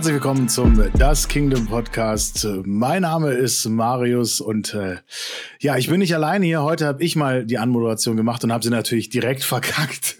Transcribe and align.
Herzlich 0.00 0.14
willkommen 0.14 0.48
zum 0.48 0.82
Das 0.94 1.28
Kingdom 1.28 1.66
Podcast. 1.66 2.48
Mein 2.64 3.02
Name 3.02 3.32
ist 3.32 3.66
Marius 3.66 4.40
und 4.40 4.72
äh, 4.72 4.96
ja, 5.58 5.76
ich 5.76 5.90
bin 5.90 5.98
nicht 5.98 6.14
alleine 6.14 6.46
hier. 6.46 6.62
Heute 6.62 6.86
habe 6.86 7.04
ich 7.04 7.16
mal 7.16 7.44
die 7.44 7.58
Anmoderation 7.58 8.16
gemacht 8.16 8.42
und 8.42 8.50
habe 8.50 8.64
sie 8.64 8.70
natürlich 8.70 9.10
direkt 9.10 9.44
verkackt. 9.44 10.16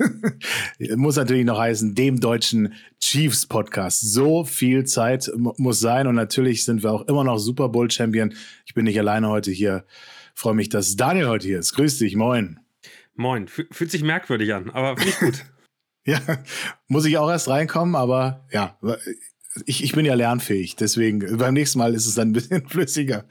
muss 0.97 1.16
natürlich 1.16 1.47
noch 1.47 1.59
heißen, 1.59 1.95
dem 1.95 2.21
deutschen 2.21 2.75
Chiefs 3.01 3.47
Podcast. 3.47 4.03
So 4.03 4.45
viel 4.45 4.85
Zeit 4.85 5.33
muss 5.34 5.81
sein 5.81 6.06
und 6.06 6.15
natürlich 6.15 6.67
sind 6.67 6.83
wir 6.83 6.92
auch 6.92 7.09
immer 7.09 7.25
noch 7.25 7.39
Super 7.39 7.70
Bowl 7.70 7.91
Champion. 7.91 8.34
Ich 8.67 8.75
bin 8.75 8.84
nicht 8.84 8.98
alleine 8.98 9.31
heute 9.31 9.51
hier. 9.51 9.87
Freue 10.34 10.53
mich, 10.53 10.69
dass 10.69 10.95
Daniel 10.97 11.28
heute 11.28 11.47
hier 11.47 11.59
ist. 11.59 11.73
Grüß 11.73 11.97
dich, 11.97 12.17
moin. 12.17 12.61
Moin. 13.15 13.48
Fühlt 13.48 13.91
sich 13.91 14.03
merkwürdig 14.03 14.53
an, 14.53 14.69
aber 14.69 14.98
finde 14.98 15.11
ich 15.11 15.19
gut. 15.20 15.45
ja, 16.05 16.20
muss 16.87 17.06
ich 17.06 17.17
auch 17.17 17.31
erst 17.31 17.48
reinkommen, 17.48 17.95
aber 17.95 18.47
ja, 18.53 18.78
ich, 19.67 19.83
ich 19.83 19.93
bin 19.93 20.07
ja 20.07 20.15
lernfähig, 20.15 20.77
deswegen 20.77 21.37
beim 21.37 21.55
nächsten 21.55 21.81
Mal 21.81 21.95
ist 21.95 22.07
es 22.07 22.15
dann 22.15 22.29
ein 22.29 22.33
bisschen 22.33 22.65
flüssiger, 22.69 23.25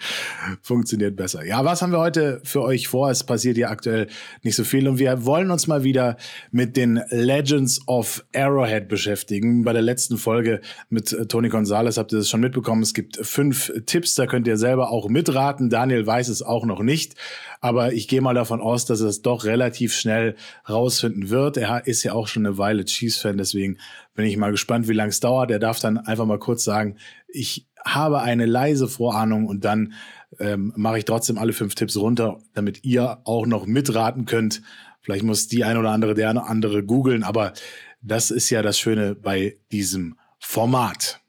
funktioniert 0.62 1.16
besser. 1.16 1.46
Ja, 1.46 1.64
was 1.64 1.82
haben 1.82 1.94
wir 1.94 2.00
heute 2.00 2.42
für 2.44 2.62
euch 2.62 2.90
vor? 2.90 3.10
Es 3.10 3.24
passiert 3.24 3.58
ja 3.58 3.70
aktuell 3.70 4.08
nicht 4.44 4.58
so 4.58 4.66
viel 4.66 4.90
und 4.90 5.00
wir 5.00 5.26
wollen 5.26 5.50
uns 5.50 5.68
mal 5.68 5.84
wieder 5.84 6.18
mit 6.52 6.76
den 6.76 7.02
Legends 7.10 7.88
of 7.88 8.26
Arrowhead 8.36 8.90
beschäftigen. 8.90 9.64
Bei 9.64 9.72
der 9.72 9.82
letzten 9.82 10.18
Folge 10.18 10.60
mit 10.90 11.14
äh, 11.14 11.26
Tony 11.26 11.48
Gonzalez 11.48 11.98
habt 11.98 12.12
ihr 12.12 12.18
das 12.18 12.30
schon 12.30 12.42
mitbekommen. 12.42 12.82
Es 12.82 12.94
gibt 12.94 13.18
fünf 13.26 13.72
Tipps, 13.86 14.16
da 14.16 14.28
könnt 14.28 14.46
ihr 14.46 14.58
selber 14.58 14.92
auch 14.92 15.08
mitraten. 15.08 15.70
Daniel 15.70 16.06
weiß 16.06 16.28
es 16.28 16.42
auch 16.42 16.66
noch 16.66 16.82
nicht, 16.82 17.16
aber 17.62 17.94
ich 17.94 18.10
gehe 18.10 18.20
mal 18.20 18.34
davon 18.34 18.60
aus, 18.60 18.84
dass 18.84 19.00
er 19.00 19.08
es 19.08 19.22
doch 19.22 19.46
relativ 19.46 19.94
schnell 19.94 20.36
rausfinden 20.68 21.30
wird. 21.30 21.56
Er 21.56 21.88
ist 21.88 22.04
ja 22.04 22.12
auch 22.12 22.28
schon 22.28 22.46
eine 22.46 22.58
Weile 22.58 22.84
Chiefs-Fan, 22.84 23.38
deswegen 23.38 23.78
bin 24.16 24.26
ich 24.26 24.38
mal 24.38 24.52
gespannt, 24.52 24.88
wie 24.88 24.94
lange 24.94 25.10
es 25.10 25.20
dauert. 25.20 25.52
Er 25.52 25.60
darf 25.60 25.80
dann 25.80 25.98
einfach 25.98 26.26
mal 26.26 26.40
kurz 26.40 26.64
sagen, 26.64 26.98
ich 27.28 27.68
habe 27.86 28.22
eine 28.22 28.46
leise 28.46 28.88
Vorahnung 28.88 29.46
und 29.46 29.64
dann 29.64 29.94
ähm, 30.40 30.74
mache 30.76 31.00
ich 31.00 31.06
trotzdem 31.06 31.38
alle 31.38 31.54
fünf 31.54 31.76
Tipps 31.76 31.98
runter, 31.98 32.40
damit 32.54 32.84
ihr 32.84 33.20
auch 33.24 33.46
noch 33.46 33.66
mitraten 33.66 34.26
könnt. 34.26 34.62
Vielleicht 35.02 35.24
muss 35.24 35.48
die 35.48 35.64
ein 35.64 35.78
oder 35.78 35.92
andere 35.92 36.14
der 36.14 36.30
andere 36.30 36.84
googeln, 36.84 37.24
aber 37.24 37.54
das 38.02 38.32
ist 38.32 38.50
ja 38.50 38.62
das 38.62 38.78
Schöne 38.78 39.16
bei 39.16 39.58
diesem 39.72 40.18
Format. 40.40 41.22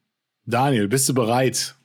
Daniel, 0.47 0.89
bist 0.89 1.09
du 1.09 1.15
bereit? 1.15 1.77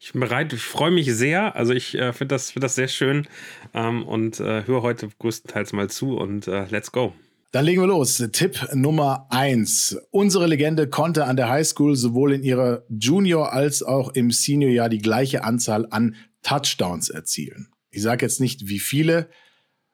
Ich 0.00 0.12
bin 0.12 0.20
bereit, 0.20 0.52
ich 0.52 0.62
freue 0.62 0.90
mich 0.90 1.12
sehr. 1.14 1.56
Also 1.56 1.72
ich 1.72 1.94
äh, 1.94 2.12
finde 2.12 2.34
das, 2.34 2.50
find 2.50 2.62
das 2.62 2.74
sehr 2.74 2.88
schön 2.88 3.26
ähm, 3.72 4.04
und 4.04 4.40
äh, 4.40 4.66
höre 4.66 4.82
heute 4.82 5.08
größtenteils 5.18 5.72
mal 5.72 5.90
zu 5.90 6.16
und 6.16 6.46
äh, 6.46 6.66
let's 6.70 6.92
go. 6.92 7.14
Dann 7.54 7.66
legen 7.66 7.82
wir 7.82 7.86
los. 7.86 8.16
Tipp 8.32 8.66
Nummer 8.74 9.28
eins. 9.30 9.96
Unsere 10.10 10.48
Legende 10.48 10.88
konnte 10.88 11.26
an 11.26 11.36
der 11.36 11.48
Highschool 11.48 11.94
sowohl 11.94 12.32
in 12.32 12.42
ihrer 12.42 12.82
Junior- 12.88 13.52
als 13.52 13.84
auch 13.84 14.12
im 14.12 14.32
Seniorjahr 14.32 14.88
die 14.88 14.98
gleiche 14.98 15.44
Anzahl 15.44 15.86
an 15.88 16.16
Touchdowns 16.42 17.10
erzielen. 17.10 17.68
Ich 17.90 18.02
sage 18.02 18.26
jetzt 18.26 18.40
nicht 18.40 18.66
wie 18.66 18.80
viele, 18.80 19.30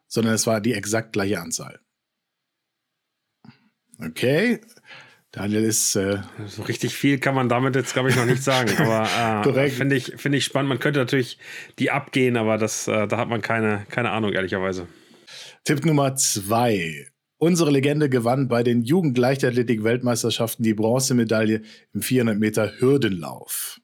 sondern 0.08 0.32
es 0.32 0.46
war 0.46 0.62
die 0.62 0.72
exakt 0.72 1.12
gleiche 1.12 1.38
Anzahl. 1.38 1.80
Okay. 4.02 4.62
Daniel 5.30 5.64
ist. 5.64 5.96
Äh 5.96 6.22
so 6.46 6.62
richtig 6.62 6.94
viel 6.94 7.18
kann 7.18 7.34
man 7.34 7.50
damit 7.50 7.76
jetzt, 7.76 7.92
glaube 7.92 8.08
ich, 8.08 8.16
noch 8.16 8.24
nicht 8.24 8.42
sagen. 8.42 8.74
Aber 8.78 9.44
äh, 9.54 9.68
finde 9.68 9.96
ich, 9.96 10.14
find 10.16 10.34
ich 10.34 10.46
spannend. 10.46 10.70
Man 10.70 10.78
könnte 10.78 11.00
natürlich 11.00 11.36
die 11.78 11.90
abgehen, 11.90 12.38
aber 12.38 12.56
das, 12.56 12.88
äh, 12.88 13.06
da 13.06 13.18
hat 13.18 13.28
man 13.28 13.42
keine, 13.42 13.84
keine 13.90 14.12
Ahnung, 14.12 14.32
ehrlicherweise. 14.32 14.88
Tipp 15.64 15.84
Nummer 15.84 16.16
zwei. 16.16 17.09
Unsere 17.42 17.70
Legende 17.70 18.10
gewann 18.10 18.48
bei 18.48 18.62
den 18.62 18.82
Jugendleichtathletik-Weltmeisterschaften 18.82 20.62
die 20.62 20.74
Bronzemedaille 20.74 21.62
im 21.94 22.02
400 22.02 22.38
Meter 22.38 22.78
Hürdenlauf. 22.78 23.80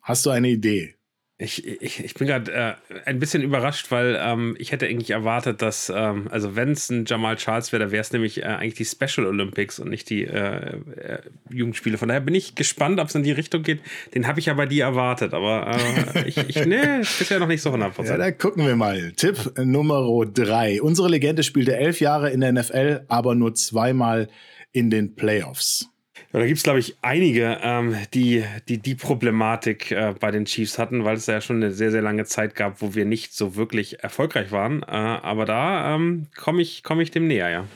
Hast 0.00 0.24
du 0.24 0.30
eine 0.30 0.48
Idee? 0.48 0.96
Ich, 1.44 1.66
ich, 1.66 2.04
ich 2.04 2.14
bin 2.14 2.26
gerade 2.26 2.52
äh, 2.52 2.74
ein 3.04 3.18
bisschen 3.18 3.42
überrascht, 3.42 3.90
weil 3.90 4.18
ähm, 4.20 4.56
ich 4.58 4.72
hätte 4.72 4.86
eigentlich 4.86 5.10
erwartet, 5.10 5.62
dass, 5.62 5.92
ähm, 5.94 6.28
also 6.30 6.56
wenn 6.56 6.70
es 6.70 6.90
ein 6.90 7.04
Jamal 7.06 7.36
Charles 7.36 7.72
wäre, 7.72 7.84
dann 7.84 7.92
wäre 7.92 8.00
es 8.00 8.12
nämlich 8.12 8.42
äh, 8.42 8.46
eigentlich 8.46 8.74
die 8.74 8.84
Special 8.84 9.26
Olympics 9.26 9.78
und 9.78 9.90
nicht 9.90 10.10
die 10.10 10.24
äh, 10.24 10.76
äh 10.96 11.18
Jugendspiele. 11.50 11.98
Von 11.98 12.08
daher 12.08 12.20
bin 12.20 12.34
ich 12.34 12.54
gespannt, 12.54 12.98
ob 12.98 13.08
es 13.08 13.14
in 13.14 13.22
die 13.22 13.32
Richtung 13.32 13.62
geht. 13.62 13.80
Den 14.14 14.26
habe 14.26 14.40
ich 14.40 14.46
ja 14.46 14.54
bei 14.54 14.66
dir 14.66 14.84
erwartet, 14.84 15.34
aber 15.34 15.78
äh, 16.14 16.28
ich, 16.28 16.36
ich, 16.36 16.56
nee, 16.66 16.98
bisher 16.98 17.38
noch 17.38 17.48
nicht 17.48 17.62
so 17.62 17.70
100%. 17.70 18.06
Ja, 18.06 18.16
da 18.16 18.30
gucken 18.32 18.66
wir 18.66 18.76
mal. 18.76 19.12
Tipp 19.12 19.58
Nummer 19.58 20.24
drei. 20.26 20.80
Unsere 20.82 21.08
Legende 21.08 21.42
spielte 21.42 21.76
elf 21.76 22.00
Jahre 22.00 22.30
in 22.30 22.40
der 22.40 22.52
NFL, 22.52 23.04
aber 23.08 23.34
nur 23.34 23.54
zweimal 23.54 24.28
in 24.72 24.90
den 24.90 25.14
Playoffs. 25.14 25.88
Ja, 26.34 26.40
da 26.40 26.46
gibt 26.46 26.56
es, 26.56 26.64
glaube 26.64 26.80
ich, 26.80 26.96
einige, 27.00 27.60
ähm, 27.62 27.94
die, 28.12 28.44
die 28.68 28.78
die 28.78 28.96
Problematik 28.96 29.92
äh, 29.92 30.16
bei 30.18 30.32
den 30.32 30.46
Chiefs 30.46 30.80
hatten, 30.80 31.04
weil 31.04 31.16
es 31.16 31.26
ja 31.26 31.40
schon 31.40 31.62
eine 31.62 31.70
sehr, 31.70 31.92
sehr 31.92 32.02
lange 32.02 32.24
Zeit 32.24 32.56
gab, 32.56 32.82
wo 32.82 32.92
wir 32.96 33.04
nicht 33.04 33.36
so 33.36 33.54
wirklich 33.54 34.02
erfolgreich 34.02 34.50
waren. 34.50 34.82
Äh, 34.82 34.86
aber 34.86 35.44
da 35.44 35.94
ähm, 35.94 36.26
komme 36.36 36.60
ich, 36.60 36.82
komm 36.82 36.98
ich 36.98 37.12
dem 37.12 37.28
näher, 37.28 37.50
ja. 37.50 37.68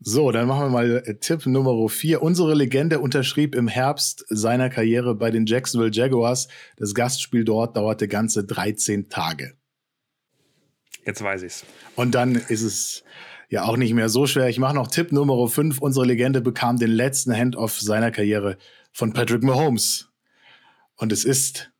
So, 0.00 0.32
dann 0.32 0.48
machen 0.48 0.62
wir 0.62 0.70
mal 0.70 1.02
äh, 1.04 1.16
Tipp 1.16 1.44
Nummer 1.44 1.86
4. 1.90 2.22
Unsere 2.22 2.54
Legende 2.54 3.00
unterschrieb 3.00 3.54
im 3.54 3.68
Herbst 3.68 4.24
seiner 4.30 4.70
Karriere 4.70 5.14
bei 5.14 5.30
den 5.30 5.44
Jacksonville 5.44 5.92
Jaguars. 5.92 6.48
Das 6.78 6.94
Gastspiel 6.94 7.44
dort 7.44 7.76
dauerte 7.76 8.08
ganze 8.08 8.44
13 8.44 9.10
Tage. 9.10 9.58
Jetzt 11.04 11.22
weiß 11.22 11.42
ich's. 11.42 11.66
Und 11.96 12.14
dann 12.14 12.34
ist 12.34 12.62
es 12.62 13.04
ja 13.48 13.64
auch 13.64 13.76
nicht 13.76 13.94
mehr 13.94 14.08
so 14.08 14.26
schwer. 14.26 14.48
Ich 14.48 14.58
mache 14.58 14.74
noch 14.74 14.88
Tipp 14.88 15.12
Nummer 15.12 15.48
5. 15.48 15.78
Unsere 15.80 16.06
Legende 16.06 16.40
bekam 16.40 16.78
den 16.78 16.90
letzten 16.90 17.34
Handoff 17.34 17.78
seiner 17.80 18.10
Karriere 18.10 18.56
von 18.92 19.12
Patrick 19.12 19.42
Mahomes. 19.42 20.10
Und 20.96 21.12
es 21.12 21.24
ist 21.24 21.70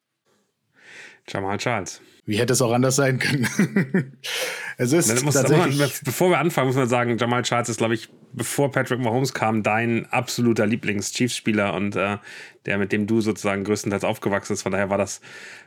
Jamal 1.28 1.58
Charles. 1.58 2.00
Wie 2.26 2.38
hätte 2.38 2.54
es 2.54 2.60
auch 2.60 2.72
anders 2.72 2.96
sein 2.96 3.20
können? 3.20 3.46
es 4.78 4.92
ist 4.92 5.24
muss, 5.24 5.34
tatsächlich. 5.34 5.78
Man, 5.78 5.90
bevor 6.04 6.30
wir 6.30 6.38
anfangen, 6.38 6.66
muss 6.66 6.76
man 6.76 6.88
sagen, 6.88 7.16
Jamal 7.18 7.42
Charles 7.42 7.68
ist, 7.68 7.76
glaube 7.76 7.94
ich, 7.94 8.08
bevor 8.32 8.72
Patrick 8.72 8.98
Mahomes 8.98 9.32
kam, 9.32 9.62
dein 9.62 10.06
absoluter 10.12 10.66
Lieblings-Chiefs-Spieler 10.66 11.72
und 11.74 11.94
äh, 11.94 12.18
der, 12.66 12.78
mit 12.78 12.90
dem 12.90 13.06
du 13.06 13.20
sozusagen 13.20 13.62
größtenteils 13.62 14.02
aufgewachsen 14.02 14.54
bist. 14.54 14.64
Von 14.64 14.72
daher 14.72 14.90
war 14.90 14.98
das 14.98 15.20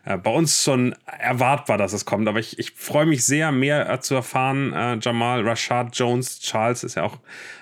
äh, 0.03 0.18
bei 0.18 0.31
uns 0.31 0.62
schon 0.62 0.94
erwartbar, 1.06 1.78
dass 1.78 1.94
es 1.94 2.03
kommt. 2.03 2.28
Aber 2.28 2.40
ich, 2.40 2.59
ich 2.59 2.72
freue 2.72 3.06
mich 3.06 3.25
sehr, 3.25 3.53
mehr 3.53 3.90
äh, 3.90 4.02
zu 4.02 4.16
erfahren. 4.16 4.74
Äh, 4.74 4.98
Jamal, 5.02 5.48
Rashad 5.48 5.96
Jones, 5.98 6.42
Charles 6.42 6.84
ist 6.84 6.96
ja 6.96 7.03
auch 7.03 7.19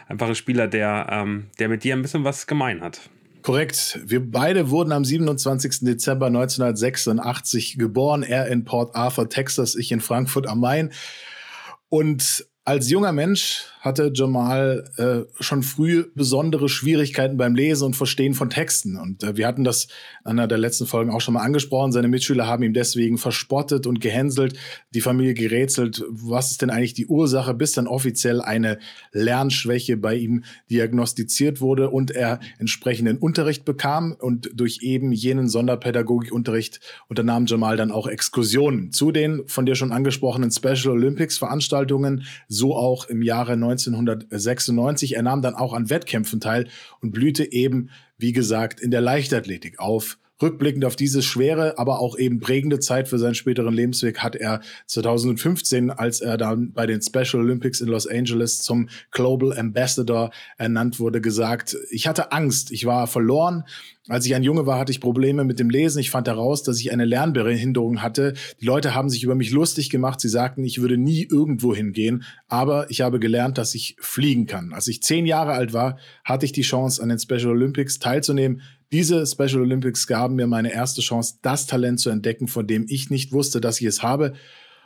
einfach 0.08 0.28
ein 0.28 0.36
Spieler, 0.36 0.68
der, 0.68 1.08
ähm, 1.12 1.52
der 1.60 1.70
mit 1.70 1.84
dir 1.84 1.96
ein 1.96 2.02
bisschen 2.02 2.24
was 2.24 2.48
gemein 2.48 2.82
hat. 2.82 3.12
Korrekt. 3.48 4.02
Wir 4.04 4.30
beide 4.30 4.72
wurden 4.72 4.92
am 4.92 5.06
27. 5.06 5.80
Dezember 5.80 6.26
1986 6.26 7.78
geboren. 7.78 8.22
Er 8.22 8.48
in 8.48 8.66
Port 8.66 8.94
Arthur, 8.94 9.30
Texas, 9.30 9.76
ich 9.76 9.94
in 9.94 10.02
Frankfurt 10.02 10.48
am 10.48 10.60
Main. 10.60 10.92
Und 11.88 12.46
als 12.68 12.90
junger 12.90 13.14
Mensch 13.14 13.64
hatte 13.80 14.12
Jamal 14.14 14.84
äh, 14.98 15.42
schon 15.42 15.64
früh 15.64 16.06
besondere 16.14 16.68
Schwierigkeiten 16.68 17.38
beim 17.38 17.56
Lesen 17.56 17.86
und 17.86 17.96
Verstehen 17.96 18.34
von 18.34 18.50
Texten. 18.50 18.98
Und 18.98 19.24
äh, 19.24 19.38
wir 19.38 19.48
hatten 19.48 19.64
das 19.64 19.88
in 20.26 20.32
einer 20.32 20.48
der 20.48 20.58
letzten 20.58 20.86
Folgen 20.86 21.10
auch 21.10 21.22
schon 21.22 21.36
mal 21.36 21.44
angesprochen. 21.44 21.94
Seine 21.94 22.10
Mitschüler 22.10 22.46
haben 22.46 22.64
ihm 22.64 22.74
deswegen 22.74 23.18
verspottet 23.18 23.88
und 23.88 24.02
gehänselt, 24.02 24.58
die 24.94 25.00
Familie 25.00 25.34
gerätselt, 25.34 26.04
was 26.10 26.52
ist 26.52 26.62
denn 26.62 26.70
eigentlich 26.70 26.94
die 26.94 27.08
Ursache, 27.08 27.54
bis 27.54 27.72
dann 27.72 27.88
offiziell 27.88 28.42
eine 28.42 28.80
Lernschwäche 29.14 29.96
bei 29.96 30.16
ihm 30.16 30.44
diagnostiziert 30.70 31.62
wurde 31.62 31.90
und 31.90 32.12
er 32.12 32.42
entsprechenden 32.60 33.18
Unterricht 33.18 33.64
bekam. 33.64 34.18
Und 34.20 34.50
durch 34.54 34.80
eben 34.82 35.14
jenen 35.14 35.48
Sonderpädagogikunterricht 35.48 36.82
unternahm 37.08 37.46
Jamal 37.46 37.78
dann 37.78 37.92
auch 37.92 38.08
Exkursionen 38.08 38.92
zu 38.92 39.14
den 39.14 39.48
von 39.48 39.66
dir 39.66 39.76
schon 39.76 39.94
angesprochenen 39.94 40.52
Special 40.52 40.90
Olympics 40.90 41.38
Veranstaltungen, 41.38 42.26
so 42.58 42.76
auch 42.76 43.06
im 43.06 43.22
Jahre 43.22 43.54
1996. 43.54 45.16
Er 45.16 45.22
nahm 45.22 45.42
dann 45.42 45.56
auch 45.56 45.74
an 45.74 45.90
Wettkämpfen 45.90 46.40
teil 46.40 46.68
und 47.02 47.12
blühte 47.12 47.52
eben, 47.52 47.90
wie 48.18 48.34
gesagt, 48.34 48.80
in 48.80 48.92
der 48.92 49.02
Leichtathletik 49.02 49.80
auf. 49.80 50.18
Rückblickend 50.42 50.86
auf 50.86 50.96
diese 50.96 51.22
schwere, 51.22 51.78
aber 51.78 52.00
auch 52.00 52.18
eben 52.18 52.40
prägende 52.40 52.80
Zeit 52.80 53.08
für 53.08 53.18
seinen 53.18 53.36
späteren 53.36 53.74
Lebensweg 53.74 54.20
hat 54.20 54.36
er 54.36 54.62
2015, 54.86 55.90
als 55.90 56.22
er 56.22 56.38
dann 56.38 56.74
bei 56.74 56.86
den 56.86 57.02
Special 57.02 57.44
Olympics 57.44 57.82
in 57.82 57.88
Los 57.88 58.08
Angeles 58.08 58.62
zum 58.62 58.90
Global 59.12 59.58
Ambassador 59.58 60.32
ernannt 60.58 61.00
wurde, 61.00 61.22
gesagt, 61.22 61.76
ich 61.90 62.08
hatte 62.08 62.32
Angst, 62.32 62.72
ich 62.72 62.86
war 62.86 63.08
verloren, 63.08 63.64
als 64.10 64.26
ich 64.26 64.36
ein 64.36 64.44
Junge 64.44 64.66
war, 64.66 64.80
hatte 64.80 64.92
ich 64.92 65.02
Probleme 65.02 65.44
mit 65.44 65.60
dem 65.60 65.70
Lesen. 65.70 66.00
Ich 66.00 66.12
fand 66.12 66.28
heraus, 66.28 66.64
dass 66.64 66.80
ich 66.80 66.92
eine 66.92 67.04
Lernbehinderung 67.04 68.02
hatte. 68.02 68.34
Die 68.62 68.66
Leute 68.66 68.96
haben 68.96 69.10
sich 69.10 69.24
über 69.24 69.36
mich 69.36 69.52
lustig 69.52 69.90
gemacht. 69.90 70.22
Sie 70.22 70.30
sagten, 70.30 70.64
ich 70.64 70.80
würde 70.80 70.98
nie 70.98 71.28
irgendwo 71.30 71.76
hingehen. 71.76 72.24
Aber 72.48 72.90
ich 72.90 73.02
habe 73.02 73.20
gelernt, 73.20 73.58
dass 73.58 73.76
ich 73.76 73.98
fliegen 74.00 74.46
kann. 74.46 74.72
Als 74.72 74.88
ich 74.88 75.04
zehn 75.04 75.26
Jahre 75.26 75.52
alt 75.54 75.74
war, 75.74 75.98
hatte 76.24 76.46
ich 76.46 76.54
die 76.54 76.62
Chance, 76.62 77.04
an 77.04 77.10
den 77.10 77.20
Special 77.20 77.50
Olympics 77.50 78.00
teilzunehmen. 78.00 78.62
Diese 78.92 79.26
Special 79.26 79.62
Olympics 79.62 80.08
gaben 80.08 80.36
mir 80.36 80.48
meine 80.48 80.72
erste 80.72 81.02
Chance, 81.02 81.40
das 81.42 81.66
Talent 81.66 82.00
zu 82.00 82.10
entdecken, 82.10 82.48
von 82.48 82.68
dem 82.68 82.86
ich 82.88 83.10
nicht 83.10 83.32
wusste, 83.34 83.60
dass 83.60 83.82
ich 83.82 83.88
es 83.88 84.02
habe. 84.02 84.34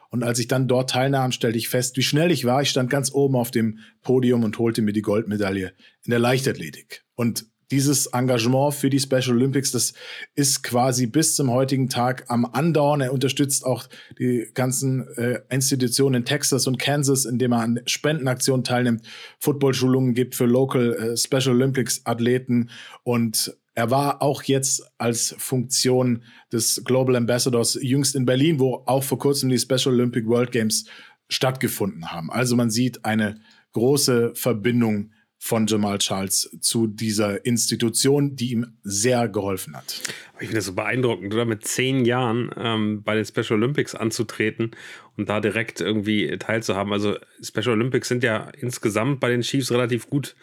Und 0.09 0.24
als 0.24 0.39
ich 0.39 0.48
dann 0.48 0.68
dort 0.68 0.89
teilnahm, 0.89 1.31
stellte 1.31 1.57
ich 1.57 1.69
fest, 1.69 1.95
wie 1.98 2.01
schnell 2.01 2.31
ich 2.31 2.44
war. 2.44 2.62
Ich 2.62 2.69
stand 2.69 2.89
ganz 2.89 3.13
oben 3.13 3.36
auf 3.36 3.51
dem 3.51 3.80
Podium 4.01 4.44
und 4.44 4.57
holte 4.59 4.81
mir 4.81 4.92
die 4.92 5.01
Goldmedaille 5.01 5.74
in 6.03 6.09
der 6.09 6.19
Leichtathletik. 6.19 7.06
Und 7.15 7.45
dieses 7.71 8.07
Engagement 8.07 8.74
für 8.74 8.89
die 8.89 9.00
Special 9.00 9.31
Olympics, 9.31 9.71
das 9.71 9.94
ist 10.36 10.62
quasi 10.62 11.07
bis 11.07 11.36
zum 11.36 11.50
heutigen 11.50 11.88
Tag 11.88 12.25
am 12.27 12.45
Andauern. 12.45 13.00
Er 13.00 13.13
unterstützt 13.13 13.65
auch 13.65 13.88
die 14.19 14.50
ganzen 14.53 15.07
äh, 15.15 15.39
Institutionen 15.50 16.15
in 16.15 16.25
Texas 16.25 16.68
und 16.68 16.77
Kansas, 16.77 17.24
indem 17.24 17.53
er 17.53 17.59
an 17.62 17.80
Spendenaktionen 17.86 18.65
teilnimmt, 18.65 19.06
Footballschulungen 19.39 20.13
gibt 20.13 20.36
für 20.36 20.45
Local 20.45 20.94
äh, 20.94 21.18
Special 21.18 21.56
Olympics 21.56 22.01
Athleten 22.06 22.69
und 23.03 23.56
er 23.81 23.89
war 23.89 24.22
auch 24.22 24.44
jetzt 24.44 24.83
als 25.00 25.33
Funktion 25.39 26.22
des 26.54 26.83
Global 26.86 27.16
Ambassadors 27.16 27.80
jüngst 27.81 28.16
in 28.16 28.28
Berlin, 28.28 28.60
wo 28.60 28.83
auch 28.86 29.04
vor 29.04 29.18
kurzem 29.18 29.50
die 29.50 29.57
Special 29.57 29.95
Olympic 29.95 30.28
World 30.28 30.51
Games 30.51 30.86
stattgefunden 31.30 32.12
haben. 32.12 32.30
Also 32.30 32.56
man 32.56 32.69
sieht 32.69 33.06
eine 33.06 33.42
große 33.74 34.33
Verbindung 34.36 35.13
von 35.39 35.66
Jamal 35.66 35.98
Charles 35.98 36.56
zu 36.62 36.86
dieser 36.86 37.44
Institution, 37.44 38.36
die 38.36 38.51
ihm 38.51 38.78
sehr 38.83 39.28
geholfen 39.28 39.75
hat. 39.75 40.00
Ich 40.36 40.42
finde 40.42 40.57
das 40.57 40.66
so 40.66 40.74
beeindruckend, 40.74 41.34
oder 41.34 41.45
mit 41.45 41.66
zehn 41.66 42.06
Jahren 42.06 42.51
ähm, 42.57 43.01
bei 43.01 43.16
den 43.16 43.25
Special 43.25 43.54
Olympics 43.54 43.95
anzutreten 43.95 44.75
und 45.18 45.27
da 45.27 45.39
direkt 45.39 45.81
irgendwie 45.81 46.38
teilzuhaben. 46.38 46.94
Also 46.94 47.18
Special 47.42 47.69
Olympics 47.69 48.10
sind 48.10 48.24
ja 48.24 48.51
insgesamt 48.60 49.19
bei 49.19 49.30
den 49.30 49.42
Chiefs 49.42 49.72
relativ 49.72 50.07
gut 50.07 50.36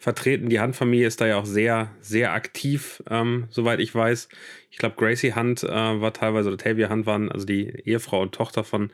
vertreten. 0.00 0.48
Die 0.48 0.58
Hunt-Familie 0.60 1.06
ist 1.06 1.20
da 1.20 1.26
ja 1.26 1.36
auch 1.36 1.44
sehr, 1.44 1.94
sehr 2.00 2.32
aktiv, 2.32 3.02
ähm, 3.10 3.46
soweit 3.50 3.80
ich 3.80 3.94
weiß. 3.94 4.30
Ich 4.70 4.78
glaube, 4.78 4.96
Gracie 4.96 5.34
Hunt 5.34 5.62
äh, 5.62 5.68
war 5.68 6.14
teilweise, 6.14 6.48
oder 6.48 6.56
Tavia 6.56 6.88
Hunt 6.88 7.04
waren, 7.04 7.30
also 7.30 7.44
die 7.44 7.68
Ehefrau 7.84 8.22
und 8.22 8.34
Tochter 8.34 8.64
von, 8.64 8.90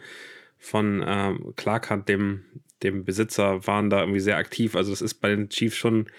von 0.59 1.05
ähm, 1.07 1.55
Clark 1.55 1.91
Hunt, 1.91 2.09
dem, 2.09 2.45
dem 2.83 3.05
Besitzer 3.05 3.69
waren 3.69 3.89
da 3.89 4.01
irgendwie 4.01 4.21
sehr 4.21 4.37
aktiv. 4.37 4.75
Also 4.75 4.91
das 4.91 5.01
ist 5.01 5.15
bei 5.15 5.29
den 5.29 5.49
Chiefs 5.49 5.77
schon 5.77 6.11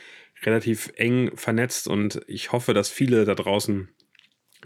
relativ 0.43 0.93
eng 0.95 1.35
vernetzt 1.35 1.89
und 1.89 2.21
ich 2.27 2.53
hoffe, 2.53 2.73
dass 2.73 2.89
viele 2.89 3.25
da 3.25 3.35
draußen 3.35 3.89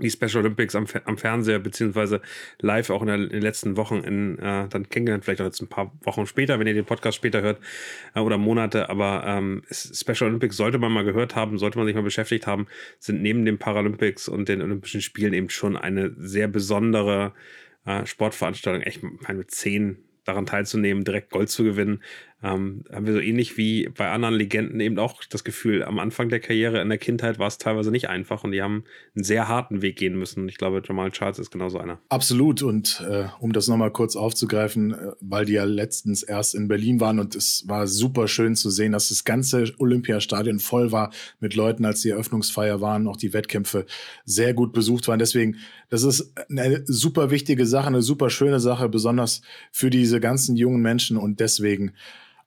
die 0.01 0.09
Special 0.09 0.43
Olympics 0.43 0.75
am, 0.75 0.85
am 1.05 1.17
Fernseher 1.17 1.59
beziehungsweise 1.59 2.21
live 2.59 2.89
auch 2.89 3.01
in, 3.01 3.07
der, 3.07 3.15
in 3.17 3.29
den 3.29 3.41
letzten 3.41 3.77
Wochen 3.77 3.97
in, 3.97 4.37
äh, 4.39 4.67
dann 4.67 4.89
kennengelernt, 4.89 5.23
vielleicht 5.23 5.41
auch 5.41 5.45
jetzt 5.45 5.61
ein 5.61 5.67
paar 5.67 5.91
Wochen 6.03 6.25
später, 6.25 6.59
wenn 6.59 6.67
ihr 6.67 6.73
den 6.73 6.85
Podcast 6.85 7.17
später 7.17 7.41
hört 7.41 7.59
äh, 8.15 8.19
oder 8.19 8.37
Monate, 8.37 8.89
aber 8.89 9.23
ähm, 9.25 9.63
Special 9.71 10.29
Olympics 10.29 10.57
sollte 10.57 10.77
man 10.77 10.91
mal 10.91 11.03
gehört 11.03 11.35
haben, 11.35 11.57
sollte 11.57 11.77
man 11.77 11.87
sich 11.87 11.95
mal 11.95 12.03
beschäftigt 12.03 12.47
haben, 12.47 12.67
sind 12.99 13.21
neben 13.21 13.45
den 13.45 13.57
Paralympics 13.57 14.27
und 14.27 14.49
den 14.49 14.61
Olympischen 14.61 15.01
Spielen 15.01 15.33
eben 15.33 15.49
schon 15.49 15.77
eine 15.77 16.13
sehr 16.17 16.47
besondere 16.47 17.33
äh, 17.85 18.05
Sportveranstaltung, 18.05 18.81
echt 18.83 19.01
meine, 19.03 19.47
zehn 19.47 19.97
daran 20.23 20.45
teilzunehmen, 20.45 21.03
direkt 21.03 21.31
Gold 21.31 21.49
zu 21.49 21.63
gewinnen, 21.63 22.03
ähm, 22.43 22.83
haben 22.91 23.05
wir 23.05 23.13
so 23.13 23.19
ähnlich 23.19 23.57
wie 23.57 23.89
bei 23.95 24.09
anderen 24.09 24.35
Legenden 24.35 24.79
eben 24.79 24.97
auch 24.97 25.23
das 25.29 25.43
Gefühl, 25.43 25.83
am 25.83 25.99
Anfang 25.99 26.29
der 26.29 26.39
Karriere, 26.39 26.81
in 26.81 26.89
der 26.89 26.97
Kindheit 26.97 27.37
war 27.37 27.47
es 27.47 27.57
teilweise 27.57 27.91
nicht 27.91 28.09
einfach 28.09 28.43
und 28.43 28.51
die 28.51 28.61
haben 28.61 28.83
einen 29.15 29.23
sehr 29.23 29.47
harten 29.47 29.81
Weg 29.81 29.97
gehen 29.97 30.17
müssen. 30.17 30.49
Ich 30.49 30.57
glaube, 30.57 30.81
Jamal 30.85 31.11
Charles 31.11 31.37
ist 31.37 31.51
genauso 31.51 31.77
einer. 31.77 31.99
Absolut. 32.09 32.63
Und 32.63 33.05
äh, 33.07 33.25
um 33.39 33.53
das 33.53 33.67
nochmal 33.67 33.91
kurz 33.91 34.15
aufzugreifen, 34.15 34.93
äh, 34.93 35.11
weil 35.19 35.45
die 35.45 35.53
ja 35.53 35.65
letztens 35.65 36.23
erst 36.23 36.55
in 36.55 36.67
Berlin 36.67 36.99
waren 36.99 37.19
und 37.19 37.35
es 37.35 37.63
war 37.67 37.85
super 37.85 38.27
schön 38.27 38.55
zu 38.55 38.69
sehen, 38.69 38.93
dass 38.93 39.09
das 39.09 39.23
ganze 39.23 39.71
Olympiastadion 39.77 40.59
voll 40.59 40.91
war 40.91 41.11
mit 41.39 41.55
Leuten, 41.55 41.85
als 41.85 42.01
die 42.01 42.09
Eröffnungsfeier 42.09 42.81
waren, 42.81 43.07
auch 43.07 43.17
die 43.17 43.33
Wettkämpfe 43.33 43.85
sehr 44.25 44.53
gut 44.53 44.73
besucht 44.73 45.07
waren. 45.07 45.19
Deswegen, 45.19 45.57
das 45.89 46.03
ist 46.03 46.33
eine 46.49 46.83
super 46.85 47.29
wichtige 47.29 47.67
Sache, 47.67 47.87
eine 47.87 48.01
super 48.01 48.29
schöne 48.31 48.59
Sache, 48.59 48.89
besonders 48.89 49.41
für 49.71 49.91
diese 49.91 50.19
ganzen 50.19 50.55
jungen 50.55 50.81
Menschen 50.81 51.17
und 51.17 51.39
deswegen 51.39 51.91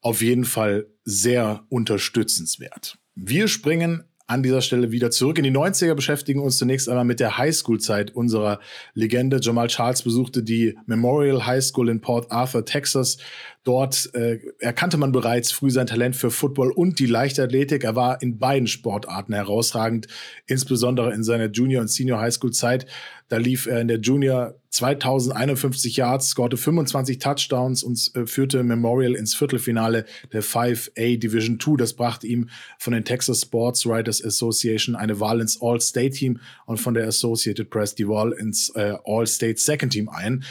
auf 0.04 0.20
jeden 0.20 0.44
Fall 0.44 0.86
sehr 1.04 1.64
unterstützenswert. 1.70 2.98
Wir 3.14 3.48
springen 3.48 4.04
an 4.26 4.42
dieser 4.42 4.62
Stelle 4.62 4.90
wieder 4.90 5.10
zurück 5.10 5.36
in 5.36 5.44
die 5.44 5.50
90er, 5.50 5.94
beschäftigen 5.94 6.40
uns 6.40 6.56
zunächst 6.56 6.88
einmal 6.88 7.04
mit 7.04 7.20
der 7.20 7.36
Highschool-Zeit 7.36 8.14
unserer 8.14 8.58
Legende. 8.94 9.38
Jamal 9.40 9.68
Charles 9.68 10.02
besuchte 10.02 10.42
die 10.42 10.78
Memorial 10.86 11.44
High 11.44 11.62
School 11.62 11.90
in 11.90 12.00
Port 12.00 12.30
Arthur, 12.30 12.64
Texas. 12.64 13.18
Dort 13.64 14.14
äh, 14.14 14.38
erkannte 14.60 14.96
man 14.96 15.12
bereits 15.12 15.52
früh 15.52 15.70
sein 15.70 15.86
Talent 15.86 16.16
für 16.16 16.30
Football 16.30 16.70
und 16.70 16.98
die 16.98 17.06
Leichtathletik. 17.06 17.84
Er 17.84 17.96
war 17.96 18.22
in 18.22 18.38
beiden 18.38 18.66
Sportarten 18.66 19.34
herausragend, 19.34 20.06
insbesondere 20.46 21.12
in 21.12 21.22
seiner 21.22 21.50
Junior- 21.50 21.82
und 21.82 21.88
Senior 21.88 22.20
Highschool-Zeit. 22.20 22.86
Da 23.28 23.38
lief 23.38 23.66
er 23.66 23.80
in 23.80 23.88
der 23.88 24.00
Junior 24.00 24.54
2051 24.70 25.96
Yards, 25.96 26.28
scorte 26.28 26.56
25 26.56 27.18
Touchdowns 27.18 27.82
und 27.82 28.10
äh, 28.14 28.26
führte 28.26 28.62
Memorial 28.64 29.14
ins 29.14 29.34
Viertelfinale 29.34 30.04
der 30.32 30.42
5A 30.42 31.16
Division 31.18 31.60
2. 31.60 31.76
Das 31.76 31.94
brachte 31.94 32.26
ihm 32.26 32.50
von 32.78 32.92
den 32.92 33.04
Texas 33.04 33.42
Sports 33.42 33.86
Writers 33.86 34.22
Association 34.24 34.96
eine 34.96 35.20
Wahl 35.20 35.40
ins 35.40 35.62
All-State-Team 35.62 36.40
und 36.66 36.78
von 36.78 36.94
der 36.94 37.06
Associated 37.06 37.70
Press 37.70 37.94
die 37.94 38.08
Wahl 38.08 38.32
ins 38.32 38.70
äh, 38.70 38.94
All-State 39.04 39.60
Second 39.60 39.92
Team 39.92 40.08
ein. 40.08 40.44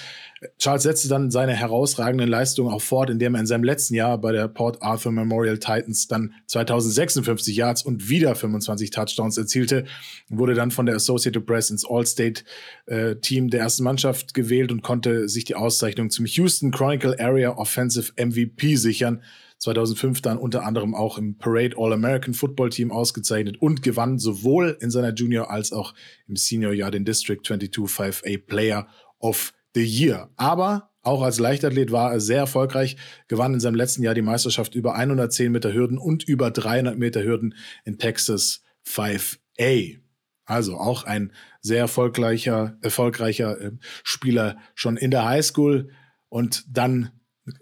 Charles 0.57 0.83
setzte 0.83 1.07
dann 1.07 1.31
seine 1.31 1.53
herausragenden 1.53 2.29
Leistungen 2.29 2.73
auch 2.73 2.81
fort, 2.81 3.09
indem 3.09 3.35
er 3.35 3.41
in 3.41 3.47
seinem 3.47 3.63
letzten 3.63 3.95
Jahr 3.95 4.17
bei 4.17 4.31
der 4.31 4.47
Port 4.47 4.81
Arthur 4.81 5.11
Memorial 5.11 5.57
Titans 5.57 6.07
dann 6.07 6.33
2056 6.47 7.55
Yards 7.55 7.83
und 7.83 8.09
wieder 8.09 8.35
25 8.35 8.89
Touchdowns 8.91 9.37
erzielte, 9.37 9.85
wurde 10.29 10.53
dann 10.53 10.71
von 10.71 10.85
der 10.85 10.95
Associated 10.95 11.45
Press 11.45 11.69
ins 11.69 11.85
All-State-Team 11.85 13.45
äh, 13.45 13.49
der 13.49 13.59
ersten 13.59 13.83
Mannschaft 13.83 14.33
gewählt 14.33 14.71
und 14.71 14.81
konnte 14.81 15.29
sich 15.29 15.45
die 15.45 15.55
Auszeichnung 15.55 16.09
zum 16.09 16.25
Houston 16.25 16.71
Chronicle 16.71 17.19
Area 17.19 17.57
Offensive 17.57 18.13
MVP 18.17 18.75
sichern. 18.75 19.21
2005 19.59 20.21
dann 20.21 20.37
unter 20.37 20.65
anderem 20.65 20.93
auch 20.93 21.17
im 21.17 21.37
Parade 21.37 21.77
All-American 21.77 22.33
Football 22.33 22.69
Team 22.69 22.91
ausgezeichnet 22.91 23.61
und 23.61 23.81
gewann 23.81 24.19
sowohl 24.19 24.77
in 24.81 24.91
seiner 24.91 25.13
Junior- 25.13 25.49
als 25.49 25.71
auch 25.71 25.93
im 26.27 26.35
Senior-Jahr 26.35 26.91
den 26.91 27.05
District 27.05 27.39
22 27.41 27.71
5A 27.71 28.45
Player 28.45 28.87
of 29.19 29.53
the 29.73 29.83
Year. 29.83 30.29
Aber 30.35 30.91
auch 31.01 31.21
als 31.21 31.39
Leichtathlet 31.39 31.91
war 31.91 32.13
er 32.13 32.19
sehr 32.21 32.39
erfolgreich, 32.39 32.95
gewann 33.27 33.53
in 33.53 33.59
seinem 33.59 33.75
letzten 33.75 34.03
Jahr 34.03 34.13
die 34.13 34.21
Meisterschaft 34.21 34.73
über 34.73 34.95
110 34.95 35.51
Meter 35.51 35.73
Hürden 35.73 35.97
und 35.97 36.23
über 36.23 36.49
300 36.49 36.97
Meter 36.97 37.23
Hürden 37.23 37.55
in 37.83 37.99
Texas 37.99 38.61
5A. 38.87 39.99
Also 40.45 40.77
auch 40.77 41.03
ein 41.03 41.31
sehr 41.61 41.79
erfolgreicher, 41.79 42.77
erfolgreicher 42.81 43.59
äh, 43.59 43.71
Spieler 44.03 44.57
schon 44.75 44.97
in 44.97 45.11
der 45.11 45.25
Highschool 45.25 45.89
und 46.29 46.65
dann 46.69 47.11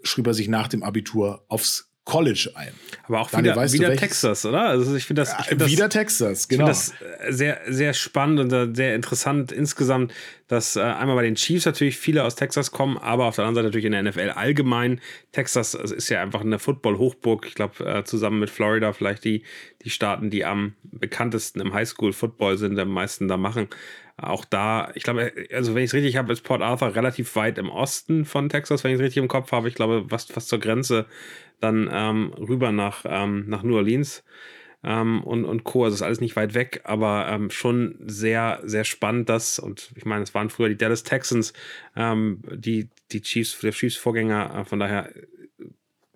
schrieb 0.02 0.26
er 0.26 0.34
sich 0.34 0.48
nach 0.48 0.68
dem 0.68 0.82
Abitur 0.82 1.44
aufs 1.48 1.91
College 2.04 2.50
ein. 2.56 2.72
Aber 3.04 3.20
auch 3.20 3.30
Daniel, 3.30 3.54
wieder, 3.54 3.72
wieder 3.72 3.96
Texas, 3.96 4.44
oder? 4.44 4.62
Also 4.62 4.96
ich 4.96 5.04
finde 5.04 5.22
das, 5.22 5.36
ich 5.38 5.46
find 5.46 5.66
wieder 5.66 5.88
Texas, 5.88 6.48
genau. 6.48 6.68
Ich 6.68 6.76
finde 6.76 6.98
das 7.20 7.28
äh, 7.28 7.32
sehr, 7.32 7.60
sehr 7.68 7.94
spannend 7.94 8.40
und 8.52 8.74
sehr 8.74 8.96
interessant 8.96 9.52
insgesamt, 9.52 10.12
dass 10.48 10.74
äh, 10.74 10.80
einmal 10.80 11.14
bei 11.14 11.22
den 11.22 11.36
Chiefs 11.36 11.64
natürlich 11.64 11.96
viele 11.96 12.24
aus 12.24 12.34
Texas 12.34 12.72
kommen, 12.72 12.98
aber 12.98 13.26
auf 13.26 13.36
der 13.36 13.44
anderen 13.44 13.54
Seite 13.54 13.68
natürlich 13.68 13.84
in 13.84 13.92
der 13.92 14.02
NFL 14.02 14.30
allgemein. 14.30 15.00
Texas 15.30 15.74
ist 15.74 16.08
ja 16.08 16.20
einfach 16.20 16.40
eine 16.40 16.58
Football-Hochburg. 16.58 17.46
Ich 17.46 17.54
glaube, 17.54 17.84
äh, 17.84 18.02
zusammen 18.02 18.40
mit 18.40 18.50
Florida 18.50 18.92
vielleicht 18.92 19.24
die, 19.24 19.44
die 19.84 19.90
Staaten, 19.90 20.28
die 20.28 20.44
am 20.44 20.74
bekanntesten 20.82 21.60
im 21.60 21.72
Highschool-Football 21.72 22.58
sind, 22.58 22.78
am 22.80 22.88
meisten 22.88 23.28
da 23.28 23.36
machen. 23.36 23.68
Auch 24.16 24.44
da, 24.44 24.90
ich 24.94 25.02
glaube, 25.02 25.32
also 25.52 25.74
wenn 25.74 25.82
ich 25.82 25.90
es 25.90 25.94
richtig 25.94 26.16
habe, 26.16 26.32
ist 26.32 26.42
Port 26.42 26.62
Arthur 26.62 26.94
relativ 26.94 27.34
weit 27.36 27.58
im 27.58 27.70
Osten 27.70 28.24
von 28.24 28.48
Texas, 28.48 28.84
wenn 28.84 28.90
ich 28.92 28.96
es 28.96 29.02
richtig 29.02 29.22
im 29.22 29.28
Kopf 29.28 29.52
habe. 29.52 29.68
Ich 29.68 29.74
glaube, 29.74 30.06
fast, 30.08 30.32
fast 30.32 30.48
zur 30.48 30.60
Grenze 30.60 31.06
dann 31.60 31.88
ähm, 31.92 32.32
rüber 32.38 32.72
nach, 32.72 33.04
ähm, 33.08 33.44
nach 33.48 33.62
New 33.62 33.76
Orleans 33.76 34.24
ähm, 34.84 35.22
und, 35.22 35.44
und 35.44 35.64
Co. 35.64 35.84
Also 35.84 35.94
ist 35.94 36.02
alles 36.02 36.20
nicht 36.20 36.36
weit 36.36 36.54
weg, 36.54 36.80
aber 36.84 37.28
ähm, 37.28 37.50
schon 37.50 37.96
sehr, 38.04 38.60
sehr 38.64 38.84
spannend, 38.84 39.28
dass, 39.28 39.58
und 39.58 39.92
ich 39.94 40.04
meine, 40.04 40.22
es 40.22 40.34
waren 40.34 40.50
früher 40.50 40.68
die 40.68 40.76
Dallas 40.76 41.04
Texans, 41.04 41.52
ähm, 41.96 42.42
die, 42.52 42.88
die 43.12 43.22
Chiefs, 43.22 43.58
der 43.60 43.72
Chiefs-Vorgänger, 43.72 44.60
äh, 44.60 44.64
von 44.64 44.78
daher 44.78 45.10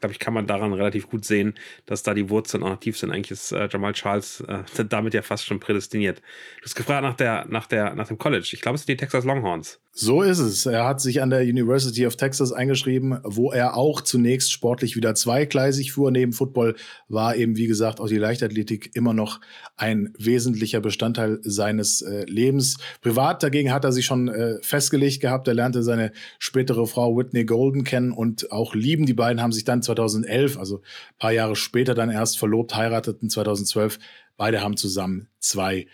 glaube 0.06 0.12
ich, 0.12 0.20
kann 0.20 0.34
man 0.34 0.46
daran 0.46 0.72
relativ 0.72 1.08
gut 1.08 1.24
sehen, 1.24 1.54
dass 1.84 2.04
da 2.04 2.14
die 2.14 2.30
Wurzeln 2.30 2.62
auch 2.62 2.76
tief 2.76 2.96
sind. 2.96 3.10
Eigentlich 3.10 3.32
ist 3.32 3.50
äh, 3.50 3.68
Jamal 3.70 3.92
Charles 3.92 4.40
äh, 4.46 4.84
damit 4.88 5.14
ja 5.14 5.22
fast 5.22 5.44
schon 5.44 5.58
prädestiniert. 5.58 6.18
Du 6.60 6.64
hast 6.64 6.76
gefragt 6.76 7.02
nach, 7.02 7.16
der, 7.16 7.46
nach, 7.48 7.66
der, 7.66 7.94
nach 7.96 8.06
dem 8.06 8.18
College. 8.18 8.48
Ich 8.52 8.60
glaube, 8.60 8.76
es 8.76 8.82
sind 8.82 8.90
die 8.90 8.96
Texas 8.96 9.24
Longhorns. 9.24 9.80
So 9.98 10.20
ist 10.20 10.40
es. 10.40 10.66
Er 10.66 10.84
hat 10.84 11.00
sich 11.00 11.22
an 11.22 11.30
der 11.30 11.40
University 11.40 12.06
of 12.06 12.16
Texas 12.16 12.52
eingeschrieben, 12.52 13.18
wo 13.24 13.50
er 13.50 13.78
auch 13.78 14.02
zunächst 14.02 14.52
sportlich 14.52 14.94
wieder 14.94 15.14
zweigleisig 15.14 15.92
fuhr. 15.92 16.10
Neben 16.10 16.34
Football 16.34 16.76
war 17.08 17.34
eben, 17.34 17.56
wie 17.56 17.66
gesagt, 17.66 17.98
auch 17.98 18.06
die 18.06 18.18
Leichtathletik 18.18 18.90
immer 18.94 19.14
noch 19.14 19.40
ein 19.78 20.12
wesentlicher 20.18 20.82
Bestandteil 20.82 21.38
seines 21.42 22.02
äh, 22.02 22.26
Lebens. 22.26 22.76
Privat 23.00 23.42
dagegen 23.42 23.72
hat 23.72 23.84
er 23.84 23.92
sich 23.92 24.04
schon 24.04 24.28
äh, 24.28 24.58
festgelegt 24.60 25.22
gehabt. 25.22 25.48
Er 25.48 25.54
lernte 25.54 25.82
seine 25.82 26.12
spätere 26.38 26.86
Frau 26.86 27.16
Whitney 27.16 27.46
Golden 27.46 27.82
kennen 27.82 28.12
und 28.12 28.52
auch 28.52 28.74
lieben. 28.74 29.06
Die 29.06 29.14
beiden 29.14 29.40
haben 29.40 29.52
sich 29.52 29.64
dann 29.64 29.80
2011, 29.96 30.58
also 30.58 30.82
paar 31.18 31.32
Jahre 31.32 31.56
später 31.56 31.94
dann 31.94 32.10
erst 32.10 32.38
verlobt, 32.38 32.76
heirateten 32.76 33.30
2012. 33.30 33.98
Beide 34.36 34.62
haben 34.62 34.76
zusammen 34.76 35.28
zwei 35.40 35.86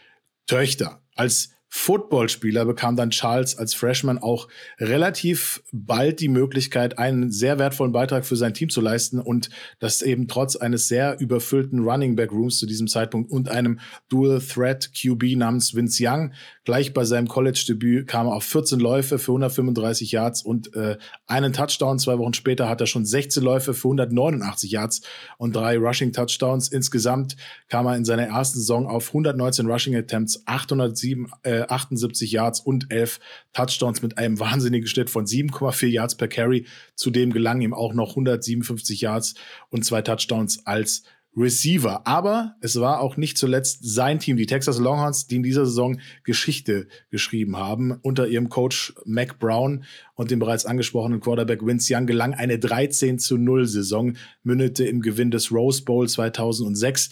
Töchter. 0.47 1.00
Als 1.14 1.50
Footballspieler 1.75 2.66
bekam 2.66 2.97
dann 2.97 3.09
Charles 3.09 3.56
als 3.56 3.73
Freshman 3.73 4.18
auch 4.18 4.49
relativ 4.78 5.62
bald 5.73 6.21
die 6.21 6.28
Möglichkeit, 6.28 6.99
einen 6.99 7.30
sehr 7.30 7.59
wertvollen 7.59 7.92
Beitrag 7.92 8.26
für 8.26 8.37
sein 8.37 8.52
Team 8.52 8.68
zu 8.68 8.82
leisten 8.82 9.18
und 9.18 9.49
das 9.78 10.02
eben 10.02 10.28
trotz 10.28 10.54
eines 10.54 10.87
sehr 10.87 11.18
überfüllten 11.18 11.78
Running 11.78 12.14
Back 12.14 12.30
Rooms 12.30 12.59
zu 12.59 12.66
diesem 12.66 12.88
Zeitpunkt 12.88 13.30
und 13.30 13.49
einem 13.49 13.80
Dual 14.11 14.38
Threat 14.42 14.90
QB 14.92 15.37
namens 15.37 15.75
Vince 15.75 16.04
Young. 16.06 16.35
Gleich 16.64 16.95
bei 16.95 17.04
seinem 17.04 17.26
College-Debüt 17.26 18.07
kam 18.07 18.28
er 18.28 18.35
auf 18.35 18.45
14 18.45 18.78
Läufe 18.78 19.19
für 19.19 19.33
135 19.33 20.12
Yards 20.12 20.42
und 20.42 20.75
äh, 20.76 20.97
einen 21.26 21.52
Touchdown. 21.52 21.99
Zwei 21.99 22.19
Wochen 22.19 22.35
später 22.35 22.69
hat 22.69 22.81
er 22.81 22.87
schon 22.87 23.04
16 23.04 23.42
Läufe 23.42 23.75
für 23.75 23.88
189 23.88 24.71
Yards 24.71 25.02
und 25.38 25.57
drei 25.57 25.76
Rushing 25.76 26.12
Touchdowns. 26.12 26.69
Insgesamt 26.69 27.37
kam 27.69 27.87
er 27.87 27.97
in 27.97 28.04
seiner 28.04 28.28
ersten 28.28 28.61
Saison 28.61 28.87
auf 28.87 29.09
119 29.09 29.66
Rushing 29.66 29.97
Attempts, 29.97 30.47
807 30.47 31.33
äh, 31.42 31.62
78 31.62 32.31
Yards 32.31 32.61
und 32.61 32.92
11 32.92 33.19
Touchdowns 33.52 34.00
mit 34.00 34.16
einem 34.16 34.38
wahnsinnigen 34.38 34.87
Schnitt 34.87 35.11
von 35.11 35.26
7,4 35.26 35.88
Yards 35.88 36.16
per 36.16 36.28
Carry. 36.28 36.66
Zudem 36.95 37.33
gelang 37.33 37.61
ihm 37.61 37.75
auch 37.75 37.92
noch 37.92 38.11
157 38.11 39.00
Yards 39.00 39.35
und 39.71 39.85
zwei 39.85 40.02
Touchdowns 40.02 40.64
als 40.64 41.02
Receiver. 41.37 42.07
Aber 42.07 42.57
es 42.61 42.79
war 42.79 43.01
auch 43.01 43.17
nicht 43.17 43.39
zuletzt 43.39 43.79
sein 43.83 44.19
Team, 44.19 44.37
die 44.37 44.47
Texas 44.47 44.79
Longhorns, 44.79 45.27
die 45.27 45.37
in 45.37 45.43
dieser 45.43 45.65
Saison 45.65 45.99
Geschichte 46.25 46.89
geschrieben 47.11 47.57
haben. 47.57 47.93
Unter 48.03 48.29
ihrem 48.29 48.49
Coach 48.49 48.95
Mac 49.05 49.39
Brown 49.39 49.85
und 50.15 50.31
dem 50.31 50.39
bereits 50.39 50.67
angesprochenen 50.67 51.21
Quarterback 51.21 51.65
Vince 51.65 51.95
Young 51.95 52.07
gelang 52.07 52.35
eine 52.35 52.59
13 52.59 53.19
zu 53.19 53.39
0 53.39 53.67
Saison, 53.67 54.17
mündete 54.43 54.85
im 54.85 55.01
Gewinn 55.01 55.31
des 55.31 55.51
Rose 55.53 55.83
Bowl 55.85 56.09
2006. 56.09 57.11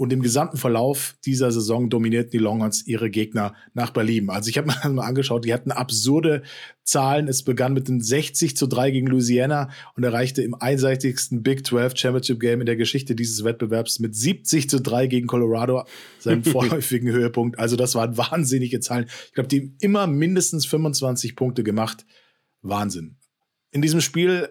Und 0.00 0.14
im 0.14 0.22
gesamten 0.22 0.56
Verlauf 0.56 1.14
dieser 1.26 1.52
Saison 1.52 1.90
dominierten 1.90 2.30
die 2.30 2.38
Longhorns 2.38 2.86
ihre 2.86 3.10
Gegner 3.10 3.54
nach 3.74 3.90
Berlin. 3.90 4.30
Also 4.30 4.48
ich 4.48 4.56
habe 4.56 4.68
mir 4.68 4.88
mal 4.94 5.04
angeschaut, 5.04 5.44
die 5.44 5.52
hatten 5.52 5.72
absurde 5.72 6.40
Zahlen. 6.84 7.28
Es 7.28 7.42
begann 7.42 7.74
mit 7.74 7.86
einem 7.86 8.00
60 8.00 8.56
zu 8.56 8.66
3 8.66 8.92
gegen 8.92 9.08
Louisiana 9.08 9.68
und 9.96 10.02
erreichte 10.02 10.40
im 10.40 10.54
einseitigsten 10.54 11.42
Big 11.42 11.66
12 11.66 11.98
Championship 11.98 12.40
Game 12.40 12.60
in 12.60 12.66
der 12.66 12.76
Geschichte 12.76 13.14
dieses 13.14 13.44
Wettbewerbs 13.44 13.98
mit 13.98 14.16
70 14.16 14.70
zu 14.70 14.80
3 14.80 15.06
gegen 15.06 15.26
Colorado 15.26 15.84
seinen 16.18 16.44
vorläufigen 16.44 17.10
Höhepunkt. 17.12 17.58
Also 17.58 17.76
das 17.76 17.94
waren 17.94 18.16
wahnsinnige 18.16 18.80
Zahlen. 18.80 19.04
Ich 19.26 19.34
glaube, 19.34 19.48
die 19.48 19.74
immer 19.80 20.06
mindestens 20.06 20.64
25 20.64 21.36
Punkte 21.36 21.62
gemacht. 21.62 22.06
Wahnsinn. 22.62 23.18
In 23.70 23.82
diesem 23.82 24.00
Spiel 24.00 24.48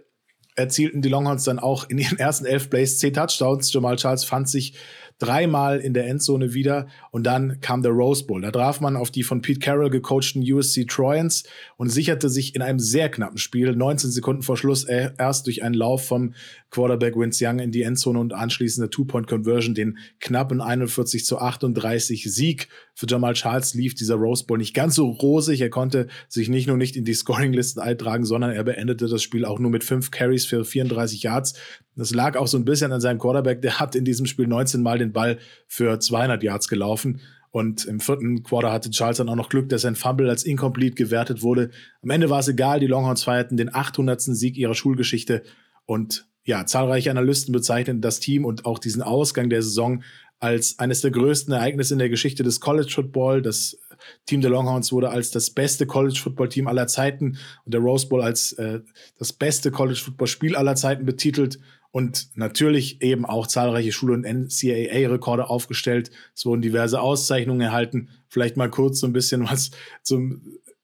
erzielten 0.59 1.01
die 1.01 1.09
Longhorns 1.09 1.45
dann 1.45 1.57
auch 1.57 1.89
in 1.89 1.97
ihren 1.97 2.19
ersten 2.19 2.45
elf 2.45 2.69
Plays 2.69 2.99
zehn 2.99 3.13
Touchdowns. 3.13 3.73
Jamal 3.73 3.95
Charles 3.95 4.25
fand 4.25 4.47
sich 4.47 4.75
dreimal 5.19 5.79
in 5.79 5.93
der 5.93 6.07
Endzone 6.07 6.53
wieder 6.53 6.87
und 7.11 7.23
dann 7.23 7.59
kam 7.61 7.83
der 7.83 7.91
Rose 7.91 8.25
Bowl. 8.25 8.41
Da 8.41 8.51
traf 8.51 8.81
man 8.81 8.95
auf 8.95 9.11
die 9.11 9.23
von 9.23 9.41
Pete 9.41 9.59
Carroll 9.59 9.89
gecoachten 9.89 10.41
USC 10.41 10.85
Trojans 10.85 11.43
und 11.77 11.89
sicherte 11.89 12.29
sich 12.29 12.55
in 12.55 12.61
einem 12.61 12.79
sehr 12.79 13.09
knappen 13.09 13.37
Spiel 13.37 13.75
19 13.75 14.11
Sekunden 14.11 14.41
vor 14.41 14.57
Schluss 14.57 14.85
erst 14.85 15.45
durch 15.45 15.61
einen 15.61 15.75
Lauf 15.75 16.07
vom 16.07 16.33
Quarterback 16.71 17.17
Vince 17.17 17.45
Young 17.45 17.59
in 17.59 17.71
die 17.71 17.83
Endzone 17.83 18.19
und 18.19 18.33
anschließende 18.33 18.89
Two-Point-Conversion 18.89 19.75
den 19.75 19.97
knappen 20.19 20.61
41 20.61 21.25
zu 21.25 21.39
38 21.39 22.31
Sieg 22.31 22.69
für 22.99 23.05
Jamal 23.07 23.33
Charles 23.33 23.75
lief 23.75 23.95
dieser 23.95 24.15
Rose 24.15 24.45
Bowl 24.45 24.57
nicht 24.57 24.73
ganz 24.73 24.95
so 24.95 25.07
rosig. 25.07 25.61
Er 25.61 25.69
konnte 25.69 26.07
sich 26.27 26.49
nicht 26.49 26.67
nur 26.67 26.75
nicht 26.75 26.97
in 26.97 27.05
die 27.05 27.13
Scoring-Listen 27.13 27.79
eintragen, 27.79 28.25
sondern 28.25 28.51
er 28.51 28.65
beendete 28.65 29.07
das 29.07 29.23
Spiel 29.23 29.45
auch 29.45 29.57
nur 29.57 29.71
mit 29.71 29.85
fünf 29.85 30.11
Carries 30.11 30.45
für 30.45 30.65
34 30.65 31.23
Yards. 31.23 31.53
Das 31.95 32.13
lag 32.13 32.35
auch 32.35 32.47
so 32.47 32.57
ein 32.57 32.65
bisschen 32.65 32.91
an 32.91 32.99
seinem 32.99 33.17
Quarterback. 33.17 33.61
Der 33.61 33.79
hat 33.79 33.95
in 33.95 34.03
diesem 34.03 34.25
Spiel 34.25 34.47
19 34.47 34.81
Mal 34.81 34.97
den 34.97 35.13
Ball 35.13 35.37
für 35.65 35.97
200 35.97 36.43
Yards 36.43 36.67
gelaufen. 36.67 37.21
Und 37.51 37.85
im 37.85 38.01
vierten 38.01 38.43
Quarter 38.43 38.73
hatte 38.73 38.89
Charles 38.89 39.15
dann 39.15 39.29
auch 39.29 39.37
noch 39.37 39.47
Glück, 39.47 39.69
dass 39.69 39.83
sein 39.83 39.95
Fumble 39.95 40.29
als 40.29 40.43
incomplete 40.43 40.95
gewertet 40.95 41.41
wurde. 41.41 41.69
Am 42.03 42.09
Ende 42.09 42.29
war 42.29 42.39
es 42.39 42.49
egal. 42.49 42.81
Die 42.81 42.87
Longhorns 42.87 43.23
feierten 43.23 43.55
den 43.55 43.73
800. 43.73 44.19
Sieg 44.19 44.57
ihrer 44.57 44.75
Schulgeschichte. 44.75 45.43
Und 45.85 46.27
ja, 46.43 46.65
zahlreiche 46.65 47.11
Analysten 47.11 47.53
bezeichnen 47.53 48.01
das 48.01 48.19
Team 48.19 48.43
und 48.43 48.65
auch 48.65 48.79
diesen 48.79 49.01
Ausgang 49.01 49.49
der 49.49 49.61
Saison 49.61 50.03
als 50.39 50.79
eines 50.79 51.01
der 51.01 51.11
größten 51.11 51.53
Ereignisse 51.53 51.93
in 51.93 51.99
der 51.99 52.09
Geschichte 52.09 52.43
des 52.43 52.59
College 52.59 52.91
Football. 52.93 53.41
Das 53.41 53.77
Team 54.25 54.41
der 54.41 54.49
Longhorns 54.49 54.91
wurde 54.91 55.09
als 55.09 55.31
das 55.31 55.49
beste 55.49 55.85
College 55.85 56.19
Football 56.21 56.49
Team 56.49 56.67
aller 56.67 56.87
Zeiten 56.87 57.37
und 57.65 57.73
der 57.73 57.81
Rose 57.81 58.07
Bowl 58.07 58.21
als 58.21 58.53
äh, 58.53 58.79
das 59.17 59.33
beste 59.33 59.71
College 59.71 59.99
Football 59.99 60.27
Spiel 60.27 60.55
aller 60.55 60.75
Zeiten 60.75 61.05
betitelt 61.05 61.59
und 61.91 62.29
natürlich 62.35 63.01
eben 63.01 63.25
auch 63.25 63.47
zahlreiche 63.47 63.91
Schul- 63.91 64.13
und 64.13 64.25
NCAA-Rekorde 64.25 65.49
aufgestellt. 65.49 66.11
Es 66.35 66.45
wurden 66.45 66.61
diverse 66.61 67.01
Auszeichnungen 67.01 67.61
erhalten. 67.61 68.09
Vielleicht 68.27 68.57
mal 68.57 68.69
kurz 68.69 68.99
so 68.99 69.07
ein 69.07 69.13
bisschen 69.13 69.49
was 69.49 69.71
zum 70.03 70.41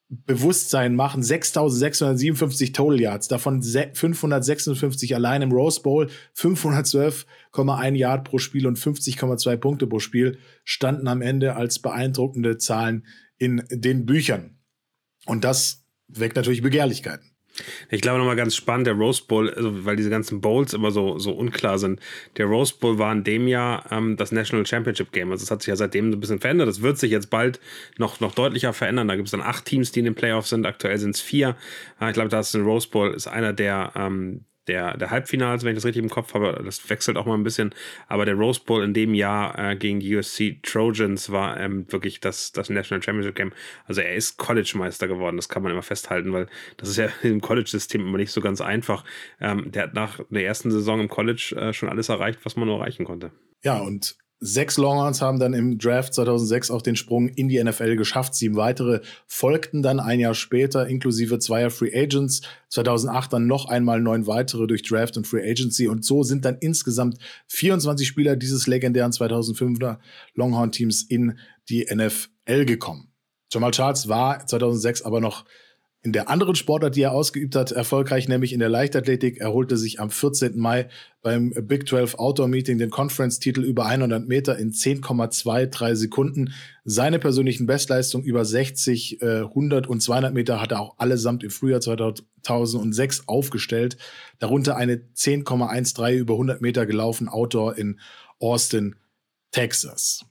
Bewusstsein 0.08 0.96
machen. 0.96 1.22
6.657 1.22 2.74
Total 2.74 3.00
Yards, 3.00 3.28
davon 3.28 3.62
556 3.62 5.16
allein 5.16 5.42
im 5.42 5.52
Rose 5.52 5.82
Bowl, 5.82 6.10
512,1 7.56 7.96
Yard 7.96 8.24
pro 8.26 8.38
Spiel 8.38 8.68
und 8.68 8.78
50,2 8.78 9.58
Punkte 9.58 9.88
pro 9.88 10.00
Spiel 10.00 10.38
standen 10.64 11.08
am 11.08 11.22
Ende 11.22 11.56
als 11.56 11.80
beeindruckende 11.80 12.58
Zahlen 12.58 13.06
in 13.38 13.64
den 13.70 14.06
Büchern. 14.06 14.60
Und 15.26 15.44
das 15.44 15.86
weckt 16.08 16.36
natürlich 16.36 16.62
Begehrlichkeiten. 16.62 17.36
Ich 17.90 18.02
glaube 18.02 18.20
nochmal 18.20 18.36
ganz 18.36 18.56
spannend, 18.56 18.88
der 18.88 18.96
Rose 18.96 19.24
Bowl, 19.28 19.50
also 19.54 19.86
weil 19.86 19.96
diese 19.96 20.10
ganzen 20.10 20.42
Bowls 20.42 20.74
immer 20.74 20.92
so, 20.92 21.18
so 21.20 21.32
unklar 21.32 21.80
sind. 21.80 22.02
Der 22.38 22.48
Rose 22.48 22.74
Bowl 22.78 22.98
war 22.98 23.12
in 23.14 23.24
dem 23.24 23.48
Jahr 23.48 23.90
ähm, 23.92 24.18
das 24.18 24.32
National 24.32 24.66
Championship 24.66 25.12
Game. 25.12 25.32
Also 25.32 25.44
es 25.44 25.52
hat 25.52 25.62
sich 25.62 25.70
ja 25.70 25.76
seitdem 25.76 26.12
so 26.12 26.18
ein 26.18 26.20
bisschen 26.20 26.40
verändert. 26.40 26.68
Das 26.68 26.82
wird 26.82 26.98
sich 26.98 27.12
jetzt 27.12 27.30
bald 27.30 27.60
noch, 27.98 28.20
noch 28.20 28.36
deutlicher 28.36 28.74
verändern. 28.74 29.08
Da 29.08 29.16
gibt 29.16 29.28
es 29.28 29.32
dann 29.32 29.42
acht 29.42 29.66
Teams, 29.66 29.92
die 29.92 30.00
in 30.00 30.06
den 30.06 30.16
Playoffs 30.16 30.50
sind. 30.50 30.66
Aktuell 30.66 30.98
sind 30.98 31.16
es 31.16 31.22
vier. 31.22 31.56
Äh, 32.02 32.10
ich 32.10 32.14
glaube, 32.14 32.30
da 32.30 32.42
ist 32.42 32.54
ein 32.56 32.64
Rose 32.64 32.90
Bowl 32.90 33.14
ist 33.14 33.28
einer 33.28 33.54
der, 33.54 33.94
ähm, 33.96 34.46
der, 34.68 34.98
der 34.98 35.12
Halbfinals, 35.12 35.64
wenn 35.64 35.72
ich 35.72 35.78
das 35.78 35.86
richtig 35.86 36.04
im 36.04 36.10
Kopf 36.10 36.34
habe, 36.34 36.62
das 36.64 36.90
wechselt 36.90 37.18
auch 37.18 37.26
mal 37.26 37.36
ein 37.36 37.44
bisschen, 37.44 37.74
aber 38.08 38.26
der 38.26 38.36
Rose 38.36 38.62
Bowl 38.66 38.84
in 38.84 38.94
dem 38.94 39.14
Jahr 39.14 39.58
äh, 39.58 39.76
gegen 39.76 40.00
die 40.00 40.16
USC 40.16 40.60
Trojans 40.64 41.32
war 41.32 41.60
ähm, 41.60 41.86
wirklich 41.92 42.20
das, 42.20 42.52
das 42.52 42.70
National 42.70 43.02
Championship 43.02 43.36
Game. 43.36 43.54
Also 43.86 44.02
er 44.02 44.16
ist 44.16 44.38
College-Meister 44.38 45.08
geworden, 45.08 45.36
das 45.36 45.50
kann 45.50 45.64
man 45.64 45.72
immer 45.72 45.84
festhalten, 45.84 46.34
weil 46.34 46.48
das 46.78 46.90
ist 46.90 46.98
ja 46.98 47.10
im 47.24 47.42
College-System 47.42 48.02
immer 48.02 48.18
nicht 48.18 48.32
so 48.32 48.42
ganz 48.42 48.62
einfach. 48.62 49.04
Ähm, 49.40 49.72
der 49.72 49.84
hat 49.84 49.94
nach 49.94 50.20
der 50.30 50.46
ersten 50.46 50.72
Saison 50.72 51.00
im 51.00 51.10
College 51.10 51.56
äh, 51.58 51.74
schon 51.74 51.90
alles 51.90 52.10
erreicht, 52.10 52.40
was 52.44 52.56
man 52.56 52.68
nur 52.68 52.80
erreichen 52.80 53.06
konnte. 53.06 53.32
Ja, 53.64 53.80
und 53.80 54.16
Sechs 54.42 54.78
Longhorns 54.78 55.22
haben 55.22 55.40
dann 55.40 55.54
im 55.54 55.78
Draft 55.78 56.14
2006 56.14 56.70
auch 56.70 56.82
den 56.82 56.98
Sprung 56.98 57.30
in 57.30 57.48
die 57.48 57.64
NFL 57.64 57.96
geschafft. 57.96 58.36
Sieben 58.36 58.58
weitere 58.58 59.00
folgten 59.28 59.82
dann 59.82 60.00
ein 60.00 60.20
Jahr 60.20 60.34
später, 60.34 60.88
inklusive 60.88 61.40
zweier 61.40 61.70
Free 61.70 61.98
Agents. 61.98 62.42
2008 62.70 63.34
dann 63.34 63.48
noch 63.48 63.70
einmal 63.70 64.02
neun 64.02 64.28
weitere 64.28 64.68
durch 64.68 64.84
Draft 64.84 65.16
und 65.16 65.26
Free 65.26 65.50
Agency. 65.50 65.88
Und 65.88 66.04
so 66.04 66.24
sind 66.24 66.44
dann 66.44 66.58
insgesamt 66.60 67.18
24 67.48 68.06
Spieler 68.06 68.36
dieses 68.36 68.68
legendären 68.68 69.14
2005er 69.14 70.00
Longhorn-Teams 70.34 71.04
in 71.04 71.40
die 71.70 71.88
NFL 71.90 72.66
gekommen. 72.66 73.14
Jamal 73.52 73.72
Charles 73.72 74.10
war 74.10 74.46
2006 74.46 75.04
aber 75.04 75.22
noch 75.22 75.46
in 76.06 76.12
der 76.12 76.30
anderen 76.30 76.54
Sportart, 76.54 76.96
die 76.96 77.02
er 77.02 77.14
ausgeübt 77.14 77.56
hat, 77.56 77.72
erfolgreich, 77.72 78.28
nämlich 78.28 78.54
in 78.54 78.60
der 78.60 78.70
Leichtathletik. 78.70 79.42
Er 79.42 79.52
holte 79.52 79.76
sich 79.76 80.00
am 80.00 80.12
14. 80.12 80.56
Mai 80.56 80.88
beim 81.24 81.52
Big 81.64 81.90
12 81.90 82.14
Outdoor 82.16 82.48
Meeting 82.48 82.78
den 82.78 82.92
Conference-Titel 82.92 83.64
über 83.64 83.88
100 83.88 84.28
Meter 84.28 84.56
in 84.60 84.72
10,23 84.72 85.96
Sekunden. 85.96 86.54
Seine 86.84 87.18
persönlichen 87.18 87.66
Bestleistungen 87.66 88.24
über 88.24 88.46
60, 88.46 89.24
100 89.24 89.88
und 89.88 90.02
200 90.02 90.32
Meter 90.32 90.62
hat 90.62 90.74
er 90.74 90.82
auch 90.82 91.00
allesamt 91.00 91.44
im 91.44 91.50
Frühjahr 91.50 91.82
2006 91.82 93.28
aufgestellt. 93.28 93.98
Darunter 94.38 94.78
eine 94.78 94.98
10,13 94.98 96.12
über 96.14 96.36
100 96.36 96.62
Meter 96.62 96.86
gelaufen 96.86 97.28
Outdoor 97.28 97.80
in 97.80 98.00
Austin, 98.40 98.96
Texas. 99.50 100.24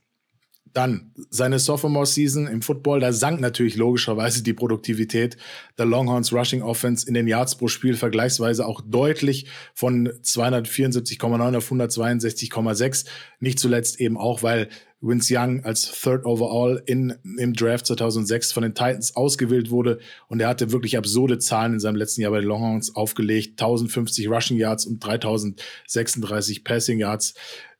Dann 0.75 1.13
seine 1.29 1.57
Sophomore-Season 1.57 2.47
im 2.47 2.61
Football, 2.61 2.99
da 2.99 3.13
sank 3.13 3.39
natürlich 3.39 3.77
logischerweise 3.77 4.43
die 4.43 4.51
Produktivität 4.51 5.37
der 5.77 5.85
Longhorns 5.85 6.33
Rushing 6.33 6.61
Offense 6.61 7.07
in 7.07 7.13
den 7.13 7.29
Yards 7.29 7.55
pro 7.55 7.69
Spiel 7.69 7.93
vergleichsweise 7.93 8.65
auch 8.65 8.81
deutlich 8.85 9.47
von 9.73 10.09
274,9 10.09 11.55
auf 11.55 11.71
162,6. 11.71 13.05
Nicht 13.39 13.57
zuletzt 13.57 14.01
eben 14.01 14.17
auch, 14.17 14.43
weil 14.43 14.67
Vince 14.99 15.33
Young 15.33 15.63
als 15.63 15.89
Third 16.01 16.25
Overall 16.25 16.83
in, 16.85 17.13
im 17.37 17.53
Draft 17.53 17.85
2006 17.85 18.51
von 18.51 18.63
den 18.63 18.73
Titans 18.73 19.15
ausgewählt 19.15 19.69
wurde 19.69 19.99
und 20.27 20.41
er 20.41 20.49
hatte 20.49 20.73
wirklich 20.73 20.97
absurde 20.97 21.37
Zahlen 21.37 21.73
in 21.73 21.79
seinem 21.79 21.95
letzten 21.95 22.21
Jahr 22.21 22.31
bei 22.31 22.41
den 22.41 22.49
Longhorns 22.49 22.93
aufgelegt. 22.95 23.61
1050 23.61 24.29
Rushing 24.29 24.57
Yards 24.57 24.85
und 24.85 24.99
3036 24.99 26.65
Passing 26.65 26.99
Yards 26.99 27.33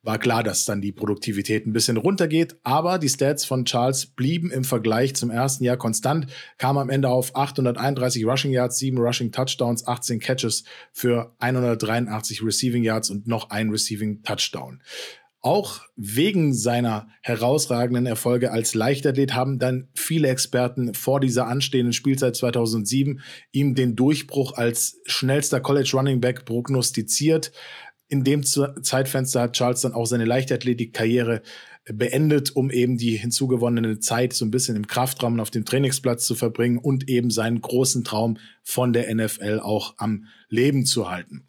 war 0.06 0.20
klar, 0.20 0.44
dass 0.44 0.66
dann 0.66 0.82
die 0.82 0.92
Produktivität 0.92 1.66
ein 1.66 1.74
bisschen 1.74 1.98
runtergeht. 1.98 2.58
Aber 2.64 3.00
die 3.00 3.10
Stats 3.10 3.44
von 3.44 3.66
Charles 3.66 4.06
blieben 4.06 4.52
im 4.52 4.64
Vergleich 4.64 5.16
zum 5.16 5.32
ersten 5.32 5.64
Jahr 5.64 5.78
konstant, 5.78 6.28
kam 6.58 6.78
am 6.78 6.90
Ende 6.90 7.10
auf 7.10 7.36
831 7.36 8.26
Rushing 8.26 8.52
Yards, 8.52 8.78
7 8.78 8.98
Rushing 8.98 9.32
Touchdowns, 9.32 9.88
18 9.88 10.20
Catches 10.20 10.64
für 10.94 11.34
183 11.40 12.44
Receiving 12.44 12.84
Yards 12.84 13.10
und 13.10 13.28
noch 13.28 13.50
ein 13.50 13.70
Receiving 13.72 14.22
Touchdown. 14.24 14.82
auch 15.46 15.82
wegen 15.96 16.56
seiner 16.56 17.08
herausragenden 17.22 18.08
Erfolge 18.08 18.52
als 18.52 18.74
Leichtathlet 18.74 19.36
haben 19.36 19.60
dann 19.60 19.90
viele 19.94 20.28
Experten 20.28 20.96
vor 20.96 21.20
dieser 21.20 21.46
anstehenden 21.46 21.94
Spielzeit 21.94 22.36
2007 22.36 23.22
ihm 23.52 23.76
den 23.76 23.96
Durchbruch 23.96 24.54
als 24.54 25.00
schnellster 25.06 25.60
College 25.60 25.92
Running 25.94 26.20
Back 26.20 26.46
prognostiziert. 26.46 27.52
In 28.08 28.24
dem 28.24 28.44
Zeitfenster 28.44 29.42
hat 29.42 29.54
Charles 29.54 29.82
dann 29.82 29.94
auch 29.94 30.06
seine 30.06 30.26
Leichtathletik-Karriere 30.26 31.42
beendet, 31.94 32.56
um 32.56 32.72
eben 32.72 32.98
die 32.98 33.16
hinzugewonnene 33.16 34.00
Zeit 34.00 34.34
so 34.34 34.46
ein 34.46 34.52
bisschen 34.52 34.76
im 34.76 34.88
Kraftraum 34.88 35.40
auf 35.40 35.52
dem 35.52 35.66
Trainingsplatz 35.66 36.26
zu 36.26 36.36
verbringen 36.36 36.78
und 36.78 37.10
eben 37.10 37.30
seinen 37.30 37.62
großen 37.62 38.04
Traum 38.04 38.38
von 38.64 38.94
der 38.94 39.14
NFL 39.14 39.60
auch 39.62 39.96
am 39.98 40.26
Leben 40.50 40.86
zu 40.86 41.10
halten. 41.10 41.48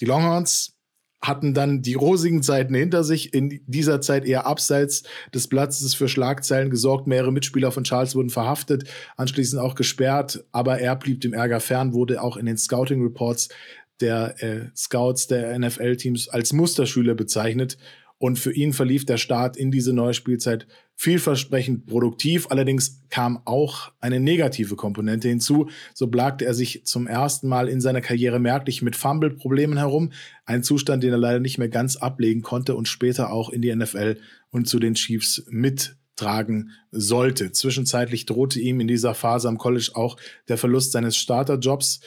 Die 0.00 0.04
Longhorns 0.04 0.76
hatten 1.20 1.54
dann 1.54 1.82
die 1.82 1.94
rosigen 1.94 2.42
Zeiten 2.42 2.74
hinter 2.74 3.04
sich, 3.04 3.32
in 3.32 3.60
dieser 3.66 4.00
Zeit 4.00 4.24
eher 4.24 4.44
abseits 4.44 5.04
des 5.32 5.46
Platzes 5.46 5.94
für 5.94 6.08
Schlagzeilen 6.08 6.68
gesorgt. 6.68 7.06
Mehrere 7.06 7.32
Mitspieler 7.32 7.70
von 7.70 7.84
Charles 7.84 8.16
wurden 8.16 8.30
verhaftet, 8.30 8.88
anschließend 9.16 9.62
auch 9.62 9.76
gesperrt, 9.76 10.44
aber 10.50 10.80
er 10.80 10.96
blieb 10.96 11.20
dem 11.20 11.32
Ärger 11.32 11.60
fern, 11.60 11.94
wurde 11.94 12.20
auch 12.20 12.36
in 12.36 12.46
den 12.46 12.58
Scouting 12.58 13.02
Reports 13.02 13.50
der 14.00 14.42
äh, 14.42 14.70
Scouts 14.76 15.26
der 15.26 15.58
NFL-Teams 15.58 16.28
als 16.28 16.52
Musterschüler 16.52 17.14
bezeichnet. 17.14 17.78
Und 18.22 18.38
für 18.38 18.52
ihn 18.52 18.72
verlief 18.72 19.04
der 19.04 19.16
Start 19.16 19.56
in 19.56 19.72
diese 19.72 19.92
neue 19.92 20.14
Spielzeit 20.14 20.68
vielversprechend 20.94 21.86
produktiv. 21.86 22.46
Allerdings 22.50 23.00
kam 23.10 23.42
auch 23.44 23.90
eine 23.98 24.20
negative 24.20 24.76
Komponente 24.76 25.26
hinzu. 25.26 25.68
So 25.92 26.06
plagte 26.06 26.44
er 26.44 26.54
sich 26.54 26.84
zum 26.84 27.08
ersten 27.08 27.48
Mal 27.48 27.68
in 27.68 27.80
seiner 27.80 28.00
Karriere 28.00 28.38
merklich 28.38 28.80
mit 28.80 28.94
Fumble-Problemen 28.94 29.76
herum. 29.76 30.12
Ein 30.46 30.62
Zustand, 30.62 31.02
den 31.02 31.10
er 31.10 31.18
leider 31.18 31.40
nicht 31.40 31.58
mehr 31.58 31.68
ganz 31.68 31.96
ablegen 31.96 32.42
konnte 32.42 32.76
und 32.76 32.86
später 32.86 33.32
auch 33.32 33.50
in 33.50 33.60
die 33.60 33.74
NFL 33.74 34.18
und 34.50 34.68
zu 34.68 34.78
den 34.78 34.94
Chiefs 34.94 35.44
mittragen 35.50 36.70
sollte. 36.92 37.50
Zwischenzeitlich 37.50 38.26
drohte 38.26 38.60
ihm 38.60 38.78
in 38.78 38.86
dieser 38.86 39.14
Phase 39.14 39.48
am 39.48 39.58
College 39.58 39.90
auch 39.94 40.16
der 40.46 40.58
Verlust 40.58 40.92
seines 40.92 41.16
Starterjobs 41.16 41.98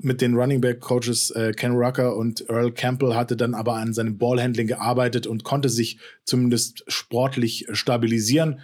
mit 0.00 0.20
den 0.20 0.34
Running 0.34 0.60
Back 0.60 0.80
Coaches 0.80 1.30
äh, 1.30 1.52
Ken 1.52 1.72
Rucker 1.72 2.16
und 2.16 2.48
Earl 2.48 2.72
Campbell 2.72 3.14
hatte 3.14 3.36
dann 3.36 3.54
aber 3.54 3.74
an 3.74 3.92
seinem 3.92 4.18
Ballhandling 4.18 4.68
gearbeitet 4.68 5.26
und 5.26 5.44
konnte 5.44 5.68
sich 5.68 5.98
zumindest 6.24 6.84
sportlich 6.86 7.66
stabilisieren. 7.72 8.60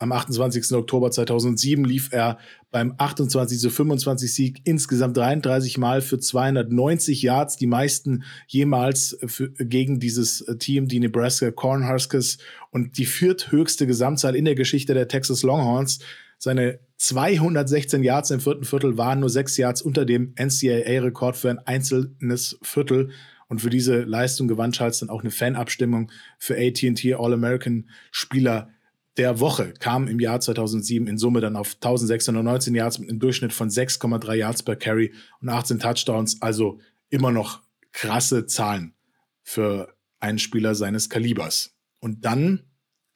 Am 0.00 0.12
28. 0.12 0.72
Oktober 0.74 1.10
2007 1.10 1.84
lief 1.84 2.12
er 2.12 2.38
beim 2.70 2.94
28 2.98 3.58
zu 3.58 3.68
25 3.68 4.32
Sieg 4.32 4.60
insgesamt 4.62 5.16
33 5.16 5.76
Mal 5.76 6.02
für 6.02 6.20
290 6.20 7.22
Yards, 7.22 7.56
die 7.56 7.66
meisten 7.66 8.22
jemals 8.46 9.18
für, 9.26 9.50
gegen 9.50 9.98
dieses 9.98 10.44
Team, 10.60 10.86
die 10.86 11.00
Nebraska 11.00 11.50
Cornhuskers 11.50 12.38
und 12.70 12.96
die 12.96 13.06
vierthöchste 13.06 13.88
Gesamtzahl 13.88 14.36
in 14.36 14.44
der 14.44 14.54
Geschichte 14.54 14.94
der 14.94 15.08
Texas 15.08 15.42
Longhorns. 15.42 15.98
Seine 16.38 16.78
216 16.98 18.02
Yards 18.02 18.30
im 18.30 18.40
vierten 18.40 18.64
Viertel 18.64 18.98
waren 18.98 19.20
nur 19.20 19.30
sechs 19.30 19.56
Yards 19.56 19.82
unter 19.82 20.04
dem 20.04 20.34
NCAA-Rekord 20.36 21.36
für 21.36 21.50
ein 21.50 21.58
einzelnes 21.60 22.58
Viertel. 22.62 23.10
Und 23.46 23.60
für 23.62 23.70
diese 23.70 24.02
Leistung 24.02 24.46
gewann 24.46 24.72
Charles 24.72 24.98
dann 24.98 25.08
auch 25.08 25.22
eine 25.22 25.30
Fanabstimmung 25.30 26.10
für 26.38 26.56
AT&T 26.56 27.14
All-American 27.14 27.88
Spieler 28.10 28.70
der 29.16 29.40
Woche. 29.40 29.72
Kam 29.78 30.06
im 30.06 30.20
Jahr 30.20 30.40
2007 30.40 31.06
in 31.06 31.18
Summe 31.18 31.40
dann 31.40 31.56
auf 31.56 31.74
1619 31.74 32.74
Yards 32.74 32.98
mit 32.98 33.08
einem 33.08 33.20
Durchschnitt 33.20 33.52
von 33.52 33.70
6,3 33.70 34.34
Yards 34.34 34.62
per 34.62 34.76
Carry 34.76 35.14
und 35.40 35.48
18 35.48 35.78
Touchdowns. 35.78 36.42
Also 36.42 36.80
immer 37.10 37.30
noch 37.30 37.62
krasse 37.92 38.46
Zahlen 38.46 38.94
für 39.42 39.94
einen 40.20 40.38
Spieler 40.38 40.74
seines 40.74 41.08
Kalibers. 41.08 41.74
Und 42.00 42.24
dann 42.24 42.64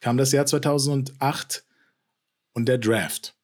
kam 0.01 0.17
das 0.17 0.33
Jahr 0.33 0.47
2008 0.47 1.65
und 2.53 2.69
der 2.69 2.79
Draft. 2.79 3.37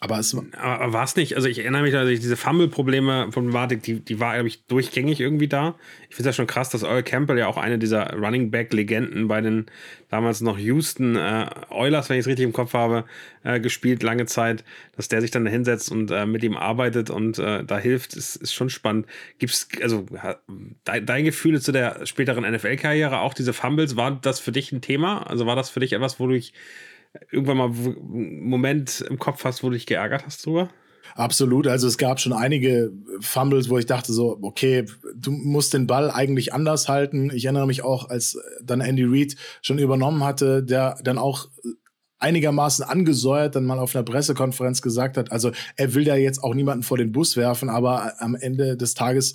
Aber 0.00 0.20
es 0.20 0.36
war 0.36 1.02
es 1.02 1.16
nicht, 1.16 1.34
also 1.34 1.48
ich 1.48 1.58
erinnere 1.58 1.82
mich, 1.82 1.96
also 1.96 2.08
diese 2.08 2.36
Fumble-Probleme, 2.36 3.30
Problematik, 3.32 3.82
die, 3.82 3.98
die 3.98 4.20
war, 4.20 4.34
glaube 4.34 4.46
ich, 4.46 4.64
durchgängig 4.66 5.18
irgendwie 5.18 5.48
da. 5.48 5.74
Ich 6.08 6.14
finde 6.14 6.30
es 6.30 6.36
ja 6.36 6.40
schon 6.40 6.46
krass, 6.46 6.70
dass 6.70 6.84
Earl 6.84 7.02
Campbell 7.02 7.36
ja 7.36 7.48
auch 7.48 7.56
eine 7.56 7.78
dieser 7.78 8.14
Running 8.14 8.52
Back-Legenden 8.52 9.26
bei 9.26 9.40
den 9.40 9.66
damals 10.08 10.40
noch 10.40 10.56
Houston 10.56 11.16
äh, 11.16 11.46
Oilers, 11.70 12.08
wenn 12.08 12.16
ich 12.16 12.20
es 12.20 12.26
richtig 12.28 12.44
im 12.44 12.52
Kopf 12.52 12.74
habe, 12.74 13.06
äh, 13.42 13.58
gespielt, 13.58 14.04
lange 14.04 14.26
Zeit, 14.26 14.62
dass 14.94 15.08
der 15.08 15.20
sich 15.20 15.32
dann 15.32 15.44
da 15.44 15.50
hinsetzt 15.50 15.90
und 15.90 16.12
äh, 16.12 16.26
mit 16.26 16.44
ihm 16.44 16.56
arbeitet 16.56 17.10
und 17.10 17.40
äh, 17.40 17.64
da 17.64 17.78
hilft, 17.78 18.14
ist, 18.14 18.36
ist 18.36 18.54
schon 18.54 18.70
spannend. 18.70 19.06
Gibt's, 19.40 19.66
also 19.82 20.06
dein, 20.84 21.06
dein 21.06 21.24
Gefühl 21.24 21.60
zu 21.60 21.72
der 21.72 22.06
späteren 22.06 22.48
NFL-Karriere, 22.48 23.18
auch 23.18 23.34
diese 23.34 23.52
Fumbles, 23.52 23.96
war 23.96 24.12
das 24.12 24.38
für 24.38 24.52
dich 24.52 24.70
ein 24.70 24.80
Thema? 24.80 25.28
Also 25.28 25.44
war 25.44 25.56
das 25.56 25.70
für 25.70 25.80
dich 25.80 25.92
etwas, 25.92 26.20
wo 26.20 26.28
du 26.28 26.34
dich 26.34 26.52
irgendwann 27.30 27.56
mal 27.56 27.70
einen 27.70 28.48
Moment 28.48 29.04
im 29.08 29.18
Kopf 29.18 29.44
hast, 29.44 29.62
wo 29.62 29.68
du 29.68 29.74
dich 29.74 29.86
geärgert 29.86 30.24
hast 30.26 30.44
drüber? 30.44 30.70
Absolut. 31.14 31.66
Also 31.66 31.88
es 31.88 31.98
gab 31.98 32.20
schon 32.20 32.32
einige 32.32 32.92
Fumbles, 33.20 33.68
wo 33.70 33.78
ich 33.78 33.86
dachte 33.86 34.12
so, 34.12 34.38
okay, 34.42 34.84
du 35.16 35.30
musst 35.30 35.74
den 35.74 35.86
Ball 35.86 36.10
eigentlich 36.10 36.52
anders 36.52 36.88
halten. 36.88 37.30
Ich 37.34 37.44
erinnere 37.44 37.66
mich 37.66 37.82
auch, 37.82 38.08
als 38.08 38.38
dann 38.62 38.80
Andy 38.80 39.04
Reid 39.04 39.36
schon 39.62 39.78
übernommen 39.78 40.22
hatte, 40.22 40.62
der 40.62 40.98
dann 41.02 41.18
auch 41.18 41.48
einigermaßen 42.18 42.84
angesäuert 42.84 43.54
dann 43.54 43.64
mal 43.64 43.78
auf 43.78 43.94
einer 43.94 44.04
Pressekonferenz 44.04 44.82
gesagt 44.82 45.16
hat, 45.16 45.30
also 45.30 45.52
er 45.76 45.94
will 45.94 46.04
da 46.04 46.16
jetzt 46.16 46.42
auch 46.42 46.54
niemanden 46.54 46.82
vor 46.82 46.98
den 46.98 47.12
Bus 47.12 47.36
werfen, 47.36 47.68
aber 47.68 48.20
am 48.20 48.34
Ende 48.34 48.76
des 48.76 48.94
Tages 48.94 49.34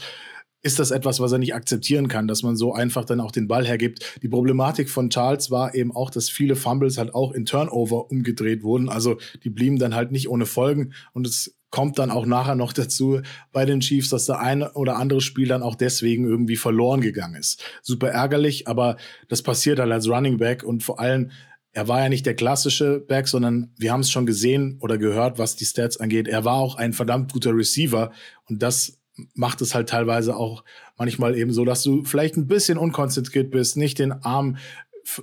ist 0.63 0.79
das 0.79 0.91
etwas, 0.91 1.19
was 1.19 1.31
er 1.33 1.37
nicht 1.37 1.53
akzeptieren 1.53 2.07
kann, 2.07 2.27
dass 2.27 2.41
man 2.41 2.55
so 2.55 2.73
einfach 2.73 3.03
dann 3.03 3.19
auch 3.19 3.31
den 3.31 3.47
Ball 3.47 3.67
hergibt. 3.67 4.19
Die 4.23 4.29
Problematik 4.29 4.89
von 4.89 5.09
Charles 5.09 5.51
war 5.51 5.75
eben 5.75 5.93
auch, 5.93 6.09
dass 6.09 6.29
viele 6.29 6.55
Fumbles 6.55 6.97
halt 6.97 7.13
auch 7.13 7.33
in 7.33 7.45
Turnover 7.45 8.09
umgedreht 8.09 8.63
wurden. 8.63 8.87
Also 8.87 9.17
die 9.43 9.49
blieben 9.49 9.77
dann 9.77 9.93
halt 9.93 10.11
nicht 10.11 10.29
ohne 10.29 10.45
Folgen 10.45 10.93
und 11.11 11.27
es 11.27 11.57
kommt 11.69 11.99
dann 11.99 12.11
auch 12.11 12.25
nachher 12.25 12.55
noch 12.55 12.71
dazu 12.71 13.21
bei 13.51 13.65
den 13.65 13.81
Chiefs, 13.81 14.09
dass 14.09 14.25
der 14.25 14.39
eine 14.39 14.73
oder 14.73 14.97
andere 14.97 15.21
Spiel 15.21 15.47
dann 15.47 15.63
auch 15.63 15.75
deswegen 15.75 16.23
irgendwie 16.23 16.55
verloren 16.55 17.01
gegangen 17.01 17.35
ist. 17.35 17.63
Super 17.81 18.09
ärgerlich, 18.09 18.67
aber 18.67 18.95
das 19.27 19.41
passiert 19.41 19.79
halt 19.79 19.91
als 19.91 20.07
Running 20.07 20.37
Back 20.37 20.63
und 20.63 20.83
vor 20.83 20.99
allem 20.99 21.31
er 21.75 21.87
war 21.87 22.01
ja 22.01 22.09
nicht 22.09 22.27
der 22.27 22.35
klassische 22.35 22.99
Back, 22.99 23.27
sondern 23.27 23.73
wir 23.77 23.91
haben 23.91 24.01
es 24.01 24.11
schon 24.11 24.27
gesehen 24.27 24.77
oder 24.79 24.99
gehört, 24.99 25.39
was 25.39 25.55
die 25.55 25.65
Stats 25.65 25.97
angeht. 25.97 26.27
Er 26.27 26.45
war 26.45 26.57
auch 26.57 26.75
ein 26.75 26.93
verdammt 26.93 27.33
guter 27.33 27.55
Receiver 27.55 28.11
und 28.47 28.61
das 28.61 29.01
macht 29.33 29.61
es 29.61 29.75
halt 29.75 29.89
teilweise 29.89 30.35
auch 30.35 30.63
manchmal 30.97 31.37
eben 31.37 31.53
so, 31.53 31.65
dass 31.65 31.83
du 31.83 32.03
vielleicht 32.03 32.37
ein 32.37 32.47
bisschen 32.47 32.77
unkonzentriert 32.77 33.51
bist, 33.51 33.77
nicht 33.77 33.99
den 33.99 34.11
Arm 34.11 34.57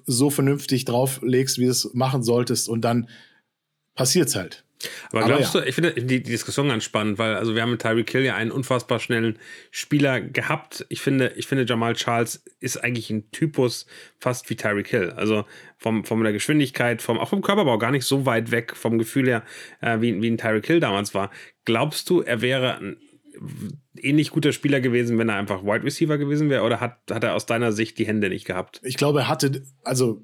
so 0.06 0.30
vernünftig 0.30 0.84
drauflegst, 0.84 1.58
wie 1.58 1.64
du 1.64 1.70
es 1.70 1.90
machen 1.94 2.22
solltest 2.22 2.68
und 2.68 2.82
dann 2.82 3.08
passiert's 3.94 4.36
halt. 4.36 4.64
Aber, 5.10 5.24
Aber 5.24 5.34
glaubst 5.34 5.54
ja. 5.54 5.60
du, 5.60 5.68
ich 5.68 5.74
finde 5.74 5.92
die, 5.92 6.06
die, 6.06 6.22
Diskussion 6.22 6.68
ganz 6.68 6.84
spannend, 6.84 7.18
weil 7.18 7.34
also 7.34 7.54
wir 7.54 7.62
haben 7.62 7.70
mit 7.70 7.82
Tyreek 7.82 8.10
Hill 8.10 8.24
ja 8.24 8.34
einen 8.34 8.50
unfassbar 8.50 8.98
schnellen 8.98 9.38
Spieler 9.70 10.20
gehabt. 10.20 10.86
Ich 10.88 11.02
finde, 11.02 11.32
ich 11.36 11.46
finde 11.46 11.66
Jamal 11.66 11.94
Charles 11.94 12.42
ist 12.60 12.78
eigentlich 12.78 13.10
ein 13.10 13.30
Typus 13.30 13.86
fast 14.18 14.48
wie 14.48 14.56
Tyreek 14.56 14.88
Hill. 14.88 15.10
Also 15.10 15.44
vom, 15.76 16.04
von 16.04 16.22
der 16.22 16.32
Geschwindigkeit, 16.32 17.02
vom, 17.02 17.18
auch 17.18 17.28
vom 17.28 17.42
Körperbau 17.42 17.76
gar 17.78 17.90
nicht 17.90 18.06
so 18.06 18.24
weit 18.24 18.50
weg 18.50 18.74
vom 18.74 18.98
Gefühl 18.98 19.26
her, 19.26 19.42
äh, 19.82 20.00
wie, 20.00 20.20
wie 20.22 20.30
ein 20.30 20.38
Tyreek 20.38 20.66
Hill 20.66 20.80
damals 20.80 21.14
war. 21.14 21.30
Glaubst 21.66 22.08
du, 22.08 22.22
er 22.22 22.40
wäre 22.40 22.78
ein 22.78 22.96
ähnlich 23.96 24.30
guter 24.30 24.52
Spieler 24.52 24.80
gewesen, 24.80 25.18
wenn 25.18 25.28
er 25.28 25.36
einfach 25.36 25.62
Wide 25.62 25.84
Receiver 25.84 26.18
gewesen 26.18 26.50
wäre? 26.50 26.62
Oder 26.64 26.80
hat, 26.80 26.98
hat 27.10 27.24
er 27.24 27.34
aus 27.34 27.46
deiner 27.46 27.72
Sicht 27.72 27.98
die 27.98 28.06
Hände 28.06 28.28
nicht 28.28 28.44
gehabt? 28.44 28.80
Ich 28.84 28.96
glaube, 28.96 29.20
er 29.20 29.28
hatte, 29.28 29.62
also 29.84 30.22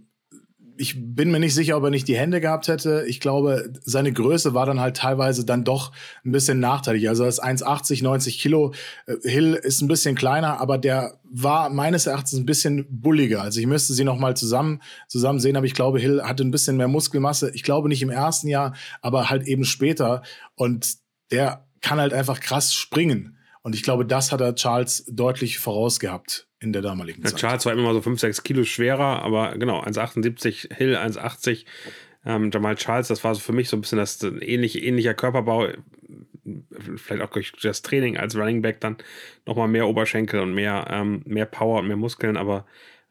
ich 0.78 0.94
bin 0.98 1.30
mir 1.30 1.40
nicht 1.40 1.54
sicher, 1.54 1.76
ob 1.76 1.84
er 1.84 1.90
nicht 1.90 2.08
die 2.08 2.16
Hände 2.16 2.40
gehabt 2.40 2.68
hätte. 2.68 3.04
Ich 3.06 3.20
glaube, 3.20 3.72
seine 3.82 4.12
Größe 4.12 4.54
war 4.54 4.66
dann 4.66 4.80
halt 4.80 4.96
teilweise 4.96 5.44
dann 5.44 5.64
doch 5.64 5.92
ein 6.24 6.32
bisschen 6.32 6.60
nachteilig. 6.60 7.08
Also 7.08 7.22
er 7.22 7.28
ist 7.28 7.42
1,80, 7.42 8.02
90 8.02 8.38
Kilo. 8.38 8.74
Äh, 9.06 9.16
Hill 9.22 9.54
ist 9.54 9.80
ein 9.80 9.88
bisschen 9.88 10.14
kleiner, 10.14 10.60
aber 10.60 10.78
der 10.78 11.18
war 11.24 11.70
meines 11.70 12.06
Erachtens 12.06 12.34
ein 12.34 12.46
bisschen 12.46 12.86
bulliger. 12.88 13.42
Also 13.42 13.60
ich 13.60 13.66
müsste 13.66 13.94
sie 13.94 14.04
noch 14.04 14.18
mal 14.18 14.36
zusammen, 14.36 14.82
zusammen 15.08 15.40
sehen, 15.40 15.56
aber 15.56 15.66
ich 15.66 15.74
glaube, 15.74 15.98
Hill 15.98 16.22
hatte 16.22 16.44
ein 16.44 16.50
bisschen 16.50 16.76
mehr 16.76 16.88
Muskelmasse. 16.88 17.50
Ich 17.54 17.62
glaube 17.62 17.88
nicht 17.88 18.02
im 18.02 18.10
ersten 18.10 18.48
Jahr, 18.48 18.74
aber 19.00 19.30
halt 19.30 19.46
eben 19.46 19.64
später. 19.64 20.22
Und 20.54 20.98
der 21.30 21.65
kann 21.86 22.00
halt 22.00 22.12
einfach 22.12 22.40
krass 22.40 22.74
springen. 22.74 23.38
Und 23.62 23.76
ich 23.76 23.84
glaube, 23.84 24.04
das 24.04 24.32
hat 24.32 24.40
er 24.40 24.56
Charles 24.56 25.04
deutlich 25.06 25.58
vorausgehabt 25.58 26.48
in 26.58 26.72
der 26.72 26.82
damaligen 26.82 27.22
ja, 27.22 27.28
Zeit. 27.28 27.38
Charles 27.38 27.66
war 27.66 27.72
immer 27.72 27.92
so 27.92 28.02
5, 28.02 28.18
6 28.18 28.42
Kilo 28.42 28.64
schwerer, 28.64 29.22
aber 29.22 29.56
genau, 29.56 29.82
1,78, 29.82 30.74
Hill 30.74 30.96
1,80. 30.96 31.64
Ähm, 32.24 32.50
Jamal 32.52 32.74
Charles, 32.74 33.06
das 33.06 33.22
war 33.22 33.36
so 33.36 33.40
für 33.40 33.52
mich 33.52 33.68
so 33.68 33.76
ein 33.76 33.82
bisschen 33.82 33.98
das 33.98 34.20
ähnliche, 34.22 34.80
ähnlicher 34.80 35.14
Körperbau, 35.14 35.68
vielleicht 36.96 37.22
auch 37.22 37.30
durch 37.30 37.52
das 37.62 37.82
Training 37.82 38.16
als 38.16 38.34
Running 38.34 38.62
Back 38.62 38.80
dann 38.80 38.96
nochmal 39.46 39.68
mehr 39.68 39.86
Oberschenkel 39.86 40.40
und 40.40 40.54
mehr, 40.54 40.88
ähm, 40.90 41.22
mehr 41.24 41.46
Power 41.46 41.78
und 41.78 41.86
mehr 41.86 41.96
Muskeln, 41.96 42.36
aber 42.36 42.66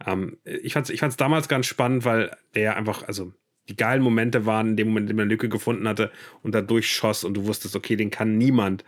ähm, 0.06 0.38
ich 0.44 0.74
fand 0.74 0.88
es 0.88 0.94
ich 0.94 1.00
fand's 1.00 1.16
damals 1.16 1.48
ganz 1.48 1.66
spannend, 1.66 2.04
weil 2.04 2.36
der 2.56 2.76
einfach, 2.76 3.04
also 3.04 3.32
die 3.70 3.76
geilen 3.76 4.02
Momente 4.02 4.46
waren 4.46 4.70
in 4.70 4.78
dem 4.78 4.88
Moment, 4.90 5.06
in 5.06 5.08
dem 5.10 5.18
man 5.18 5.24
eine 5.24 5.32
Lücke 5.32 5.50
gefunden 5.50 5.88
hatte 5.88 6.12
und 6.44 6.54
da 6.54 6.62
durchschoss 6.62 7.24
und 7.24 7.36
du 7.36 7.46
wusstest, 7.48 7.76
okay, 7.76 7.96
den 7.96 8.12
kann 8.12 8.38
niemand 8.38 8.84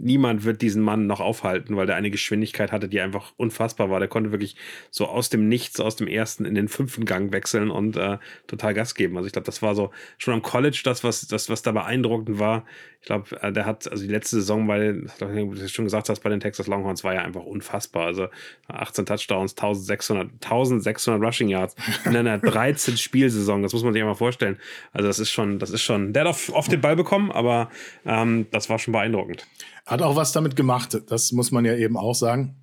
niemand 0.00 0.44
wird 0.44 0.62
diesen 0.62 0.82
Mann 0.82 1.06
noch 1.06 1.20
aufhalten, 1.20 1.76
weil 1.76 1.86
der 1.86 1.96
eine 1.96 2.10
Geschwindigkeit 2.10 2.72
hatte, 2.72 2.88
die 2.88 3.00
einfach 3.00 3.32
unfassbar 3.36 3.90
war. 3.90 3.98
Der 3.98 4.08
konnte 4.08 4.32
wirklich 4.32 4.56
so 4.90 5.06
aus 5.06 5.28
dem 5.28 5.48
Nichts, 5.48 5.80
aus 5.80 5.96
dem 5.96 6.06
ersten 6.06 6.44
in 6.44 6.54
den 6.54 6.68
fünften 6.68 7.04
Gang 7.04 7.32
wechseln 7.32 7.70
und 7.70 7.96
äh, 7.96 8.18
total 8.46 8.74
Gas 8.74 8.94
geben. 8.94 9.16
Also 9.16 9.26
ich 9.26 9.32
glaube, 9.32 9.46
das 9.46 9.62
war 9.62 9.74
so 9.74 9.90
schon 10.18 10.34
am 10.34 10.42
College 10.42 10.80
das, 10.84 11.04
was, 11.04 11.26
das, 11.26 11.48
was 11.48 11.62
da 11.62 11.72
beeindruckend 11.72 12.38
war. 12.38 12.64
Ich 13.04 13.06
glaube, 13.08 13.38
äh, 13.42 13.52
der 13.52 13.66
hat, 13.66 13.86
also 13.90 14.02
die 14.02 14.10
letzte 14.10 14.36
Saison, 14.36 14.66
weil, 14.66 15.02
wie 15.20 15.58
du 15.60 15.68
schon 15.68 15.84
gesagt 15.84 16.08
hast, 16.08 16.20
bei 16.20 16.30
den 16.30 16.40
Texas 16.40 16.68
Longhorns 16.68 17.04
war 17.04 17.12
ja 17.12 17.20
einfach 17.20 17.42
unfassbar. 17.42 18.06
Also 18.06 18.28
18 18.68 19.04
Touchdowns, 19.04 19.52
1600, 19.52 20.32
1600 20.42 21.22
Rushing 21.22 21.50
Yards 21.50 21.76
in 22.06 22.16
einer 22.16 22.38
13 22.54 22.96
Spielsaison. 22.96 23.62
Das 23.62 23.74
muss 23.74 23.84
man 23.84 23.92
sich 23.92 24.00
ja 24.00 24.06
mal 24.06 24.14
vorstellen. 24.14 24.58
Also 24.94 25.06
das 25.06 25.18
ist 25.18 25.30
schon, 25.30 25.58
das 25.58 25.68
ist 25.68 25.82
schon, 25.82 26.14
der 26.14 26.24
hat 26.24 26.48
oft 26.50 26.72
den 26.72 26.80
Ball 26.80 26.96
bekommen, 26.96 27.30
aber 27.30 27.68
ähm, 28.06 28.46
das 28.52 28.70
war 28.70 28.78
schon 28.78 28.92
beeindruckend. 28.92 29.46
Hat 29.84 30.00
auch 30.00 30.16
was 30.16 30.32
damit 30.32 30.56
gemacht, 30.56 30.98
das 31.08 31.30
muss 31.32 31.50
man 31.50 31.66
ja 31.66 31.76
eben 31.76 31.98
auch 31.98 32.14
sagen. 32.14 32.56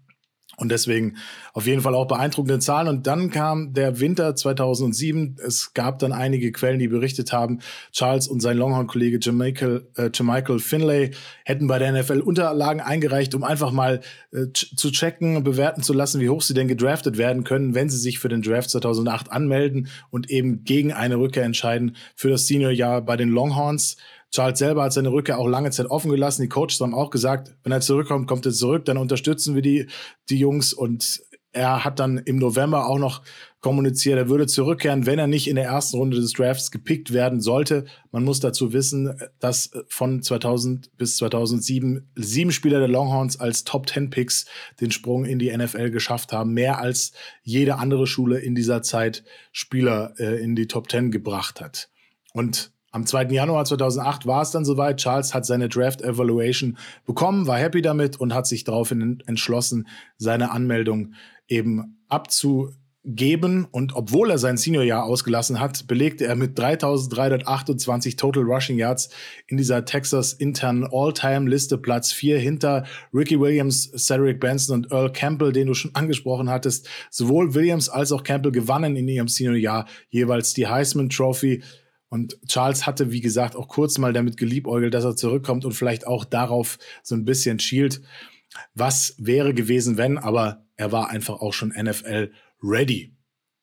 Und 0.62 0.69
deswegen 0.69 1.17
auf 1.54 1.65
jeden 1.65 1.82
Fall 1.82 1.95
auch 1.95 2.06
beeindruckende 2.06 2.60
Zahlen. 2.60 2.88
Und 2.88 3.08
dann 3.08 3.32
kam 3.32 3.74
der 3.74 4.00
Winter 4.00 4.36
2007. 4.36 5.38
Es 5.43 5.74
gab 5.74 5.97
dann 5.97 6.12
einige 6.12 6.52
Quellen, 6.52 6.78
die 6.78 6.88
berichtet 6.88 7.34
haben, 7.34 7.62
Charles 7.91 8.28
und 8.28 8.41
sein 8.41 8.58
Longhorn-Kollege 8.58 9.17
Jermichael, 9.19 9.88
äh, 9.97 10.12
Jermichael 10.13 10.60
Finlay 10.60 11.12
hätten 11.45 11.65
bei 11.65 11.80
der 11.80 11.91
NFL 11.91 12.19
Unterlagen 12.19 12.80
eingereicht, 12.80 13.34
um 13.34 13.43
einfach 13.43 13.71
mal 13.71 14.02
äh, 14.32 14.45
zu 14.54 14.91
checken, 14.91 15.43
bewerten 15.43 15.82
zu 15.82 15.93
lassen, 15.93 16.21
wie 16.21 16.30
hoch 16.30 16.43
sie 16.43 16.54
denn 16.54 16.67
gedraftet 16.67 17.17
werden 17.17 17.43
können, 17.43 17.74
wenn 17.74 17.89
sie 17.89 17.97
sich 17.97 18.19
für 18.19 18.30
den 18.30 18.43
Draft 18.43 18.69
2008 18.69 19.32
anmelden 19.32 19.88
und 20.12 20.30
eben 20.30 20.63
gegen 20.63 20.93
eine 20.93 21.17
Rückkehr 21.17 21.43
entscheiden 21.43 21.95
für 22.15 22.30
das 22.30 22.45
Senior-Jahr 22.45 23.02
bei 23.02 23.17
den 23.17 23.30
Longhorns. 23.30 23.97
Charles 24.32 24.60
selber 24.60 24.84
hat 24.84 24.94
seine 24.94 25.12
Rückkehr 25.12 25.38
auch 25.38 25.48
lange 25.48 25.72
Zeit 25.72 25.88
offen 25.88 26.10
gelassen. 26.10 26.41
Die 26.41 26.50
Coaches 26.50 26.80
haben 26.80 26.94
auch 26.94 27.10
gesagt, 27.10 27.56
wenn 27.63 27.72
er 27.72 27.82
zurückkommt, 27.82 28.28
kommt 28.28 28.46
er 28.46 28.54
zurück, 28.54 28.86
dann 28.86 28.98
unterstützen 28.98 29.56
wir 29.56 29.62
die, 29.62 29.88
die 30.30 30.38
Jungs. 30.38 30.74
Und 30.74 31.22
er 31.52 31.84
hat 31.84 32.00
dann 32.00 32.17
im 32.17 32.38
November 32.38 32.88
auch 32.88 32.98
noch 32.98 33.22
kommuniziert, 33.60 34.17
er 34.17 34.30
würde 34.30 34.48
zurückkehren, 34.48 35.06
wenn 35.06 35.20
er 35.20 35.28
nicht 35.28 35.48
in 35.48 35.56
der 35.56 35.65
ersten 35.65 35.98
Runde 35.98 36.17
des 36.17 36.34
Drafts 36.34 36.72
gepickt 36.72 37.13
werden 37.13 37.41
sollte. 37.41 37.86
Man 38.12 38.24
muss 38.24 38.39
dazu 38.39 38.74
wissen, 38.74 39.13
dass 39.39 39.72
von 39.88 40.24
2000 40.24 40.98
bis 40.98 41.17
2007 41.17 42.10
sieben 42.15 42.52
Spieler 42.52 42.80
der 42.80 42.88
Longhorns 42.88 43.39
als 43.39 43.63
Top 43.63 43.88
10 43.88 44.10
Picks 44.10 44.46
den 44.80 44.91
Sprung 44.91 45.26
in 45.26 45.39
die 45.39 45.56
NFL 45.56 45.91
geschafft 45.91 46.32
haben. 46.32 46.54
Mehr 46.54 46.80
als 46.80 47.12
jede 47.44 47.78
andere 47.78 48.08
Schule 48.08 48.39
in 48.39 48.56
dieser 48.56 48.82
Zeit 48.82 49.24
Spieler 49.52 50.13
äh, 50.17 50.41
in 50.41 50.56
die 50.56 50.67
Top 50.67 50.89
10 50.89 51.12
gebracht 51.12 51.62
hat. 51.62 51.89
Und 52.34 52.72
am 52.91 53.06
2. 53.06 53.27
Januar 53.30 53.63
2008 53.63 54.25
war 54.27 54.41
es 54.41 54.51
dann 54.51 54.65
soweit. 54.65 54.97
Charles 54.97 55.34
hat 55.34 55.45
seine 55.45 55.69
Draft 55.69 56.01
Evaluation 56.01 56.77
bekommen, 57.06 57.47
war 57.47 57.58
happy 57.58 57.82
damit 57.82 58.19
und 58.19 58.34
hat 58.34 58.47
sich 58.47 58.65
daraufhin 58.65 59.23
entschlossen, 59.25 59.88
seine 60.17 60.51
Anmeldung 60.51 61.13
eben 61.47 62.04
abzugeben. 62.10 63.65
Und 63.71 63.95
obwohl 63.95 64.30
er 64.30 64.38
sein 64.38 64.58
Seniorjahr 64.58 65.06
ausgelassen 65.06 65.62
hat, 65.62 65.88
belegte 65.88 66.25
er 66.25 66.36
mit 66.36 66.60
3328 66.60 68.17
Total 68.17 68.43
Rushing 68.43 68.77
Yards 68.77 69.10
in 69.47 69.56
dieser 69.56 69.86
Texas 69.86 70.34
internen 70.34 70.86
All-Time-Liste 70.91 71.77
Platz 71.77 72.12
4 72.12 72.39
hinter 72.39 72.84
Ricky 73.13 73.39
Williams, 73.39 73.89
Cedric 73.95 74.41
Benson 74.41 74.75
und 74.75 74.91
Earl 74.91 75.13
Campbell, 75.13 75.54
den 75.54 75.67
du 75.67 75.73
schon 75.73 75.95
angesprochen 75.95 76.49
hattest. 76.49 76.89
Sowohl 77.10 77.54
Williams 77.54 77.88
als 77.88 78.12
auch 78.12 78.23
Campbell 78.23 78.51
gewannen 78.51 78.97
in 78.97 79.08
ihrem 79.08 79.30
Seniorjahr 79.30 79.88
jeweils 80.10 80.54
die 80.54 80.67
Heisman 80.67 81.10
Trophy. 81.10 81.63
Und 82.12 82.38
Charles 82.45 82.86
hatte, 82.86 83.12
wie 83.12 83.21
gesagt, 83.21 83.56
auch 83.56 83.69
kurz 83.69 83.97
mal 83.97 84.12
damit 84.12 84.36
geliebäugelt, 84.36 84.93
dass 84.93 85.06
er 85.06 85.15
zurückkommt 85.15 85.63
und 85.63 85.71
vielleicht 85.71 86.06
auch 86.06 86.26
darauf 86.26 86.78
so 87.04 87.15
ein 87.15 87.24
bisschen 87.24 87.58
schielt. 87.60 88.02
Was 88.74 89.15
wäre 89.17 89.54
gewesen, 89.54 89.95
wenn, 89.95 90.17
aber 90.17 90.65
er 90.76 90.91
war 90.91 91.10
einfach 91.10 91.39
auch 91.39 91.54
schon 91.54 91.69
NFL 91.69 92.34
ready. 92.62 93.15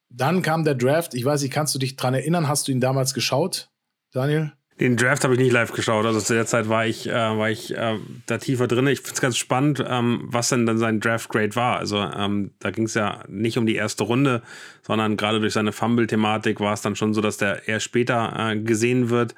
Dann 0.08 0.40
kam 0.40 0.64
der 0.64 0.74
Draft. 0.74 1.12
Ich 1.12 1.26
weiß 1.26 1.42
nicht, 1.42 1.52
kannst 1.52 1.74
du 1.74 1.78
dich 1.78 1.96
dran 1.96 2.14
erinnern? 2.14 2.48
Hast 2.48 2.68
du 2.68 2.72
ihn 2.72 2.80
damals 2.80 3.12
geschaut, 3.12 3.70
Daniel? 4.12 4.54
Den 4.80 4.96
Draft 4.96 5.24
habe 5.24 5.34
ich 5.34 5.40
nicht 5.40 5.52
live 5.52 5.72
geschaut. 5.72 6.06
Also 6.06 6.20
zu 6.20 6.34
der 6.34 6.46
Zeit 6.46 6.68
war 6.68 6.86
ich, 6.86 7.08
äh, 7.08 7.12
war 7.12 7.50
ich 7.50 7.76
äh, 7.76 7.98
da 8.26 8.38
tiefer 8.38 8.68
drin. 8.68 8.86
Ich 8.86 9.00
finde 9.00 9.14
es 9.14 9.20
ganz 9.20 9.36
spannend, 9.36 9.84
ähm, 9.86 10.20
was 10.24 10.50
denn 10.50 10.66
dann 10.66 10.78
sein 10.78 11.00
Draft-Grade 11.00 11.56
war. 11.56 11.78
Also 11.78 11.98
ähm, 11.98 12.52
da 12.60 12.70
ging 12.70 12.84
es 12.84 12.94
ja 12.94 13.24
nicht 13.28 13.58
um 13.58 13.66
die 13.66 13.74
erste 13.74 14.04
Runde, 14.04 14.42
sondern 14.82 15.16
gerade 15.16 15.40
durch 15.40 15.52
seine 15.52 15.72
Fumble-Thematik 15.72 16.60
war 16.60 16.74
es 16.74 16.82
dann 16.82 16.94
schon 16.94 17.12
so, 17.12 17.20
dass 17.20 17.38
der 17.38 17.66
eher 17.66 17.80
später 17.80 18.32
äh, 18.36 18.56
gesehen 18.56 19.10
wird. 19.10 19.34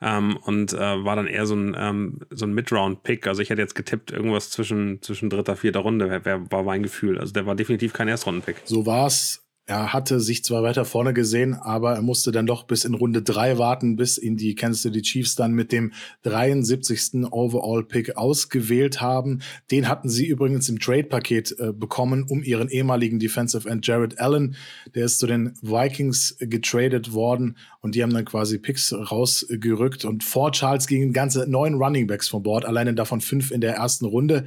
Ähm, 0.00 0.36
und 0.36 0.72
äh, 0.72 1.04
war 1.04 1.16
dann 1.16 1.26
eher 1.26 1.44
so 1.44 1.56
ein, 1.56 1.76
ähm, 1.76 2.20
so 2.30 2.46
ein 2.46 2.54
Mid-Round-Pick. 2.54 3.26
Also 3.26 3.42
ich 3.42 3.50
hätte 3.50 3.60
jetzt 3.60 3.74
getippt, 3.74 4.12
irgendwas 4.12 4.50
zwischen, 4.50 5.02
zwischen 5.02 5.28
dritter, 5.28 5.56
vierter 5.56 5.80
Runde, 5.80 6.08
wer, 6.08 6.24
wer 6.24 6.50
war 6.52 6.62
mein 6.62 6.84
Gefühl. 6.84 7.18
Also 7.18 7.32
der 7.32 7.46
war 7.46 7.56
definitiv 7.56 7.92
kein 7.92 8.06
Erstrunden-Pick. 8.06 8.62
So 8.64 8.86
war 8.86 9.06
es 9.06 9.47
er 9.68 9.92
hatte 9.92 10.18
sich 10.18 10.44
zwar 10.44 10.62
weiter 10.62 10.86
vorne 10.86 11.12
gesehen, 11.12 11.52
aber 11.52 11.92
er 11.92 12.00
musste 12.00 12.32
dann 12.32 12.46
doch 12.46 12.62
bis 12.62 12.86
in 12.86 12.94
Runde 12.94 13.20
drei 13.20 13.58
warten, 13.58 13.96
bis 13.96 14.16
ihn 14.16 14.38
die 14.38 14.54
Kansas 14.54 14.80
City 14.80 15.02
Chiefs 15.02 15.34
dann 15.34 15.52
mit 15.52 15.72
dem 15.72 15.92
73. 16.22 17.30
Overall-Pick 17.30 18.16
ausgewählt 18.16 19.02
haben. 19.02 19.42
Den 19.70 19.86
hatten 19.86 20.08
sie 20.08 20.26
übrigens 20.26 20.70
im 20.70 20.78
Trade-Paket 20.78 21.56
äh, 21.58 21.72
bekommen, 21.74 22.24
um 22.26 22.42
ihren 22.42 22.70
ehemaligen 22.70 23.18
Defensive 23.18 23.68
End 23.68 23.86
Jared 23.86 24.18
Allen. 24.18 24.56
Der 24.94 25.04
ist 25.04 25.18
zu 25.18 25.26
den 25.26 25.52
Vikings 25.60 26.36
getradet 26.40 27.12
worden 27.12 27.58
und 27.82 27.94
die 27.94 28.02
haben 28.02 28.14
dann 28.14 28.24
quasi 28.24 28.56
Picks 28.56 28.94
rausgerückt. 28.94 30.06
Und 30.06 30.24
vor 30.24 30.50
Charles 30.52 30.86
gingen 30.86 31.12
ganze 31.12 31.46
neun 31.46 31.74
Running 31.74 32.06
Backs 32.06 32.28
von 32.28 32.42
Bord, 32.42 32.64
alleine 32.64 32.94
davon 32.94 33.20
fünf 33.20 33.50
in 33.50 33.60
der 33.60 33.74
ersten 33.74 34.06
Runde. 34.06 34.46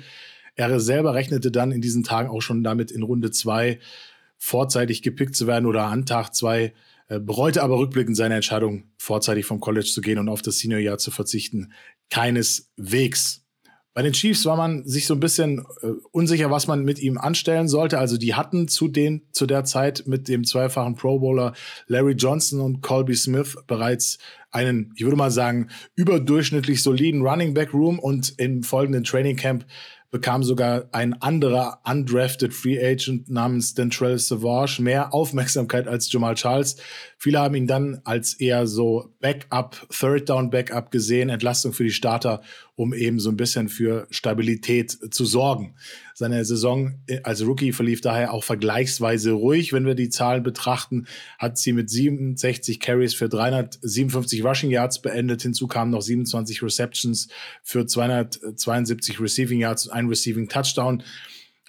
Er 0.56 0.80
selber 0.80 1.14
rechnete 1.14 1.52
dann 1.52 1.72
in 1.72 1.82
diesen 1.82 2.04
Tagen 2.04 2.30
auch 2.30 2.42
schon 2.42 2.64
damit 2.64 2.90
in 2.90 3.04
Runde 3.04 3.30
zwei 3.30 3.78
vorzeitig 4.42 5.04
gepickt 5.04 5.36
zu 5.36 5.46
werden 5.46 5.68
oder 5.68 5.84
an 5.84 6.08
Tag 6.08 6.34
zwei, 6.34 6.74
äh, 7.08 7.20
bereute 7.20 7.62
aber 7.62 7.78
rückblickend 7.78 8.18
seine 8.18 8.34
Entscheidung, 8.36 8.86
vorzeitig 8.98 9.46
vom 9.46 9.60
College 9.60 9.86
zu 9.86 10.02
gehen 10.02 10.18
und 10.18 10.30
auf 10.30 10.42
das 10.42 10.58
Seniorjahr 10.58 10.98
zu 10.98 11.12
verzichten. 11.12 11.74
Keineswegs. 12.10 13.46
Bei 13.94 14.02
den 14.02 14.14
Chiefs 14.14 14.46
war 14.46 14.58
man 14.58 14.88
sich 14.88 15.06
so 15.06 15.14
ein 15.14 15.20
bisschen 15.20 15.60
äh, 15.84 15.90
unsicher, 16.12 16.50
was 16.50 16.66
man 16.66 16.84
mit 16.84 16.98
ihm 16.98 17.20
anstellen 17.20 17.68
sollte. 17.68 18.00
Also 18.00 18.18
die 18.18 18.34
hatten 18.34 18.68
zu 18.68 18.88
den 18.88 19.28
zu 19.32 19.46
der 19.46 19.64
Zeit 19.64 20.06
mit 20.08 20.28
dem 20.28 20.44
zweifachen 20.44 20.96
Pro 20.96 21.20
Bowler 21.20 21.54
Larry 21.86 22.14
Johnson 22.14 22.62
und 22.62 22.82
Colby 22.82 23.16
Smith 23.16 23.58
bereits 23.68 24.18
einen, 24.50 24.92
ich 24.96 25.04
würde 25.04 25.18
mal 25.18 25.32
sagen, 25.32 25.68
überdurchschnittlich 25.96 26.82
soliden 26.82 27.22
Running 27.22 27.54
Back 27.54 27.76
Room 27.76 28.00
und 28.00 28.34
im 28.38 28.64
folgenden 28.64 29.04
Training 29.04 29.36
Camp 29.36 29.66
bekam 30.12 30.44
sogar 30.44 30.90
ein 30.92 31.14
anderer 31.22 31.80
undrafted 31.90 32.54
Free 32.54 32.78
Agent 32.78 33.30
namens 33.30 33.74
Dentrell 33.74 34.20
Savage 34.20 34.82
mehr 34.82 35.14
Aufmerksamkeit 35.14 35.88
als 35.88 36.12
Jamal 36.12 36.36
Charles. 36.36 36.76
Viele 37.18 37.40
haben 37.40 37.56
ihn 37.56 37.68
dann 37.68 38.02
als 38.04 38.34
eher 38.34 38.68
so 38.68 39.14
Backup, 39.22 39.88
Third 39.90 40.30
Down 40.30 40.50
Backup 40.50 40.92
gesehen, 40.92 41.30
Entlastung 41.30 41.72
für 41.72 41.84
die 41.84 41.92
Starter, 41.92 42.42
um 42.76 42.94
eben 42.94 43.20
so 43.20 43.30
ein 43.30 43.38
bisschen 43.38 43.70
für 43.70 44.08
Stabilität 44.10 44.98
zu 45.14 45.24
sorgen. 45.24 45.76
Seine 46.16 46.44
Saison 46.46 47.00
als 47.24 47.46
Rookie 47.46 47.72
verlief 47.72 48.02
daher 48.02 48.34
auch 48.34 48.44
vergleichsweise 48.44 49.32
ruhig. 49.32 49.72
Wenn 49.72 49.86
wir 49.86 49.96
die 49.96 50.10
Zahlen 50.10 50.44
betrachten, 50.44 51.08
hat 51.40 51.58
sie 51.58 51.74
mit 51.74 51.90
67 51.90 52.80
Carries 52.80 53.14
für 53.14 53.30
357 53.30 54.44
Rushing 54.44 54.72
Yards 54.72 55.02
beendet. 55.02 55.44
Hinzu 55.44 55.68
kamen 55.68 55.92
noch 55.92 56.02
27 56.02 56.62
Receptions 56.64 57.28
für 57.64 57.86
272 57.86 59.20
Receiving 59.20 59.60
Yards 59.60 59.88
und 59.88 59.94
ein 60.02 60.10
Receiving 60.10 60.50
Touchdown. 60.50 61.04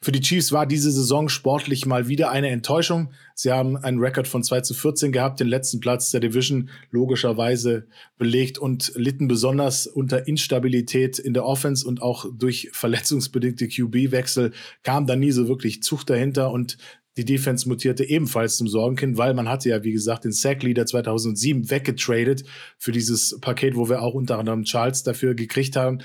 Für 0.03 0.11
die 0.11 0.21
Chiefs 0.21 0.51
war 0.51 0.67
diese 0.67 0.91
Saison 0.91 1.29
sportlich 1.29 1.87
mal 1.87 2.09
wieder 2.09 2.33
eine 2.33 2.49
Enttäuschung. 2.49 3.13
Sie 3.37 3.53
haben 3.53 3.77
einen 3.77 4.01
Rekord 4.01 4.27
von 4.27 4.43
2 4.43 4.63
zu 4.63 4.75
14 4.75 5.13
gehabt, 5.13 5.39
den 5.39 5.47
letzten 5.47 5.79
Platz 5.79 6.11
der 6.11 6.19
Division 6.19 6.71
logischerweise 6.91 7.87
belegt 8.19 8.59
und 8.59 8.91
litten 8.97 9.29
besonders 9.29 9.87
unter 9.87 10.27
Instabilität 10.27 11.21
in 11.21 11.35
der 11.35 11.45
Offense 11.45 11.87
und 11.87 12.03
auch 12.03 12.27
durch 12.37 12.71
verletzungsbedingte 12.73 13.69
QB-Wechsel 13.69 14.51
kam 14.83 15.07
da 15.07 15.15
nie 15.15 15.31
so 15.31 15.47
wirklich 15.47 15.85
Zug 15.85 16.05
dahinter 16.05 16.51
und 16.51 16.79
die 17.17 17.25
Defense 17.25 17.69
mutierte 17.69 18.05
ebenfalls 18.05 18.57
zum 18.57 18.67
Sorgenkind, 18.67 19.19
weil 19.19 19.35
man 19.35 19.49
hatte 19.49 19.69
ja, 19.69 19.85
wie 19.85 19.93
gesagt, 19.93 20.25
den 20.25 20.33
Sack-Leader 20.33 20.87
2007 20.87 21.71
weggetradet 21.71 22.45
für 22.79 22.91
dieses 22.91 23.39
Paket, 23.41 23.77
wo 23.77 23.89
wir 23.89 24.01
auch 24.01 24.15
unter 24.15 24.39
anderem 24.39 24.65
Charles 24.65 25.03
dafür 25.03 25.35
gekriegt 25.35 25.77
haben. 25.77 25.99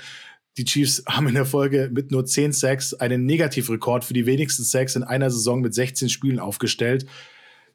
Die 0.56 0.64
Chiefs 0.64 1.04
haben 1.06 1.28
in 1.28 1.34
der 1.34 1.44
Folge 1.44 1.90
mit 1.92 2.10
nur 2.10 2.24
10 2.24 2.52
Sacks 2.52 2.94
einen 2.94 3.26
Negativrekord 3.26 4.04
für 4.04 4.14
die 4.14 4.26
wenigsten 4.26 4.64
Sacks 4.64 4.96
in 4.96 5.04
einer 5.04 5.30
Saison 5.30 5.60
mit 5.60 5.74
16 5.74 6.08
Spielen 6.08 6.40
aufgestellt. 6.40 7.06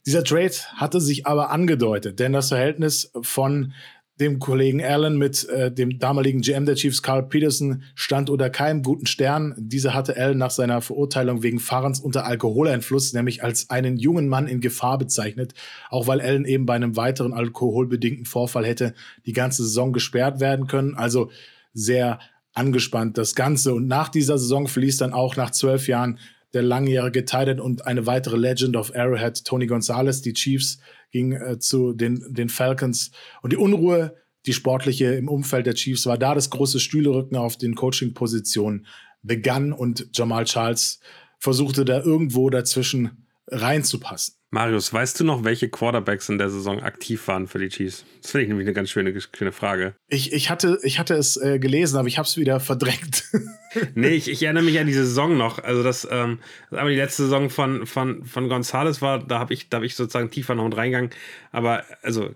Dieser 0.05 0.23
Trade 0.23 0.53
hatte 0.75 0.99
sich 0.99 1.25
aber 1.25 1.49
angedeutet, 1.49 2.19
denn 2.19 2.33
das 2.33 2.49
Verhältnis 2.49 3.12
von 3.21 3.73
dem 4.19 4.38
Kollegen 4.39 4.83
Allen 4.83 5.17
mit 5.17 5.47
äh, 5.49 5.71
dem 5.71 5.97
damaligen 5.97 6.41
GM 6.41 6.65
der 6.65 6.75
Chiefs, 6.75 7.01
Carl 7.01 7.23
Peterson, 7.27 7.83
stand 7.95 8.29
unter 8.29 8.49
keinem 8.49 8.83
guten 8.83 9.07
Stern. 9.07 9.55
Dieser 9.57 9.95
hatte 9.95 10.15
Allen 10.15 10.38
nach 10.38 10.51
seiner 10.51 10.81
Verurteilung 10.81 11.41
wegen 11.41 11.59
Fahrens 11.59 11.99
unter 11.99 12.25
Alkoholeinfluss 12.25 13.13
nämlich 13.13 13.43
als 13.43 13.71
einen 13.71 13.97
jungen 13.97 14.27
Mann 14.27 14.47
in 14.47 14.62
Gefahr 14.62 14.99
bezeichnet, 14.99 15.53
auch 15.89 16.05
weil 16.05 16.21
Allen 16.21 16.45
eben 16.45 16.67
bei 16.67 16.75
einem 16.75 16.95
weiteren 16.95 17.33
alkoholbedingten 17.33 18.25
Vorfall 18.25 18.65
hätte 18.65 18.93
die 19.25 19.33
ganze 19.33 19.63
Saison 19.63 19.93
gesperrt 19.93 20.39
werden 20.39 20.67
können. 20.67 20.93
Also 20.93 21.31
sehr 21.73 22.19
angespannt, 22.53 23.17
das 23.17 23.35
Ganze. 23.35 23.73
Und 23.73 23.87
nach 23.87 24.09
dieser 24.09 24.37
Saison 24.37 24.67
verließ 24.67 24.97
dann 24.97 25.13
auch 25.13 25.35
nach 25.35 25.51
zwölf 25.51 25.87
Jahren 25.87 26.19
der 26.53 26.61
langjährige 26.61 27.25
Titan 27.25 27.59
und 27.59 27.85
eine 27.85 28.05
weitere 28.05 28.37
Legend 28.37 28.75
of 28.75 28.95
Arrowhead, 28.95 29.43
Tony 29.43 29.65
Gonzalez. 29.65 30.21
Die 30.21 30.33
Chiefs 30.33 30.79
ging 31.11 31.33
äh, 31.33 31.59
zu 31.59 31.93
den, 31.93 32.23
den 32.29 32.49
Falcons. 32.49 33.11
Und 33.41 33.53
die 33.53 33.57
Unruhe, 33.57 34.15
die 34.45 34.53
sportliche 34.53 35.13
im 35.15 35.29
Umfeld 35.29 35.65
der 35.65 35.73
Chiefs, 35.73 36.05
war 36.05 36.17
da 36.17 36.35
das 36.35 36.49
große 36.49 36.79
Stühlerücken 36.79 37.37
auf 37.37 37.57
den 37.57 37.75
Coaching-Positionen 37.75 38.85
begann 39.23 39.71
und 39.71 40.09
Jamal 40.13 40.43
Charles 40.45 40.99
versuchte 41.39 41.85
da 41.85 42.01
irgendwo 42.01 42.49
dazwischen 42.49 43.22
reinzupassen. 43.47 44.36
Marius, 44.53 44.93
weißt 44.93 45.19
du 45.19 45.23
noch, 45.23 45.43
welche 45.43 45.67
Quarterbacks 45.67 46.29
in 46.29 46.38
der 46.38 46.51
Saison 46.51 46.79
aktiv 46.79 47.27
waren 47.27 47.47
für 47.47 47.58
die 47.58 47.69
Chiefs? 47.69 48.06
Das 48.21 48.29
finde 48.29 48.43
ich 48.43 48.49
nämlich 48.49 48.67
eine 48.67 48.73
ganz 48.73 48.91
schöne, 48.91 49.19
schöne 49.36 49.51
Frage. 49.51 49.95
Ich, 50.08 50.32
ich, 50.32 50.51
hatte, 50.51 50.77
ich 50.84 50.99
hatte 50.99 51.15
es 51.15 51.38
äh, 51.38 51.58
gelesen, 51.58 51.97
aber 51.97 52.08
ich 52.08 52.19
habe 52.19 52.27
es 52.27 52.38
wieder 52.38 52.60
verdrängt. 52.60 53.23
nee, 53.95 54.10
ich, 54.10 54.29
ich, 54.29 54.43
erinnere 54.43 54.63
mich 54.63 54.79
an 54.79 54.86
diese 54.86 55.06
Saison 55.06 55.38
noch. 55.38 55.58
Also 55.58 55.82
das, 55.82 56.08
ähm, 56.12 56.38
aber 56.69 56.91
die 56.91 56.95
letzte 56.95 57.23
Saison 57.23 57.49
von, 57.49 57.88
von, 57.88 58.25
von 58.25 58.47
Gonzales 58.47 59.01
war, 59.01 59.25
da 59.25 59.39
habe 59.39 59.56
ich, 59.56 59.69
hab 59.73 59.82
ich 59.82 59.95
sozusagen 59.95 60.29
tiefer 60.29 60.53
noch 60.53 60.65
mit 60.65 60.77
reingegangen. 60.77 61.10
Aber 61.51 61.84
also 62.03 62.29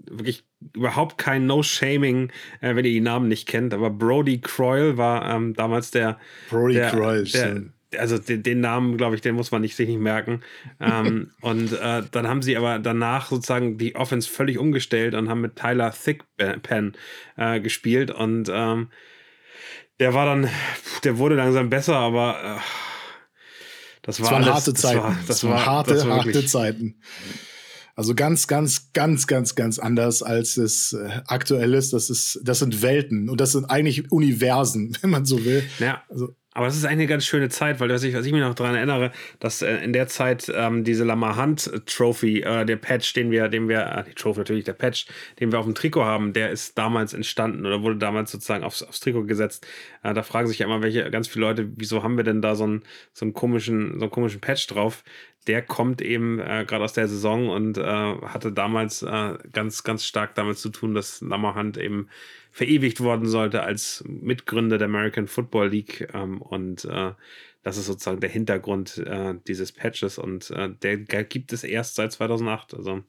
wirklich 0.00 0.44
überhaupt 0.74 1.16
kein 1.16 1.46
No-Shaming, 1.46 2.30
äh, 2.60 2.74
wenn 2.74 2.84
ihr 2.84 2.90
die 2.90 3.00
Namen 3.00 3.28
nicht 3.28 3.46
kennt. 3.46 3.72
Aber 3.72 3.90
Brody 3.90 4.40
Croyle 4.40 4.96
war 4.96 5.32
ähm, 5.32 5.54
damals 5.54 5.92
der. 5.92 6.18
Brody 6.50 6.74
der, 6.74 6.90
Croyle, 6.90 7.22
der, 7.22 7.62
also 7.98 8.18
den, 8.18 8.42
den 8.42 8.60
Namen, 8.60 8.96
glaube 8.96 9.14
ich, 9.14 9.20
den 9.20 9.34
muss 9.34 9.50
man 9.50 9.62
nicht, 9.62 9.76
sich 9.76 9.88
nicht 9.88 10.00
merken. 10.00 10.42
ähm, 10.80 11.30
und 11.40 11.72
äh, 11.72 12.02
dann 12.10 12.28
haben 12.28 12.42
sie 12.42 12.56
aber 12.56 12.78
danach 12.78 13.28
sozusagen 13.28 13.78
die 13.78 13.96
Offense 13.96 14.28
völlig 14.28 14.58
umgestellt 14.58 15.14
und 15.14 15.28
haben 15.28 15.40
mit 15.40 15.56
Tyler 15.56 15.92
Thickpen 15.92 16.96
äh, 17.36 17.60
gespielt. 17.60 18.10
Und 18.10 18.50
ähm, 18.52 18.88
der 19.98 20.14
war 20.14 20.26
dann, 20.26 20.48
der 21.04 21.18
wurde 21.18 21.36
langsam 21.36 21.70
besser, 21.70 21.96
aber 21.96 22.38
äh, 22.42 22.60
das, 24.02 24.20
war 24.20 24.24
das 24.24 24.32
waren 24.32 24.44
alles, 24.44 24.54
harte 24.54 24.74
Zeiten. 24.74 24.96
Das, 24.96 25.04
war, 25.04 25.14
das, 25.14 25.26
das 25.26 25.44
waren 25.44 25.52
war, 25.52 25.66
harte, 25.66 26.08
war 26.08 26.24
harte 26.24 26.46
Zeiten. 26.46 27.00
Also 27.96 28.14
ganz, 28.14 28.46
ganz, 28.46 28.92
ganz, 28.92 29.26
ganz, 29.26 29.54
ganz 29.54 29.78
anders 29.78 30.22
als 30.22 30.58
es 30.58 30.92
äh, 30.92 31.22
aktuell 31.26 31.72
ist. 31.72 31.94
Das 31.94 32.10
ist, 32.10 32.40
das 32.44 32.58
sind 32.58 32.82
Welten 32.82 33.30
und 33.30 33.40
das 33.40 33.52
sind 33.52 33.64
eigentlich 33.64 34.12
Universen, 34.12 34.96
wenn 35.00 35.10
man 35.10 35.24
so 35.24 35.44
will. 35.44 35.64
Ja. 35.78 36.02
Also, 36.10 36.36
aber 36.56 36.68
es 36.68 36.76
ist 36.76 36.86
eine 36.86 37.06
ganz 37.06 37.26
schöne 37.26 37.50
Zeit, 37.50 37.80
weil 37.80 37.90
was 37.90 38.02
ich, 38.02 38.14
was 38.14 38.24
ich 38.24 38.32
mich 38.32 38.40
noch 38.40 38.54
daran 38.54 38.74
erinnere, 38.74 39.12
dass 39.40 39.60
äh, 39.60 39.76
in 39.84 39.92
der 39.92 40.08
Zeit 40.08 40.50
ähm, 40.54 40.84
diese 40.84 41.04
Lamar 41.04 41.36
Hunt 41.36 41.70
Trophy, 41.84 42.40
äh, 42.40 42.64
der 42.64 42.76
Patch, 42.76 43.12
den 43.12 43.30
wir, 43.30 43.48
den 43.48 43.68
wir, 43.68 43.80
äh, 43.84 44.04
die 44.04 44.14
Trophy 44.14 44.38
natürlich, 44.38 44.64
der 44.64 44.72
Patch, 44.72 45.04
den 45.38 45.52
wir 45.52 45.58
auf 45.58 45.66
dem 45.66 45.74
Trikot 45.74 46.06
haben, 46.06 46.32
der 46.32 46.48
ist 46.48 46.78
damals 46.78 47.12
entstanden 47.12 47.66
oder 47.66 47.82
wurde 47.82 47.98
damals 47.98 48.30
sozusagen 48.30 48.64
aufs, 48.64 48.82
aufs 48.82 49.00
Trikot 49.00 49.24
gesetzt. 49.24 49.66
Äh, 50.02 50.14
da 50.14 50.22
fragen 50.22 50.48
sich 50.48 50.58
ja 50.58 50.64
immer 50.64 50.80
welche, 50.80 51.10
ganz 51.10 51.28
viele 51.28 51.44
Leute, 51.44 51.68
wieso 51.76 52.02
haben 52.02 52.16
wir 52.16 52.24
denn 52.24 52.40
da 52.40 52.54
so 52.54 52.64
einen, 52.64 52.84
so 53.12 53.26
einen 53.26 53.34
komischen, 53.34 53.98
so 53.98 54.06
einen 54.06 54.10
komischen 54.10 54.40
Patch 54.40 54.66
drauf? 54.66 55.04
Der 55.46 55.62
kommt 55.62 56.02
eben 56.02 56.40
äh, 56.40 56.64
gerade 56.66 56.84
aus 56.84 56.92
der 56.92 57.08
Saison 57.08 57.48
und 57.48 57.78
äh, 57.78 57.82
hatte 57.82 58.52
damals 58.52 59.02
äh, 59.02 59.38
ganz, 59.52 59.84
ganz 59.84 60.04
stark 60.04 60.34
damit 60.34 60.58
zu 60.58 60.70
tun, 60.70 60.94
dass 60.94 61.20
Lamar 61.20 61.54
Hunt 61.54 61.76
eben 61.76 62.08
verewigt 62.50 63.00
worden 63.00 63.26
sollte 63.28 63.62
als 63.62 64.02
Mitgründer 64.06 64.78
der 64.78 64.86
American 64.86 65.28
Football 65.28 65.68
League. 65.68 66.08
Ähm, 66.14 66.42
und 66.42 66.84
äh, 66.84 67.12
das 67.62 67.76
ist 67.76 67.86
sozusagen 67.86 68.20
der 68.20 68.30
Hintergrund 68.30 68.98
äh, 68.98 69.34
dieses 69.46 69.72
Patches. 69.72 70.18
Und 70.18 70.50
äh, 70.50 70.70
der 70.80 71.24
gibt 71.24 71.52
es 71.52 71.64
erst 71.64 71.96
seit 71.96 72.12
2008. 72.12 72.74
Also 72.74 73.02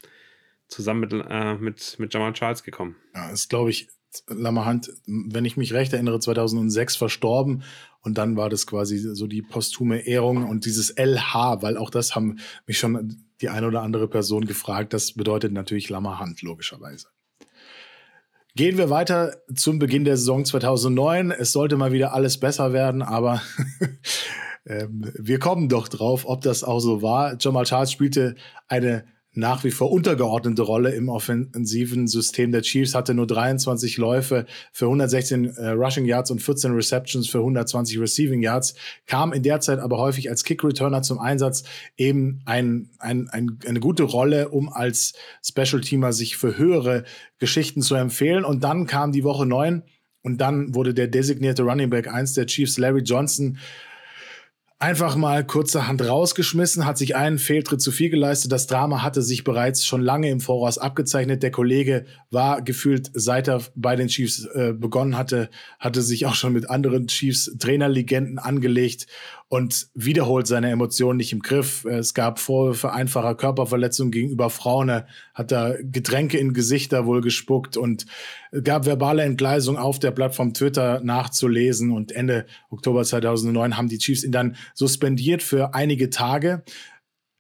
zusammen 0.68 1.00
mit, 1.00 1.62
mit, 1.62 2.00
mit 2.00 2.14
Jamal 2.14 2.34
Charles 2.34 2.62
gekommen. 2.62 2.98
Ja, 3.16 3.30
ist, 3.32 3.50
glaube 3.50 3.70
ich, 3.70 3.88
Lammerhand, 4.28 4.92
wenn 5.06 5.46
ich 5.46 5.58
mich 5.58 5.74
recht 5.74 5.94
erinnere, 5.94 6.20
2006 6.20 6.96
verstorben. 6.96 7.64
Und 8.02 8.18
dann 8.18 8.38
war 8.38 8.50
das 8.50 8.68
quasi 8.68 8.98
so 8.98 9.28
die 9.28 9.42
posthume 9.42 10.08
Ehrung 10.08 10.48
und 10.48 10.66
dieses 10.66 10.96
LH, 10.98 11.62
weil 11.62 11.78
auch 11.78 11.90
das 11.90 12.16
haben 12.16 12.38
mich 12.66 12.78
schon 12.78 13.24
die 13.42 13.50
eine 13.50 13.68
oder 13.68 13.82
andere 13.82 14.08
Person 14.08 14.46
gefragt. 14.46 14.94
Das 14.94 15.14
bedeutet 15.14 15.52
natürlich 15.52 15.90
Lammerhand, 15.90 16.42
logischerweise. 16.42 17.08
Gehen 18.56 18.78
wir 18.78 18.90
weiter 18.90 19.38
zum 19.54 19.78
Beginn 19.78 20.04
der 20.04 20.18
Saison 20.18 20.44
2009. 20.44 21.32
Es 21.32 21.52
sollte 21.52 21.78
mal 21.78 21.92
wieder 21.92 22.14
alles 22.14 22.40
besser 22.40 22.74
werden, 22.74 23.04
aber 23.04 23.42
ähm, 24.66 25.12
wir 25.16 25.38
kommen 25.38 25.70
doch 25.70 25.88
drauf, 25.88 26.24
ob 26.26 26.42
das 26.42 26.64
auch 26.64 26.80
so 26.80 27.04
war. 27.04 27.38
Jamal 27.40 27.66
Charles 27.66 27.92
spielte 27.92 28.36
eine 28.68 29.06
nach 29.38 29.64
wie 29.64 29.72
vor 29.72 29.92
untergeordnete 29.92 30.64
Rolle 30.64 30.94
im 30.96 31.10
offensiven 31.10 32.08
System 32.08 32.52
der 32.52 32.64
Chiefs, 32.64 32.96
hatte 32.96 33.14
nur 33.14 33.28
23 33.28 33.98
Läufe 33.98 34.46
für 34.72 34.86
116 34.86 35.46
äh, 35.56 35.70
Rushing 35.70 36.06
Yards 36.06 36.32
und 36.32 36.42
14 36.42 36.74
Receptions 36.74 37.30
für 37.30 37.38
120 37.38 38.00
Receiving 38.00 38.42
Yards, 38.42 38.74
kam 39.06 39.34
in 39.34 39.44
der 39.44 39.60
Zeit 39.60 39.80
aber 39.80 40.00
häufig 40.00 40.30
als 40.30 40.44
Kick-Returner 40.44 41.04
zum 41.04 41.20
Einsatz, 41.20 41.64
eben 41.98 42.42
ein, 42.46 42.90
ein, 42.98 43.30
ein, 43.30 43.60
eine 43.66 43.80
gute 43.80 44.04
Rolle, 44.04 44.50
um 44.50 44.70
als 44.70 45.14
Special-Teamer 45.46 46.14
sich 46.14 46.36
für 46.36 46.58
höhere 46.58 47.04
Geschichten 47.38 47.82
zu 47.82 47.96
empfehlen. 47.96 48.44
Und 48.44 48.64
dann 48.64 48.88
kam 48.88 49.12
die 49.12 49.24
Woche 49.24 49.46
9 49.46 49.84
und 50.24 50.42
dann 50.42 50.74
wurde 50.74 50.94
der 50.94 51.08
designierte 51.08 51.64
Running 51.64 51.90
Back 51.90 52.12
1 52.12 52.34
der 52.34 52.48
Chiefs, 52.48 52.78
Larry 52.78 53.02
Johnson, 53.02 53.60
einfach 54.80 55.16
mal 55.16 55.44
kurzerhand 55.44 56.08
rausgeschmissen, 56.08 56.86
hat 56.86 57.00
sich 57.00 57.16
einen 57.16 57.40
Fehltritt 57.40 57.82
zu 57.82 57.92
viel 57.92 58.10
geleistet. 58.10 58.52
Das 58.52 58.68
Drama 58.68 59.02
hatte 59.02 59.24
sich 59.24 59.44
bereits 59.44 59.86
schon 59.86 60.02
lange 60.02 60.30
im 60.30 60.40
Voraus 60.40 60.78
abgezeichnet. 60.78 61.42
Der 61.42 61.52
Kollege 61.52 62.06
war 62.30 62.62
gefühlt, 62.62 63.10
seit 63.14 63.48
er 63.48 63.62
bei 63.76 63.96
den 63.96 64.08
Chiefs 64.08 64.46
äh, 64.46 64.74
begonnen 64.74 65.18
hatte, 65.18 65.50
hatte 65.80 66.04
sich 66.04 66.28
auch 66.28 66.36
schon 66.36 66.54
mit 66.54 66.70
anderen 66.70 67.08
Chiefs 67.08 67.56
Trainerlegenden 67.58 68.38
angelegt 68.38 69.08
und 69.50 69.88
wiederholt 69.94 70.46
seine 70.46 70.70
Emotionen 70.72 71.18
nicht 71.18 71.32
im 71.32 71.40
Griff. 71.40 71.86
Es 71.86 72.14
gab 72.14 72.38
Vorwürfe 72.38 72.92
einfacher 72.92 73.34
Körperverletzungen 73.34 74.12
gegenüber 74.12 74.50
Frauen. 74.50 75.04
Hat 75.34 75.52
da 75.52 75.74
Getränke 75.82 76.38
in 76.38 76.54
Gesichter 76.54 77.06
wohl 77.06 77.22
gespuckt 77.22 77.78
und 77.78 78.06
gab 78.64 78.86
verbale 78.86 79.24
Entgleisungen 79.24 79.80
auf 79.82 80.00
der 80.00 80.12
Plattform 80.12 80.54
Twitter 80.54 81.00
nachzulesen. 81.02 81.92
Und 81.92 82.12
Ende 82.12 82.46
Oktober 82.70 83.06
2009 83.06 83.78
haben 83.78 83.88
die 83.88 84.00
Chiefs 84.00 84.26
ihn 84.26 84.34
dann 84.34 84.58
suspendiert 84.74 85.44
für 85.44 85.74
einige 85.74 86.10
Tage. 86.10 86.64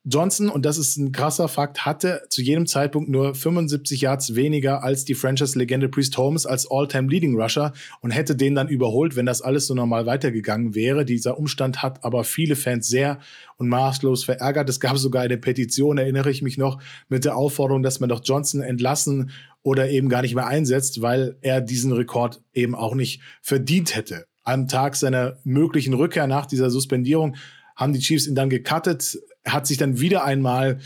Johnson, 0.09 0.47
und 0.47 0.65
das 0.65 0.77
ist 0.77 0.95
ein 0.95 1.11
krasser 1.11 1.49
Fakt, 1.49 1.85
hatte 1.85 2.21
zu 2.29 2.41
jedem 2.41 2.65
Zeitpunkt 2.65 3.09
nur 3.09 3.35
75 3.35 3.99
Yards 3.99 4.35
weniger 4.35 4.81
als 4.81 5.03
die 5.03 5.15
Franchise-Legende 5.15 5.89
Priest 5.89 6.17
Holmes 6.17 6.45
als 6.45 6.71
All-Time 6.71 7.09
Leading 7.09 7.37
Rusher 7.37 7.73
und 7.99 8.11
hätte 8.11 8.37
den 8.37 8.55
dann 8.55 8.69
überholt, 8.69 9.17
wenn 9.17 9.25
das 9.25 9.41
alles 9.41 9.67
so 9.67 9.73
normal 9.73 10.05
weitergegangen 10.05 10.75
wäre. 10.75 11.03
Dieser 11.03 11.37
Umstand 11.37 11.83
hat 11.83 12.05
aber 12.05 12.23
viele 12.23 12.55
Fans 12.55 12.87
sehr 12.87 13.19
und 13.57 13.67
maßlos 13.67 14.23
verärgert. 14.23 14.69
Es 14.69 14.79
gab 14.79 14.97
sogar 14.97 15.23
eine 15.23 15.37
Petition, 15.37 15.97
erinnere 15.97 16.31
ich 16.31 16.41
mich 16.41 16.57
noch, 16.57 16.81
mit 17.09 17.25
der 17.25 17.35
Aufforderung, 17.35 17.83
dass 17.83 17.99
man 17.99 18.07
doch 18.07 18.21
Johnson 18.23 18.61
entlassen 18.61 19.31
oder 19.61 19.89
eben 19.89 20.07
gar 20.07 20.21
nicht 20.21 20.35
mehr 20.35 20.47
einsetzt, 20.47 21.01
weil 21.01 21.35
er 21.41 21.59
diesen 21.59 21.91
Rekord 21.91 22.41
eben 22.53 22.75
auch 22.75 22.95
nicht 22.95 23.19
verdient 23.41 23.93
hätte. 23.93 24.25
Am 24.47 24.69
Tag 24.69 24.95
seiner 24.95 25.35
möglichen 25.43 25.93
Rückkehr 25.93 26.25
nach 26.25 26.45
dieser 26.45 26.69
Suspendierung 26.69 27.35
haben 27.75 27.91
die 27.91 27.99
Chiefs 27.99 28.27
ihn 28.27 28.35
dann 28.35 28.49
gecuttet. 28.49 29.19
Hat 29.45 29.67
sich 29.67 29.77
dann 29.77 29.99
wieder 29.99 30.23
einmal 30.23 30.79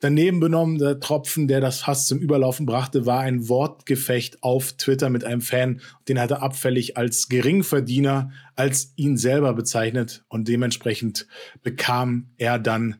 daneben 0.00 0.38
benommen. 0.38 0.76
Der 0.76 1.00
Tropfen, 1.00 1.48
der 1.48 1.62
das 1.62 1.80
fast 1.80 2.08
zum 2.08 2.18
Überlaufen 2.18 2.66
brachte, 2.66 3.06
war 3.06 3.20
ein 3.20 3.48
Wortgefecht 3.48 4.42
auf 4.42 4.74
Twitter 4.74 5.08
mit 5.08 5.24
einem 5.24 5.40
Fan. 5.40 5.80
Den 6.08 6.20
hat 6.20 6.30
er 6.30 6.42
abfällig 6.42 6.98
als 6.98 7.30
Geringverdiener, 7.30 8.32
als 8.54 8.92
ihn 8.96 9.16
selber 9.16 9.54
bezeichnet. 9.54 10.22
Und 10.28 10.46
dementsprechend 10.48 11.26
bekam 11.62 12.28
er 12.36 12.58
dann 12.58 12.96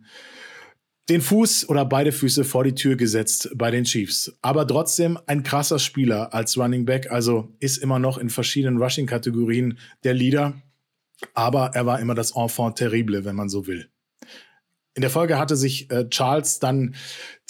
den 1.08 1.20
Fuß 1.20 1.68
oder 1.68 1.84
beide 1.84 2.10
Füße 2.10 2.44
vor 2.44 2.64
die 2.64 2.74
Tür 2.74 2.96
gesetzt 2.96 3.50
bei 3.54 3.70
den 3.70 3.84
Chiefs. 3.84 4.36
Aber 4.42 4.66
trotzdem 4.66 5.18
ein 5.26 5.42
krasser 5.42 5.78
Spieler 5.78 6.34
als 6.34 6.58
Running 6.58 6.84
Back, 6.84 7.10
also 7.10 7.54
ist 7.60 7.78
immer 7.78 7.98
noch 7.98 8.18
in 8.18 8.28
verschiedenen 8.28 8.82
Rushing-Kategorien 8.82 9.78
der 10.02 10.14
Leader. 10.14 10.54
Aber 11.32 11.70
er 11.74 11.86
war 11.86 12.00
immer 12.00 12.14
das 12.14 12.36
Enfant 12.36 12.76
terrible, 12.76 13.24
wenn 13.24 13.36
man 13.36 13.48
so 13.48 13.66
will. 13.66 13.88
In 14.96 15.02
der 15.02 15.10
Folge 15.10 15.38
hatte 15.38 15.56
sich 15.56 15.90
äh, 15.90 16.08
Charles 16.08 16.58
dann 16.58 16.94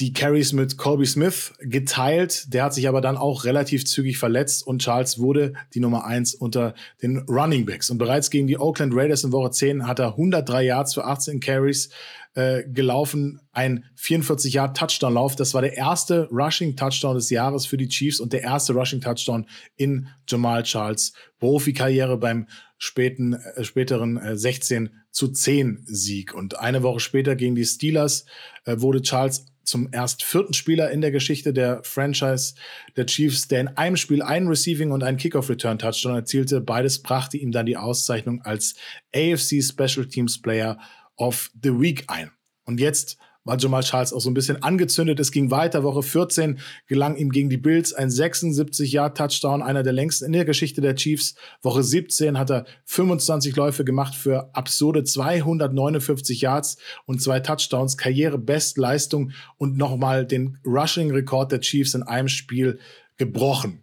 die 0.00 0.12
Carries 0.12 0.52
mit 0.52 0.76
Colby 0.78 1.06
Smith 1.06 1.52
geteilt. 1.60 2.52
Der 2.52 2.64
hat 2.64 2.74
sich 2.74 2.88
aber 2.88 3.00
dann 3.00 3.16
auch 3.16 3.44
relativ 3.44 3.86
zügig 3.86 4.18
verletzt 4.18 4.66
und 4.66 4.82
Charles 4.82 5.20
wurde 5.20 5.52
die 5.72 5.78
Nummer 5.78 6.04
eins 6.04 6.34
unter 6.34 6.74
den 7.02 7.18
Running 7.18 7.64
Backs. 7.64 7.88
Und 7.88 7.98
bereits 7.98 8.30
gegen 8.30 8.48
die 8.48 8.58
Oakland 8.58 8.92
Raiders 8.96 9.22
in 9.22 9.30
Woche 9.30 9.52
10 9.52 9.86
hat 9.86 10.00
er 10.00 10.08
103 10.08 10.64
Yards 10.64 10.94
für 10.94 11.04
18 11.04 11.38
Carries 11.38 11.90
äh, 12.34 12.64
gelaufen, 12.64 13.40
ein 13.52 13.84
44 13.94 14.52
Yard 14.52 14.76
Touchdown 14.76 15.14
Lauf. 15.14 15.36
Das 15.36 15.54
war 15.54 15.62
der 15.62 15.76
erste 15.76 16.28
Rushing 16.32 16.74
Touchdown 16.74 17.14
des 17.14 17.30
Jahres 17.30 17.64
für 17.64 17.76
die 17.76 17.88
Chiefs 17.88 18.18
und 18.18 18.32
der 18.32 18.42
erste 18.42 18.72
Rushing 18.72 19.00
Touchdown 19.00 19.46
in 19.76 20.08
Jamal 20.26 20.64
Charles 20.64 21.12
Profikarriere 21.38 22.18
beim 22.18 22.48
späten, 22.76 23.34
äh, 23.34 23.62
späteren 23.62 24.16
äh, 24.16 24.36
16 24.36 24.90
zu 25.16 25.28
10 25.28 25.84
Sieg. 25.86 26.34
Und 26.34 26.60
eine 26.60 26.82
Woche 26.82 27.00
später 27.00 27.36
gegen 27.36 27.54
die 27.54 27.64
Steelers 27.64 28.26
äh, 28.66 28.80
wurde 28.80 29.00
Charles 29.00 29.46
zum 29.64 29.88
erst 29.90 30.22
vierten 30.22 30.52
Spieler 30.52 30.90
in 30.90 31.00
der 31.00 31.10
Geschichte 31.10 31.54
der 31.54 31.82
Franchise 31.84 32.54
der 32.96 33.06
Chiefs, 33.06 33.48
der 33.48 33.62
in 33.62 33.68
einem 33.68 33.96
Spiel 33.96 34.22
einen 34.22 34.46
Receiving 34.46 34.92
und 34.92 35.02
einen 35.02 35.16
Kickoff-Return-Touchdown 35.16 36.16
erzielte. 36.16 36.60
Beides 36.60 37.02
brachte 37.02 37.38
ihm 37.38 37.50
dann 37.50 37.64
die 37.64 37.78
Auszeichnung 37.78 38.42
als 38.42 38.74
AFC 39.14 39.62
Special 39.64 40.06
Teams 40.06 40.40
Player 40.40 40.78
of 41.16 41.50
the 41.62 41.80
Week 41.80 42.04
ein. 42.08 42.30
Und 42.66 42.78
jetzt 42.78 43.16
war 43.46 43.56
Jamal 43.58 43.82
Charles 43.82 44.12
auch 44.12 44.20
so 44.20 44.28
ein 44.28 44.34
bisschen 44.34 44.62
angezündet. 44.62 45.20
Es 45.20 45.30
ging 45.30 45.50
weiter. 45.50 45.84
Woche 45.84 46.02
14 46.02 46.58
gelang 46.88 47.16
ihm 47.16 47.30
gegen 47.30 47.48
die 47.48 47.56
Bills 47.56 47.94
ein 47.94 48.08
76-Yard-Touchdown, 48.08 49.62
einer 49.62 49.84
der 49.84 49.92
längsten 49.92 50.26
in 50.26 50.32
der 50.32 50.44
Geschichte 50.44 50.80
der 50.80 50.96
Chiefs. 50.96 51.36
Woche 51.62 51.84
17 51.84 52.38
hat 52.38 52.50
er 52.50 52.66
25 52.86 53.54
Läufe 53.54 53.84
gemacht 53.84 54.16
für 54.16 54.54
absurde 54.54 55.04
259 55.04 56.40
Yards 56.40 56.76
und 57.06 57.22
zwei 57.22 57.38
Touchdowns, 57.38 57.96
Karrierebestleistung 57.96 59.30
und 59.58 59.76
nochmal 59.76 60.26
den 60.26 60.58
Rushing-Rekord 60.66 61.52
der 61.52 61.60
Chiefs 61.60 61.94
in 61.94 62.02
einem 62.02 62.28
Spiel 62.28 62.80
gebrochen. 63.16 63.82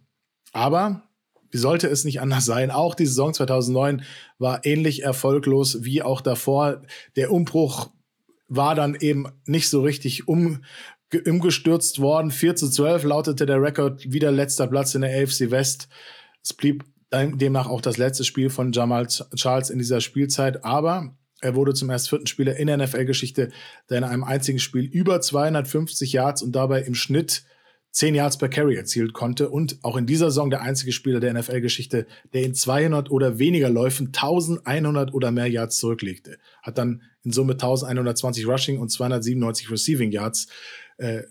Aber 0.52 1.02
wie 1.50 1.58
sollte 1.58 1.88
es 1.88 2.04
nicht 2.04 2.20
anders 2.20 2.44
sein? 2.44 2.70
Auch 2.70 2.94
die 2.94 3.06
Saison 3.06 3.32
2009 3.32 4.02
war 4.38 4.66
ähnlich 4.66 5.04
erfolglos 5.04 5.84
wie 5.84 6.02
auch 6.02 6.20
davor. 6.20 6.82
Der 7.16 7.32
Umbruch 7.32 7.90
war 8.48 8.74
dann 8.74 8.94
eben 8.94 9.26
nicht 9.46 9.68
so 9.68 9.82
richtig 9.82 10.28
um, 10.28 10.64
umgestürzt 11.26 12.00
worden. 12.00 12.30
4 12.30 12.56
zu 12.56 12.68
12 12.68 13.04
lautete 13.04 13.46
der 13.46 13.60
Rekord, 13.60 14.10
wieder 14.10 14.30
letzter 14.30 14.66
Platz 14.66 14.94
in 14.94 15.02
der 15.02 15.22
AFC 15.22 15.50
West. 15.50 15.88
Es 16.42 16.52
blieb 16.52 16.84
demnach 17.12 17.68
auch 17.68 17.80
das 17.80 17.96
letzte 17.96 18.24
Spiel 18.24 18.50
von 18.50 18.72
Jamal 18.72 19.06
Charles 19.06 19.70
in 19.70 19.78
dieser 19.78 20.00
Spielzeit, 20.00 20.64
aber 20.64 21.14
er 21.40 21.54
wurde 21.54 21.74
zum 21.74 21.90
erst 21.90 22.08
vierten 22.08 22.26
Spieler 22.26 22.56
in 22.56 22.66
der 22.66 22.78
NFL-Geschichte, 22.78 23.50
der 23.88 23.98
in 23.98 24.04
einem 24.04 24.24
einzigen 24.24 24.58
Spiel 24.58 24.84
über 24.84 25.20
250 25.20 26.12
Yards 26.12 26.42
und 26.42 26.52
dabei 26.52 26.82
im 26.82 26.94
Schnitt 26.94 27.44
10 27.94 28.16
Yards 28.16 28.38
per 28.38 28.48
Carry 28.48 28.74
erzielt 28.74 29.12
konnte 29.12 29.48
und 29.48 29.78
auch 29.82 29.96
in 29.96 30.04
dieser 30.04 30.26
Saison 30.26 30.50
der 30.50 30.62
einzige 30.62 30.90
Spieler 30.90 31.20
der 31.20 31.32
NFL-Geschichte, 31.32 32.06
der 32.32 32.42
in 32.42 32.52
200 32.52 33.08
oder 33.08 33.38
weniger 33.38 33.70
Läufen 33.70 34.08
1100 34.08 35.14
oder 35.14 35.30
mehr 35.30 35.46
Yards 35.46 35.78
zurücklegte. 35.78 36.38
Hat 36.60 36.76
dann 36.76 37.02
in 37.22 37.30
Summe 37.30 37.52
1120 37.52 38.48
Rushing 38.48 38.80
und 38.80 38.88
297 38.88 39.70
Receiving 39.70 40.10
Yards 40.10 40.48
äh, 40.98 41.22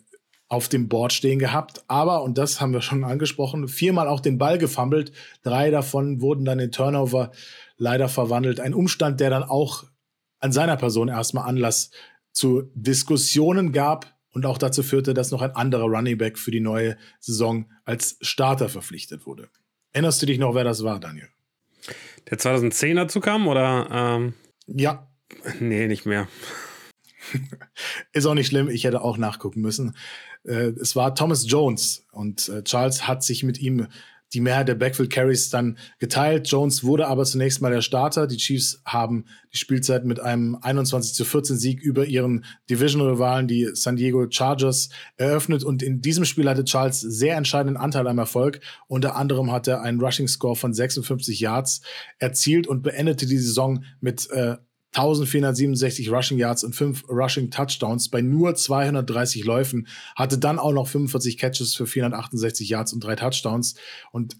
auf 0.47 0.69
dem 0.69 0.87
Board 0.87 1.11
stehen 1.11 1.37
gehabt. 1.37 1.83
Aber, 1.87 2.23
und 2.23 2.37
das 2.37 2.61
haben 2.61 2.71
wir 2.71 2.81
schon 2.81 3.03
angesprochen, 3.03 3.67
viermal 3.67 4.07
auch 4.07 4.21
den 4.21 4.37
Ball 4.37 4.57
gefummelt. 4.57 5.11
Drei 5.41 5.69
davon 5.69 6.21
wurden 6.21 6.45
dann 6.45 6.59
in 6.59 6.71
Turnover 6.71 7.31
leider 7.77 8.07
verwandelt. 8.07 8.61
Ein 8.61 8.73
Umstand, 8.73 9.19
der 9.19 9.29
dann 9.29 9.43
auch 9.43 9.83
an 10.39 10.53
seiner 10.53 10.77
Person 10.77 11.09
erstmal 11.09 11.45
Anlass 11.45 11.91
zu 12.31 12.71
Diskussionen 12.73 13.73
gab 13.73 14.13
und 14.33 14.45
auch 14.45 14.57
dazu 14.57 14.83
führte, 14.83 15.13
dass 15.13 15.31
noch 15.31 15.41
ein 15.41 15.51
anderer 15.51 15.85
Running 15.85 16.17
Back 16.17 16.37
für 16.37 16.51
die 16.51 16.59
neue 16.59 16.97
Saison 17.19 17.71
als 17.85 18.17
Starter 18.21 18.67
verpflichtet 18.67 19.25
wurde. 19.25 19.49
Erinnerst 19.93 20.21
du 20.21 20.25
dich 20.25 20.39
noch, 20.39 20.55
wer 20.55 20.63
das 20.63 20.83
war, 20.83 20.99
Daniel? 20.99 21.29
Der 22.29 22.37
2010 22.37 22.95
dazu 22.95 23.19
kam 23.19 23.47
oder? 23.47 23.87
Ähm, 23.91 24.33
ja. 24.67 25.07
Nee, 25.59 25.87
nicht 25.87 26.05
mehr. 26.05 26.27
Ist 28.13 28.25
auch 28.25 28.33
nicht 28.33 28.47
schlimm, 28.47 28.69
ich 28.69 28.83
hätte 28.83 29.01
auch 29.01 29.17
nachgucken 29.17 29.61
müssen. 29.61 29.95
Äh, 30.43 30.71
es 30.79 30.95
war 30.95 31.15
Thomas 31.15 31.49
Jones 31.49 32.05
und 32.11 32.49
äh, 32.49 32.63
Charles 32.63 33.07
hat 33.07 33.23
sich 33.23 33.43
mit 33.43 33.59
ihm 33.59 33.87
die 34.33 34.41
Mehrheit 34.41 34.67
der 34.67 34.75
Backfield 34.75 35.11
Carries 35.11 35.49
dann 35.49 35.77
geteilt. 35.99 36.47
Jones 36.47 36.83
wurde 36.83 37.07
aber 37.07 37.23
zunächst 37.23 37.61
mal 37.61 37.71
der 37.71 37.81
Starter. 37.81 38.27
Die 38.27 38.37
Chiefs 38.37 38.81
haben 38.85 39.25
die 39.53 39.57
Spielzeit 39.57 40.05
mit 40.05 40.19
einem 40.19 40.57
21 40.61 41.13
zu 41.13 41.25
14 41.25 41.57
Sieg 41.57 41.81
über 41.81 42.05
ihren 42.05 42.45
Division-Rivalen, 42.69 43.47
die 43.47 43.69
San 43.73 43.95
Diego 43.95 44.25
Chargers, 44.29 44.89
eröffnet. 45.17 45.63
Und 45.63 45.83
in 45.83 46.01
diesem 46.01 46.25
Spiel 46.25 46.49
hatte 46.49 46.63
Charles 46.63 46.99
sehr 46.99 47.37
entscheidenden 47.37 47.77
Anteil 47.77 48.07
am 48.07 48.17
Erfolg. 48.17 48.59
Unter 48.87 49.15
anderem 49.15 49.51
hat 49.51 49.67
er 49.67 49.81
einen 49.81 50.01
Rushing 50.01 50.27
Score 50.27 50.55
von 50.55 50.73
56 50.73 51.39
Yards 51.39 51.81
erzielt 52.17 52.67
und 52.67 52.81
beendete 52.81 53.27
die 53.27 53.37
Saison 53.37 53.83
mit 54.01 54.29
äh, 54.31 54.57
1467 54.93 56.11
Rushing 56.11 56.37
Yards 56.37 56.63
und 56.63 56.75
5 56.75 57.09
Rushing 57.09 57.49
Touchdowns 57.49 58.09
bei 58.09 58.21
nur 58.21 58.55
230 58.55 59.43
Läufen, 59.43 59.87
hatte 60.15 60.37
dann 60.37 60.59
auch 60.59 60.71
noch 60.71 60.87
45 60.87 61.37
Catches 61.37 61.75
für 61.75 61.87
468 61.87 62.69
Yards 62.69 62.93
und 62.93 63.03
drei 63.03 63.15
Touchdowns. 63.15 63.75
Und 64.11 64.37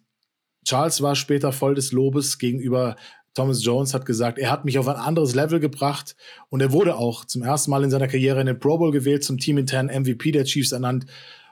Charles 0.66 1.02
war 1.02 1.16
später 1.16 1.52
voll 1.52 1.76
des 1.76 1.92
Lobes 1.92 2.38
gegenüber 2.38 2.96
Thomas 3.34 3.66
Jones, 3.66 3.94
hat 3.94 4.06
gesagt, 4.06 4.38
er 4.38 4.52
hat 4.52 4.64
mich 4.64 4.78
auf 4.78 4.88
ein 4.88 4.96
anderes 4.96 5.34
Level 5.34 5.60
gebracht 5.60 6.16
und 6.50 6.62
er 6.62 6.72
wurde 6.72 6.96
auch 6.96 7.26
zum 7.26 7.42
ersten 7.42 7.72
Mal 7.72 7.84
in 7.84 7.90
seiner 7.90 8.08
Karriere 8.08 8.40
in 8.40 8.46
den 8.46 8.60
Pro 8.60 8.78
Bowl 8.78 8.92
gewählt, 8.92 9.24
zum 9.24 9.40
teaminternen 9.40 10.04
MVP 10.04 10.32
der 10.32 10.46
Chiefs 10.46 10.72
ernannt. 10.72 11.08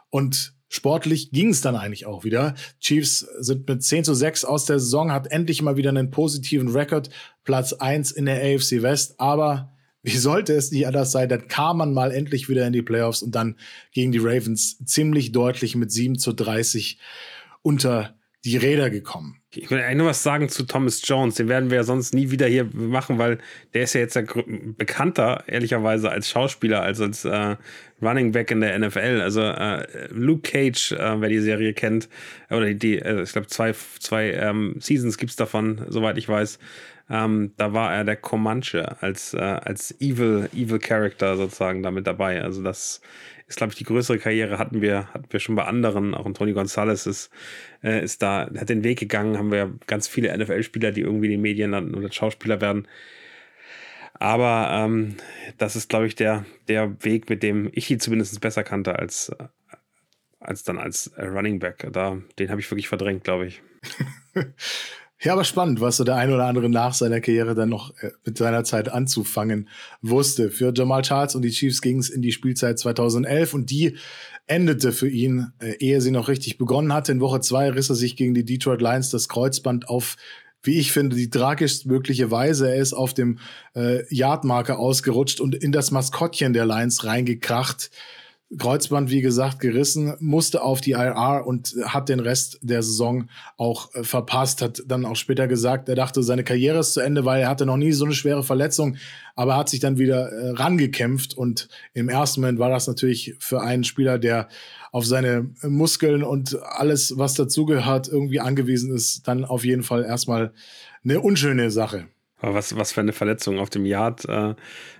Und 0.09 0.53
Sportlich 0.73 1.31
ging 1.31 1.49
es 1.49 1.59
dann 1.59 1.75
eigentlich 1.75 2.05
auch 2.05 2.23
wieder. 2.23 2.55
Chiefs 2.79 3.27
sind 3.39 3.67
mit 3.67 3.83
10 3.83 4.05
zu 4.05 4.13
6 4.13 4.45
aus 4.45 4.63
der 4.63 4.79
Saison, 4.79 5.11
hat 5.11 5.29
endlich 5.29 5.61
mal 5.61 5.75
wieder 5.75 5.89
einen 5.89 6.11
positiven 6.11 6.69
Rekord, 6.69 7.09
Platz 7.43 7.73
1 7.73 8.11
in 8.11 8.25
der 8.25 8.37
AFC 8.37 8.81
West, 8.81 9.19
aber 9.19 9.73
wie 10.01 10.15
sollte 10.15 10.53
es 10.53 10.71
nicht 10.71 10.87
anders 10.87 11.11
sein, 11.11 11.27
dann 11.27 11.49
kam 11.49 11.77
man 11.77 11.93
mal 11.93 12.13
endlich 12.13 12.47
wieder 12.47 12.65
in 12.65 12.71
die 12.71 12.81
Playoffs 12.81 13.21
und 13.21 13.35
dann 13.35 13.57
gegen 13.91 14.13
die 14.13 14.19
Ravens 14.19 14.77
ziemlich 14.85 15.33
deutlich 15.33 15.75
mit 15.75 15.91
7 15.91 16.17
zu 16.17 16.31
30 16.31 16.97
unter 17.61 18.15
die 18.45 18.55
Räder 18.55 18.89
gekommen. 18.89 19.41
Ich 19.53 19.69
will 19.69 19.79
eigentlich 19.79 19.97
nur 19.97 20.07
was 20.07 20.23
sagen 20.23 20.47
zu 20.47 20.63
Thomas 20.63 21.01
Jones. 21.03 21.35
Den 21.35 21.49
werden 21.49 21.69
wir 21.69 21.77
ja 21.77 21.83
sonst 21.83 22.13
nie 22.13 22.31
wieder 22.31 22.47
hier 22.47 22.69
machen, 22.73 23.17
weil 23.17 23.39
der 23.73 23.83
ist 23.83 23.93
ja 23.93 23.99
jetzt 23.99 24.17
bekannter, 24.77 25.43
ehrlicherweise, 25.47 26.09
als 26.09 26.29
Schauspieler, 26.29 26.81
als 26.81 27.01
als 27.01 27.25
äh, 27.25 27.57
Running 28.01 28.31
Back 28.31 28.51
in 28.51 28.61
der 28.61 28.77
NFL. 28.77 29.21
Also 29.21 29.41
äh, 29.41 30.07
Luke 30.09 30.49
Cage, 30.49 30.93
äh, 30.93 31.21
wer 31.21 31.29
die 31.29 31.39
Serie 31.39 31.73
kennt, 31.73 32.09
oder 32.49 32.73
die, 32.73 32.99
äh, 32.99 33.23
ich 33.23 33.31
glaube, 33.31 33.47
zwei, 33.47 33.73
zwei 33.99 34.31
ähm, 34.31 34.75
Seasons 34.79 35.17
gibt's 35.17 35.35
davon, 35.35 35.85
soweit 35.87 36.17
ich 36.17 36.27
weiß. 36.27 36.59
Ähm, 37.09 37.51
da 37.57 37.73
war 37.73 37.93
er 37.93 38.05
der 38.05 38.15
Comanche 38.15 39.01
als, 39.01 39.33
äh, 39.33 39.39
als 39.39 39.99
Evil, 39.99 40.49
Evil 40.53 40.79
Character 40.79 41.35
sozusagen 41.35 41.83
damit 41.83 42.07
dabei. 42.07 42.41
Also 42.41 42.63
das 42.63 43.01
ist, 43.47 43.57
glaube 43.57 43.71
ich, 43.71 43.77
die 43.77 43.83
größere 43.83 44.17
Karriere 44.17 44.57
hatten 44.57 44.81
wir, 44.81 45.13
hatten 45.13 45.25
wir 45.29 45.41
schon 45.41 45.55
bei 45.55 45.65
anderen. 45.65 46.15
Auch 46.15 46.31
Tony 46.31 46.53
Gonzalez 46.53 47.05
ist, 47.05 47.29
äh, 47.83 48.01
ist 48.01 48.21
da, 48.21 48.49
hat 48.57 48.69
den 48.69 48.85
Weg 48.85 48.99
gegangen, 48.99 49.37
haben 49.37 49.51
wir 49.51 49.73
ganz 49.87 50.07
viele 50.07 50.35
NFL-Spieler, 50.37 50.91
die 50.93 51.01
irgendwie 51.01 51.25
in 51.25 51.31
den 51.33 51.41
Medien 51.41 51.71
landen 51.71 51.95
oder 51.95 52.09
Schauspieler 52.11 52.61
werden. 52.61 52.87
Aber 54.21 54.69
ähm, 54.71 55.15
das 55.57 55.75
ist, 55.75 55.89
glaube 55.89 56.05
ich, 56.05 56.13
der, 56.13 56.45
der 56.67 57.03
Weg, 57.03 57.27
mit 57.27 57.41
dem 57.41 57.71
ich 57.73 57.89
ihn 57.89 57.99
zumindest 57.99 58.39
besser 58.39 58.63
kannte 58.63 58.99
als, 58.99 59.31
als 60.39 60.63
dann 60.63 60.77
als 60.77 61.11
Running 61.17 61.57
Back. 61.57 61.87
Da, 61.91 62.21
den 62.37 62.51
habe 62.51 62.61
ich 62.61 62.69
wirklich 62.69 62.87
verdrängt, 62.87 63.23
glaube 63.23 63.47
ich. 63.47 63.63
Ja, 65.23 65.33
aber 65.33 65.43
spannend, 65.43 65.81
was 65.81 65.97
so 65.97 66.03
der 66.03 66.15
ein 66.15 66.33
oder 66.33 66.47
andere 66.47 66.67
nach 66.67 66.95
seiner 66.95 67.21
Karriere 67.21 67.53
dann 67.53 67.69
noch 67.69 67.95
äh, 67.99 68.09
mit 68.25 68.39
seiner 68.39 68.63
Zeit 68.63 68.91
anzufangen 68.91 69.69
wusste. 70.01 70.49
Für 70.49 70.73
Jamal 70.75 71.03
Charles 71.03 71.35
und 71.35 71.43
die 71.43 71.51
Chiefs 71.51 71.83
ging 71.83 71.99
es 71.99 72.09
in 72.09 72.23
die 72.23 72.31
Spielzeit 72.31 72.79
2011 72.79 73.53
und 73.53 73.69
die 73.69 73.97
endete 74.47 74.91
für 74.91 75.07
ihn, 75.07 75.51
äh, 75.59 75.73
ehe 75.73 76.01
sie 76.01 76.09
noch 76.09 76.27
richtig 76.27 76.57
begonnen 76.57 76.91
hatte. 76.91 77.11
In 77.11 77.19
Woche 77.19 77.39
zwei 77.39 77.69
riss 77.69 77.89
er 77.89 77.95
sich 77.95 78.15
gegen 78.15 78.33
die 78.33 78.45
Detroit 78.45 78.81
Lions 78.81 79.11
das 79.11 79.29
Kreuzband 79.29 79.89
auf 79.89 80.17
wie 80.63 80.77
ich 80.77 80.91
finde, 80.91 81.15
die 81.15 81.29
tragischst 81.29 81.85
mögliche 81.85 82.31
Weise. 82.31 82.69
Er 82.69 82.81
ist 82.81 82.93
auf 82.93 83.13
dem 83.13 83.39
äh, 83.75 84.03
Yardmarker 84.13 84.79
ausgerutscht 84.79 85.39
und 85.39 85.55
in 85.55 85.71
das 85.71 85.91
Maskottchen 85.91 86.53
der 86.53 86.65
Lions 86.65 87.03
reingekracht. 87.03 87.89
Kreuzband, 88.57 89.09
wie 89.09 89.21
gesagt, 89.21 89.59
gerissen, 89.59 90.13
musste 90.19 90.61
auf 90.61 90.81
die 90.81 90.91
IR 90.91 91.43
und 91.45 91.73
hat 91.85 92.09
den 92.09 92.19
Rest 92.19 92.59
der 92.61 92.83
Saison 92.83 93.29
auch 93.57 93.93
äh, 93.95 94.03
verpasst. 94.03 94.61
Hat 94.61 94.83
dann 94.85 95.05
auch 95.05 95.15
später 95.15 95.47
gesagt, 95.47 95.87
er 95.87 95.95
dachte, 95.95 96.21
seine 96.21 96.43
Karriere 96.43 96.79
ist 96.79 96.93
zu 96.93 96.99
Ende, 96.99 97.23
weil 97.23 97.41
er 97.41 97.49
hatte 97.49 97.65
noch 97.65 97.77
nie 97.77 97.93
so 97.93 98.03
eine 98.03 98.13
schwere 98.13 98.43
Verletzung, 98.43 98.97
aber 99.35 99.55
hat 99.55 99.69
sich 99.69 99.79
dann 99.79 99.97
wieder 99.97 100.29
äh, 100.29 100.49
rangekämpft. 100.51 101.37
Und 101.37 101.69
im 101.93 102.09
ersten 102.09 102.41
Moment 102.41 102.59
war 102.59 102.69
das 102.69 102.87
natürlich 102.87 103.35
für 103.39 103.61
einen 103.61 103.85
Spieler, 103.85 104.19
der 104.19 104.49
auf 104.91 105.05
seine 105.05 105.49
Muskeln 105.63 106.23
und 106.23 106.61
alles, 106.61 107.17
was 107.17 107.33
dazugehört, 107.33 108.09
irgendwie 108.09 108.41
angewiesen 108.41 108.93
ist, 108.93 109.27
dann 109.27 109.45
auf 109.45 109.63
jeden 109.63 109.83
Fall 109.83 110.03
erstmal 110.03 110.53
eine 111.03 111.21
unschöne 111.21 111.71
Sache. 111.71 112.07
Was, 112.41 112.75
was 112.75 112.91
für 112.91 113.01
eine 113.01 113.13
Verletzung 113.13 113.59
auf 113.59 113.69
dem 113.69 113.85
Yard, 113.85 114.25
äh, 114.25 114.55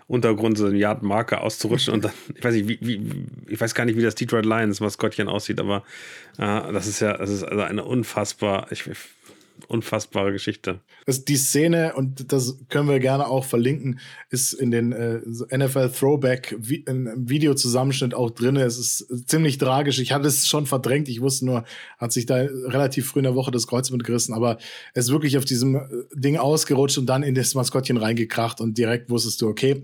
so 0.07 0.65
ein 0.67 0.75
Yard-Marker 0.75 1.41
auszurutschen 1.41 1.93
und 1.93 2.05
dann, 2.05 2.11
ich 2.35 2.43
weiß 2.43 2.53
nicht, 2.53 2.67
wie, 2.67 2.77
wie, 2.81 3.25
ich 3.47 3.59
weiß 3.59 3.73
gar 3.73 3.85
nicht, 3.85 3.97
wie 3.97 4.03
das 4.03 4.15
Detroit 4.15 4.45
Lions 4.45 4.79
Maskottchen 4.79 5.27
aussieht, 5.27 5.59
aber 5.59 5.83
äh, 6.37 6.71
das 6.71 6.87
ist 6.87 6.99
ja, 6.99 7.17
das 7.17 7.29
ist 7.29 7.43
also 7.43 7.63
eine 7.63 7.83
unfassbar, 7.83 8.67
ich, 8.71 8.87
unfassbare 9.67 10.31
Geschichte. 10.31 10.81
Das, 11.05 11.25
die 11.25 11.35
Szene, 11.35 11.93
und 11.95 12.31
das 12.31 12.57
können 12.69 12.89
wir 12.89 12.99
gerne 12.99 13.27
auch 13.27 13.45
verlinken, 13.45 13.99
ist 14.29 14.53
in 14.53 14.71
den 14.71 14.91
äh, 14.91 15.19
NFL 15.55 15.89
Throwback 15.89 16.55
Vi 16.59 16.85
Videozusammenschnitt 16.87 18.13
auch 18.13 18.31
drin. 18.31 18.55
Es 18.55 18.77
ist 18.77 19.27
ziemlich 19.27 19.57
tragisch. 19.57 19.99
Ich 19.99 20.11
hatte 20.11 20.27
es 20.27 20.47
schon 20.47 20.65
verdrängt. 20.65 21.09
Ich 21.09 21.21
wusste 21.21 21.45
nur, 21.45 21.63
hat 21.97 22.11
sich 22.11 22.25
da 22.25 22.35
relativ 22.35 23.07
früh 23.07 23.19
in 23.19 23.25
der 23.25 23.35
Woche 23.35 23.51
das 23.51 23.67
Kreuz 23.67 23.89
mitgerissen, 23.89 24.33
aber 24.33 24.57
es 24.93 25.05
ist 25.05 25.11
wirklich 25.11 25.37
auf 25.37 25.45
diesem 25.45 25.75
äh, 25.75 25.87
Ding 26.15 26.37
ausgerutscht 26.37 26.97
und 26.97 27.05
dann 27.05 27.23
in 27.23 27.35
das 27.35 27.55
Maskottchen 27.55 27.97
reingekracht 27.97 28.61
und 28.61 28.77
direkt 28.77 29.09
wusstest 29.09 29.41
du, 29.41 29.47
okay, 29.47 29.83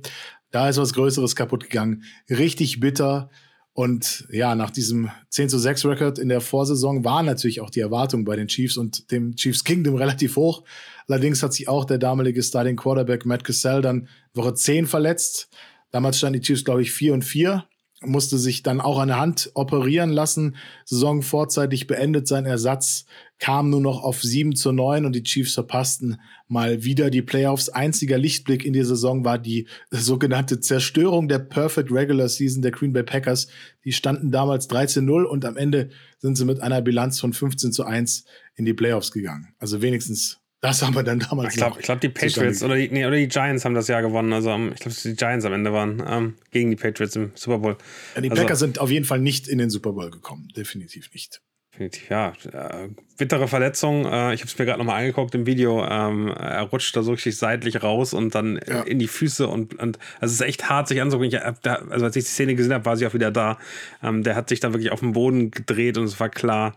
da 0.51 0.69
ist 0.69 0.77
was 0.77 0.93
Größeres 0.93 1.35
kaputt 1.35 1.65
gegangen. 1.65 2.03
Richtig 2.29 2.79
bitter. 2.79 3.29
Und 3.77 4.27
ja, 4.31 4.55
nach 4.55 4.71
diesem 4.71 5.11
10 5.29 5.49
zu 5.49 5.59
6 5.59 5.85
Rekord 5.85 6.17
in 6.17 6.29
der 6.29 6.41
Vorsaison 6.41 7.03
waren 7.03 7.27
natürlich 7.27 7.61
auch 7.61 7.69
die 7.69 7.79
Erwartungen 7.79 8.25
bei 8.25 8.35
den 8.35 8.47
Chiefs 8.47 8.75
und 8.75 9.11
dem 9.11 9.35
Chiefs 9.35 9.63
Kingdom 9.63 9.93
relativ 9.97 10.35
hoch. 10.35 10.63
Allerdings 11.07 11.43
hat 11.43 11.53
sich 11.53 11.67
auch 11.67 11.85
der 11.85 11.99
damalige 11.99 12.41
Starting 12.41 12.75
Quarterback 12.75 13.27
Matt 13.27 13.43
Cassell 13.43 13.83
dann 13.83 14.07
Woche 14.33 14.55
10 14.55 14.87
verletzt. 14.87 15.49
Damals 15.91 16.17
standen 16.17 16.39
die 16.39 16.47
Chiefs, 16.47 16.65
glaube 16.65 16.81
ich, 16.81 16.91
4 16.91 17.13
und 17.13 17.23
4 17.23 17.65
musste 18.01 18.37
sich 18.37 18.61
dann 18.61 18.79
auch 18.79 18.99
an 18.99 19.07
der 19.07 19.19
Hand 19.19 19.51
operieren 19.55 20.11
lassen. 20.11 20.55
Saison 20.85 21.23
vorzeitig 21.23 21.87
beendet. 21.87 22.27
Sein 22.27 22.45
Ersatz 22.45 23.05
kam 23.39 23.69
nur 23.69 23.81
noch 23.81 24.03
auf 24.03 24.21
7 24.21 24.55
zu 24.55 24.71
9 24.71 25.05
und 25.05 25.13
die 25.13 25.23
Chiefs 25.23 25.55
verpassten 25.55 26.19
mal 26.47 26.83
wieder 26.83 27.09
die 27.09 27.23
Playoffs. 27.23 27.69
Einziger 27.69 28.17
Lichtblick 28.17 28.65
in 28.65 28.73
der 28.73 28.85
Saison 28.85 29.25
war 29.25 29.39
die 29.39 29.67
sogenannte 29.89 30.59
Zerstörung 30.59 31.27
der 31.27 31.39
Perfect 31.39 31.91
Regular 31.91 32.29
Season 32.29 32.61
der 32.61 32.71
Green 32.71 32.93
Bay 32.93 33.03
Packers. 33.03 33.47
Die 33.83 33.91
standen 33.91 34.31
damals 34.31 34.69
13-0 34.69 35.23
und 35.23 35.43
am 35.43 35.57
Ende 35.57 35.89
sind 36.19 36.35
sie 36.35 36.45
mit 36.45 36.61
einer 36.61 36.81
Bilanz 36.81 37.19
von 37.19 37.33
15 37.33 37.71
zu 37.71 37.83
1 37.83 38.25
in 38.55 38.65
die 38.65 38.73
Playoffs 38.73 39.11
gegangen. 39.11 39.55
Also 39.57 39.81
wenigstens 39.81 40.39
das 40.67 40.81
haben 40.81 40.95
wir 40.95 41.03
dann 41.03 41.19
damals. 41.19 41.53
Ich 41.53 41.57
glaube, 41.57 41.81
glaub, 41.81 42.01
die 42.01 42.09
Patriots 42.09 42.61
oder 42.61 42.75
die, 42.75 42.89
nee, 42.89 43.05
oder 43.05 43.15
die 43.15 43.29
Giants 43.29 43.63
haben 43.63 43.73
das 43.73 43.87
Jahr 43.87 44.01
gewonnen. 44.01 44.33
Also 44.33 44.49
ich 44.49 44.75
glaube, 44.75 44.89
dass 44.89 45.03
die 45.03 45.15
Giants 45.15 45.45
am 45.45 45.53
Ende 45.53 45.71
waren 45.71 46.03
ähm, 46.05 46.33
gegen 46.51 46.69
die 46.69 46.75
Patriots 46.75 47.15
im 47.15 47.31
Super 47.35 47.59
Bowl. 47.59 47.77
Ja, 48.15 48.21
die 48.21 48.29
also, 48.29 48.41
Packers 48.41 48.59
sind 48.59 48.79
auf 48.79 48.91
jeden 48.91 49.05
Fall 49.05 49.19
nicht 49.19 49.47
in 49.47 49.59
den 49.59 49.69
Super 49.69 49.93
Bowl 49.93 50.11
gekommen. 50.11 50.49
Definitiv 50.57 51.09
nicht. 51.13 51.41
Definitiv, 51.71 52.09
ja. 52.09 52.33
Äh, 52.51 52.89
bittere 53.17 53.47
Verletzung. 53.47 54.05
Äh, 54.05 54.33
ich 54.33 54.41
habe 54.41 54.49
es 54.49 54.57
mir 54.57 54.65
gerade 54.65 54.79
nochmal 54.79 54.99
angeguckt 54.99 55.33
im 55.35 55.45
Video. 55.45 55.85
Ähm, 55.85 56.27
er 56.27 56.63
rutscht 56.63 56.95
da 56.97 57.01
so 57.01 57.11
richtig 57.11 57.37
seitlich 57.37 57.81
raus 57.81 58.13
und 58.13 58.35
dann 58.35 58.59
ja. 58.67 58.81
in 58.81 58.99
die 58.99 59.07
Füße 59.07 59.47
und, 59.47 59.75
und 59.79 59.99
also 60.19 60.33
es 60.33 60.41
ist 60.41 60.47
echt 60.47 60.69
hart, 60.69 60.89
sich 60.89 61.01
anzugucken. 61.01 61.31
Ich, 61.31 61.39
da, 61.61 61.75
also 61.89 62.05
als 62.05 62.15
ich 62.17 62.25
die 62.25 62.31
Szene 62.31 62.55
gesehen 62.55 62.73
habe, 62.73 62.85
war 62.85 62.97
sie 62.97 63.07
auch 63.07 63.13
wieder 63.13 63.31
da. 63.31 63.57
Ähm, 64.03 64.23
der 64.23 64.35
hat 64.35 64.49
sich 64.49 64.59
da 64.59 64.73
wirklich 64.73 64.91
auf 64.91 64.99
den 64.99 65.13
Boden 65.13 65.49
gedreht 65.51 65.97
und 65.97 66.05
es 66.05 66.19
war 66.19 66.29
klar, 66.29 66.75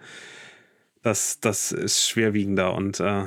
dass 1.03 1.41
das 1.41 1.73
ist 1.73 2.07
schwerwiegender 2.07 2.75
und 2.75 3.01
äh, 3.01 3.25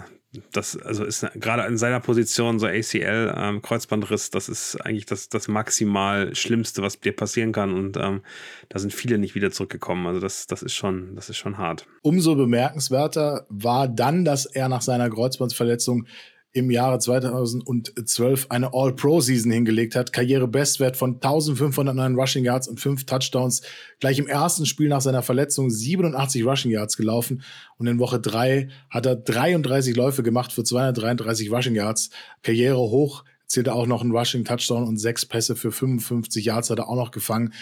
das 0.52 0.78
also 0.78 1.04
ist 1.04 1.26
gerade 1.36 1.64
in 1.68 1.78
seiner 1.78 2.00
Position 2.00 2.60
so 2.60 2.66
ACL 2.66 3.34
ähm, 3.36 3.62
Kreuzbandriss, 3.62 4.32
das 4.32 4.50
ist 4.50 4.76
eigentlich 4.78 5.06
das, 5.06 5.30
das 5.30 5.48
maximal 5.48 6.34
Schlimmste, 6.36 6.82
was 6.82 7.00
dir 7.00 7.16
passieren 7.16 7.52
kann 7.52 7.74
und 7.74 7.98
ähm, 7.98 8.22
da 8.70 8.80
sind 8.80 8.94
viele 8.94 9.18
nicht 9.18 9.36
wieder 9.36 9.52
zurückgekommen. 9.52 10.08
Also 10.08 10.20
das, 10.20 10.48
das 10.48 10.64
ist 10.64 10.74
schon, 10.74 11.16
das 11.16 11.30
ist 11.30 11.38
schon 11.38 11.58
hart. 11.58 11.86
Umso 12.02 12.36
bemerkenswerter 12.36 13.46
war 13.50 13.88
dann, 13.88 14.26
dass 14.26 14.46
er 14.46 14.70
nach 14.70 14.82
seiner 14.82 15.10
Kreuzbandverletzung 15.10 16.08
im 16.54 16.70
Jahre 16.70 17.00
2012 17.00 18.46
eine 18.50 18.74
All-Pro-Season 18.74 19.52
hingelegt 19.52 19.96
hat. 19.96 20.14
Karrierebestwert 20.14 20.96
von 20.96 21.16
1509 21.16 22.16
Rushing 22.16 22.46
Yards 22.46 22.68
und 22.68 22.80
5 22.80 23.06
Touchdowns. 23.06 23.64
Gleich 24.00 24.20
im 24.20 24.28
ersten 24.28 24.68
Spiel 24.68 24.88
nach 24.88 25.02
seiner 25.02 25.24
Verletzung 25.24 25.72
87 25.72 26.46
Rushing 26.46 26.72
Yards 26.72 26.96
gelaufen. 26.96 27.42
Und 27.78 27.88
in 27.88 27.98
Woche 27.98 28.20
3 28.20 28.70
hat 28.92 29.08
er 29.08 29.16
33 29.16 29.96
Läufe 29.96 30.22
gemacht 30.22 30.54
für 30.54 30.64
233 30.64 31.52
Rushing 31.52 31.76
Yards. 31.76 32.12
Karriere 32.44 32.78
hoch. 32.78 33.26
Zählte 33.48 33.74
auch 33.74 33.88
noch 33.88 34.02
einen 34.02 34.16
Rushing 34.16 34.46
Touchdown 34.46 34.84
und 34.84 34.98
sechs 34.98 35.26
Pässe 35.26 35.56
für 35.56 35.72
55 35.72 36.46
Yards 36.46 36.70
hat 36.70 36.80
er 36.80 36.88
auch 36.88 36.96
noch 36.96 37.12
gefangen 37.12 37.54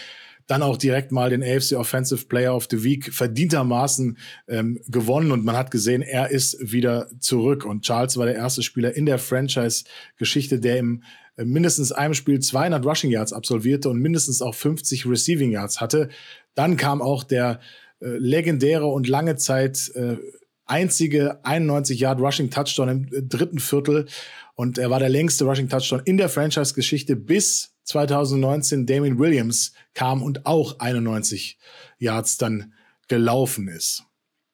dann 0.47 0.63
auch 0.63 0.77
direkt 0.77 1.11
mal 1.11 1.29
den 1.29 1.43
AFC 1.43 1.73
Offensive 1.73 2.25
Player 2.25 2.55
of 2.55 2.67
the 2.69 2.83
Week 2.83 3.13
verdientermaßen 3.13 4.17
ähm, 4.47 4.79
gewonnen. 4.87 5.31
Und 5.31 5.45
man 5.45 5.57
hat 5.57 5.71
gesehen, 5.71 6.01
er 6.01 6.29
ist 6.31 6.71
wieder 6.71 7.07
zurück. 7.19 7.65
Und 7.65 7.83
Charles 7.83 8.17
war 8.17 8.25
der 8.25 8.35
erste 8.35 8.63
Spieler 8.63 8.95
in 8.95 9.05
der 9.05 9.19
Franchise-Geschichte, 9.19 10.59
der 10.59 10.79
im 10.79 11.03
äh, 11.37 11.45
mindestens 11.45 11.91
einem 11.91 12.13
Spiel 12.13 12.39
200 12.39 12.85
Rushing 12.85 13.11
Yards 13.11 13.33
absolvierte 13.33 13.89
und 13.89 13.99
mindestens 13.99 14.41
auch 14.41 14.55
50 14.55 15.05
Receiving 15.05 15.51
Yards 15.51 15.81
hatte. 15.81 16.09
Dann 16.53 16.77
kam 16.77 17.01
auch 17.01 17.23
der 17.23 17.59
äh, 17.99 18.07
legendäre 18.17 18.87
und 18.87 19.07
lange 19.07 19.35
Zeit 19.35 19.91
äh, 19.95 20.17
einzige 20.65 21.43
91 21.43 21.99
Yard 21.99 22.19
Rushing 22.19 22.49
Touchdown 22.49 22.89
im 22.89 23.03
äh, 23.13 23.21
dritten 23.21 23.59
Viertel. 23.59 24.07
Und 24.55 24.77
er 24.77 24.89
war 24.89 24.99
der 24.99 25.09
längste 25.09 25.45
Rushing 25.45 25.69
Touchdown 25.69 26.01
in 26.05 26.17
der 26.17 26.29
Franchise-Geschichte 26.29 27.15
bis 27.15 27.70
2019 27.83 28.85
Damien 28.85 29.19
Williams 29.19 29.73
kam 29.93 30.23
und 30.23 30.45
auch 30.45 30.79
91 30.79 31.57
Yards 31.97 32.37
dann 32.37 32.73
gelaufen 33.07 33.67
ist. 33.67 34.03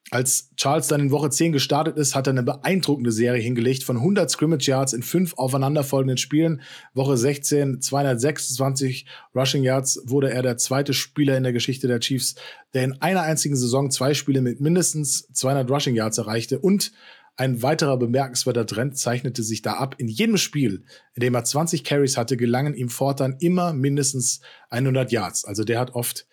Als 0.10 0.52
Charles 0.56 0.88
dann 0.88 1.02
in 1.02 1.12
Woche 1.12 1.30
10 1.30 1.52
gestartet 1.52 1.98
ist, 1.98 2.16
hat 2.16 2.28
er 2.28 2.32
eine 2.32 2.44
beeindruckende 2.44 3.12
Serie 3.12 3.42
hingelegt 3.42 3.84
von 3.84 3.98
100 3.98 4.32
Scrimmage 4.32 4.68
Yards 4.68 4.94
in 4.94 5.04
fünf 5.04 5.34
aufeinanderfolgenden 5.38 6.18
Spielen. 6.18 6.62
Woche 6.94 7.18
16 7.18 7.82
226 7.82 9.06
Rushing 9.36 9.64
Yards 9.64 10.02
wurde 10.06 10.32
er 10.32 10.44
der 10.44 10.56
zweite 10.56 10.94
Spieler 10.94 11.36
in 11.36 11.44
der 11.44 11.52
Geschichte 11.52 11.90
der 11.90 12.00
Chiefs, 12.00 12.36
der 12.74 12.86
in 12.86 13.02
einer 13.02 13.24
einzigen 13.24 13.58
Saison 13.58 13.92
zwei 13.92 14.14
Spiele 14.14 14.42
mit 14.42 14.62
mindestens 14.62 15.28
200 15.34 15.70
Rushing 15.70 15.96
Yards 15.96 16.18
erreichte 16.20 16.60
und 16.60 16.94
ein 17.38 17.62
weiterer 17.62 17.98
bemerkenswerter 17.98 18.66
Trend 18.66 18.98
zeichnete 18.98 19.44
sich 19.44 19.62
da 19.62 19.74
ab. 19.74 19.96
In 20.00 20.08
jedem 20.08 20.38
Spiel, 20.38 20.84
in 21.14 21.22
dem 21.22 21.36
er 21.36 21.44
20 21.44 21.84
Carries 21.84 22.18
hatte, 22.18 22.36
gelangen 22.36 22.74
ihm 22.74 22.90
fortan 22.90 23.38
immer 23.40 23.74
mindestens 23.74 24.42
100 24.72 25.12
Yards. 25.12 25.46
Also 25.46 25.64
der 25.64 25.80
hat 25.80 25.92
oft 25.92 26.28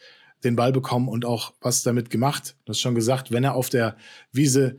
den 0.45 0.57
Ball 0.57 0.73
bekommen 0.73 1.09
und 1.09 1.27
auch 1.27 1.53
was 1.61 1.83
damit 1.83 2.09
gemacht. 2.09 2.57
Du 2.65 2.71
hast 2.71 2.81
schon 2.81 2.95
gesagt, 2.95 3.31
wenn 3.33 3.45
er 3.45 3.55
auf 3.55 3.69
der 3.69 3.97
Wiese 4.33 4.79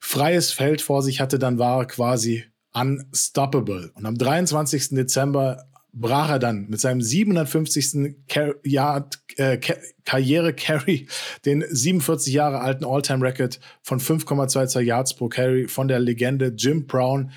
freies 0.00 0.52
Feld 0.52 0.82
vor 0.82 1.02
sich 1.02 1.20
hatte, 1.20 1.38
dann 1.38 1.58
war 1.58 1.80
er 1.80 1.86
quasi 1.86 2.44
unstoppable. 2.72 3.90
Und 3.94 4.06
am 4.06 4.16
23. 4.16 4.90
Dezember 4.90 5.68
brach 5.96 6.30
er 6.30 6.38
dann 6.38 6.66
mit 6.68 6.78
seinem 6.78 7.00
750. 7.00 8.16
Car 8.28 8.54
Yard, 8.62 9.18
äh, 9.36 9.58
Karriere-Carry 10.04 11.08
den 11.44 11.64
47 11.68 12.32
Jahre 12.32 12.60
alten 12.60 12.84
All-Time-Record 12.84 13.58
von 13.82 13.98
5,22 13.98 14.80
Yards 14.80 15.14
pro 15.14 15.28
Carry 15.28 15.68
von 15.68 15.88
der 15.88 15.98
Legende 15.98 16.54
Jim 16.56 16.86
Brown. 16.86 17.32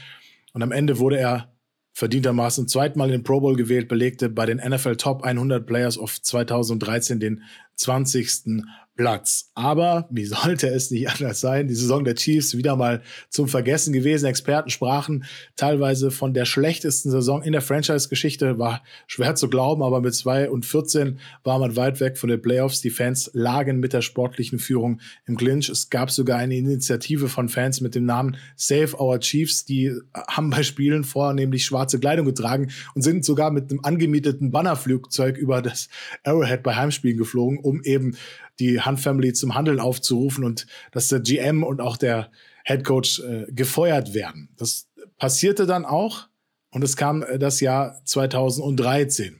Und 0.53 0.61
am 0.61 0.71
Ende 0.71 0.99
wurde 0.99 1.17
er 1.17 1.53
verdientermaßen 1.93 2.67
zweitmal 2.67 3.07
in 3.07 3.13
den 3.13 3.23
Pro 3.23 3.41
Bowl 3.41 3.55
gewählt, 3.55 3.87
belegte 3.87 4.29
bei 4.29 4.45
den 4.45 4.57
NFL 4.57 4.95
Top 4.95 5.23
100 5.23 5.65
Players 5.65 5.97
of 5.97 6.21
2013 6.21 7.19
den 7.19 7.43
20. 7.75 8.63
Platz. 8.99 9.49
Aber 9.55 10.09
wie 10.11 10.25
sollte 10.25 10.67
es 10.67 10.91
nicht 10.91 11.09
anders 11.09 11.39
sein? 11.39 11.69
Die 11.69 11.73
Saison 11.73 12.03
der 12.03 12.15
Chiefs 12.15 12.57
wieder 12.57 12.75
mal 12.75 13.01
zum 13.29 13.47
Vergessen 13.47 13.93
gewesen. 13.93 14.25
Experten 14.25 14.69
sprachen 14.69 15.23
teilweise 15.55 16.11
von 16.11 16.33
der 16.33 16.43
schlechtesten 16.43 17.09
Saison 17.09 17.41
in 17.41 17.53
der 17.53 17.61
Franchise-Geschichte. 17.61 18.59
War 18.59 18.83
schwer 19.07 19.35
zu 19.35 19.49
glauben, 19.49 19.83
aber 19.83 20.01
mit 20.01 20.15
2 20.15 20.49
und 20.49 20.65
14 20.65 21.17
war 21.45 21.59
man 21.59 21.77
weit 21.77 22.01
weg 22.01 22.17
von 22.17 22.29
den 22.29 22.41
Playoffs. 22.41 22.81
Die 22.81 22.89
Fans 22.89 23.31
lagen 23.33 23.79
mit 23.79 23.93
der 23.93 24.01
sportlichen 24.01 24.59
Führung 24.59 24.99
im 25.25 25.37
Clinch. 25.37 25.69
Es 25.69 25.89
gab 25.89 26.11
sogar 26.11 26.37
eine 26.37 26.57
Initiative 26.57 27.29
von 27.29 27.47
Fans 27.47 27.79
mit 27.79 27.95
dem 27.95 28.03
Namen 28.03 28.35
Save 28.57 29.01
Our 29.01 29.21
Chiefs. 29.21 29.63
Die 29.63 29.93
haben 30.27 30.49
bei 30.49 30.61
Spielen 30.61 31.05
vornehmlich 31.05 31.63
schwarze 31.63 32.01
Kleidung 32.01 32.25
getragen 32.25 32.69
und 32.95 33.01
sind 33.01 33.23
sogar 33.23 33.49
mit 33.51 33.71
einem 33.71 33.79
angemieteten 33.81 34.51
Bannerflugzeug 34.51 35.37
über 35.37 35.61
das 35.61 35.87
Arrowhead 36.25 36.63
bei 36.63 36.75
Heimspielen 36.75 37.17
geflogen, 37.17 37.59
um 37.59 37.81
eben 37.83 38.17
die 38.59 38.83
Hunt 38.83 38.99
Family 38.99 39.33
zum 39.33 39.55
Handeln 39.55 39.79
aufzurufen 39.79 40.43
und 40.43 40.67
dass 40.91 41.07
der 41.07 41.19
GM 41.19 41.63
und 41.63 41.81
auch 41.81 41.97
der 41.97 42.31
Head 42.65 42.83
Coach 42.83 43.19
äh, 43.19 43.45
gefeuert 43.49 44.13
werden. 44.13 44.49
Das 44.57 44.87
passierte 45.17 45.65
dann 45.65 45.85
auch 45.85 46.27
und 46.71 46.83
es 46.83 46.95
kam 46.95 47.23
äh, 47.23 47.39
das 47.39 47.59
Jahr 47.59 48.01
2013. 48.05 49.39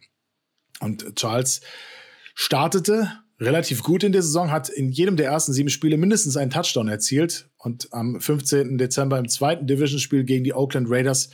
Und 0.80 1.16
Charles 1.16 1.62
startete 2.34 3.12
relativ 3.40 3.84
gut 3.84 4.04
in 4.04 4.12
der 4.12 4.22
Saison, 4.22 4.52
hat 4.52 4.70
in 4.70 4.90
jedem 4.90 5.16
der 5.16 5.28
ersten 5.28 5.54
sieben 5.54 5.70
Spiele 5.70 5.98
mindestens 5.98 6.38
einen 6.38 6.52
Touchdown 6.52 6.88
erzielt 6.88 7.50
und 7.58 7.92
am 7.94 8.20
15. 8.20 8.78
Dezember 8.78 9.18
im 9.18 9.30
zweiten 9.30 9.68
Division-Spiel 9.68 10.24
gegen 10.24 10.44
die 10.44 10.54
Oakland 10.54 10.88
Raiders 10.90 11.30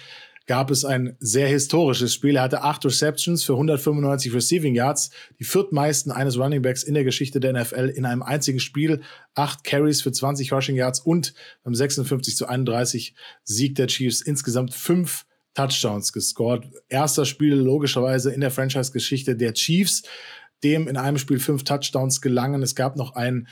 gab 0.47 0.69
es 0.69 0.85
ein 0.85 1.15
sehr 1.19 1.47
historisches 1.47 2.13
Spiel. 2.13 2.35
Er 2.35 2.43
hatte 2.43 2.61
acht 2.61 2.85
Receptions 2.85 3.43
für 3.43 3.53
195 3.53 4.33
Receiving 4.33 4.75
Yards, 4.75 5.09
die 5.39 5.43
viertmeisten 5.43 6.11
eines 6.11 6.37
Running 6.37 6.61
Backs 6.61 6.83
in 6.83 6.93
der 6.93 7.03
Geschichte 7.03 7.39
der 7.39 7.53
NFL 7.53 7.91
in 7.95 8.05
einem 8.05 8.21
einzigen 8.21 8.59
Spiel, 8.59 9.01
acht 9.33 9.63
Carries 9.63 10.01
für 10.01 10.11
20 10.11 10.51
Rushing 10.51 10.75
Yards 10.75 10.99
und 10.99 11.33
beim 11.63 11.73
56 11.73 12.35
zu 12.35 12.47
31 12.47 13.15
Sieg 13.43 13.75
der 13.75 13.87
Chiefs 13.87 14.21
insgesamt 14.21 14.73
fünf 14.73 15.25
Touchdowns 15.55 16.13
gescored. 16.13 16.67
Erster 16.89 17.25
Spiel 17.25 17.55
logischerweise 17.55 18.31
in 18.31 18.41
der 18.41 18.51
Franchise-Geschichte 18.51 19.35
der 19.35 19.53
Chiefs, 19.53 20.03
dem 20.63 20.87
in 20.87 20.97
einem 20.97 21.17
Spiel 21.17 21.39
fünf 21.39 21.63
Touchdowns 21.63 22.21
gelangen. 22.21 22.61
Es 22.61 22.75
gab 22.75 22.97
noch 22.97 23.15
einen 23.15 23.47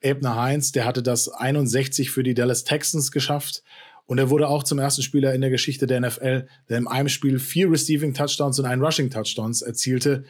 Ebner 0.00 0.36
Heinz, 0.36 0.72
der 0.72 0.84
hatte 0.84 1.02
das 1.02 1.28
61 1.28 2.10
für 2.10 2.22
die 2.22 2.34
Dallas 2.34 2.64
Texans 2.64 3.10
geschafft. 3.10 3.64
Und 4.08 4.16
er 4.16 4.30
wurde 4.30 4.48
auch 4.48 4.64
zum 4.64 4.78
ersten 4.78 5.02
Spieler 5.02 5.34
in 5.34 5.42
der 5.42 5.50
Geschichte 5.50 5.86
der 5.86 6.00
NFL, 6.00 6.46
der 6.70 6.78
in 6.78 6.86
einem 6.86 7.10
Spiel 7.10 7.38
vier 7.38 7.70
Receiving 7.70 8.14
Touchdowns 8.14 8.58
und 8.58 8.64
einen 8.64 8.82
Rushing 8.82 9.10
Touchdowns 9.10 9.60
erzielte. 9.60 10.24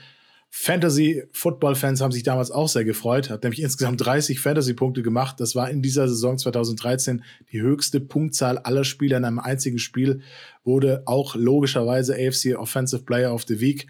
Fantasy-Football-Fans 0.50 2.00
haben 2.00 2.10
sich 2.10 2.24
damals 2.24 2.50
auch 2.50 2.68
sehr 2.68 2.84
gefreut, 2.84 3.30
hat 3.30 3.44
nämlich 3.44 3.62
insgesamt 3.62 4.04
30 4.04 4.40
Fantasy-Punkte 4.40 5.02
gemacht. 5.02 5.38
Das 5.38 5.54
war 5.54 5.70
in 5.70 5.80
dieser 5.80 6.08
Saison 6.08 6.38
2013 6.38 7.22
die 7.52 7.60
höchste 7.60 8.00
Punktzahl 8.00 8.58
aller 8.58 8.82
Spieler 8.82 9.18
in 9.18 9.24
einem 9.24 9.38
einzigen 9.38 9.78
Spiel, 9.78 10.22
wurde 10.64 11.04
auch 11.06 11.36
logischerweise 11.36 12.14
AFC 12.14 12.56
Offensive 12.56 13.04
Player 13.04 13.32
of 13.32 13.44
the 13.46 13.60
Week 13.60 13.86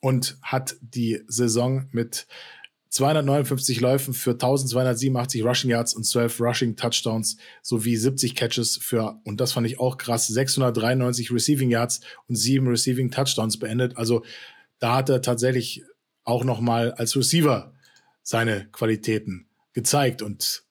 und 0.00 0.38
hat 0.40 0.76
die 0.80 1.20
Saison 1.26 1.88
mit 1.92 2.26
259 2.96 3.80
Läufen 3.80 4.14
für 4.14 4.30
1287 4.32 5.44
Rushing 5.44 5.70
Yards 5.70 5.94
und 5.94 6.04
12 6.04 6.40
Rushing 6.40 6.76
Touchdowns 6.76 7.36
sowie 7.60 7.96
70 7.96 8.34
Catches 8.34 8.78
für, 8.78 9.20
und 9.24 9.40
das 9.40 9.52
fand 9.52 9.66
ich 9.66 9.78
auch 9.78 9.98
krass, 9.98 10.26
693 10.26 11.30
Receiving 11.30 11.70
Yards 11.70 12.00
und 12.26 12.36
7 12.36 12.66
Receiving 12.66 13.10
Touchdowns 13.10 13.58
beendet. 13.58 13.98
Also 13.98 14.24
da 14.78 14.96
hat 14.96 15.10
er 15.10 15.20
tatsächlich 15.20 15.84
auch 16.24 16.42
nochmal 16.42 16.92
als 16.92 17.14
Receiver 17.16 17.74
seine 18.22 18.66
Qualitäten 18.72 19.46
gezeigt 19.74 20.22
und 20.22 20.64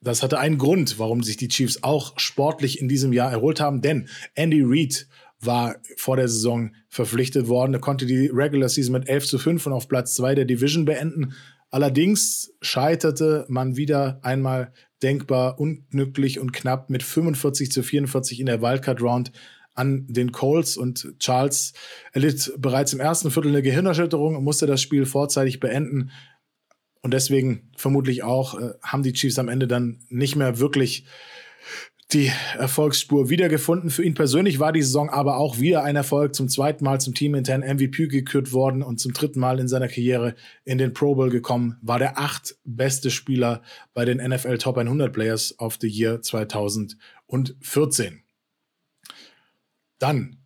das 0.00 0.22
hatte 0.22 0.38
einen 0.38 0.58
Grund, 0.58 0.98
warum 0.98 1.22
sich 1.22 1.36
die 1.36 1.48
Chiefs 1.48 1.82
auch 1.82 2.18
sportlich 2.18 2.80
in 2.80 2.88
diesem 2.88 3.12
Jahr 3.12 3.30
erholt 3.30 3.60
haben, 3.60 3.82
denn 3.82 4.08
Andy 4.34 4.62
Reid 4.64 5.06
war 5.40 5.76
vor 5.96 6.16
der 6.16 6.28
Saison 6.28 6.72
verpflichtet 6.88 7.48
worden. 7.48 7.74
Er 7.74 7.80
konnte 7.80 8.06
die 8.06 8.28
Regular 8.32 8.68
Season 8.68 8.92
mit 8.92 9.08
11 9.08 9.26
zu 9.26 9.38
5 9.38 9.66
und 9.66 9.72
auf 9.72 9.88
Platz 9.88 10.14
2 10.14 10.34
der 10.34 10.44
Division 10.44 10.84
beenden. 10.84 11.34
Allerdings 11.70 12.52
scheiterte 12.62 13.44
man 13.48 13.76
wieder 13.76 14.20
einmal 14.22 14.72
denkbar 15.02 15.60
unglücklich 15.60 16.38
und 16.38 16.52
knapp 16.52 16.90
mit 16.90 17.02
45 17.02 17.70
zu 17.70 17.82
44 17.82 18.40
in 18.40 18.46
der 18.46 18.62
Wildcard 18.62 19.02
Round 19.02 19.32
an 19.74 20.06
den 20.08 20.32
Colts 20.32 20.76
und 20.76 21.14
Charles 21.20 21.72
erlitt 22.12 22.52
bereits 22.58 22.92
im 22.92 23.00
ersten 23.00 23.30
Viertel 23.30 23.50
eine 23.50 23.62
Gehirnerschütterung 23.62 24.34
und 24.36 24.44
musste 24.44 24.66
das 24.66 24.82
Spiel 24.82 25.06
vorzeitig 25.06 25.60
beenden. 25.60 26.10
Und 27.00 27.14
deswegen 27.14 27.70
vermutlich 27.76 28.24
auch 28.24 28.58
äh, 28.58 28.72
haben 28.82 29.04
die 29.04 29.12
Chiefs 29.12 29.38
am 29.38 29.48
Ende 29.48 29.68
dann 29.68 30.00
nicht 30.08 30.34
mehr 30.34 30.58
wirklich 30.58 31.04
die 32.12 32.32
Erfolgsspur 32.56 33.28
wiedergefunden. 33.28 33.90
Für 33.90 34.02
ihn 34.02 34.14
persönlich 34.14 34.58
war 34.58 34.72
die 34.72 34.82
Saison 34.82 35.10
aber 35.10 35.36
auch 35.36 35.58
wieder 35.58 35.84
ein 35.84 35.96
Erfolg. 35.96 36.34
Zum 36.34 36.48
zweiten 36.48 36.84
Mal 36.84 37.00
zum 37.00 37.14
Team 37.14 37.34
intern 37.34 37.60
MVP 37.60 38.08
gekürt 38.08 38.52
worden 38.52 38.82
und 38.82 38.98
zum 38.98 39.12
dritten 39.12 39.40
Mal 39.40 39.60
in 39.60 39.68
seiner 39.68 39.88
Karriere 39.88 40.34
in 40.64 40.78
den 40.78 40.94
Pro 40.94 41.14
Bowl 41.14 41.28
gekommen. 41.28 41.76
War 41.82 41.98
der 41.98 42.18
acht 42.18 42.56
beste 42.64 43.10
Spieler 43.10 43.62
bei 43.92 44.06
den 44.06 44.26
NFL 44.26 44.56
Top 44.56 44.78
100 44.78 45.12
Players 45.12 45.54
of 45.58 45.76
the 45.80 45.88
Year 45.88 46.22
2014. 46.22 48.22
Dann 49.98 50.38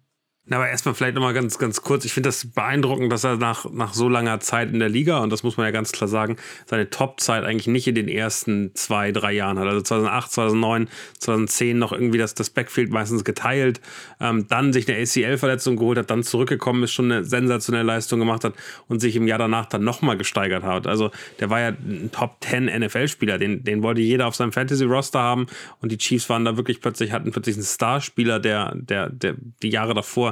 na, 0.44 0.56
aber 0.56 0.68
erstmal 0.68 0.96
vielleicht 0.96 1.14
nochmal 1.14 1.34
ganz, 1.34 1.56
ganz 1.56 1.82
kurz. 1.82 2.04
Ich 2.04 2.12
finde 2.12 2.28
das 2.28 2.50
beeindruckend, 2.50 3.12
dass 3.12 3.22
er 3.22 3.36
nach, 3.36 3.70
nach 3.70 3.94
so 3.94 4.08
langer 4.08 4.40
Zeit 4.40 4.72
in 4.72 4.80
der 4.80 4.88
Liga, 4.88 5.20
und 5.20 5.30
das 5.30 5.44
muss 5.44 5.56
man 5.56 5.66
ja 5.66 5.70
ganz 5.70 5.92
klar 5.92 6.08
sagen, 6.08 6.36
seine 6.66 6.90
Top-Zeit 6.90 7.44
eigentlich 7.44 7.68
nicht 7.68 7.86
in 7.86 7.94
den 7.94 8.08
ersten 8.08 8.74
zwei, 8.74 9.12
drei 9.12 9.32
Jahren 9.32 9.56
hat. 9.60 9.68
Also 9.68 9.82
2008, 9.82 10.32
2009, 10.32 10.88
2010 11.20 11.78
noch 11.78 11.92
irgendwie 11.92 12.18
das, 12.18 12.34
das 12.34 12.50
Backfield 12.50 12.90
meistens 12.90 13.22
geteilt, 13.22 13.80
ähm, 14.18 14.48
dann 14.48 14.72
sich 14.72 14.88
eine 14.88 14.98
ACL-Verletzung 15.00 15.76
geholt 15.76 15.96
hat, 15.96 16.10
dann 16.10 16.24
zurückgekommen 16.24 16.82
ist, 16.82 16.92
schon 16.92 17.12
eine 17.12 17.24
sensationelle 17.24 17.86
Leistung 17.86 18.18
gemacht 18.18 18.42
hat 18.42 18.54
und 18.88 18.98
sich 18.98 19.14
im 19.14 19.28
Jahr 19.28 19.38
danach 19.38 19.66
dann 19.66 19.84
nochmal 19.84 20.16
gesteigert 20.16 20.64
hat. 20.64 20.88
Also 20.88 21.12
der 21.38 21.50
war 21.50 21.60
ja 21.60 21.68
ein 21.68 22.10
Top-10 22.10 22.80
NFL-Spieler, 22.80 23.38
den, 23.38 23.62
den 23.62 23.84
wollte 23.84 24.00
jeder 24.00 24.26
auf 24.26 24.34
seinem 24.34 24.50
Fantasy-Roster 24.50 25.20
haben 25.20 25.46
und 25.80 25.92
die 25.92 25.98
Chiefs 25.98 26.28
waren 26.28 26.44
da 26.44 26.56
wirklich 26.56 26.80
plötzlich, 26.80 27.12
hatten 27.12 27.30
plötzlich 27.30 27.54
einen 27.54 27.64
Starspieler, 27.64 28.40
der, 28.40 28.74
der, 28.74 29.08
der 29.08 29.36
die 29.62 29.70
Jahre 29.70 29.94
davor 29.94 30.31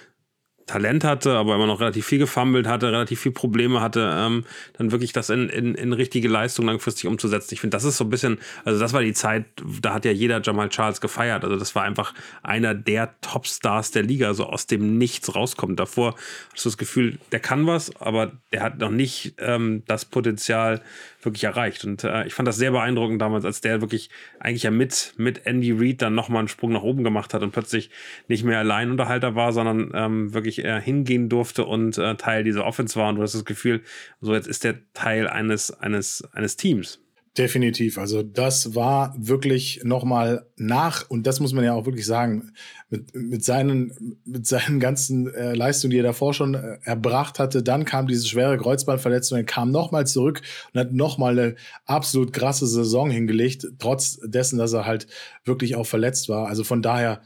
Talent 0.71 1.03
hatte, 1.03 1.33
aber 1.33 1.55
immer 1.55 1.67
noch 1.67 1.81
relativ 1.81 2.05
viel 2.05 2.19
gefummelt 2.19 2.65
hatte, 2.65 2.93
relativ 2.93 3.19
viel 3.19 3.33
Probleme 3.33 3.81
hatte, 3.81 4.09
ähm, 4.13 4.45
dann 4.77 4.93
wirklich 4.93 5.11
das 5.11 5.29
in, 5.29 5.49
in, 5.49 5.75
in 5.75 5.91
richtige 5.91 6.29
Leistung 6.29 6.65
langfristig 6.65 7.07
umzusetzen. 7.07 7.53
Ich 7.53 7.59
finde, 7.59 7.75
das 7.75 7.83
ist 7.83 7.97
so 7.97 8.05
ein 8.05 8.09
bisschen, 8.09 8.39
also 8.63 8.79
das 8.79 8.93
war 8.93 9.01
die 9.01 9.11
Zeit, 9.11 9.45
da 9.81 9.93
hat 9.93 10.05
ja 10.05 10.11
jeder 10.11 10.41
Jamal 10.41 10.69
Charles 10.69 11.01
gefeiert. 11.01 11.43
Also 11.43 11.57
das 11.57 11.75
war 11.75 11.83
einfach 11.83 12.13
einer 12.41 12.73
der 12.73 13.19
Topstars 13.19 13.91
der 13.91 14.03
Liga, 14.03 14.33
so 14.33 14.45
aus 14.45 14.65
dem 14.65 14.97
Nichts 14.97 15.35
rauskommt. 15.35 15.77
Davor 15.77 16.15
hast 16.53 16.63
du 16.63 16.69
das 16.69 16.77
Gefühl, 16.77 17.17
der 17.33 17.41
kann 17.41 17.67
was, 17.67 17.93
aber 17.97 18.31
der 18.53 18.63
hat 18.63 18.79
noch 18.79 18.91
nicht 18.91 19.35
ähm, 19.39 19.83
das 19.87 20.05
Potenzial, 20.05 20.81
wirklich 21.25 21.43
erreicht. 21.43 21.85
Und 21.85 22.03
äh, 22.03 22.25
ich 22.25 22.33
fand 22.33 22.47
das 22.47 22.57
sehr 22.57 22.71
beeindruckend 22.71 23.21
damals, 23.21 23.45
als 23.45 23.61
der 23.61 23.81
wirklich 23.81 24.09
eigentlich 24.39 24.63
ja 24.63 24.71
mit, 24.71 25.13
mit 25.17 25.45
Andy 25.45 25.71
Reid 25.71 26.01
dann 26.01 26.15
nochmal 26.15 26.39
einen 26.39 26.47
Sprung 26.47 26.71
nach 26.71 26.83
oben 26.83 27.03
gemacht 27.03 27.33
hat 27.33 27.43
und 27.43 27.51
plötzlich 27.51 27.89
nicht 28.27 28.43
mehr 28.43 28.59
Alleinunterhalter 28.59 29.35
war, 29.35 29.53
sondern 29.53 29.91
ähm, 29.93 30.33
wirklich 30.33 30.60
äh, 30.61 30.81
hingehen 30.81 31.29
durfte 31.29 31.65
und 31.65 31.97
äh, 31.97 32.15
Teil 32.15 32.43
dieser 32.43 32.65
Offense 32.65 32.99
war. 32.99 33.09
Und 33.09 33.15
du 33.15 33.21
hast 33.21 33.35
das 33.35 33.45
Gefühl, 33.45 33.81
so 34.19 34.33
jetzt 34.33 34.47
ist 34.47 34.63
der 34.63 34.79
Teil 34.93 35.27
eines, 35.27 35.71
eines, 35.71 36.23
eines 36.33 36.57
Teams. 36.57 36.99
Definitiv. 37.37 37.97
Also 37.97 38.23
das 38.23 38.75
war 38.75 39.15
wirklich 39.17 39.81
nochmal 39.85 40.47
nach, 40.57 41.09
und 41.09 41.25
das 41.25 41.39
muss 41.39 41.53
man 41.53 41.63
ja 41.63 41.73
auch 41.73 41.85
wirklich 41.85 42.05
sagen, 42.05 42.51
mit, 42.89 43.15
mit, 43.15 43.45
seinen, 43.45 44.17
mit 44.25 44.45
seinen 44.45 44.81
ganzen 44.81 45.33
äh, 45.33 45.53
Leistungen, 45.53 45.91
die 45.91 45.99
er 45.99 46.03
davor 46.03 46.33
schon 46.33 46.55
äh, 46.55 46.79
erbracht 46.83 47.39
hatte, 47.39 47.63
dann 47.63 47.85
kam 47.85 48.07
diese 48.07 48.27
schwere 48.27 48.57
Kreuzbandverletzung, 48.57 49.37
er 49.37 49.43
kam 49.45 49.71
nochmal 49.71 50.05
zurück 50.05 50.41
und 50.73 50.79
hat 50.81 50.91
nochmal 50.91 51.39
eine 51.39 51.55
absolut 51.85 52.33
krasse 52.33 52.67
Saison 52.67 53.09
hingelegt, 53.09 53.65
trotz 53.79 54.19
dessen, 54.25 54.59
dass 54.59 54.73
er 54.73 54.85
halt 54.85 55.07
wirklich 55.45 55.75
auch 55.77 55.87
verletzt 55.87 56.27
war. 56.27 56.49
Also 56.49 56.65
von 56.65 56.81
daher 56.81 57.21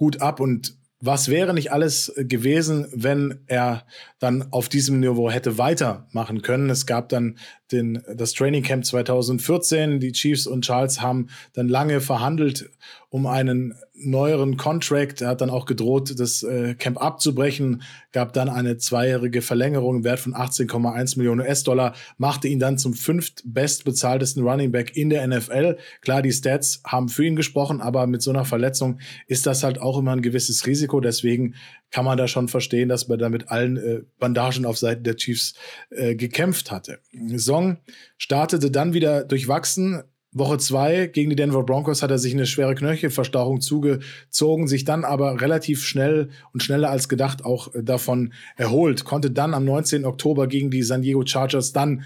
Hut 0.00 0.22
ab 0.22 0.40
und 0.40 0.78
was 1.04 1.28
wäre 1.28 1.52
nicht 1.52 1.72
alles 1.72 2.12
gewesen, 2.16 2.86
wenn 2.94 3.40
er 3.48 3.84
dann 4.20 4.52
auf 4.52 4.68
diesem 4.68 5.00
Niveau 5.00 5.32
hätte 5.32 5.58
weitermachen 5.58 6.42
können. 6.42 6.70
Es 6.70 6.86
gab 6.86 7.08
dann 7.08 7.38
den, 7.72 8.04
das 8.14 8.34
Training 8.34 8.62
Camp 8.62 8.86
2014. 8.86 9.98
Die 9.98 10.12
Chiefs 10.12 10.46
und 10.46 10.64
Charles 10.64 11.00
haben 11.00 11.26
dann 11.54 11.68
lange 11.68 12.00
verhandelt 12.00 12.70
um 13.08 13.26
einen 13.26 13.74
neueren 14.04 14.56
Contract. 14.56 15.20
Er 15.20 15.28
hat 15.28 15.40
dann 15.40 15.50
auch 15.50 15.66
gedroht, 15.66 16.18
das 16.18 16.42
äh, 16.42 16.74
Camp 16.74 17.02
abzubrechen, 17.02 17.82
gab 18.12 18.32
dann 18.32 18.48
eine 18.48 18.76
zweijährige 18.76 19.42
Verlängerung 19.42 19.96
im 19.96 20.04
Wert 20.04 20.20
von 20.20 20.34
18,1 20.34 21.18
Millionen 21.18 21.40
US-Dollar, 21.40 21.94
machte 22.18 22.48
ihn 22.48 22.58
dann 22.58 22.78
zum 22.78 22.94
fünftbestbezahltesten 22.94 24.42
Running 24.42 24.72
Back 24.72 24.96
in 24.96 25.10
der 25.10 25.26
NFL. 25.26 25.76
Klar, 26.00 26.22
die 26.22 26.32
Stats 26.32 26.82
haben 26.84 27.08
für 27.08 27.24
ihn 27.24 27.36
gesprochen, 27.36 27.80
aber 27.80 28.06
mit 28.06 28.22
so 28.22 28.30
einer 28.30 28.44
Verletzung 28.44 28.98
ist 29.26 29.46
das 29.46 29.62
halt 29.62 29.80
auch 29.80 29.98
immer 29.98 30.12
ein 30.12 30.22
gewisses 30.22 30.66
Risiko. 30.66 31.00
Deswegen 31.00 31.54
kann 31.90 32.04
man 32.04 32.16
da 32.18 32.26
schon 32.26 32.48
verstehen, 32.48 32.88
dass 32.88 33.08
man 33.08 33.18
da 33.18 33.28
mit 33.28 33.50
allen 33.50 33.76
äh, 33.76 34.00
Bandagen 34.18 34.64
auf 34.64 34.78
Seiten 34.78 35.04
der 35.04 35.16
Chiefs 35.16 35.54
äh, 35.90 36.14
gekämpft 36.14 36.70
hatte. 36.70 36.98
Song 37.36 37.78
startete 38.16 38.70
dann 38.70 38.94
wieder 38.94 39.24
durchwachsen. 39.24 40.02
Woche 40.32 40.56
zwei 40.58 41.06
gegen 41.08 41.28
die 41.28 41.36
Denver 41.36 41.62
Broncos 41.62 42.02
hat 42.02 42.10
er 42.10 42.18
sich 42.18 42.32
eine 42.32 42.46
schwere 42.46 42.74
Knöchelverstauchung 42.74 43.60
zugezogen, 43.60 44.66
sich 44.66 44.84
dann 44.84 45.04
aber 45.04 45.40
relativ 45.40 45.84
schnell 45.84 46.30
und 46.52 46.62
schneller 46.62 46.90
als 46.90 47.08
gedacht 47.08 47.44
auch 47.44 47.74
äh, 47.74 47.82
davon 47.82 48.32
erholt, 48.56 49.04
konnte 49.04 49.30
dann 49.30 49.52
am 49.52 49.64
19. 49.64 50.06
Oktober 50.06 50.46
gegen 50.46 50.70
die 50.70 50.82
San 50.82 51.02
Diego 51.02 51.24
Chargers 51.24 51.72
dann 51.72 52.04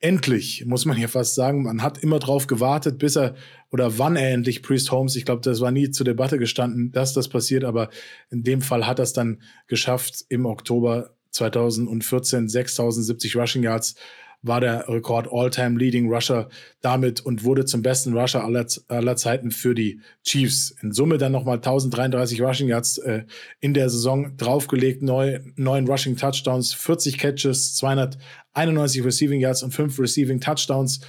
endlich, 0.00 0.64
muss 0.64 0.86
man 0.86 0.98
ja 0.98 1.08
fast 1.08 1.34
sagen, 1.34 1.64
man 1.64 1.82
hat 1.82 1.98
immer 1.98 2.18
drauf 2.18 2.46
gewartet, 2.46 2.98
bis 2.98 3.16
er 3.16 3.34
oder 3.70 3.98
wann 3.98 4.16
er 4.16 4.30
endlich 4.30 4.62
Priest 4.62 4.90
Holmes, 4.90 5.14
ich 5.14 5.26
glaube, 5.26 5.42
das 5.42 5.60
war 5.60 5.70
nie 5.70 5.90
zur 5.90 6.06
Debatte 6.06 6.38
gestanden, 6.38 6.90
dass 6.92 7.12
das 7.12 7.28
passiert, 7.28 7.64
aber 7.64 7.90
in 8.30 8.42
dem 8.42 8.62
Fall 8.62 8.86
hat 8.86 8.98
er 8.98 9.02
es 9.02 9.12
dann 9.12 9.42
geschafft 9.66 10.24
im 10.30 10.46
Oktober 10.46 11.14
2014 11.32 12.48
6070 12.48 13.36
Rushing 13.36 13.62
Yards 13.62 13.94
war 14.42 14.60
der 14.60 14.88
Rekord 14.88 15.28
All-Time 15.30 15.78
Leading 15.78 16.10
Rusher 16.10 16.48
damit 16.80 17.20
und 17.20 17.44
wurde 17.44 17.64
zum 17.66 17.82
besten 17.82 18.16
Rusher 18.16 18.42
aller, 18.44 18.66
aller 18.88 19.16
Zeiten 19.16 19.50
für 19.50 19.74
die 19.74 20.00
Chiefs. 20.24 20.74
In 20.82 20.92
Summe 20.92 21.18
dann 21.18 21.32
nochmal 21.32 21.56
1033 21.56 22.40
Rushing 22.40 22.68
Yards 22.68 22.98
äh, 22.98 23.24
in 23.60 23.74
der 23.74 23.90
Saison 23.90 24.36
draufgelegt, 24.36 25.02
neu, 25.02 25.40
neun 25.56 25.86
Rushing 25.86 26.16
Touchdowns, 26.16 26.72
40 26.72 27.18
Catches, 27.18 27.74
291 27.76 29.04
Receiving 29.04 29.40
Yards 29.40 29.62
und 29.62 29.72
fünf 29.72 29.98
Receiving 29.98 30.40
Touchdowns. 30.40 31.00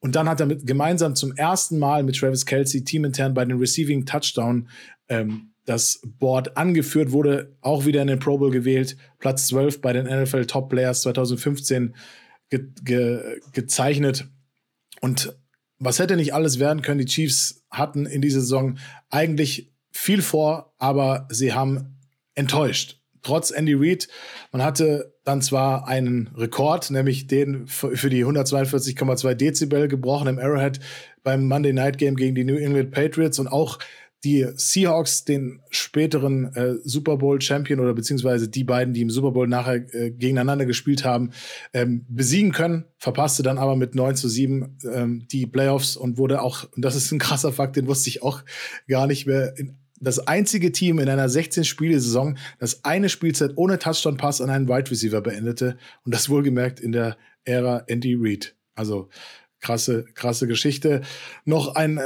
Und 0.00 0.16
dann 0.16 0.28
hat 0.28 0.40
er 0.40 0.46
mit, 0.46 0.66
gemeinsam 0.66 1.14
zum 1.14 1.32
ersten 1.36 1.78
Mal 1.78 2.02
mit 2.02 2.16
Travis 2.16 2.46
Kelsey 2.46 2.84
teamintern 2.84 3.34
bei 3.34 3.44
den 3.44 3.58
Receiving 3.58 4.06
Touchdown 4.06 4.68
ähm, 5.08 5.52
das 5.64 6.00
Board 6.18 6.56
angeführt, 6.56 7.12
wurde 7.12 7.54
auch 7.60 7.86
wieder 7.86 8.02
in 8.02 8.08
den 8.08 8.18
Pro 8.18 8.38
Bowl 8.38 8.50
gewählt, 8.50 8.96
Platz 9.18 9.46
12 9.48 9.80
bei 9.80 9.92
den 9.92 10.06
NFL 10.06 10.46
Top 10.46 10.70
Players 10.70 11.02
2015 11.02 11.94
ge 12.52 12.68
ge 12.84 13.40
gezeichnet. 13.52 14.26
Und 15.00 15.34
was 15.78 15.98
hätte 15.98 16.16
nicht 16.16 16.34
alles 16.34 16.58
werden 16.58 16.82
können? 16.82 16.98
Die 16.98 17.06
Chiefs 17.06 17.64
hatten 17.70 18.06
in 18.06 18.20
dieser 18.20 18.40
Saison 18.40 18.78
eigentlich 19.10 19.72
viel 19.90 20.22
vor, 20.22 20.74
aber 20.78 21.26
sie 21.30 21.54
haben 21.54 21.98
enttäuscht. 22.34 23.00
Trotz 23.22 23.50
Andy 23.50 23.74
Reid, 23.74 24.08
man 24.50 24.62
hatte 24.62 25.14
dann 25.24 25.42
zwar 25.42 25.86
einen 25.86 26.28
Rekord, 26.36 26.90
nämlich 26.90 27.26
den 27.28 27.66
für 27.68 28.10
die 28.10 28.24
142,2 28.24 29.34
Dezibel 29.34 29.88
gebrochen 29.88 30.28
im 30.28 30.38
Arrowhead 30.38 30.80
beim 31.22 31.46
Monday 31.46 31.72
Night 31.72 31.98
Game 31.98 32.16
gegen 32.16 32.34
die 32.34 32.44
New 32.44 32.56
England 32.56 32.90
Patriots 32.90 33.38
und 33.38 33.46
auch 33.46 33.78
die 34.24 34.46
Seahawks 34.54 35.24
den 35.24 35.60
späteren 35.70 36.54
äh, 36.54 36.74
Super 36.84 37.16
Bowl 37.16 37.40
Champion 37.40 37.80
oder 37.80 37.92
beziehungsweise 37.92 38.48
die 38.48 38.64
beiden, 38.64 38.94
die 38.94 39.02
im 39.02 39.10
Super 39.10 39.32
Bowl 39.32 39.48
nachher 39.48 39.94
äh, 39.94 40.10
gegeneinander 40.10 40.66
gespielt 40.66 41.04
haben, 41.04 41.30
ähm, 41.72 42.06
besiegen 42.08 42.52
können, 42.52 42.84
verpasste 42.98 43.42
dann 43.42 43.58
aber 43.58 43.76
mit 43.76 43.94
9 43.94 44.14
zu 44.14 44.28
7 44.28 44.78
ähm, 44.92 45.26
die 45.30 45.46
Playoffs 45.46 45.96
und 45.96 46.18
wurde 46.18 46.42
auch, 46.42 46.64
und 46.74 46.84
das 46.84 46.94
ist 46.94 47.10
ein 47.10 47.18
krasser 47.18 47.52
Fakt, 47.52 47.76
den 47.76 47.88
wusste 47.88 48.10
ich 48.10 48.22
auch 48.22 48.42
gar 48.86 49.06
nicht 49.06 49.26
mehr, 49.26 49.56
in 49.56 49.76
das 50.02 50.18
einzige 50.18 50.72
Team 50.72 50.98
in 50.98 51.08
einer 51.08 51.28
16-Spiele-Saison, 51.28 52.36
das 52.58 52.84
eine 52.84 53.08
Spielzeit 53.08 53.52
ohne 53.54 53.78
Touchdown-Pass 53.78 54.40
an 54.40 54.50
einen 54.50 54.68
Wide 54.68 54.90
Receiver 54.90 55.20
beendete. 55.20 55.76
Und 56.04 56.12
das 56.12 56.28
wohlgemerkt 56.28 56.80
in 56.80 56.90
der 56.90 57.16
Ära 57.44 57.84
Andy 57.86 58.16
Reid. 58.18 58.56
Also 58.74 59.08
krasse, 59.60 60.04
krasse 60.14 60.48
Geschichte. 60.48 61.02
Noch 61.44 61.76
ein 61.76 62.00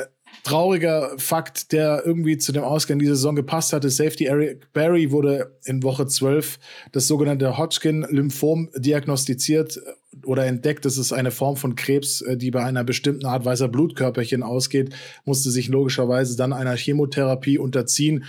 trauriger 0.47 1.11
Fakt, 1.18 1.72
der 1.72 2.03
irgendwie 2.07 2.38
zu 2.38 2.53
dem 2.53 2.62
Ausgang 2.62 3.01
dieser 3.01 3.16
Saison 3.16 3.34
gepasst 3.34 3.72
hatte. 3.72 3.90
Safety 3.90 4.26
Eric 4.26 4.72
Barry 4.72 5.11
wurde 5.11 5.59
in 5.64 5.82
Woche 5.82 6.07
12 6.07 6.61
das 6.92 7.09
sogenannte 7.09 7.59
Hodgkin-Lymphom 7.59 8.70
diagnostiziert 8.76 9.80
oder 10.24 10.47
entdeckt. 10.47 10.84
Das 10.84 10.99
ist 10.99 11.12
eine 11.12 11.32
Form 11.32 11.57
von 11.57 11.74
Krebs, 11.74 12.20
äh, 12.20 12.36
die 12.36 12.53
bei 12.53 12.62
einer 12.62 12.84
bestimmten 12.84 13.26
Art 13.26 13.44
weißer 13.44 13.66
Blutkörperchen 13.66 14.44
ausgeht, 14.44 14.94
musste 15.24 15.51
sich 15.51 15.66
logischerweise 15.66 16.36
dann 16.36 16.53
einer 16.53 16.76
Chemotherapie 16.76 17.59
unterziehen 17.59 18.22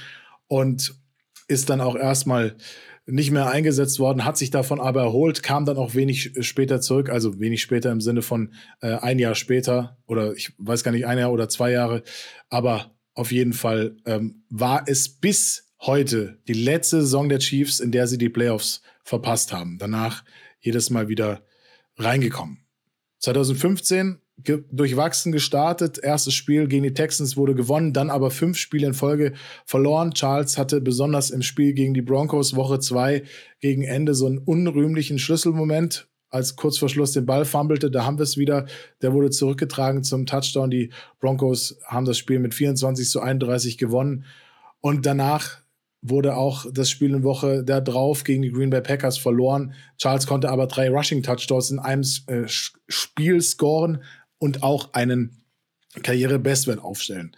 und 0.48 0.96
ist 1.48 1.70
dann 1.70 1.82
auch 1.82 1.96
erstmal 1.96 2.56
nicht 3.08 3.32
mehr 3.32 3.50
eingesetzt 3.50 4.00
worden, 4.00 4.26
hat 4.26 4.38
sich 4.38 4.52
davon 4.52 4.82
aber 4.82 5.02
erholt, 5.02 5.42
kam 5.42 5.66
dann 5.66 5.78
auch 5.78 5.96
wenig 5.96 6.34
später 6.42 6.82
zurück, 6.82 7.10
also 7.10 7.40
wenig 7.40 7.62
später 7.62 7.92
im 7.92 8.02
Sinne 8.02 8.22
von 8.22 8.54
äh, 8.82 8.96
ein 8.96 9.18
Jahr 9.18 9.34
später 9.34 9.98
oder 10.06 10.34
ich 10.34 10.54
weiß 10.58 10.84
gar 10.84 10.92
nicht, 10.92 11.08
ein 11.08 11.18
Jahr 11.18 11.32
oder 11.32 11.48
zwei 11.48 11.72
Jahre, 11.72 12.04
aber 12.50 12.98
auf 13.14 13.32
jeden 13.32 13.54
Fall 13.54 13.96
ähm, 14.06 14.44
war 14.50 14.84
es 14.88 15.10
bis 15.10 15.74
heute 15.82 16.40
die 16.48 16.54
letzte 16.54 17.02
Saison 17.02 17.30
der 17.30 17.40
Chiefs, 17.40 17.80
in 17.80 17.92
der 17.92 18.08
sie 18.08 18.18
die 18.18 18.30
Playoffs 18.30 18.82
verpasst 19.04 19.54
haben. 19.54 19.78
Danach 19.80 20.24
jedes 20.60 20.90
Mal 20.90 21.08
wieder 21.08 21.44
reingekommen. 21.98 22.66
2015 23.20 24.22
ge 24.44 24.64
durchwachsen 24.72 25.32
gestartet. 25.32 25.98
Erstes 25.98 26.34
Spiel 26.34 26.68
gegen 26.68 26.84
die 26.84 26.94
Texans 26.94 27.38
wurde 27.38 27.56
gewonnen, 27.56 27.94
dann 27.94 28.10
aber 28.10 28.32
fünf 28.32 28.58
Spiele 28.58 28.88
in 28.88 28.94
Folge 28.94 29.34
verloren. 29.66 30.12
Charles 30.12 30.58
hatte 30.58 30.82
besonders 30.82 31.30
im 31.30 31.42
Spiel 31.42 31.74
gegen 31.74 31.94
die 31.94 32.02
Broncos 32.02 32.56
Woche 32.56 32.80
zwei 32.80 33.24
gegen 33.60 33.84
Ende 33.84 34.14
so 34.14 34.28
einen 34.28 34.38
unrühmlichen 34.38 35.20
Schlüsselmoment, 35.20 36.08
als 36.30 36.56
kurz 36.56 36.78
vor 36.78 36.90
Schluss 36.90 37.14
den 37.14 37.26
Ball 37.26 37.46
fummelte. 37.46 37.90
Da 37.90 38.06
haben 38.06 38.20
wir 38.20 38.24
es 38.24 38.38
wieder. 38.38 38.66
Der 39.02 39.14
wurde 39.14 39.30
zurückgetragen 39.30 40.04
zum 40.04 40.26
Touchdown. 40.26 40.70
Die 40.70 40.92
Broncos 41.20 41.80
haben 41.86 42.06
das 42.06 42.18
Spiel 42.18 42.40
mit 42.40 42.54
24 42.54 43.10
zu 43.10 43.22
31 43.22 43.78
gewonnen. 43.78 44.26
Und 44.82 45.06
danach 45.06 45.62
wurde 46.02 46.36
auch 46.36 46.66
das 46.72 46.90
Spiel 46.90 47.14
in 47.14 47.24
Woche 47.24 47.64
da 47.64 47.82
drauf 47.82 48.24
gegen 48.24 48.44
die 48.44 48.52
Green 48.52 48.70
Bay 48.70 48.82
Packers 48.82 49.18
verloren. 49.18 49.74
Charles 49.98 50.28
konnte 50.28 50.50
aber 50.50 50.68
drei 50.68 50.90
Rushing 50.90 51.24
Touchdowns 51.24 51.72
in 51.72 51.80
einem 51.80 52.04
äh, 52.28 52.44
Spiel 52.46 53.42
scoren 53.42 54.04
und 54.40 54.64
auch 54.64 54.94
einen 54.94 55.44
Karriere-Bestwert 56.04 56.80
aufstellen. 56.80 57.36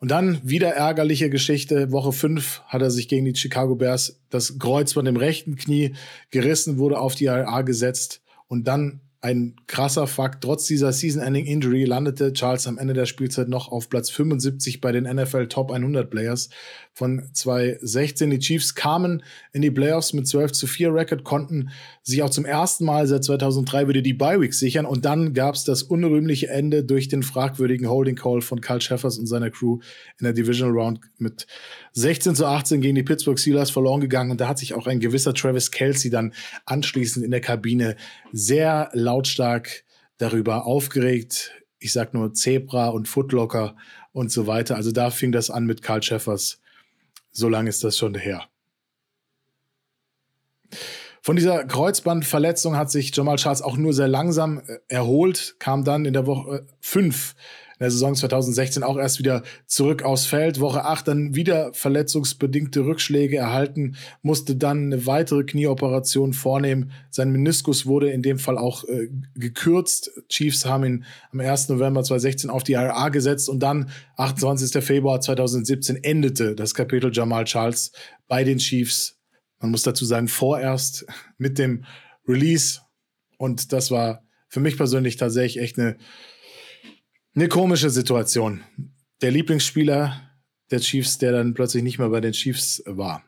Und 0.00 0.10
dann 0.12 0.40
wieder 0.48 0.68
ärgerliche 0.68 1.28
Geschichte. 1.28 1.90
Woche 1.90 2.12
5 2.12 2.62
hat 2.66 2.82
er 2.82 2.90
sich 2.90 3.08
gegen 3.08 3.24
die 3.24 3.34
Chicago 3.34 3.74
Bears 3.74 4.20
das 4.30 4.58
Kreuzband 4.58 5.08
im 5.08 5.16
rechten 5.16 5.56
Knie 5.56 5.94
gerissen, 6.30 6.78
wurde 6.78 7.00
auf 7.00 7.16
die 7.16 7.26
RA 7.26 7.62
gesetzt 7.62 8.22
und 8.46 8.68
dann 8.68 9.00
ein 9.20 9.56
krasser 9.66 10.06
Fakt. 10.06 10.44
Trotz 10.44 10.66
dieser 10.66 10.92
Season-Ending-Injury 10.92 11.84
landete 11.84 12.32
Charles 12.32 12.68
am 12.68 12.78
Ende 12.78 12.94
der 12.94 13.06
Spielzeit 13.06 13.48
noch 13.48 13.72
auf 13.72 13.88
Platz 13.88 14.10
75 14.10 14.80
bei 14.80 14.92
den 14.92 15.04
NFL 15.04 15.48
Top 15.48 15.72
100 15.72 16.08
Players 16.08 16.50
von 16.92 17.28
2016. 17.32 18.30
Die 18.30 18.38
Chiefs 18.38 18.76
kamen 18.76 19.24
in 19.52 19.62
die 19.62 19.72
Playoffs 19.72 20.12
mit 20.12 20.28
12 20.28 20.52
zu 20.52 20.66
4 20.68 20.94
Record, 20.94 21.24
konnten 21.24 21.70
sich 22.02 22.22
auch 22.22 22.30
zum 22.30 22.44
ersten 22.44 22.84
Mal 22.84 23.08
seit 23.08 23.24
2003 23.24 23.88
wieder 23.88 24.02
die 24.02 24.14
Bye-Week 24.14 24.54
sichern 24.54 24.86
und 24.86 25.04
dann 25.04 25.34
gab 25.34 25.56
es 25.56 25.64
das 25.64 25.82
unrühmliche 25.82 26.48
Ende 26.48 26.84
durch 26.84 27.08
den 27.08 27.24
fragwürdigen 27.24 27.88
Holding 27.88 28.16
Call 28.16 28.40
von 28.40 28.60
Carl 28.60 28.80
Sheffers 28.80 29.18
und 29.18 29.26
seiner 29.26 29.50
Crew 29.50 29.80
in 30.20 30.24
der 30.24 30.32
Divisional 30.32 30.74
Round 30.74 31.00
mit 31.18 31.48
16 31.98 32.36
zu 32.36 32.46
18 32.46 32.80
gegen 32.80 32.94
die 32.94 33.02
Pittsburgh 33.02 33.38
Steelers 33.38 33.70
verloren 33.70 34.00
gegangen 34.00 34.30
und 34.30 34.40
da 34.40 34.46
hat 34.46 34.58
sich 34.58 34.74
auch 34.74 34.86
ein 34.86 35.00
gewisser 35.00 35.34
Travis 35.34 35.72
Kelsey 35.72 36.10
dann 36.10 36.32
anschließend 36.64 37.24
in 37.24 37.32
der 37.32 37.40
Kabine 37.40 37.96
sehr 38.32 38.90
lautstark 38.92 39.82
darüber 40.18 40.64
aufgeregt. 40.66 41.52
Ich 41.80 41.92
sag 41.92 42.14
nur 42.14 42.32
Zebra 42.34 42.88
und 42.88 43.08
Footlocker 43.08 43.76
und 44.12 44.30
so 44.30 44.46
weiter. 44.46 44.76
Also 44.76 44.92
da 44.92 45.10
fing 45.10 45.32
das 45.32 45.50
an 45.50 45.64
mit 45.64 45.82
Carl 45.82 46.02
Sheffers. 46.02 46.60
So 47.32 47.48
lange 47.48 47.68
ist 47.68 47.82
das 47.82 47.98
schon 47.98 48.14
her. 48.14 48.44
Von 51.20 51.34
dieser 51.34 51.64
Kreuzbandverletzung 51.64 52.76
hat 52.76 52.90
sich 52.90 53.14
Jamal 53.14 53.36
Charles 53.36 53.60
auch 53.60 53.76
nur 53.76 53.92
sehr 53.92 54.08
langsam 54.08 54.60
äh, 54.60 54.78
erholt, 54.88 55.56
kam 55.58 55.84
dann 55.84 56.04
in 56.04 56.12
der 56.12 56.26
Woche 56.26 56.64
5 56.80 57.34
in 57.34 57.34
der 57.80 57.90
Saison 57.90 58.14
2016 58.14 58.82
auch 58.82 58.98
erst 58.98 59.18
wieder 59.18 59.42
zurück 59.66 60.02
aufs 60.02 60.26
Feld. 60.26 60.60
Woche 60.60 60.84
8 60.84 61.08
dann 61.08 61.34
wieder 61.34 61.72
verletzungsbedingte 61.72 62.84
Rückschläge 62.84 63.36
erhalten, 63.36 63.96
musste 64.22 64.56
dann 64.56 64.92
eine 64.92 65.06
weitere 65.06 65.44
Knieoperation 65.44 66.32
vornehmen. 66.32 66.92
Sein 67.10 67.30
Meniskus 67.30 67.86
wurde 67.86 68.10
in 68.10 68.22
dem 68.22 68.38
Fall 68.38 68.58
auch 68.58 68.84
äh, 68.84 69.08
gekürzt. 69.34 70.10
Chiefs 70.28 70.64
haben 70.64 70.84
ihn 70.84 71.04
am 71.32 71.40
1. 71.40 71.68
November 71.68 72.02
2016 72.02 72.50
auf 72.50 72.64
die 72.64 72.74
RA 72.74 73.08
gesetzt 73.08 73.48
und 73.48 73.60
dann 73.60 73.90
28. 74.16 74.82
Februar 74.84 75.20
2017 75.20 76.02
endete 76.02 76.54
das 76.54 76.74
Kapitel 76.74 77.10
Jamal 77.12 77.44
Charles 77.44 77.92
bei 78.26 78.44
den 78.44 78.58
Chiefs. 78.58 79.16
Man 79.60 79.70
muss 79.70 79.82
dazu 79.82 80.04
sagen, 80.04 80.28
vorerst 80.28 81.06
mit 81.36 81.58
dem 81.58 81.84
Release. 82.26 82.80
Und 83.38 83.72
das 83.72 83.90
war 83.90 84.22
für 84.48 84.60
mich 84.60 84.76
persönlich 84.76 85.16
tatsächlich 85.16 85.62
echt 85.62 85.78
eine 85.78 85.96
eine 87.38 87.48
komische 87.48 87.90
Situation. 87.90 88.62
Der 89.22 89.30
Lieblingsspieler 89.30 90.20
der 90.72 90.80
Chiefs, 90.80 91.18
der 91.18 91.32
dann 91.32 91.54
plötzlich 91.54 91.84
nicht 91.84 91.98
mehr 91.98 92.08
bei 92.08 92.20
den 92.20 92.32
Chiefs 92.32 92.82
war. 92.84 93.22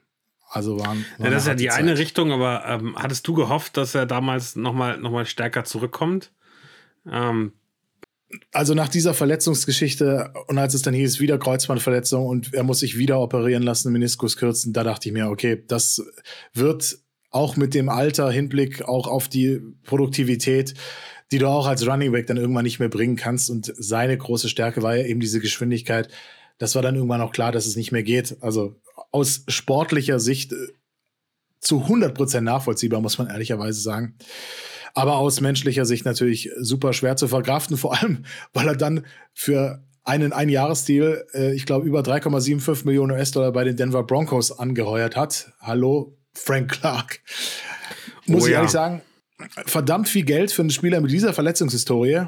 Also 0.49 0.81
waren. 0.81 1.05
waren 1.19 1.27
ja, 1.27 1.31
das 1.31 1.45
ist 1.45 1.49
ja 1.49 1.55
die 1.55 1.69
Zeit. 1.69 1.79
eine 1.79 1.97
Richtung, 1.97 2.33
aber 2.33 2.65
ähm, 2.67 2.97
hattest 2.97 3.27
du 3.29 3.35
gehofft, 3.35 3.77
dass 3.77 3.95
er 3.95 4.07
damals 4.07 4.57
nochmal 4.57 4.99
noch 4.99 5.13
mal 5.13 5.27
stärker 5.27 5.65
zurückkommt? 5.65 6.33
Ähm. 7.09 7.53
Also 8.53 8.75
nach 8.75 8.89
dieser 8.89 9.15
Verletzungsgeschichte 9.15 10.33
und 10.47 10.59
als 10.59 10.75
es 10.75 10.83
dann 10.83 10.95
hieß, 10.95 11.19
wieder 11.19 11.39
Kreuzbandverletzung 11.39 12.27
und 12.27 12.55
er 12.55 12.63
muss 12.63 12.81
sich 12.81 12.97
wieder 12.97 13.21
operieren 13.21 13.65
lassen, 13.65 13.93
Meniskus 13.93 14.37
kürzen, 14.37 14.73
da 14.73 14.85
dachte 14.85 15.09
ich 15.09 15.13
mir, 15.13 15.29
okay, 15.29 15.65
das 15.67 16.01
wird 16.53 16.99
auch 17.31 17.57
mit 17.57 17.75
dem 17.75 17.89
Alter, 17.89 18.31
Hinblick 18.31 18.83
auch 18.83 19.09
auf 19.09 19.29
die 19.29 19.61
Produktivität, 19.83 20.75
die 21.33 21.39
du 21.39 21.49
auch 21.49 21.67
als 21.67 21.87
Running 21.87 22.13
Back 22.13 22.27
dann 22.27 22.37
irgendwann 22.37 22.65
nicht 22.65 22.81
mehr 22.81 22.89
bringen 22.89 23.17
kannst. 23.17 23.51
Und 23.51 23.73
seine 23.77 24.17
große 24.17 24.49
Stärke 24.49 24.83
war 24.83 24.97
ja 24.97 25.05
eben 25.05 25.21
diese 25.21 25.41
Geschwindigkeit. 25.41 26.09
Das 26.59 26.75
war 26.75 26.83
dann 26.83 26.97
irgendwann 26.97 27.21
auch 27.21 27.33
klar, 27.33 27.53
dass 27.53 27.67
es 27.67 27.77
nicht 27.77 27.93
mehr 27.93 28.03
geht. 28.03 28.37
Also 28.41 28.77
aus 29.13 29.45
sportlicher 29.49 30.21
Sicht 30.21 30.53
äh, 30.53 30.57
zu 31.61 31.83
100 31.83 32.15
Prozent 32.15 32.45
nachvollziehbar, 32.45 33.01
muss 33.01 33.19
man 33.19 33.29
ehrlicherweise 33.29 33.81
sagen. 33.81 34.17
Aber 34.95 35.17
aus 35.17 35.41
menschlicher 35.41 35.85
Sicht 35.85 36.05
natürlich 36.05 36.51
super 36.59 36.93
schwer 36.93 37.17
zu 37.17 37.29
verkraften, 37.29 37.77
vor 37.77 37.97
allem, 37.97 38.25
weil 38.53 38.69
er 38.69 38.77
dann 38.77 39.07
für 39.33 39.85
einen 40.03 40.33
Einjahresdeal, 40.33 41.27
äh, 41.35 41.55
ich 41.55 41.67
glaube, 41.67 41.87
über 41.87 42.01
3,75 42.01 42.87
Millionen 42.87 43.13
US-Dollar 43.13 43.53
bei 43.53 43.65
den 43.65 43.77
Denver 43.77 44.03
Broncos 44.03 44.51
angeheuert 44.51 45.15
hat. 45.15 45.53
Hallo, 45.61 46.17
Frank 46.35 46.73
Clark. 46.73 47.21
Muss 48.27 48.45
oh, 48.45 48.47
ich 48.47 48.53
ehrlich 48.53 48.71
sagen, 48.71 49.03
verdammt 49.67 50.09
viel 50.09 50.25
Geld 50.25 50.53
für 50.53 50.63
einen 50.63 50.71
Spieler 50.71 51.01
mit 51.01 51.11
dieser 51.11 51.33
Verletzungshistorie 51.33 52.27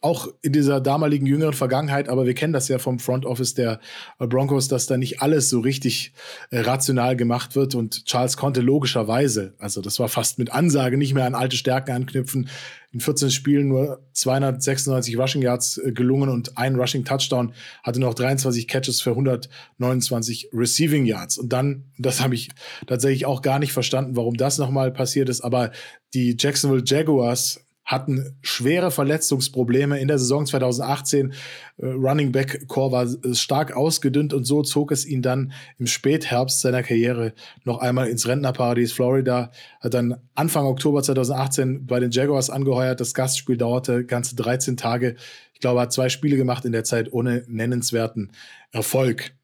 auch 0.00 0.28
in 0.42 0.52
dieser 0.52 0.80
damaligen 0.80 1.26
jüngeren 1.26 1.54
Vergangenheit, 1.54 2.08
aber 2.08 2.24
wir 2.24 2.34
kennen 2.34 2.52
das 2.52 2.68
ja 2.68 2.78
vom 2.78 3.00
Front 3.00 3.26
Office 3.26 3.54
der 3.54 3.80
Broncos, 4.18 4.68
dass 4.68 4.86
da 4.86 4.96
nicht 4.96 5.20
alles 5.20 5.48
so 5.48 5.60
richtig 5.60 6.12
äh, 6.50 6.60
rational 6.60 7.16
gemacht 7.16 7.56
wird 7.56 7.74
und 7.74 8.04
Charles 8.04 8.36
konnte 8.36 8.60
logischerweise, 8.60 9.54
also 9.58 9.80
das 9.80 9.98
war 9.98 10.08
fast 10.08 10.38
mit 10.38 10.52
Ansage, 10.52 10.96
nicht 10.96 11.14
mehr 11.14 11.26
an 11.26 11.34
alte 11.34 11.56
Stärken 11.56 11.92
anknüpfen. 11.92 12.48
In 12.92 13.00
14 13.00 13.30
Spielen 13.30 13.68
nur 13.68 14.06
296 14.12 15.18
Rushing 15.18 15.42
Yards 15.42 15.78
äh, 15.78 15.92
gelungen 15.92 16.28
und 16.28 16.58
ein 16.58 16.76
Rushing 16.76 17.04
Touchdown, 17.04 17.54
hatte 17.82 18.00
noch 18.00 18.14
23 18.14 18.68
Catches 18.68 19.00
für 19.00 19.10
129 19.10 20.50
Receiving 20.52 21.06
Yards. 21.06 21.38
Und 21.38 21.52
dann, 21.52 21.84
das 21.98 22.20
habe 22.20 22.34
ich 22.34 22.50
tatsächlich 22.86 23.24
auch 23.26 23.42
gar 23.42 23.58
nicht 23.58 23.72
verstanden, 23.72 24.16
warum 24.16 24.36
das 24.36 24.58
nochmal 24.58 24.92
passiert 24.92 25.28
ist, 25.28 25.40
aber 25.40 25.72
die 26.12 26.36
Jacksonville 26.38 26.82
Jaguars 26.84 27.64
hatten 27.84 28.36
schwere 28.42 28.90
Verletzungsprobleme 28.90 29.98
in 29.98 30.08
der 30.08 30.18
Saison 30.18 30.46
2018. 30.46 31.32
Äh, 31.76 31.86
Running 31.86 32.32
Back 32.32 32.68
Core 32.68 32.92
war 32.92 33.04
äh, 33.04 33.34
stark 33.34 33.76
ausgedünnt 33.76 34.32
und 34.32 34.44
so 34.44 34.62
zog 34.62 34.92
es 34.92 35.04
ihn 35.04 35.22
dann 35.22 35.52
im 35.78 35.86
Spätherbst 35.86 36.60
seiner 36.60 36.82
Karriere 36.82 37.34
noch 37.64 37.78
einmal 37.78 38.08
ins 38.08 38.26
Rentnerparadies 38.26 38.92
Florida. 38.92 39.50
Hat 39.80 39.94
dann 39.94 40.16
Anfang 40.34 40.66
Oktober 40.66 41.02
2018 41.02 41.86
bei 41.86 41.98
den 42.00 42.10
Jaguars 42.10 42.50
angeheuert. 42.50 43.00
Das 43.00 43.14
Gastspiel 43.14 43.56
dauerte 43.56 44.04
ganze 44.04 44.36
13 44.36 44.76
Tage. 44.76 45.16
Ich 45.52 45.60
glaube, 45.60 45.80
er 45.80 45.82
hat 45.82 45.92
zwei 45.92 46.08
Spiele 46.08 46.36
gemacht 46.36 46.64
in 46.64 46.72
der 46.72 46.84
Zeit 46.84 47.12
ohne 47.12 47.44
nennenswerten 47.48 48.32
Erfolg. 48.70 49.34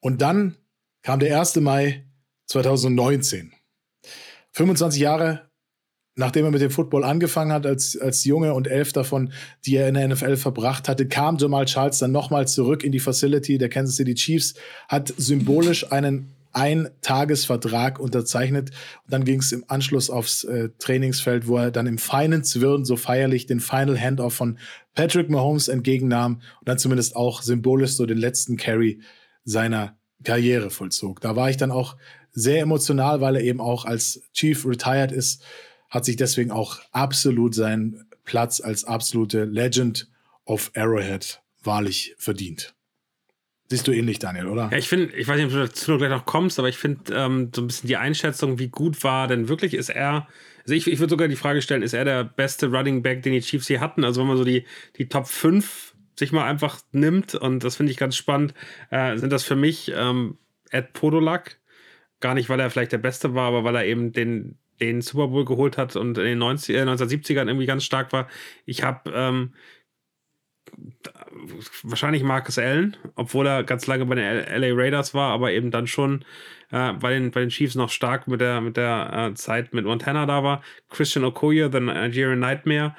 Und 0.00 0.22
dann 0.22 0.56
kam 1.02 1.20
der 1.20 1.38
1. 1.38 1.56
Mai 1.56 2.06
2019. 2.46 3.52
25 4.52 5.00
Jahre 5.00 5.50
nachdem 6.16 6.46
er 6.46 6.50
mit 6.50 6.62
dem 6.62 6.70
Football 6.70 7.04
angefangen 7.04 7.52
hat, 7.52 7.66
als, 7.66 7.96
als 7.96 8.24
Junge 8.24 8.54
und 8.54 8.66
elf 8.66 8.92
davon, 8.92 9.32
die 9.66 9.76
er 9.76 9.88
in 9.88 9.94
der 9.94 10.08
NFL 10.08 10.36
verbracht 10.36 10.88
hatte, 10.88 11.06
kam 11.06 11.36
Jamal 11.36 11.66
Charles 11.66 11.98
dann 11.98 12.10
nochmal 12.10 12.48
zurück 12.48 12.82
in 12.82 12.92
die 12.92 13.00
Facility 13.00 13.58
der 13.58 13.68
Kansas 13.68 13.96
City 13.96 14.14
Chiefs, 14.14 14.54
hat 14.88 15.12
symbolisch 15.18 15.92
einen 15.92 16.32
Ein-Tagesvertrag 16.52 18.00
unterzeichnet. 18.00 18.70
Und 19.04 19.12
dann 19.12 19.24
ging 19.24 19.40
es 19.40 19.52
im 19.52 19.64
Anschluss 19.68 20.08
aufs 20.08 20.44
äh, 20.44 20.70
Trainingsfeld, 20.78 21.48
wo 21.48 21.58
er 21.58 21.70
dann 21.70 21.86
im 21.86 21.98
feinen 21.98 22.42
Zwirn 22.44 22.86
so 22.86 22.96
feierlich 22.96 23.44
den 23.44 23.60
Final 23.60 24.00
Handoff 24.00 24.32
von 24.32 24.58
Patrick 24.94 25.28
Mahomes 25.28 25.68
entgegennahm 25.68 26.36
und 26.60 26.68
dann 26.68 26.78
zumindest 26.78 27.14
auch 27.14 27.42
symbolisch 27.42 27.92
so 27.92 28.06
den 28.06 28.16
letzten 28.16 28.56
Carry 28.56 29.00
seiner 29.44 29.98
Karriere 30.24 30.70
vollzog. 30.70 31.20
Da 31.20 31.36
war 31.36 31.50
ich 31.50 31.58
dann 31.58 31.70
auch 31.70 31.96
sehr 32.32 32.62
emotional, 32.62 33.20
weil 33.20 33.36
er 33.36 33.42
eben 33.42 33.60
auch 33.60 33.84
als 33.84 34.22
Chief 34.32 34.64
retired 34.64 35.12
ist 35.12 35.42
hat 35.96 36.04
sich 36.04 36.16
deswegen 36.16 36.50
auch 36.50 36.80
absolut 36.92 37.54
seinen 37.54 38.06
Platz 38.24 38.60
als 38.60 38.84
absolute 38.84 39.44
Legend 39.44 40.08
of 40.44 40.70
Arrowhead 40.74 41.42
wahrlich 41.62 42.14
verdient. 42.18 42.74
Siehst 43.68 43.88
du 43.88 43.92
ähnlich, 43.92 44.20
Daniel, 44.20 44.46
oder? 44.46 44.68
Ja, 44.70 44.78
ich 44.78 44.88
finde, 44.88 45.12
ich 45.16 45.26
weiß 45.26 45.36
nicht, 45.36 45.46
ob 45.46 45.52
du 45.52 45.58
dazu 45.58 45.98
gleich 45.98 46.10
noch 46.10 46.24
kommst, 46.24 46.58
aber 46.60 46.68
ich 46.68 46.78
finde 46.78 47.12
ähm, 47.12 47.50
so 47.52 47.62
ein 47.62 47.66
bisschen 47.66 47.88
die 47.88 47.96
Einschätzung, 47.96 48.60
wie 48.60 48.68
gut 48.68 49.02
war 49.02 49.26
denn 49.26 49.48
wirklich 49.48 49.74
ist 49.74 49.88
er. 49.88 50.28
Also 50.62 50.74
ich, 50.74 50.86
ich 50.86 51.00
würde 51.00 51.10
sogar 51.10 51.26
die 51.26 51.36
Frage 51.36 51.62
stellen, 51.62 51.82
ist 51.82 51.92
er 51.92 52.04
der 52.04 52.22
beste 52.22 52.68
Running 52.70 53.02
Back, 53.02 53.22
den 53.22 53.32
die 53.32 53.40
Chiefs 53.40 53.66
hier 53.66 53.80
hatten? 53.80 54.04
Also 54.04 54.20
wenn 54.20 54.28
man 54.28 54.36
so 54.36 54.44
die, 54.44 54.64
die 54.98 55.08
Top 55.08 55.26
5 55.26 55.94
sich 56.16 56.30
mal 56.30 56.44
einfach 56.44 56.80
nimmt, 56.92 57.34
und 57.34 57.64
das 57.64 57.76
finde 57.76 57.90
ich 57.90 57.98
ganz 57.98 58.16
spannend, 58.16 58.54
äh, 58.90 59.16
sind 59.16 59.32
das 59.32 59.42
für 59.42 59.56
mich 59.56 59.90
ähm, 59.94 60.38
Ed 60.70 60.92
Podolak. 60.92 61.58
Gar 62.20 62.34
nicht, 62.34 62.48
weil 62.48 62.60
er 62.60 62.70
vielleicht 62.70 62.92
der 62.92 62.98
Beste 62.98 63.34
war, 63.34 63.48
aber 63.48 63.64
weil 63.64 63.76
er 63.76 63.84
eben 63.84 64.12
den, 64.12 64.58
den 64.80 65.00
Super 65.00 65.28
Bowl 65.28 65.44
geholt 65.44 65.78
hat 65.78 65.96
und 65.96 66.18
in 66.18 66.24
den 66.24 66.38
90, 66.38 66.76
äh, 66.76 66.82
1970ern 66.82 67.46
irgendwie 67.46 67.66
ganz 67.66 67.84
stark 67.84 68.12
war. 68.12 68.28
Ich 68.64 68.82
habe 68.82 69.10
ähm, 69.14 69.52
wahrscheinlich 71.82 72.22
Marcus 72.22 72.58
Allen, 72.58 72.96
obwohl 73.14 73.46
er 73.46 73.64
ganz 73.64 73.86
lange 73.86 74.06
bei 74.06 74.16
den 74.16 74.60
LA 74.60 74.74
Raiders 74.74 75.14
war, 75.14 75.32
aber 75.32 75.52
eben 75.52 75.70
dann 75.70 75.86
schon 75.86 76.24
äh, 76.70 76.92
bei, 76.94 77.12
den, 77.12 77.30
bei 77.30 77.40
den 77.40 77.50
Chiefs 77.50 77.74
noch 77.74 77.90
stark 77.90 78.26
mit 78.28 78.40
der, 78.40 78.60
mit 78.60 78.76
der 78.76 79.30
äh, 79.30 79.34
Zeit 79.34 79.72
mit 79.72 79.84
Montana 79.84 80.26
da 80.26 80.42
war. 80.42 80.62
Christian 80.90 81.24
Okoye, 81.24 81.70
The 81.70 81.80
Nigerian 81.80 82.40
Nightmare. 82.40 82.94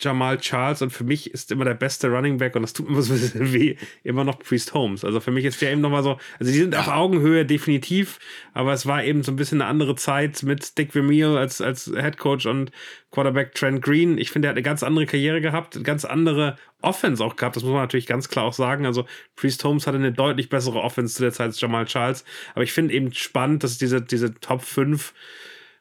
Jamal 0.00 0.38
Charles 0.38 0.82
und 0.82 0.90
für 0.90 1.04
mich 1.04 1.32
ist 1.32 1.52
immer 1.52 1.64
der 1.64 1.74
beste 1.74 2.08
Running 2.08 2.38
Back 2.38 2.56
und 2.56 2.62
das 2.62 2.72
tut 2.72 2.88
mir 2.88 3.00
so 3.02 3.14
ein 3.14 3.20
bisschen 3.20 3.52
weh, 3.52 3.76
immer 4.02 4.24
noch 4.24 4.38
Priest 4.38 4.74
Holmes. 4.74 5.04
Also 5.04 5.20
für 5.20 5.30
mich 5.30 5.44
ist 5.44 5.60
der 5.62 5.72
eben 5.72 5.80
nochmal 5.80 6.02
so, 6.02 6.18
also 6.38 6.52
die 6.52 6.58
sind 6.58 6.76
auf 6.76 6.88
Augenhöhe 6.88 7.46
definitiv, 7.46 8.18
aber 8.52 8.72
es 8.72 8.86
war 8.86 9.04
eben 9.04 9.22
so 9.22 9.32
ein 9.32 9.36
bisschen 9.36 9.60
eine 9.60 9.70
andere 9.70 9.94
Zeit 9.94 10.42
mit 10.42 10.76
Dick 10.78 10.92
Vermeil 10.92 11.36
als, 11.36 11.60
als 11.60 11.90
Head 11.94 12.18
Coach 12.18 12.46
und 12.46 12.70
Quarterback 13.10 13.54
Trent 13.54 13.82
Green. 13.82 14.18
Ich 14.18 14.30
finde, 14.30 14.48
er 14.48 14.50
hat 14.50 14.56
eine 14.56 14.62
ganz 14.62 14.82
andere 14.82 15.06
Karriere 15.06 15.40
gehabt, 15.40 15.76
eine 15.76 15.84
ganz 15.84 16.04
andere 16.04 16.56
Offense 16.82 17.24
auch 17.24 17.36
gehabt, 17.36 17.56
das 17.56 17.62
muss 17.62 17.72
man 17.72 17.82
natürlich 17.82 18.06
ganz 18.06 18.28
klar 18.28 18.44
auch 18.44 18.52
sagen. 18.52 18.86
Also 18.86 19.06
Priest 19.36 19.64
Holmes 19.64 19.86
hatte 19.86 19.98
eine 19.98 20.12
deutlich 20.12 20.48
bessere 20.48 20.80
Offense 20.80 21.14
zu 21.14 21.22
der 21.22 21.32
Zeit 21.32 21.46
als 21.46 21.60
Jamal 21.60 21.86
Charles, 21.86 22.24
aber 22.54 22.64
ich 22.64 22.72
finde 22.72 22.94
eben 22.94 23.12
spannend, 23.12 23.64
dass 23.64 23.78
diese, 23.78 24.02
diese 24.02 24.34
Top 24.34 24.62
5 24.62 25.14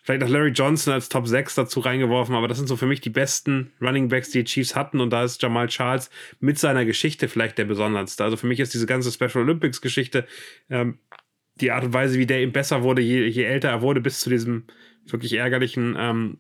vielleicht 0.03 0.21
noch 0.21 0.29
Larry 0.29 0.51
Johnson 0.51 0.93
als 0.93 1.09
Top 1.09 1.27
6 1.27 1.55
dazu 1.55 1.79
reingeworfen, 1.79 2.35
aber 2.35 2.47
das 2.47 2.57
sind 2.57 2.67
so 2.67 2.75
für 2.75 2.85
mich 2.85 3.01
die 3.01 3.09
besten 3.09 3.71
Running 3.81 4.09
Backs, 4.09 4.29
die 4.29 4.43
die 4.43 4.51
Chiefs 4.51 4.75
hatten 4.75 4.99
und 4.99 5.09
da 5.09 5.23
ist 5.23 5.41
Jamal 5.41 5.67
Charles 5.67 6.09
mit 6.39 6.59
seiner 6.59 6.85
Geschichte 6.85 7.27
vielleicht 7.27 7.57
der 7.57 7.65
besonderste. 7.65 8.23
Also 8.23 8.37
für 8.37 8.47
mich 8.47 8.59
ist 8.59 8.73
diese 8.73 8.85
ganze 8.85 9.11
Special 9.11 9.43
Olympics 9.43 9.81
Geschichte 9.81 10.27
ähm, 10.69 10.99
die 11.55 11.71
Art 11.71 11.83
und 11.83 11.93
Weise, 11.93 12.19
wie 12.19 12.25
der 12.25 12.41
ihm 12.41 12.51
besser 12.51 12.83
wurde, 12.83 13.01
je, 13.01 13.27
je 13.27 13.43
älter 13.43 13.69
er 13.69 13.81
wurde, 13.81 14.01
bis 14.01 14.19
zu 14.19 14.29
diesem 14.29 14.65
wirklich 15.05 15.33
ärgerlichen 15.33 15.95
ähm, 15.97 16.37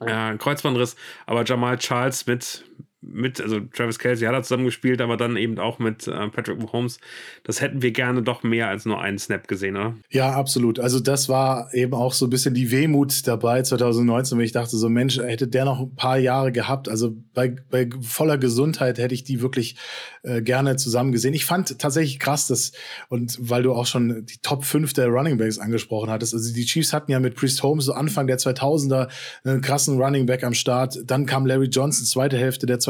äh, 0.00 0.36
Kreuzbandriss. 0.36 0.96
Aber 1.26 1.44
Jamal 1.44 1.78
Charles 1.78 2.26
mit, 2.26 2.64
mit, 3.02 3.40
also 3.40 3.60
Travis 3.60 3.98
Kelsey 3.98 4.26
hat 4.26 4.34
er 4.34 4.42
zusammengespielt, 4.42 5.00
aber 5.00 5.16
dann 5.16 5.36
eben 5.36 5.58
auch 5.58 5.78
mit 5.78 6.06
äh, 6.06 6.28
Patrick 6.28 6.60
Mahomes. 6.60 6.98
Das 7.44 7.60
hätten 7.62 7.80
wir 7.80 7.92
gerne 7.92 8.22
doch 8.22 8.42
mehr 8.42 8.68
als 8.68 8.84
nur 8.84 9.00
einen 9.00 9.18
Snap 9.18 9.48
gesehen, 9.48 9.76
oder? 9.76 9.94
Ja, 10.10 10.32
absolut. 10.32 10.78
Also 10.78 11.00
das 11.00 11.28
war 11.28 11.72
eben 11.72 11.94
auch 11.94 12.12
so 12.12 12.26
ein 12.26 12.30
bisschen 12.30 12.52
die 12.52 12.70
Wehmut 12.70 13.26
dabei 13.26 13.62
2019, 13.62 14.36
wenn 14.36 14.44
ich 14.44 14.52
dachte, 14.52 14.76
so 14.76 14.88
Mensch, 14.90 15.18
hätte 15.18 15.48
der 15.48 15.64
noch 15.64 15.80
ein 15.80 15.94
paar 15.94 16.18
Jahre 16.18 16.52
gehabt. 16.52 16.90
Also 16.90 17.16
bei, 17.32 17.56
bei 17.70 17.88
voller 18.02 18.36
Gesundheit 18.36 18.98
hätte 18.98 19.14
ich 19.14 19.24
die 19.24 19.40
wirklich 19.40 19.76
äh, 20.22 20.42
gerne 20.42 20.76
zusammen 20.76 21.12
gesehen. 21.12 21.32
Ich 21.32 21.46
fand 21.46 21.78
tatsächlich 21.78 22.18
krass, 22.18 22.48
dass, 22.48 22.72
und 23.08 23.38
weil 23.40 23.62
du 23.62 23.72
auch 23.72 23.86
schon 23.86 24.26
die 24.26 24.38
Top 24.42 24.66
5 24.66 24.92
der 24.92 25.08
Running 25.08 25.38
Backs 25.38 25.58
angesprochen 25.58 26.10
hattest, 26.10 26.34
also 26.34 26.52
die 26.52 26.66
Chiefs 26.66 26.92
hatten 26.92 27.10
ja 27.10 27.18
mit 27.18 27.34
Priest 27.34 27.62
Holmes 27.62 27.86
so 27.86 27.94
Anfang 27.94 28.26
der 28.26 28.38
2000er 28.38 29.08
einen 29.44 29.62
krassen 29.62 29.98
Running 29.98 30.26
Back 30.26 30.44
am 30.44 30.52
Start. 30.52 30.98
Dann 31.06 31.24
kam 31.24 31.46
Larry 31.46 31.68
Johnson, 31.68 32.04
zweite 32.04 32.36
Hälfte 32.36 32.66
der 32.66 32.78
2000er, 32.78 32.89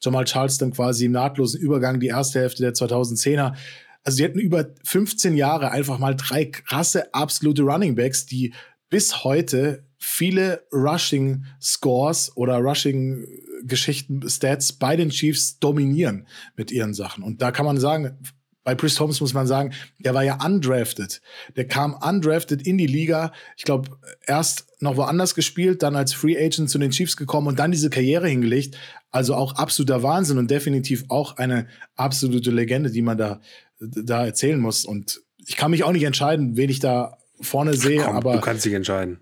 Jamal 0.00 0.24
Charles 0.24 0.58
dann 0.58 0.72
quasi 0.72 1.06
im 1.06 1.12
nahtlosen 1.12 1.60
Übergang 1.60 2.00
die 2.00 2.08
erste 2.08 2.40
Hälfte 2.40 2.62
der 2.62 2.74
2010er. 2.74 3.54
Also 4.04 4.18
die 4.18 4.24
hatten 4.24 4.38
über 4.38 4.66
15 4.84 5.36
Jahre 5.36 5.70
einfach 5.70 5.98
mal 5.98 6.14
drei 6.16 6.46
krasse, 6.46 7.12
absolute 7.12 7.62
Running 7.62 7.94
Backs, 7.94 8.26
die 8.26 8.54
bis 8.88 9.24
heute 9.24 9.84
viele 9.98 10.64
Rushing 10.72 11.44
Scores 11.60 12.34
oder 12.36 12.56
Rushing 12.56 13.26
Geschichten, 13.62 14.26
Stats 14.28 14.72
bei 14.72 14.96
den 14.96 15.10
Chiefs 15.10 15.58
dominieren 15.58 16.26
mit 16.56 16.70
ihren 16.70 16.94
Sachen. 16.94 17.22
Und 17.22 17.42
da 17.42 17.50
kann 17.50 17.66
man 17.66 17.78
sagen, 17.78 18.16
bei 18.62 18.74
Chris 18.74 19.00
Holmes 19.00 19.20
muss 19.20 19.34
man 19.34 19.46
sagen, 19.46 19.72
der 19.98 20.14
war 20.14 20.22
ja 20.22 20.38
undrafted. 20.44 21.22
Der 21.56 21.66
kam 21.66 21.94
undrafted 21.94 22.66
in 22.66 22.78
die 22.78 22.86
Liga. 22.86 23.32
Ich 23.56 23.64
glaube, 23.64 23.98
erst 24.26 24.66
noch 24.80 24.96
woanders 24.96 25.34
gespielt, 25.34 25.82
dann 25.82 25.96
als 25.96 26.12
Free 26.12 26.36
Agent 26.36 26.70
zu 26.70 26.78
den 26.78 26.90
Chiefs 26.90 27.16
gekommen 27.16 27.48
und 27.48 27.58
dann 27.58 27.72
diese 27.72 27.90
Karriere 27.90 28.28
hingelegt. 28.28 28.76
Also 29.10 29.34
auch 29.34 29.54
absoluter 29.56 30.02
Wahnsinn 30.02 30.38
und 30.38 30.50
definitiv 30.50 31.04
auch 31.08 31.36
eine 31.36 31.66
absolute 31.96 32.50
Legende, 32.50 32.90
die 32.90 33.02
man 33.02 33.18
da, 33.18 33.40
da 33.80 34.24
erzählen 34.24 34.58
muss. 34.58 34.84
Und 34.84 35.20
ich 35.46 35.56
kann 35.56 35.70
mich 35.72 35.84
auch 35.84 35.92
nicht 35.92 36.04
entscheiden, 36.04 36.56
wen 36.56 36.70
ich 36.70 36.78
da 36.78 37.18
vorne 37.40 37.74
sehe, 37.74 38.02
Komm, 38.02 38.16
aber. 38.16 38.34
Du 38.34 38.40
kannst 38.40 38.64
dich 38.64 38.74
entscheiden. 38.74 39.20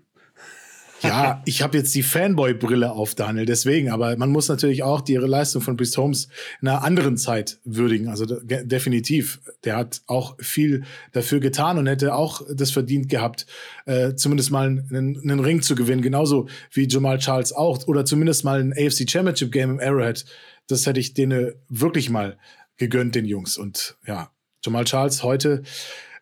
Ja, 1.01 1.41
ich 1.45 1.61
habe 1.61 1.77
jetzt 1.77 1.93
die 1.95 2.03
Fanboy-Brille 2.03 2.91
auf, 2.91 3.15
Daniel, 3.15 3.45
deswegen. 3.45 3.89
Aber 3.89 4.15
man 4.17 4.29
muss 4.29 4.47
natürlich 4.49 4.83
auch 4.83 5.01
die 5.01 5.15
Leistung 5.15 5.61
von 5.61 5.77
Priest 5.77 5.97
Holmes 5.97 6.27
in 6.61 6.67
einer 6.67 6.83
anderen 6.83 7.17
Zeit 7.17 7.59
würdigen. 7.63 8.09
Also 8.09 8.25
definitiv. 8.25 9.39
Der 9.63 9.77
hat 9.77 10.01
auch 10.07 10.35
viel 10.39 10.83
dafür 11.11 11.39
getan 11.39 11.77
und 11.77 11.87
hätte 11.87 12.15
auch 12.15 12.41
das 12.53 12.71
verdient 12.71 13.09
gehabt, 13.09 13.45
äh, 13.85 14.15
zumindest 14.15 14.51
mal 14.51 14.67
einen, 14.67 15.19
einen, 15.21 15.39
Ring 15.39 15.61
zu 15.61 15.75
gewinnen. 15.75 16.01
Genauso 16.01 16.47
wie 16.71 16.87
Jamal 16.87 17.19
Charles 17.19 17.53
auch. 17.53 17.87
Oder 17.87 18.05
zumindest 18.05 18.43
mal 18.43 18.59
ein 18.59 18.73
AFC 18.73 19.09
Championship 19.09 19.51
Game 19.51 19.71
im 19.71 19.79
Arrowhead. 19.79 20.25
Das 20.67 20.85
hätte 20.85 20.99
ich 20.99 21.13
denen 21.13 21.53
wirklich 21.69 22.09
mal 22.09 22.37
gegönnt, 22.77 23.15
den 23.15 23.25
Jungs. 23.25 23.57
Und 23.57 23.97
ja, 24.05 24.31
Jamal 24.63 24.85
Charles 24.85 25.23
heute 25.23 25.63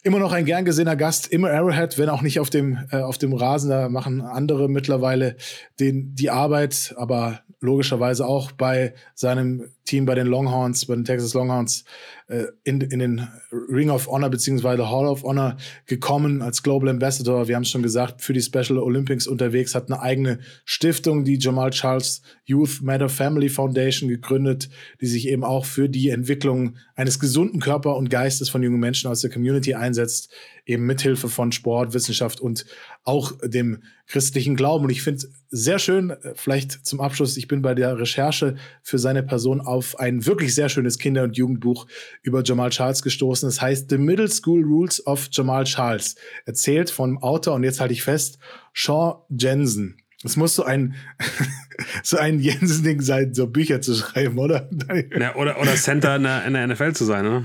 immer 0.04 0.20
noch 0.20 0.32
ein 0.32 0.46
gern 0.46 0.66
gesehener 0.66 0.96
Gast 0.96 1.28
im 1.28 1.46
Arrowhead, 1.46 1.98
wenn 1.98 2.10
auch 2.10 2.22
nicht 2.22 2.40
auf 2.40 2.50
dem, 2.50 2.88
äh, 2.92 2.98
auf 2.98 3.18
dem 3.18 3.34
Rasen. 3.34 3.70
Da 3.70 3.90
machen 3.90 4.22
andere 4.22 4.70
mittlerweile 4.70 5.36
den, 5.80 6.16
die 6.16 6.30
Arbeit, 6.30 6.94
aber 6.98 7.42
logischerweise 7.60 8.26
auch 8.26 8.52
bei 8.52 8.94
seinem 9.16 9.72
Team 9.88 10.06
bei 10.06 10.16
den 10.16 10.28
Longhorns, 10.28 10.86
bei 10.86 10.96
den 10.96 11.06
Texas 11.06 11.34
Longhorns 11.34 11.84
äh, 12.28 12.44
in, 12.64 12.82
in 12.82 13.00
den 13.00 13.28
Ring 13.52 13.90
of 13.90 14.08
Honor 14.08 14.30
beziehungsweise 14.30 14.90
Hall 14.90 15.08
of 15.08 15.24
Honor 15.24 15.58
gekommen 15.86 16.42
als 16.42 16.62
Global 16.62 16.90
Ambassador. 16.90 17.48
Wir 17.48 17.56
haben 17.56 17.64
es 17.64 17.70
schon 17.70 17.82
gesagt, 17.82 18.22
für 18.22 18.34
die 18.34 18.42
Special 18.42 18.78
Olympics 18.78 19.28
unterwegs, 19.28 19.74
hat 19.74 19.90
eine 19.90 20.02
eigene 20.02 20.40
Stiftung, 20.66 21.24
die 21.24 21.40
Jamal 21.40 21.72
Charles 21.72 22.22
Youth 22.46 22.82
Matter 22.82 23.10
Family 23.10 23.50
Foundation 23.50 24.10
gegründet, 24.10 24.70
die 25.02 25.08
sich 25.08 25.28
eben 25.28 25.44
auch 25.44 25.66
für 25.66 25.90
die 25.90 26.10
Entwicklung 26.10 26.76
eines 26.96 27.20
gesunden 27.20 27.60
Körper 27.60 27.96
und 27.96 28.10
Geistes 28.10 28.50
von 28.50 28.62
jungen 28.62 28.80
Menschen 28.80 29.10
aus 29.10 29.22
der 29.22 29.32
Community 29.32 29.74
einsetzt, 29.74 30.30
eben 30.66 30.86
mithilfe 30.86 31.30
von 31.30 31.52
Sport, 31.52 31.94
Wissenschaft 31.94 32.42
und 32.42 32.66
auch 33.04 33.32
dem 33.44 33.84
christlichen 34.06 34.56
Glauben. 34.56 34.86
Und 34.86 34.92
ich 34.92 35.02
finde 35.02 35.28
sehr 35.50 35.80
schön, 35.80 36.12
äh, 36.12 36.34
vielleicht 36.36 36.86
zum 36.86 37.02
Abschluss, 37.02 37.38
ich 37.38 37.48
bin 37.48 37.62
bei 37.62 37.74
der 37.74 37.98
Recherche 38.00 38.56
für 38.84 39.00
seine 39.00 39.24
Person 39.24 39.62
auf 39.62 40.00
ein 40.00 40.26
wirklich 40.26 40.54
sehr 40.54 40.70
schönes 40.70 40.98
Kinder- 40.98 41.24
und 41.24 41.38
Jugendbuch 41.38 41.88
über 42.22 42.44
Jamal 42.44 42.70
Charles 42.70 43.02
gestoßen. 43.02 43.48
Das 43.48 43.62
heißt 43.62 43.90
The 43.90 43.98
Middle 43.98 44.30
School 44.30 44.64
Rules 44.64 45.06
of 45.06 45.30
Jamal 45.32 45.64
Charles. 45.64 46.16
Erzählt 46.46 46.90
vom 46.90 47.18
Autor, 47.20 47.56
und 47.56 47.64
jetzt 47.64 47.80
halte 47.80 47.94
ich 47.94 48.04
fest, 48.04 48.40
Sean 48.74 49.16
Jensen. 49.30 49.98
Es 50.24 50.36
muss 50.36 50.56
so 50.56 50.64
ein, 50.64 50.96
so 52.04 52.18
ein 52.18 52.40
Jensen-Ding 52.40 53.02
sein, 53.02 53.34
so 53.34 53.48
Bücher 53.48 53.82
zu 53.82 53.94
schreiben, 53.96 54.40
oder? 54.40 54.70
Ja, 55.18 55.36
oder, 55.36 55.60
oder 55.60 55.76
Center 55.76 56.16
in 56.16 56.24
der, 56.24 56.46
in 56.46 56.54
der 56.54 56.68
NFL 56.68 56.94
zu 56.94 57.06
sein, 57.06 57.26
oder? 57.26 57.44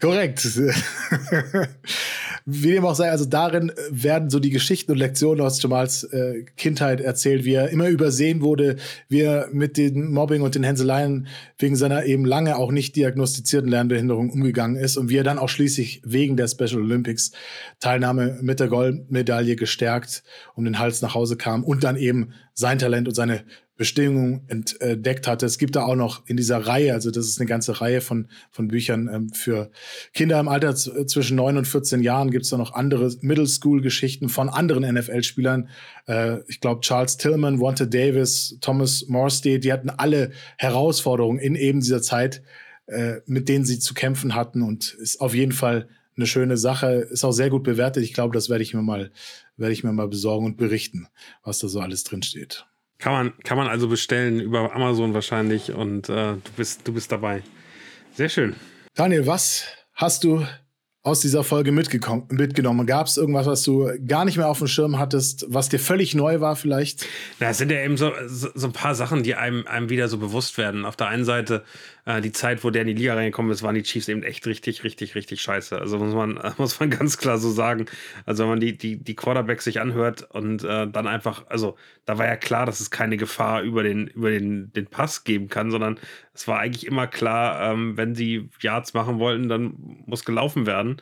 Korrekt. 0.00 0.40
wie 2.52 2.72
dem 2.72 2.84
auch 2.84 2.94
sei, 2.94 3.10
also 3.10 3.24
darin 3.24 3.72
werden 3.90 4.30
so 4.30 4.40
die 4.40 4.50
Geschichten 4.50 4.92
und 4.92 4.98
Lektionen 4.98 5.44
aus 5.44 5.62
Jamals 5.62 6.04
äh, 6.04 6.44
Kindheit 6.56 7.00
erzählt, 7.00 7.44
wie 7.44 7.54
er 7.54 7.70
immer 7.70 7.88
übersehen 7.88 8.42
wurde, 8.42 8.76
wie 9.08 9.20
er 9.20 9.48
mit 9.52 9.76
den 9.76 10.12
Mobbing 10.12 10.42
und 10.42 10.54
den 10.54 10.64
Hänseleien 10.64 11.28
wegen 11.58 11.76
seiner 11.76 12.04
eben 12.04 12.24
lange 12.24 12.56
auch 12.56 12.72
nicht 12.72 12.96
diagnostizierten 12.96 13.70
Lernbehinderung 13.70 14.30
umgegangen 14.30 14.76
ist 14.76 14.96
und 14.96 15.08
wie 15.08 15.16
er 15.16 15.24
dann 15.24 15.38
auch 15.38 15.48
schließlich 15.48 16.02
wegen 16.04 16.36
der 16.36 16.48
Special 16.48 16.80
Olympics 16.82 17.32
Teilnahme 17.78 18.38
mit 18.42 18.60
der 18.60 18.68
Goldmedaille 18.68 19.56
gestärkt 19.56 20.22
um 20.54 20.64
den 20.64 20.78
Hals 20.78 21.02
nach 21.02 21.14
Hause 21.14 21.36
kam 21.36 21.64
und 21.64 21.84
dann 21.84 21.96
eben 21.96 22.32
sein 22.54 22.78
Talent 22.78 23.08
und 23.08 23.14
seine 23.14 23.44
Bestimmungen 23.80 24.42
entdeckt 24.48 25.26
hatte. 25.26 25.46
Es 25.46 25.56
gibt 25.56 25.74
da 25.74 25.84
auch 25.84 25.94
noch 25.94 26.26
in 26.26 26.36
dieser 26.36 26.58
Reihe, 26.58 26.92
also 26.92 27.10
das 27.10 27.24
ist 27.26 27.40
eine 27.40 27.48
ganze 27.48 27.80
Reihe 27.80 28.02
von, 28.02 28.28
von 28.50 28.68
Büchern 28.68 29.08
ähm, 29.10 29.30
für 29.30 29.70
Kinder 30.12 30.38
im 30.38 30.48
Alter 30.48 30.74
zwischen 30.74 31.38
9 31.38 31.56
und 31.56 31.64
14 31.66 32.02
Jahren, 32.02 32.30
gibt 32.30 32.44
es 32.44 32.50
da 32.50 32.58
noch 32.58 32.74
andere 32.74 33.10
Middle 33.22 33.46
School-Geschichten 33.46 34.28
von 34.28 34.50
anderen 34.50 34.82
NFL-Spielern. 34.82 35.70
Äh, 36.06 36.40
ich 36.46 36.60
glaube, 36.60 36.82
Charles 36.82 37.16
Tillman, 37.16 37.58
Wante 37.58 37.88
Davis, 37.88 38.58
Thomas 38.60 39.06
Morstead, 39.08 39.64
die 39.64 39.72
hatten 39.72 39.88
alle 39.88 40.32
Herausforderungen 40.58 41.38
in 41.38 41.54
eben 41.54 41.80
dieser 41.80 42.02
Zeit, 42.02 42.42
äh, 42.84 43.20
mit 43.24 43.48
denen 43.48 43.64
sie 43.64 43.78
zu 43.78 43.94
kämpfen 43.94 44.34
hatten 44.34 44.60
und 44.60 44.92
ist 45.00 45.22
auf 45.22 45.34
jeden 45.34 45.52
Fall 45.52 45.88
eine 46.16 46.26
schöne 46.26 46.58
Sache, 46.58 47.08
ist 47.10 47.24
auch 47.24 47.32
sehr 47.32 47.48
gut 47.48 47.62
bewertet. 47.62 48.04
Ich 48.04 48.12
glaube, 48.12 48.34
das 48.34 48.50
werde 48.50 48.62
ich 48.62 48.74
mir 48.74 48.82
mal, 48.82 49.10
werde 49.56 49.72
ich 49.72 49.84
mir 49.84 49.92
mal 49.94 50.08
besorgen 50.08 50.44
und 50.44 50.58
berichten, 50.58 51.08
was 51.42 51.60
da 51.60 51.68
so 51.68 51.80
alles 51.80 52.04
drin 52.04 52.22
steht. 52.22 52.66
Kann 53.00 53.12
man, 53.12 53.32
kann 53.44 53.56
man 53.56 53.66
also 53.66 53.88
bestellen 53.88 54.40
über 54.40 54.74
Amazon 54.74 55.14
wahrscheinlich 55.14 55.72
und 55.72 56.08
äh, 56.08 56.34
du, 56.34 56.52
bist, 56.56 56.86
du 56.86 56.92
bist 56.92 57.10
dabei. 57.10 57.42
Sehr 58.14 58.28
schön. 58.28 58.54
Daniel, 58.94 59.26
was 59.26 59.64
hast 59.94 60.24
du 60.24 60.44
aus 61.02 61.20
dieser 61.20 61.42
Folge 61.42 61.72
mitgenommen? 61.72 62.86
Gab 62.86 63.06
es 63.06 63.16
irgendwas, 63.16 63.46
was 63.46 63.62
du 63.62 63.90
gar 64.06 64.26
nicht 64.26 64.36
mehr 64.36 64.48
auf 64.48 64.58
dem 64.58 64.66
Schirm 64.66 64.98
hattest, 64.98 65.46
was 65.48 65.70
dir 65.70 65.78
völlig 65.78 66.14
neu 66.14 66.40
war 66.40 66.56
vielleicht? 66.56 67.06
Na, 67.38 67.48
es 67.48 67.58
sind 67.58 67.72
ja 67.72 67.82
eben 67.82 67.96
so, 67.96 68.12
so, 68.26 68.48
so, 68.54 68.66
ein 68.66 68.74
paar 68.74 68.94
Sachen, 68.94 69.22
die 69.22 69.34
einem, 69.34 69.66
einem 69.66 69.88
wieder 69.88 70.08
so 70.08 70.18
bewusst 70.18 70.58
werden. 70.58 70.84
Auf 70.84 70.96
der 70.96 71.06
einen 71.06 71.24
Seite 71.24 71.64
äh, 72.04 72.20
die 72.20 72.32
Zeit, 72.32 72.64
wo 72.64 72.70
der 72.70 72.82
in 72.82 72.88
die 72.88 72.94
Liga 72.94 73.14
reingekommen 73.14 73.50
ist, 73.52 73.62
waren 73.62 73.74
die 73.74 73.82
Chiefs 73.82 74.08
eben 74.08 74.22
echt 74.22 74.46
richtig, 74.46 74.84
richtig, 74.84 75.14
richtig 75.14 75.40
scheiße. 75.40 75.78
Also 75.78 75.98
muss 75.98 76.14
man, 76.14 76.40
muss 76.58 76.80
man 76.80 76.90
ganz 76.90 77.18
klar 77.18 77.38
so 77.38 77.50
sagen. 77.50 77.86
Also 78.26 78.42
wenn 78.44 78.50
man 78.50 78.60
die, 78.60 78.76
die, 78.76 78.96
die 78.96 79.14
Quarterbacks 79.14 79.64
sich 79.64 79.80
anhört 79.80 80.22
und 80.30 80.64
äh, 80.64 80.88
dann 80.88 81.06
einfach, 81.06 81.46
also 81.48 81.76
da 82.04 82.18
war 82.18 82.26
ja 82.26 82.36
klar, 82.36 82.66
dass 82.66 82.80
es 82.80 82.90
keine 82.90 83.16
Gefahr 83.16 83.62
über 83.62 83.82
den, 83.82 84.06
über 84.08 84.30
den, 84.30 84.72
den 84.72 84.86
Pass 84.86 85.24
geben 85.24 85.48
kann, 85.48 85.70
sondern 85.70 85.98
es 86.34 86.48
war 86.48 86.58
eigentlich 86.58 86.86
immer 86.86 87.06
klar, 87.06 87.72
ähm, 87.72 87.96
wenn 87.96 88.14
sie 88.14 88.48
Yards 88.60 88.94
machen 88.94 89.18
wollten, 89.18 89.48
dann 89.48 89.74
muss 90.06 90.24
gelaufen 90.24 90.66
werden. 90.66 91.00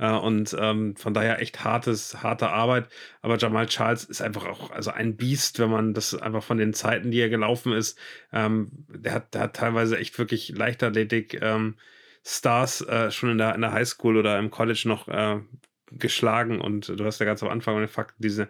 Äh, 0.00 0.12
und 0.12 0.56
ähm, 0.58 0.96
von 0.96 1.14
daher 1.14 1.40
echt 1.40 1.62
hartes, 1.62 2.22
harte 2.22 2.48
Arbeit. 2.48 2.88
Aber 3.22 3.36
Jamal 3.36 3.66
Charles 3.66 4.04
ist 4.04 4.22
einfach 4.22 4.46
auch 4.46 4.70
also 4.70 4.90
ein 4.90 5.16
Biest, 5.16 5.58
wenn 5.58 5.70
man 5.70 5.94
das 5.94 6.14
einfach 6.14 6.42
von 6.42 6.58
den 6.58 6.72
Zeiten, 6.72 7.10
die 7.10 7.20
er 7.20 7.28
gelaufen 7.28 7.72
ist, 7.72 7.98
ähm, 8.32 8.70
der, 8.88 9.14
hat, 9.14 9.34
der 9.34 9.42
hat 9.42 9.56
teilweise 9.56 9.98
echt 9.98 10.18
wirklich 10.18 10.48
Leichtathletik. 10.48 11.40
Ähm, 11.42 11.76
Stars 12.22 12.82
äh, 12.82 13.10
schon 13.10 13.30
in 13.30 13.38
der, 13.38 13.54
in 13.54 13.62
der 13.62 13.72
Highschool 13.72 14.16
oder 14.16 14.38
im 14.38 14.50
College 14.50 14.82
noch 14.86 15.08
äh, 15.08 15.40
geschlagen 15.92 16.60
und 16.60 16.88
du 16.88 17.04
hast 17.04 17.18
ja 17.18 17.26
ganz 17.26 17.42
am 17.42 17.48
Anfang 17.48 17.76
den 17.78 17.88
Fakt, 17.88 18.14
diese 18.18 18.48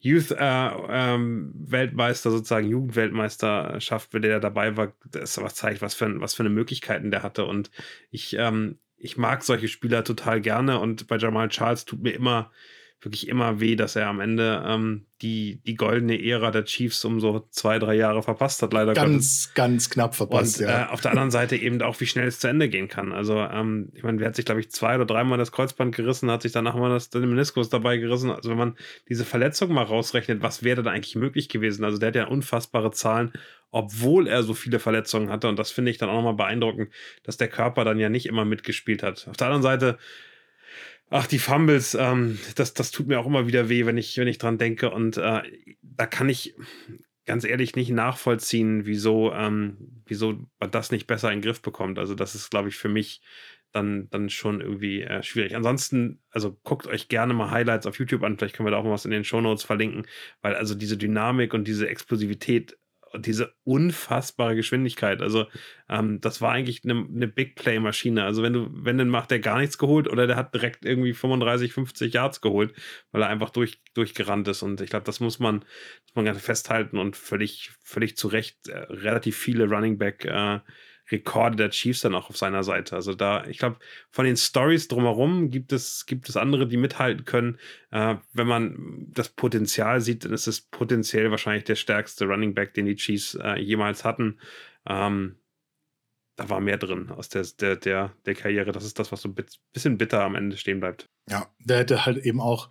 Youth-Weltmeister, 0.00 2.28
äh, 2.28 2.32
ähm, 2.32 2.36
sozusagen 2.36 2.68
Jugendweltmeisterschaft, 2.68 4.14
wenn 4.14 4.22
der 4.22 4.38
dabei 4.38 4.76
war, 4.76 4.92
das 5.10 5.34
zeigt, 5.54 5.82
was 5.82 5.94
für, 5.94 6.20
was 6.20 6.34
für 6.34 6.42
eine 6.42 6.50
Möglichkeiten 6.50 7.10
der 7.10 7.22
hatte. 7.22 7.46
Und 7.46 7.70
ich, 8.10 8.36
ähm, 8.38 8.78
ich 9.06 9.16
mag 9.16 9.42
solche 9.42 9.68
Spieler 9.68 10.04
total 10.04 10.40
gerne 10.40 10.80
und 10.80 11.06
bei 11.06 11.16
Jamal 11.16 11.48
Charles 11.48 11.84
tut 11.84 12.02
mir 12.02 12.10
immer, 12.10 12.50
wirklich 13.06 13.28
immer 13.28 13.60
weh, 13.60 13.76
dass 13.76 13.94
er 13.94 14.08
am 14.08 14.20
Ende 14.20 14.62
ähm, 14.66 15.06
die, 15.22 15.62
die 15.64 15.76
goldene 15.76 16.20
Ära 16.22 16.50
der 16.50 16.64
Chiefs 16.64 17.04
um 17.04 17.20
so 17.20 17.46
zwei, 17.50 17.78
drei 17.78 17.94
Jahre 17.94 18.22
verpasst 18.22 18.60
hat, 18.62 18.72
leider. 18.72 18.94
Ganz, 18.94 19.44
Gottes. 19.44 19.54
ganz 19.54 19.88
knapp 19.88 20.14
verpasst, 20.16 20.60
und, 20.60 20.66
ja. 20.66 20.86
Äh, 20.86 20.88
auf 20.88 21.00
der 21.00 21.12
anderen 21.12 21.30
Seite 21.30 21.56
eben 21.56 21.80
auch, 21.82 22.00
wie 22.00 22.06
schnell 22.06 22.26
es 22.26 22.40
zu 22.40 22.48
Ende 22.48 22.68
gehen 22.68 22.88
kann. 22.88 23.12
Also, 23.12 23.38
ähm, 23.38 23.90
ich 23.94 24.02
meine, 24.02 24.18
der 24.18 24.28
hat 24.28 24.36
sich, 24.36 24.44
glaube 24.44 24.60
ich, 24.60 24.70
zwei 24.70 24.96
oder 24.96 25.06
dreimal 25.06 25.38
das 25.38 25.52
Kreuzband 25.52 25.94
gerissen, 25.94 26.30
hat 26.30 26.42
sich 26.42 26.52
danach 26.52 26.74
mal 26.74 26.90
das, 26.90 27.08
den 27.08 27.30
Meniskus 27.30 27.70
dabei 27.70 27.96
gerissen. 27.96 28.30
Also, 28.30 28.50
wenn 28.50 28.58
man 28.58 28.76
diese 29.08 29.24
Verletzung 29.24 29.72
mal 29.72 29.84
rausrechnet, 29.84 30.42
was 30.42 30.64
wäre 30.64 30.82
da 30.82 30.90
eigentlich 30.90 31.14
möglich 31.14 31.48
gewesen? 31.48 31.84
Also, 31.84 31.98
der 31.98 32.08
hat 32.08 32.16
ja 32.16 32.26
unfassbare 32.26 32.90
Zahlen 32.90 33.32
obwohl 33.72 34.26
er 34.26 34.42
so 34.42 34.54
viele 34.54 34.78
Verletzungen 34.78 35.28
hatte. 35.28 35.48
Und 35.48 35.58
das 35.58 35.70
finde 35.70 35.90
ich 35.90 35.98
dann 35.98 36.08
auch 36.08 36.14
nochmal 36.14 36.34
beeindruckend, 36.34 36.90
dass 37.24 37.36
der 37.36 37.48
Körper 37.48 37.84
dann 37.84 37.98
ja 37.98 38.08
nicht 38.08 38.24
immer 38.24 38.46
mitgespielt 38.46 39.02
hat. 39.02 39.26
Auf 39.28 39.36
der 39.36 39.48
anderen 39.48 39.62
Seite, 39.62 39.98
ach, 41.10 41.26
die 41.26 41.38
Fumbles, 41.38 41.94
ähm, 41.94 42.38
das, 42.56 42.74
das 42.74 42.90
tut 42.90 43.06
mir 43.06 43.18
auch 43.18 43.26
immer 43.26 43.46
wieder 43.46 43.68
weh, 43.68 43.86
wenn 43.86 43.98
ich, 43.98 44.16
wenn 44.18 44.28
ich 44.28 44.38
dran 44.38 44.58
denke. 44.58 44.90
Und 44.90 45.16
äh, 45.16 45.42
da 45.82 46.06
kann 46.06 46.28
ich 46.28 46.54
ganz 47.26 47.44
ehrlich 47.44 47.74
nicht 47.76 47.90
nachvollziehen, 47.90 48.86
wieso, 48.86 49.32
ähm, 49.32 50.02
wieso 50.06 50.46
man 50.60 50.70
das 50.70 50.90
nicht 50.90 51.06
besser 51.06 51.32
in 51.32 51.38
den 51.40 51.44
Griff 51.44 51.62
bekommt. 51.62 51.98
Also, 51.98 52.14
das 52.14 52.34
ist, 52.34 52.50
glaube 52.50 52.68
ich, 52.68 52.76
für 52.76 52.88
mich 52.88 53.20
dann, 53.72 54.08
dann 54.10 54.30
schon 54.30 54.60
irgendwie 54.60 55.02
äh, 55.02 55.22
schwierig. 55.22 55.54
Ansonsten, 55.54 56.20
also 56.30 56.58
guckt 56.64 56.86
euch 56.86 57.08
gerne 57.08 57.34
mal 57.34 57.50
Highlights 57.50 57.86
auf 57.86 57.98
YouTube 57.98 58.22
an. 58.22 58.38
Vielleicht 58.38 58.56
können 58.56 58.66
wir 58.66 58.70
da 58.70 58.78
auch 58.78 58.84
mal 58.84 58.92
was 58.92 59.04
in 59.04 59.10
den 59.10 59.24
Show 59.24 59.40
Notes 59.40 59.64
verlinken, 59.64 60.06
weil 60.40 60.54
also 60.54 60.74
diese 60.74 60.96
Dynamik 60.96 61.52
und 61.52 61.68
diese 61.68 61.88
Explosivität 61.88 62.78
diese 63.18 63.54
unfassbare 63.64 64.56
Geschwindigkeit. 64.56 65.22
Also, 65.22 65.46
ähm, 65.88 66.20
das 66.20 66.40
war 66.40 66.52
eigentlich 66.52 66.82
eine, 66.84 67.06
eine 67.14 67.28
Big 67.28 67.56
Play-Maschine. 67.56 68.24
Also, 68.24 68.42
wenn 68.42 68.52
du, 68.52 68.68
wenn 68.72 68.98
dann 68.98 69.08
macht 69.08 69.30
der 69.30 69.40
gar 69.40 69.58
nichts 69.58 69.78
geholt 69.78 70.08
oder 70.08 70.26
der 70.26 70.36
hat 70.36 70.54
direkt 70.54 70.84
irgendwie 70.84 71.12
35, 71.14 71.72
50 71.72 72.12
Yards 72.12 72.40
geholt, 72.40 72.74
weil 73.12 73.22
er 73.22 73.28
einfach 73.28 73.50
durch, 73.50 73.82
durchgerannt 73.94 74.48
ist. 74.48 74.62
Und 74.62 74.80
ich 74.80 74.90
glaube, 74.90 75.04
das 75.04 75.20
muss 75.20 75.38
man, 75.38 75.56
muss 75.56 76.14
man 76.14 76.24
ganz 76.24 76.40
festhalten 76.40 76.98
und 76.98 77.16
völlig, 77.16 77.70
völlig 77.82 78.16
zu 78.16 78.28
Recht 78.28 78.68
äh, 78.68 78.78
relativ 78.78 79.36
viele 79.36 79.68
Running 79.68 79.98
Back 79.98 80.24
äh, 80.24 80.60
Rekorde 81.10 81.56
der 81.56 81.70
Chiefs 81.70 82.00
dann 82.00 82.14
auch 82.14 82.30
auf 82.30 82.36
seiner 82.36 82.62
Seite. 82.62 82.96
Also 82.96 83.14
da, 83.14 83.46
ich 83.46 83.58
glaube, 83.58 83.78
von 84.10 84.24
den 84.24 84.36
Stories 84.36 84.88
drumherum 84.88 85.50
gibt 85.50 85.72
es, 85.72 86.06
gibt 86.06 86.28
es 86.28 86.36
andere, 86.36 86.66
die 86.66 86.76
mithalten 86.76 87.24
können. 87.24 87.58
Äh, 87.90 88.16
wenn 88.32 88.46
man 88.46 89.06
das 89.08 89.28
Potenzial 89.28 90.00
sieht, 90.00 90.24
dann 90.24 90.32
ist 90.32 90.46
es 90.46 90.60
potenziell 90.60 91.30
wahrscheinlich 91.30 91.64
der 91.64 91.76
stärkste 91.76 92.26
Running 92.26 92.54
Back, 92.54 92.74
den 92.74 92.86
die 92.86 92.96
Chiefs 92.96 93.34
äh, 93.34 93.58
jemals 93.58 94.04
hatten. 94.04 94.40
Ähm, 94.86 95.36
da 96.36 96.50
war 96.50 96.60
mehr 96.60 96.76
drin 96.76 97.10
aus 97.10 97.30
der, 97.30 97.44
der, 97.58 97.76
der, 97.76 98.12
der 98.26 98.34
Karriere. 98.34 98.72
Das 98.72 98.84
ist 98.84 98.98
das, 98.98 99.10
was 99.10 99.22
so 99.22 99.28
ein 99.28 99.34
bisschen 99.72 99.96
bitter 99.96 100.22
am 100.22 100.34
Ende 100.34 100.56
stehen 100.56 100.80
bleibt. 100.80 101.08
Ja, 101.28 101.46
der 101.60 101.78
hätte 101.78 102.04
halt 102.04 102.18
eben 102.18 102.40
auch 102.40 102.68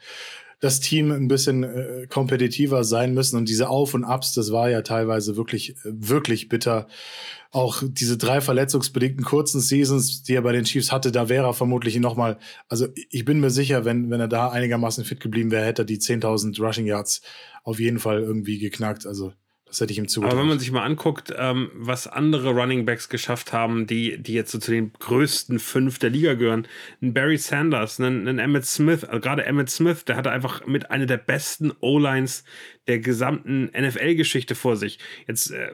das 0.66 0.80
Team 0.80 1.12
ein 1.12 1.28
bisschen 1.28 1.64
äh, 1.64 2.08
kompetitiver 2.10 2.84
sein 2.84 3.14
müssen 3.14 3.38
und 3.38 3.48
diese 3.48 3.70
Auf 3.70 3.94
und 3.94 4.04
Abs, 4.04 4.34
das 4.34 4.52
war 4.52 4.70
ja 4.70 4.82
teilweise 4.82 5.38
wirklich, 5.38 5.76
wirklich 5.84 6.50
bitter. 6.50 6.88
Auch 7.52 7.84
diese 7.88 8.18
drei 8.18 8.42
verletzungsbedingten 8.42 9.24
kurzen 9.24 9.62
Seasons, 9.62 10.24
die 10.24 10.34
er 10.34 10.42
bei 10.42 10.52
den 10.52 10.66
Chiefs 10.66 10.92
hatte, 10.92 11.12
da 11.12 11.30
wäre 11.30 11.46
er 11.46 11.54
vermutlich 11.54 11.98
noch 12.00 12.18
mal, 12.18 12.38
also 12.68 12.88
ich 12.96 13.24
bin 13.24 13.40
mir 13.40 13.52
sicher, 13.52 13.86
wenn, 13.86 14.10
wenn 14.10 14.20
er 14.20 14.28
da 14.28 14.50
einigermaßen 14.50 15.06
fit 15.06 15.20
geblieben 15.20 15.52
wäre, 15.52 15.66
hätte 15.66 15.84
er 15.84 15.86
die 15.86 16.00
10.000 16.00 16.60
Rushing 16.60 16.88
Yards 16.88 17.22
auf 17.64 17.80
jeden 17.80 18.00
Fall 18.00 18.22
irgendwie 18.22 18.58
geknackt. 18.58 19.06
Also 19.06 19.34
das 19.76 19.82
hätte 19.82 19.92
ich 19.92 20.00
ihm 20.00 20.08
zugetraut. 20.08 20.34
Aber 20.34 20.42
wenn 20.42 20.48
man 20.48 20.60
sich 20.60 20.72
mal 20.72 20.84
anguckt, 20.84 21.34
ähm, 21.38 21.70
was 21.74 22.08
andere 22.08 22.52
Running 22.52 22.86
Backs 22.86 23.10
geschafft 23.10 23.52
haben, 23.52 23.88
die, 23.88 24.18
die 24.18 24.34
jetzt 24.34 24.52
so 24.52 24.58
zu 24.58 24.72
den 24.72 24.94
größten 24.94 25.60
fünf 25.60 26.00
der 26.00 26.10
Liga 26.10 26.36
gehören, 26.36 26.66
ein 27.02 27.14
Barry 27.14 27.38
Sanders, 27.38 28.00
ein, 28.00 28.28
ein 28.28 28.40
Emmett 28.40 28.66
Smith, 28.66 29.04
also 29.04 29.20
gerade 29.20 29.46
Emmett 29.46 29.70
Smith, 29.70 30.06
der 30.06 30.16
hatte 30.16 30.32
einfach 30.32 30.66
mit 30.66 30.92
einer 30.92 31.06
der 31.06 31.18
besten 31.18 31.74
O-Lines 31.82 32.46
der 32.88 33.00
gesamten 33.00 33.72
NFL-Geschichte 33.78 34.56
vor 34.56 34.76
sich. 34.76 35.00
Jetzt, 35.28 35.52
äh, 35.52 35.72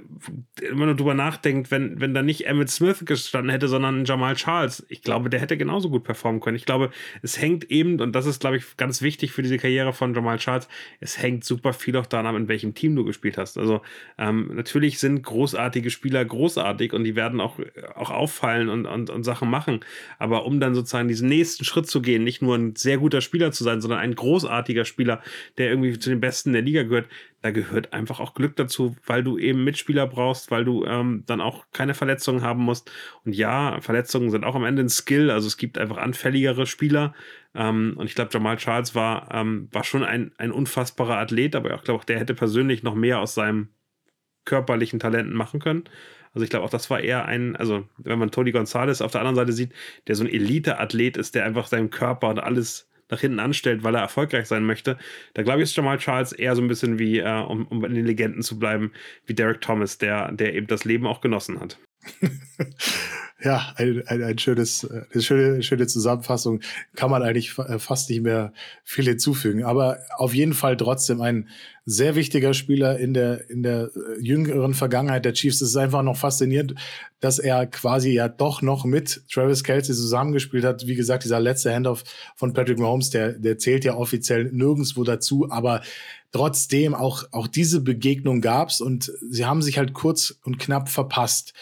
wenn 0.62 0.78
man 0.78 0.98
drüber 0.98 1.14
nachdenkt, 1.14 1.72
wenn, 1.72 2.00
wenn 2.00 2.14
da 2.14 2.22
nicht 2.22 2.46
Emmett 2.48 2.70
Smith 2.70 3.04
gestanden 3.06 3.52
hätte, 3.52 3.68
sondern 3.68 4.06
Jamal 4.06 4.36
Charles, 4.36 4.86
ich 4.90 5.02
glaube, 5.02 5.30
der 5.30 5.40
hätte 5.40 5.58
genauso 5.58 5.90
gut 5.90 6.04
performen 6.04 6.42
können. 6.42 6.56
Ich 6.56 6.66
glaube, 6.66 6.92
es 7.22 7.40
hängt 7.40 7.70
eben, 7.70 8.00
und 8.00 8.14
das 8.14 8.26
ist, 8.26 8.40
glaube 8.40 8.58
ich, 8.58 8.78
ganz 8.78 9.02
wichtig 9.02 9.32
für 9.32 9.42
diese 9.42 9.58
Karriere 9.58 9.94
von 9.94 10.14
Jamal 10.14 10.38
Charles, 10.38 10.68
es 11.00 11.22
hängt 11.22 11.44
super 11.44 11.74
viel 11.74 11.96
auch 11.98 12.06
daran 12.06 12.36
in 12.36 12.48
welchem 12.48 12.74
Team 12.74 12.96
du 12.96 13.04
gespielt 13.04 13.38
hast. 13.38 13.58
Also 13.58 13.82
ähm, 14.18 14.52
natürlich 14.54 15.00
sind 15.00 15.24
großartige 15.24 15.90
Spieler 15.90 16.24
großartig 16.24 16.94
und 16.94 17.04
die 17.04 17.16
werden 17.16 17.42
auch, 17.42 17.60
auch 17.96 18.10
auffallen 18.10 18.70
und, 18.70 18.86
und, 18.86 19.10
und 19.10 19.24
Sachen 19.24 19.50
machen. 19.50 19.82
Aber 20.20 20.46
um 20.46 20.60
dann 20.60 20.76
sozusagen 20.76 21.08
diesen 21.08 21.30
nächsten 21.30 21.66
Schritt 21.66 21.88
zu 21.88 22.02
gehen, 22.02 22.24
nicht 22.24 22.42
nur 22.42 22.56
ein 22.56 22.76
sehr 22.76 22.98
guter 22.98 23.22
Spieler 23.22 23.52
zu 23.52 23.64
sein, 23.64 23.82
sondern 23.82 24.00
ein 24.00 24.16
großartiger 24.16 24.86
Spieler, 24.86 25.22
der 25.58 25.70
irgendwie 25.70 25.98
zu 25.98 26.10
den 26.10 26.20
Besten 26.20 26.54
der 26.54 26.62
Liga 26.62 26.84
gehört, 26.84 27.01
gehört, 27.02 27.10
da 27.42 27.52
gehört 27.52 27.94
einfach 27.94 28.20
auch 28.20 28.34
Glück 28.34 28.56
dazu, 28.56 28.96
weil 29.06 29.24
du 29.24 29.38
eben 29.38 29.64
Mitspieler 29.64 30.08
brauchst, 30.08 30.52
weil 30.52 30.64
du 30.66 30.86
ähm, 30.86 31.24
dann 31.26 31.42
auch 31.42 31.66
keine 31.72 31.94
Verletzungen 31.94 32.42
haben 32.42 32.64
musst. 32.64 32.92
Und 33.26 33.36
ja, 33.36 33.80
Verletzungen 33.82 34.30
sind 34.30 34.44
auch 34.44 34.56
am 34.56 34.66
Ende 34.66 34.84
ein 34.84 34.90
Skill, 34.90 35.32
also 35.32 35.48
es 35.48 35.58
gibt 35.58 35.78
einfach 35.78 35.98
anfälligere 35.98 36.66
Spieler. 36.66 37.14
Ähm, 37.56 37.96
und 37.98 38.06
ich 38.06 38.16
glaube, 38.16 38.32
Jamal 38.34 38.58
Charles 38.58 38.96
war, 38.96 39.30
ähm, 39.34 39.68
war 39.72 39.84
schon 39.84 40.04
ein, 40.04 40.32
ein 40.38 40.52
unfassbarer 40.52 41.18
Athlet, 41.18 41.56
aber 41.56 41.74
ich 41.74 41.82
glaube 41.84 42.00
auch, 42.00 42.06
der 42.06 42.20
hätte 42.20 42.36
persönlich 42.36 42.84
noch 42.84 42.96
mehr 42.96 43.20
aus 43.20 43.34
seinem 43.34 43.70
körperlichen 44.46 45.00
Talenten 45.00 45.36
machen 45.36 45.60
können. 45.60 45.84
Also 46.34 46.44
ich 46.44 46.50
glaube 46.50 46.66
auch, 46.66 46.70
das 46.70 46.90
war 46.90 47.02
eher 47.02 47.26
ein, 47.26 47.56
also 47.58 47.88
wenn 47.98 48.18
man 48.18 48.32
Tony 48.32 48.52
Gonzalez 48.52 49.02
auf 49.02 49.12
der 49.12 49.22
anderen 49.22 49.36
Seite 49.36 49.52
sieht, 49.52 49.74
der 50.08 50.16
so 50.16 50.24
ein 50.24 50.30
Elite-Athlet 50.30 51.18
ist, 51.18 51.36
der 51.36 51.46
einfach 51.46 51.68
seinen 51.68 51.90
Körper 51.90 52.30
und 52.30 52.40
alles 52.40 52.90
nach 53.12 53.20
hinten 53.22 53.40
anstellt, 53.40 53.84
weil 53.84 53.96
er 53.96 54.02
erfolgreich 54.02 54.48
sein 54.48 54.66
möchte. 54.66 54.98
Da 55.34 55.44
glaube 55.44 55.60
ich, 55.60 55.64
ist 55.66 55.76
Jamal 55.76 56.00
Charles 56.00 56.32
eher 56.32 56.56
so 56.56 56.62
ein 56.62 56.68
bisschen 56.68 56.98
wie, 56.98 57.20
äh, 57.20 57.42
um, 57.44 57.68
um 57.68 57.86
in 57.86 57.94
den 57.94 58.06
Legenden 58.06 58.42
zu 58.42 58.58
bleiben, 58.58 58.92
wie 59.28 59.36
Derek 59.36 59.62
Thomas, 59.62 59.98
der, 59.98 60.32
der 60.32 60.56
eben 60.56 60.68
das 60.68 60.86
Leben 60.86 61.06
auch 61.06 61.22
genossen 61.22 61.60
hat. 61.60 61.78
ja, 63.44 63.74
ein, 63.76 64.04
ein, 64.08 64.24
ein 64.24 64.38
schönes, 64.38 64.88
eine 64.90 65.22
schöne, 65.22 65.64
schöne 65.64 65.88
Zusammenfassung. 65.88 66.62
Kann 66.96 67.10
man 67.10 67.24
eigentlich 67.24 67.58
äh, 67.58 67.80
fast 67.80 68.10
nicht 68.10 68.22
mehr 68.22 68.54
viel 68.84 69.06
hinzufügen. 69.06 69.64
Aber 69.64 70.00
auf 70.18 70.34
jeden 70.34 70.54
Fall 70.54 70.78
trotzdem 70.78 71.22
ein 71.22 71.50
sehr 71.86 72.16
wichtiger 72.16 72.54
Spieler 72.54 73.00
in 73.00 73.14
der, 73.14 73.50
in 73.50 73.64
der 73.64 73.90
äh, 73.96 74.22
jüngeren 74.22 74.74
Vergangenheit 74.74 75.26
der 75.26 75.34
Chiefs. 75.34 75.62
Es 75.62 75.70
ist 75.70 75.78
einfach 75.78 76.04
noch 76.04 76.18
faszinierend, 76.18 76.76
dass 77.20 77.40
er 77.40 77.66
quasi 77.66 78.12
ja 78.12 78.28
doch 78.28 78.62
noch 78.62 78.86
mit 78.86 79.24
Travis 79.32 79.64
Kelsey 79.64 79.96
zusammengespielt 79.96 80.64
hat. 80.64 80.86
Wie 80.86 80.96
gesagt, 80.96 81.24
dieser 81.24 81.40
letzte 81.40 81.74
Handoff 81.74 82.04
von 82.36 82.54
Patrick 82.54 82.78
Mahomes, 82.78 83.10
der, 83.10 83.34
der 83.34 83.58
zählt 83.58 83.84
ja 83.86 83.96
offiziell 83.96 84.46
nirgendwo 84.52 85.04
dazu, 85.04 85.48
aber 85.50 85.82
trotzdem 86.32 86.94
auch, 86.94 87.24
auch 87.32 87.48
diese 87.48 87.82
Begegnung 87.82 88.42
gab's 88.42 88.82
und 88.82 89.12
sie 89.30 89.46
haben 89.46 89.62
sich 89.62 89.78
halt 89.78 89.94
kurz 89.94 90.38
und 90.44 90.60
knapp 90.60 90.88
verpasst 90.88 91.54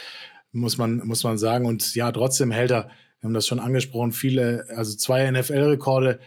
muss 0.51 0.77
man, 0.77 0.97
muss 1.05 1.23
man 1.23 1.37
sagen. 1.37 1.65
Und 1.65 1.95
ja, 1.95 2.11
trotzdem 2.11 2.51
hält 2.51 2.71
er, 2.71 2.89
wir 3.19 3.27
haben 3.27 3.33
das 3.33 3.47
schon 3.47 3.59
angesprochen, 3.59 4.11
viele, 4.11 4.65
also 4.75 4.95
zwei 4.95 5.29
NFL-Rekorde 5.29 6.19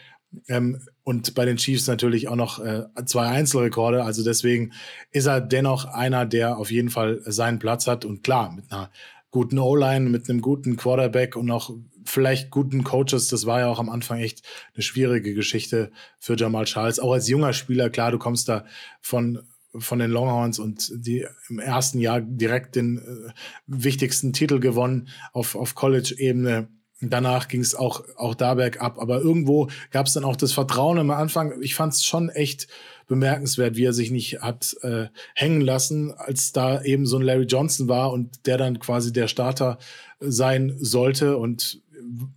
ähm, 0.49 0.81
und 1.05 1.35
bei 1.35 1.45
den 1.45 1.57
Chiefs 1.57 1.87
natürlich 1.87 2.29
auch 2.29 2.37
noch 2.37 2.59
äh, 2.65 2.85
zwei 3.07 3.29
Einzelrekorde. 3.29 4.05
Also 4.05 4.23
deswegen 4.25 4.73
ist 5.11 5.27
er 5.27 5.41
dennoch 5.41 5.85
einer, 5.85 6.27
der 6.27 6.59
auf 6.59 6.71
jeden 6.71 6.91
Fall 6.91 7.21
seinen 7.25 7.59
Platz 7.59 7.87
hat. 7.87 8.05
Und 8.05 8.23
klar, 8.23 8.53
mit 8.53 8.71
einer 8.71 8.91
guten 9.31 9.59
O-Line, 9.59 10.11
mit 10.11 10.29
einem 10.29 10.41
guten 10.41 10.77
Quarterback 10.77 11.37
und 11.37 11.47
noch 11.47 11.75
vielleicht 12.05 12.51
guten 12.51 12.85
Coaches. 12.85 13.29
Das 13.29 13.47
war 13.47 13.61
ja 13.61 13.69
auch 13.69 13.79
am 13.79 13.89
Anfang 13.89 14.19
echt 14.19 14.43
eine 14.75 14.83
schwierige 14.83 15.35
Geschichte 15.35 15.91
für 16.19 16.37
Jamal 16.37 16.65
Charles. 16.65 16.99
Auch 16.99 17.13
als 17.13 17.29
junger 17.29 17.53
Spieler, 17.53 17.91
klar, 17.91 18.11
du 18.11 18.19
kommst 18.19 18.49
da 18.49 18.65
von 19.01 19.43
von 19.79 19.99
den 19.99 20.11
Longhorns 20.11 20.59
und 20.59 20.93
die 20.95 21.27
im 21.49 21.59
ersten 21.59 21.99
Jahr 21.99 22.21
direkt 22.21 22.77
den 22.77 22.99
äh, 22.99 23.33
wichtigsten 23.67 24.33
Titel 24.33 24.61
gewonnen 24.61 25.09
auf, 25.33 25.55
auf 25.55 25.75
College-Ebene. 25.75 26.69
Danach 27.01 27.49
ging 27.49 27.61
es 27.61 27.75
auch, 27.75 28.05
auch 28.17 28.35
da 28.35 28.55
bergab. 28.55 28.99
Aber 28.99 29.21
irgendwo 29.21 29.69
gab 29.91 30.07
es 30.07 30.13
dann 30.13 30.25
auch 30.25 30.37
das 30.37 30.53
Vertrauen 30.53 30.99
am 30.99 31.11
Anfang. 31.11 31.61
Ich 31.61 31.75
fand 31.75 31.95
es 31.95 32.05
schon 32.05 32.29
echt 32.29 32.69
bemerkenswert, 33.09 33.77
wie 33.77 33.85
er 33.85 33.93
sich 33.93 34.11
nicht 34.11 34.41
hat 34.41 34.77
äh, 34.83 35.07
hängen 35.35 35.61
lassen, 35.61 36.13
als 36.13 36.53
da 36.53 36.83
eben 36.83 37.05
so 37.05 37.17
ein 37.19 37.23
Larry 37.23 37.45
Johnson 37.45 37.89
war 37.89 38.13
und 38.13 38.47
der 38.47 38.57
dann 38.57 38.79
quasi 38.79 39.13
der 39.13 39.27
Starter 39.27 39.79
sein 40.21 40.77
sollte. 40.79 41.39
Und 41.39 41.83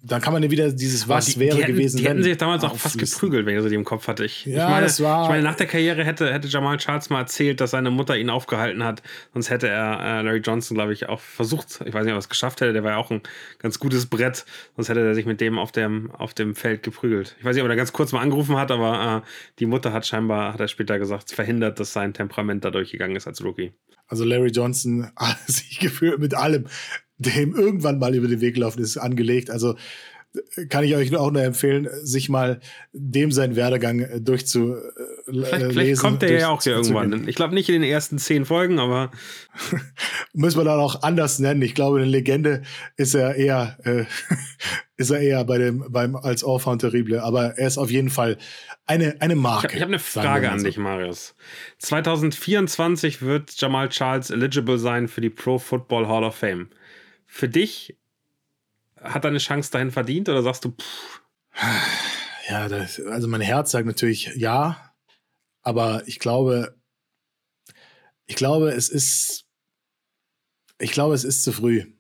dann 0.03 0.22
kann 0.22 0.34
man 0.34 0.43
ja 0.43 0.51
wieder 0.51 0.72
dieses 0.72 1.07
Was 1.07 1.26
die, 1.26 1.39
wäre 1.39 1.55
die 1.55 1.63
hätten, 1.63 1.74
gewesen. 1.74 1.97
Die 1.97 2.07
hätten 2.07 2.24
sich 2.24 2.38
damals 2.38 2.63
auch 2.63 2.76
fast 2.76 2.97
geprügelt, 2.97 3.45
wenn 3.45 3.55
ich 3.55 3.61
so 3.61 3.70
die 3.70 3.76
im 3.76 3.84
Kopf 3.84 4.07
hatte. 4.07 4.26
Ich, 4.26 4.45
ja, 4.45 4.66
ich, 4.66 4.70
meine, 4.70 4.86
das 4.86 5.01
war, 5.01 5.24
ich 5.24 5.30
meine, 5.30 5.43
nach 5.43 5.55
der 5.55 5.68
Karriere 5.68 6.03
hätte, 6.03 6.32
hätte 6.32 6.47
Jamal 6.47 6.78
Charles 6.78 7.09
mal 7.09 7.22
erzählt, 7.22 7.61
dass 7.61 7.72
seine 7.72 7.91
Mutter 7.91 8.18
ihn 8.18 8.30
aufgehalten 8.30 8.84
hat. 8.84 9.01
Sonst 9.34 9.49
hätte 9.49 9.68
er 9.68 9.99
äh, 9.99 10.22
Larry 10.22 10.39
Johnson, 10.39 10.76
glaube 10.76 10.93
ich, 10.93 11.09
auch 11.09 11.20
versucht. 11.20 11.82
Ich 11.86 11.93
weiß 11.93 12.05
nicht, 12.05 12.13
ob 12.13 12.18
er 12.18 12.20
es 12.20 12.30
geschafft 12.30 12.61
hätte. 12.61 12.74
Der 12.74 12.84
war 12.84 12.91
ja 12.91 12.97
auch 12.97 13.11
ein 13.11 13.22
ganz 13.59 13.80
gutes 13.80 14.05
Brett. 14.05 14.45
Sonst 14.76 14.89
hätte 14.89 15.01
er 15.01 15.16
sich 15.16 15.26
mit 15.26 15.41
dem 15.41 15.57
auf 15.57 15.72
dem, 15.72 16.11
auf 16.11 16.34
dem 16.34 16.55
Feld 16.55 16.84
geprügelt. 16.84 17.36
Ich 17.39 17.45
weiß 17.45 17.55
nicht, 17.55 17.63
ob 17.63 17.70
er 17.70 17.76
ganz 17.76 17.93
kurz 17.93 18.11
mal 18.11 18.22
angerufen 18.22 18.57
hat, 18.57 18.72
aber 18.72 19.24
äh, 19.24 19.30
die 19.59 19.66
Mutter 19.66 19.93
hat 19.93 20.05
scheinbar, 20.05 20.53
hat 20.53 20.59
er 20.59 20.68
später 20.68 20.99
gesagt, 20.99 21.32
verhindert, 21.32 21.80
dass 21.80 21.93
sein 21.93 22.13
Temperament 22.13 22.63
da 22.63 22.72
durchgegangen 22.72 23.16
ist 23.16 23.28
als 23.28 23.43
Rookie. 23.43 23.74
Also 24.07 24.24
Larry 24.24 24.49
Johnson 24.49 25.11
hat 25.16 25.39
sich 25.47 25.80
gefühlt 25.80 26.20
mit 26.20 26.34
allem, 26.34 26.66
dem 27.18 27.55
irgendwann 27.55 27.99
mal 27.99 28.16
über 28.16 28.28
den 28.28 28.41
Weg 28.41 28.55
gelaufen 28.55 28.82
ist, 28.82 28.97
angelegt. 28.97 29.49
Also 29.49 29.76
kann 30.70 30.84
ich 30.84 30.95
euch 30.95 31.16
auch 31.16 31.32
nur 31.32 31.43
empfehlen, 31.43 31.88
sich 32.03 32.30
mal 32.30 32.59
dem 32.93 33.32
seinen 33.32 33.55
Werdegang 33.55 34.24
durchzulesen. 34.24 34.84
Vielleicht, 35.26 35.55
vielleicht 35.55 36.01
kommt 36.01 36.22
der 36.22 36.39
ja 36.39 36.49
auch 36.49 36.61
hier 36.61 36.74
irgendwann. 36.74 37.28
Ich 37.28 37.36
glaube 37.36 37.53
nicht 37.53 37.70
in 37.70 37.82
den 37.82 37.89
ersten 37.89 38.18
zehn 38.18 38.45
Folgen, 38.45 38.80
aber. 38.80 39.11
Müssen 40.34 40.59
wir 40.59 40.66
dann 40.66 40.80
auch 40.80 41.01
anders 41.03 41.39
nennen. 41.39 41.61
Ich 41.61 41.76
glaube, 41.76 41.97
eine 41.97 42.05
Legende 42.05 42.63
ist 42.97 43.16
er 43.16 43.36
eher, 43.36 43.78
äh, 43.84 44.05
ist 44.97 45.11
er 45.11 45.20
eher 45.20 45.43
bei 45.45 45.57
dem, 45.57 45.86
beim, 45.89 46.16
als 46.16 46.43
Enfant 46.43 46.82
terrible. 46.82 47.22
Aber 47.22 47.57
er 47.57 47.68
ist 47.68 47.78
auf 47.78 47.89
jeden 47.89 48.09
Fall 48.09 48.38
eine, 48.86 49.16
eine 49.22 49.36
Marke. 49.36 49.68
Ich, 49.68 49.76
ich 49.76 49.82
habe 49.82 49.91
eine 49.91 49.99
Frage 49.99 50.51
an 50.51 50.59
so. 50.59 50.66
dich, 50.66 50.78
Marius. 50.78 51.36
2024 51.80 53.22
wird 53.22 53.59
Jamal 53.59 53.89
Charles 53.89 54.30
eligible 54.30 54.78
sein 54.78 55.07
für 55.07 55.22
die 55.22 55.30
Pro 55.30 55.57
Football 55.57 56.07
Hall 56.07 56.24
of 56.24 56.36
Fame. 56.36 56.68
Für 57.36 57.49
dich 57.49 57.97
hat 58.95 59.25
er 59.25 59.27
eine 59.27 59.39
Chance 59.39 59.69
dahin 59.69 59.91
verdient 59.91 60.29
oder 60.29 60.41
sagst 60.41 60.63
du, 60.63 60.71
pff? 60.71 61.21
Ja, 62.47 62.69
das, 62.69 62.97
also 63.01 63.27
mein 63.27 63.41
Herz 63.41 63.71
sagt 63.71 63.86
natürlich 63.86 64.31
ja, 64.38 64.95
aber 65.61 66.03
ich 66.05 66.19
glaube, 66.19 66.79
ich 68.25 68.38
glaube, 68.38 68.69
es 68.69 68.88
ist, 68.88 69.47
ich 70.79 70.93
glaube, 70.93 71.13
es 71.13 71.25
ist 71.25 71.43
zu 71.43 71.51
früh. 71.51 71.91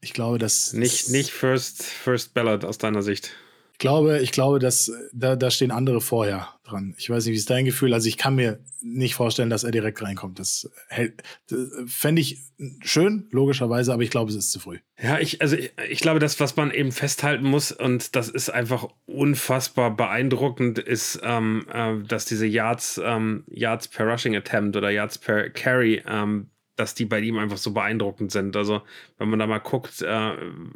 Ich 0.00 0.14
glaube, 0.14 0.38
dass. 0.38 0.72
Nicht, 0.72 1.10
nicht 1.10 1.32
First, 1.32 1.82
First 1.82 2.32
Ballot 2.32 2.64
aus 2.64 2.78
deiner 2.78 3.02
Sicht 3.02 3.32
glaube, 3.78 4.18
ich 4.20 4.32
glaube, 4.32 4.58
dass 4.58 4.92
da, 5.12 5.36
da 5.36 5.50
stehen 5.50 5.70
andere 5.70 6.00
vorher 6.00 6.48
dran. 6.64 6.94
Ich 6.98 7.08
weiß 7.08 7.24
nicht, 7.24 7.32
wie 7.32 7.38
ist 7.38 7.50
dein 7.50 7.64
Gefühl? 7.64 7.94
Also 7.94 8.08
ich 8.08 8.16
kann 8.16 8.34
mir 8.34 8.60
nicht 8.80 9.14
vorstellen, 9.14 9.50
dass 9.50 9.64
er 9.64 9.70
direkt 9.70 10.02
reinkommt. 10.02 10.38
Das, 10.38 10.70
das 11.48 11.70
fände 11.86 12.20
ich 12.20 12.38
schön, 12.80 13.28
logischerweise, 13.30 13.92
aber 13.92 14.02
ich 14.02 14.10
glaube, 14.10 14.30
es 14.30 14.36
ist 14.36 14.52
zu 14.52 14.60
früh. 14.60 14.78
Ja, 15.00 15.18
ich, 15.18 15.40
also 15.40 15.56
ich, 15.56 15.72
ich, 15.88 16.00
glaube, 16.00 16.20
das, 16.20 16.38
was 16.40 16.56
man 16.56 16.70
eben 16.70 16.92
festhalten 16.92 17.44
muss, 17.44 17.72
und 17.72 18.14
das 18.16 18.28
ist 18.28 18.50
einfach 18.50 18.88
unfassbar 19.06 19.96
beeindruckend, 19.96 20.78
ist, 20.78 21.20
ähm, 21.22 21.66
äh, 21.72 22.02
dass 22.06 22.24
diese 22.24 22.46
Yards, 22.46 23.00
ähm, 23.02 23.44
Yards 23.48 23.88
per 23.88 24.06
Rushing 24.06 24.36
Attempt 24.36 24.76
oder 24.76 24.90
Yards 24.90 25.18
per 25.18 25.50
Carry 25.50 26.02
ähm, 26.06 26.50
dass 26.78 26.94
die 26.94 27.04
bei 27.04 27.20
ihm 27.20 27.38
einfach 27.38 27.56
so 27.58 27.72
beeindruckend 27.72 28.32
sind. 28.32 28.56
Also, 28.56 28.82
wenn 29.18 29.28
man 29.30 29.38
da 29.38 29.46
mal 29.46 29.58
guckt, 29.58 30.02
äh, 30.02 30.32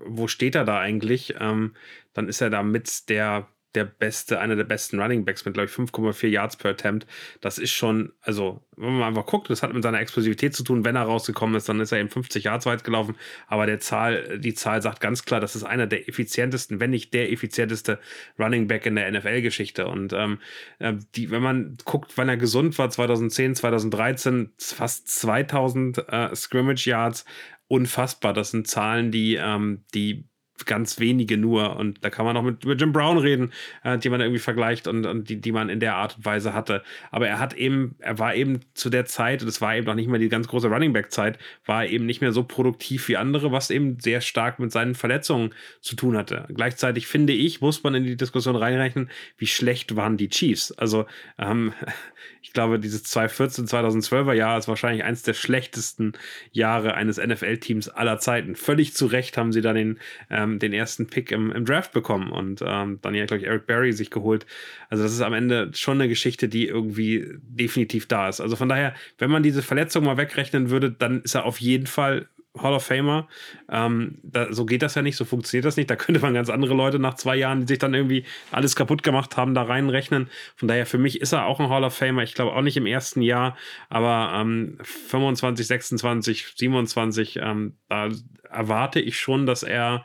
wo 0.06 0.28
steht 0.28 0.54
er 0.54 0.64
da 0.64 0.78
eigentlich, 0.80 1.34
ähm, 1.40 1.74
dann 2.12 2.28
ist 2.28 2.40
er 2.40 2.50
da 2.50 2.62
mit 2.62 3.08
der 3.08 3.48
der 3.74 3.84
beste, 3.84 4.38
einer 4.40 4.56
der 4.56 4.64
besten 4.64 5.00
Running 5.00 5.24
Backs 5.24 5.44
mit, 5.44 5.54
glaube 5.54 5.68
ich, 5.68 5.74
5,4 5.74 6.28
Yards 6.28 6.56
per 6.56 6.72
Attempt. 6.72 7.06
Das 7.40 7.58
ist 7.58 7.70
schon, 7.70 8.12
also, 8.20 8.62
wenn 8.76 8.98
man 8.98 9.08
einfach 9.08 9.26
guckt, 9.26 9.50
das 9.50 9.62
hat 9.62 9.72
mit 9.72 9.82
seiner 9.82 10.00
Explosivität 10.00 10.54
zu 10.54 10.62
tun. 10.62 10.84
Wenn 10.84 10.96
er 10.96 11.02
rausgekommen 11.02 11.56
ist, 11.56 11.68
dann 11.68 11.80
ist 11.80 11.92
er 11.92 11.98
eben 11.98 12.08
50 12.08 12.44
Yards 12.44 12.66
weit 12.66 12.84
gelaufen. 12.84 13.16
Aber 13.46 13.66
der 13.66 13.80
Zahl, 13.80 14.38
die 14.38 14.54
Zahl 14.54 14.82
sagt 14.82 15.00
ganz 15.00 15.24
klar, 15.24 15.40
das 15.40 15.56
ist 15.56 15.64
einer 15.64 15.86
der 15.86 16.08
effizientesten, 16.08 16.80
wenn 16.80 16.90
nicht 16.90 17.14
der 17.14 17.32
effizienteste 17.32 17.98
Running 18.38 18.66
Back 18.66 18.86
in 18.86 18.96
der 18.96 19.10
NFL-Geschichte. 19.10 19.86
Und 19.86 20.12
ähm, 20.12 20.38
äh, 20.78 20.94
die, 21.14 21.30
wenn 21.30 21.42
man 21.42 21.76
guckt, 21.84 22.12
wann 22.16 22.28
er 22.28 22.36
gesund 22.36 22.78
war, 22.78 22.90
2010, 22.90 23.54
2013, 23.54 24.52
fast 24.58 25.08
2000 25.08 26.08
äh, 26.08 26.34
Scrimmage 26.34 26.86
Yards, 26.86 27.24
unfassbar. 27.68 28.34
Das 28.34 28.50
sind 28.50 28.66
Zahlen, 28.68 29.10
die, 29.10 29.36
ähm, 29.36 29.84
die 29.94 30.24
ganz 30.66 30.98
wenige 30.98 31.36
nur. 31.36 31.76
Und 31.76 32.04
da 32.04 32.10
kann 32.10 32.24
man 32.24 32.36
auch 32.36 32.42
mit, 32.42 32.64
mit 32.64 32.80
Jim 32.80 32.92
Brown 32.92 33.18
reden, 33.18 33.52
äh, 33.84 33.98
die 33.98 34.08
man 34.08 34.20
irgendwie 34.20 34.40
vergleicht 34.40 34.86
und, 34.86 35.06
und 35.06 35.28
die, 35.28 35.40
die 35.40 35.52
man 35.52 35.68
in 35.68 35.80
der 35.80 35.96
Art 35.96 36.16
und 36.16 36.24
Weise 36.24 36.54
hatte. 36.54 36.82
Aber 37.10 37.28
er 37.28 37.38
hat 37.38 37.54
eben, 37.54 37.96
er 37.98 38.18
war 38.18 38.34
eben 38.34 38.60
zu 38.74 38.90
der 38.90 39.04
Zeit, 39.06 39.42
und 39.42 39.48
es 39.48 39.60
war 39.60 39.76
eben 39.76 39.86
noch 39.86 39.94
nicht 39.94 40.08
mehr 40.08 40.18
die 40.18 40.28
ganz 40.28 40.48
große 40.48 40.68
Running 40.68 40.92
Back-Zeit, 40.92 41.38
war 41.66 41.84
er 41.84 41.90
eben 41.90 42.06
nicht 42.06 42.20
mehr 42.20 42.32
so 42.32 42.44
produktiv 42.44 43.08
wie 43.08 43.16
andere, 43.16 43.52
was 43.52 43.70
eben 43.70 43.98
sehr 44.00 44.20
stark 44.20 44.58
mit 44.58 44.72
seinen 44.72 44.94
Verletzungen 44.94 45.54
zu 45.80 45.96
tun 45.96 46.16
hatte. 46.16 46.46
Gleichzeitig 46.54 47.06
finde 47.06 47.32
ich, 47.32 47.60
muss 47.60 47.82
man 47.82 47.94
in 47.94 48.04
die 48.04 48.16
Diskussion 48.16 48.56
reinrechnen, 48.56 49.10
wie 49.38 49.46
schlecht 49.46 49.96
waren 49.96 50.16
die 50.16 50.28
Chiefs. 50.28 50.72
Also 50.72 51.06
ähm, 51.38 51.72
ich 52.42 52.52
glaube, 52.52 52.78
dieses 52.78 53.04
2014, 53.04 53.66
2012er 53.66 54.32
Jahr 54.32 54.58
ist 54.58 54.68
wahrscheinlich 54.68 55.04
eines 55.04 55.22
der 55.22 55.34
schlechtesten 55.34 56.12
Jahre 56.50 56.94
eines 56.94 57.18
NFL-Teams 57.18 57.88
aller 57.88 58.18
Zeiten. 58.18 58.56
Völlig 58.56 58.94
zu 58.94 59.06
Recht 59.06 59.36
haben 59.36 59.52
sie 59.52 59.60
da 59.60 59.72
den, 59.72 59.98
ähm, 60.30 60.51
den 60.58 60.72
ersten 60.72 61.06
Pick 61.06 61.30
im, 61.30 61.50
im 61.52 61.64
Draft 61.64 61.92
bekommen 61.92 62.30
und 62.32 62.62
ähm, 62.64 62.98
dann 63.02 63.14
ja, 63.14 63.26
glaube 63.26 63.42
ich, 63.42 63.46
Eric 63.46 63.66
Berry 63.66 63.92
sich 63.92 64.10
geholt. 64.10 64.46
Also 64.88 65.02
das 65.02 65.12
ist 65.12 65.20
am 65.20 65.34
Ende 65.34 65.70
schon 65.74 66.00
eine 66.00 66.08
Geschichte, 66.08 66.48
die 66.48 66.66
irgendwie 66.66 67.26
definitiv 67.40 68.06
da 68.06 68.28
ist. 68.28 68.40
Also 68.40 68.56
von 68.56 68.68
daher, 68.68 68.94
wenn 69.18 69.30
man 69.30 69.42
diese 69.42 69.62
Verletzung 69.62 70.04
mal 70.04 70.16
wegrechnen 70.16 70.70
würde, 70.70 70.90
dann 70.90 71.22
ist 71.22 71.34
er 71.34 71.44
auf 71.44 71.60
jeden 71.60 71.86
Fall 71.86 72.28
Hall 72.58 72.74
of 72.74 72.84
Famer. 72.84 73.28
Ähm, 73.70 74.18
da, 74.22 74.52
so 74.52 74.66
geht 74.66 74.82
das 74.82 74.94
ja 74.94 75.02
nicht, 75.02 75.16
so 75.16 75.24
funktioniert 75.24 75.64
das 75.64 75.76
nicht. 75.76 75.88
Da 75.88 75.96
könnte 75.96 76.20
man 76.20 76.34
ganz 76.34 76.50
andere 76.50 76.74
Leute 76.74 76.98
nach 76.98 77.14
zwei 77.14 77.36
Jahren, 77.36 77.60
die 77.60 77.66
sich 77.66 77.78
dann 77.78 77.94
irgendwie 77.94 78.24
alles 78.50 78.76
kaputt 78.76 79.02
gemacht 79.02 79.36
haben, 79.36 79.54
da 79.54 79.62
reinrechnen. 79.62 80.28
Von 80.56 80.68
daher, 80.68 80.84
für 80.84 80.98
mich 80.98 81.20
ist 81.20 81.32
er 81.32 81.46
auch 81.46 81.60
ein 81.60 81.70
Hall 81.70 81.84
of 81.84 81.94
Famer. 81.94 82.22
Ich 82.22 82.34
glaube 82.34 82.52
auch 82.52 82.62
nicht 82.62 82.76
im 82.76 82.86
ersten 82.86 83.22
Jahr, 83.22 83.56
aber 83.88 84.38
ähm, 84.38 84.78
25, 84.82 85.66
26, 85.66 86.46
27, 86.56 87.38
ähm, 87.42 87.76
da 87.88 88.10
erwarte 88.50 89.00
ich 89.00 89.18
schon, 89.18 89.46
dass 89.46 89.62
er 89.62 90.04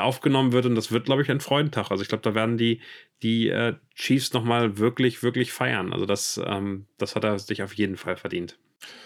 aufgenommen 0.00 0.52
wird 0.52 0.66
und 0.66 0.74
das 0.74 0.90
wird, 0.90 1.04
glaube 1.04 1.22
ich, 1.22 1.30
ein 1.30 1.40
Freudentag. 1.40 1.90
Also 1.90 2.02
ich 2.02 2.08
glaube, 2.08 2.22
da 2.22 2.34
werden 2.34 2.56
die, 2.56 2.80
die 3.22 3.48
äh, 3.48 3.74
Chiefs 3.94 4.32
nochmal 4.32 4.78
wirklich, 4.78 5.22
wirklich 5.22 5.52
feiern. 5.52 5.92
Also 5.92 6.06
das, 6.06 6.40
ähm, 6.44 6.86
das 6.98 7.14
hat 7.14 7.24
er 7.24 7.38
sich 7.38 7.62
auf 7.62 7.74
jeden 7.74 7.96
Fall 7.96 8.16
verdient. 8.16 8.58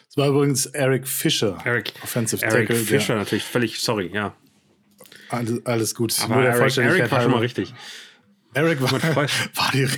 Es 0.09 0.17
war 0.17 0.29
übrigens 0.29 0.67
Eric 0.67 1.07
Fischer. 1.07 1.59
Eric, 1.65 1.93
Offensive 2.03 2.45
Eric 2.45 2.69
Tackle. 2.69 2.77
Fischer 2.77 3.15
der, 3.15 3.23
natürlich, 3.25 3.45
völlig, 3.45 3.81
sorry, 3.81 4.11
ja. 4.13 4.35
Alles, 5.29 5.67
alles 5.67 5.95
gut. 5.95 6.15
Aber 6.23 6.45
Eric, 6.45 6.77
Eric 6.79 7.11
war 7.11 7.21
schon 7.21 7.33
mal 7.33 7.41
richtig. 7.41 7.75
Eric 8.55 8.81
war, 8.81 8.93
war 9.17 9.71
die 9.73 9.89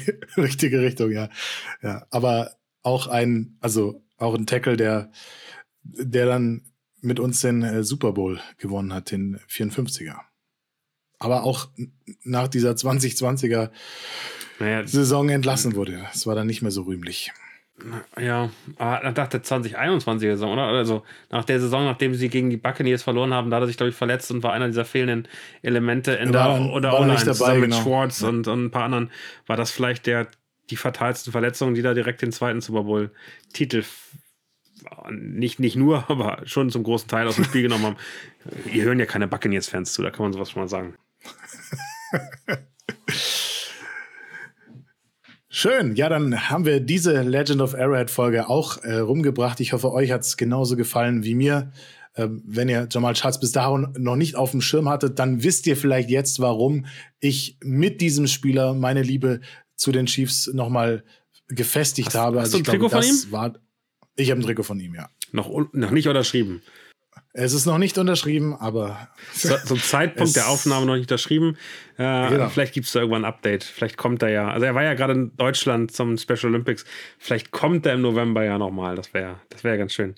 richtige 0.41 0.81
Richtung, 0.81 1.13
ja. 1.13 1.29
Ja, 1.83 2.07
aber 2.11 2.57
auch 2.83 3.07
ein, 3.07 3.57
also 3.61 4.03
auch 4.17 4.35
ein 4.35 4.47
Tackle, 4.47 4.77
der, 4.77 5.13
der 5.83 6.27
dann 6.27 6.63
mit 7.01 7.21
uns 7.21 7.41
den 7.41 7.63
äh, 7.63 7.85
Super 7.85 8.13
Bowl 8.13 8.41
gewonnen 8.57 8.93
hat, 8.93 9.11
den 9.11 9.39
54er. 9.49 10.17
Aber 11.19 11.45
auch 11.45 11.69
nach 12.23 12.49
dieser 12.49 12.73
2020er 12.73 13.71
naja, 14.61 14.87
Saison 14.87 15.29
entlassen 15.29 15.75
wurde. 15.75 16.05
Das 16.13 16.27
war 16.27 16.35
dann 16.35 16.47
nicht 16.47 16.63
mehr 16.63 16.71
so 16.71 16.83
rühmlich. 16.83 17.33
Ja, 18.21 18.51
aber 18.77 19.13
nach 19.13 19.29
der 19.29 19.43
2021er 19.43 20.19
Saison, 20.19 20.53
oder? 20.53 20.65
Also 20.65 21.05
nach 21.31 21.45
der 21.45 21.61
Saison, 21.61 21.85
nachdem 21.85 22.15
sie 22.15 22.29
gegen 22.29 22.51
die 22.51 22.57
Buccaneers 22.57 23.05
verloren 23.05 23.33
haben, 23.33 23.51
da 23.51 23.57
hat 23.57 23.65
er 23.65 23.67
sich, 23.69 23.77
glaube 23.77 23.91
ich, 23.91 23.97
verletzt 23.97 24.31
und 24.33 24.43
war 24.43 24.53
einer 24.53 24.67
dieser 24.67 24.85
fehlenden 24.85 25.29
Elemente 25.63 26.13
in 26.13 26.33
der 26.33 26.45
dann, 26.45 26.71
oder 26.71 26.99
online 26.99 27.19
dabei, 27.21 27.33
zusammen 27.33 27.61
mit 27.61 27.71
genau. 27.71 27.83
Schwartz 27.83 28.21
ja. 28.21 28.29
und, 28.29 28.49
und 28.49 28.67
ein 28.67 28.71
paar 28.73 28.85
anderen. 28.85 29.11
War 29.47 29.57
das 29.57 29.71
vielleicht 29.71 30.07
der, 30.07 30.27
die 30.71 30.77
fatalsten 30.77 31.31
Verletzungen, 31.31 31.75
die 31.75 31.83
da 31.83 31.95
direkt 31.95 32.21
den 32.21 32.33
zweiten 32.33 32.61
Super 32.61 32.83
Bowl-Titel 32.83 33.85
nicht, 35.11 35.61
nicht 35.61 35.77
nur, 35.77 36.05
aber 36.11 36.43
schon 36.47 36.71
zum 36.71 36.83
großen 36.83 37.09
Teil 37.09 37.29
aus 37.29 37.37
dem 37.37 37.45
Spiel 37.45 37.63
genommen 37.63 37.85
haben. 37.85 37.97
Ihr 38.73 38.85
hören 38.85 38.99
ja 38.99 39.07
keine 39.07 39.29
Buccaneers-Fans 39.29 39.93
zu, 39.93 40.03
da 40.03 40.11
kann 40.11 40.25
man 40.25 40.33
sowas 40.33 40.51
schon 40.51 40.63
mal 40.63 40.69
sagen. 40.69 40.95
Schön. 45.51 45.97
Ja, 45.97 46.09
dann 46.09 46.51
haben 46.51 46.65
wir 46.67 46.79
diese 46.79 47.23
Legend 47.23 47.61
of 47.61 47.75
Arrowhead 47.75 48.11
Folge 48.11 48.49
auch 48.49 48.77
äh, 48.85 48.99
rumgebracht. 48.99 49.59
Ich 49.61 49.73
hoffe, 49.73 49.93
euch 49.93 50.13
hat 50.13 50.21
es 50.21 50.37
genauso 50.37 50.77
gefallen 50.77 51.25
wie 51.25 51.35
mir. 51.35 51.73
Ähm, 52.15 52.43
wenn 52.47 52.69
ihr 52.69 52.87
Jamal 52.91 53.17
Schatz 53.17 53.41
bis 53.41 53.53
dahin 53.53 53.89
noch 53.99 54.17
nicht 54.17 54.37
auf 54.37 54.53
dem 54.53 54.61
Schirm 54.61 54.89
hattet, 54.89 55.19
dann 55.19 55.43
wisst 55.43 55.67
ihr 55.67 55.77
vielleicht 55.77 56.11
jetzt, 56.11 56.39
warum 56.41 56.87
ich 57.19 57.57
mit 57.63 58.01
diesem 58.01 58.27
Spieler 58.27 58.75
meine 58.75 59.03
Liebe 59.03 59.41
zu 59.75 59.91
den 59.91 60.07
Chiefs 60.07 60.49
nochmal 60.53 61.03
gefestigt 61.49 62.09
hast, 62.09 62.15
habe. 62.15 62.41
Hast 62.41 62.55
also 62.55 62.59
du 62.59 62.63
ein 62.63 62.65
Trikot 62.65 62.91
von 62.91 63.03
ihm? 63.03 63.17
War, 63.31 63.55
ich 64.17 64.31
habe 64.31 64.41
ein 64.41 64.45
Trikot 64.45 64.65
von 64.65 64.79
ihm, 64.79 64.95
ja. 64.95 65.09
Noch, 65.33 65.51
noch 65.73 65.91
nicht 65.91 66.09
unterschrieben. 66.09 66.63
Es 67.35 67.53
ist 67.53 67.67
noch 67.67 67.79
nicht 67.79 67.99
unterschrieben, 67.99 68.55
aber. 68.55 69.09
Zum 69.33 69.79
Zeitpunkt 69.79 70.35
der 70.35 70.49
Aufnahme 70.49 70.87
noch 70.87 70.95
nicht 70.95 71.03
unterschrieben. 71.03 71.57
Äh, 71.97 72.31
genau. 72.31 72.49
Vielleicht 72.49 72.75
gibt 72.75 72.87
es 72.87 72.93
da 72.93 73.01
irgendwann 73.01 73.25
ein 73.25 73.29
Update. 73.29 73.65
Vielleicht 73.65 73.97
kommt 73.97 74.23
er 74.23 74.31
ja. 74.31 74.51
Also, 74.51 74.67
er 74.67 74.75
war 74.75 74.83
ja 74.83 74.95
gerade 74.95 75.13
in 75.13 75.37
Deutschland 75.37 75.93
zum 75.93 76.17
Special 76.17 76.47
Olympics. 76.47 76.85
Vielleicht 77.19 77.51
kommt 77.51 77.87
er 77.87 77.95
im 77.95 78.01
November 78.01 78.45
ja 78.45 78.59
nochmal. 78.59 78.97
Das 78.97 79.13
wäre 79.15 79.41
das 79.51 79.63
wär 79.63 79.77
ganz 79.77 79.93
schön. 79.93 80.15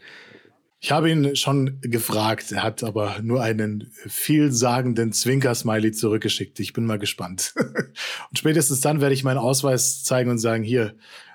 Ich 0.82 0.92
habe 0.92 1.11
ihn 1.11 1.36
schon 1.36 1.78
gefragt. 1.82 2.52
Er 2.52 2.62
hat 2.62 2.82
aber 2.82 3.18
nur 3.22 3.42
einen 3.42 3.90
vielsagenden 4.06 5.12
Zwinker-Smiley 5.12 5.92
zurückgeschickt. 5.92 6.58
Ich 6.58 6.72
bin 6.72 6.86
mal 6.86 6.98
gespannt. 6.98 7.52
und 8.30 8.38
spätestens 8.38 8.80
dann 8.80 9.02
werde 9.02 9.14
ich 9.14 9.24
meinen 9.24 9.36
Ausweis 9.36 10.04
zeigen 10.04 10.30
und 10.30 10.38
sagen: 10.38 10.62
Hier, 10.62 10.94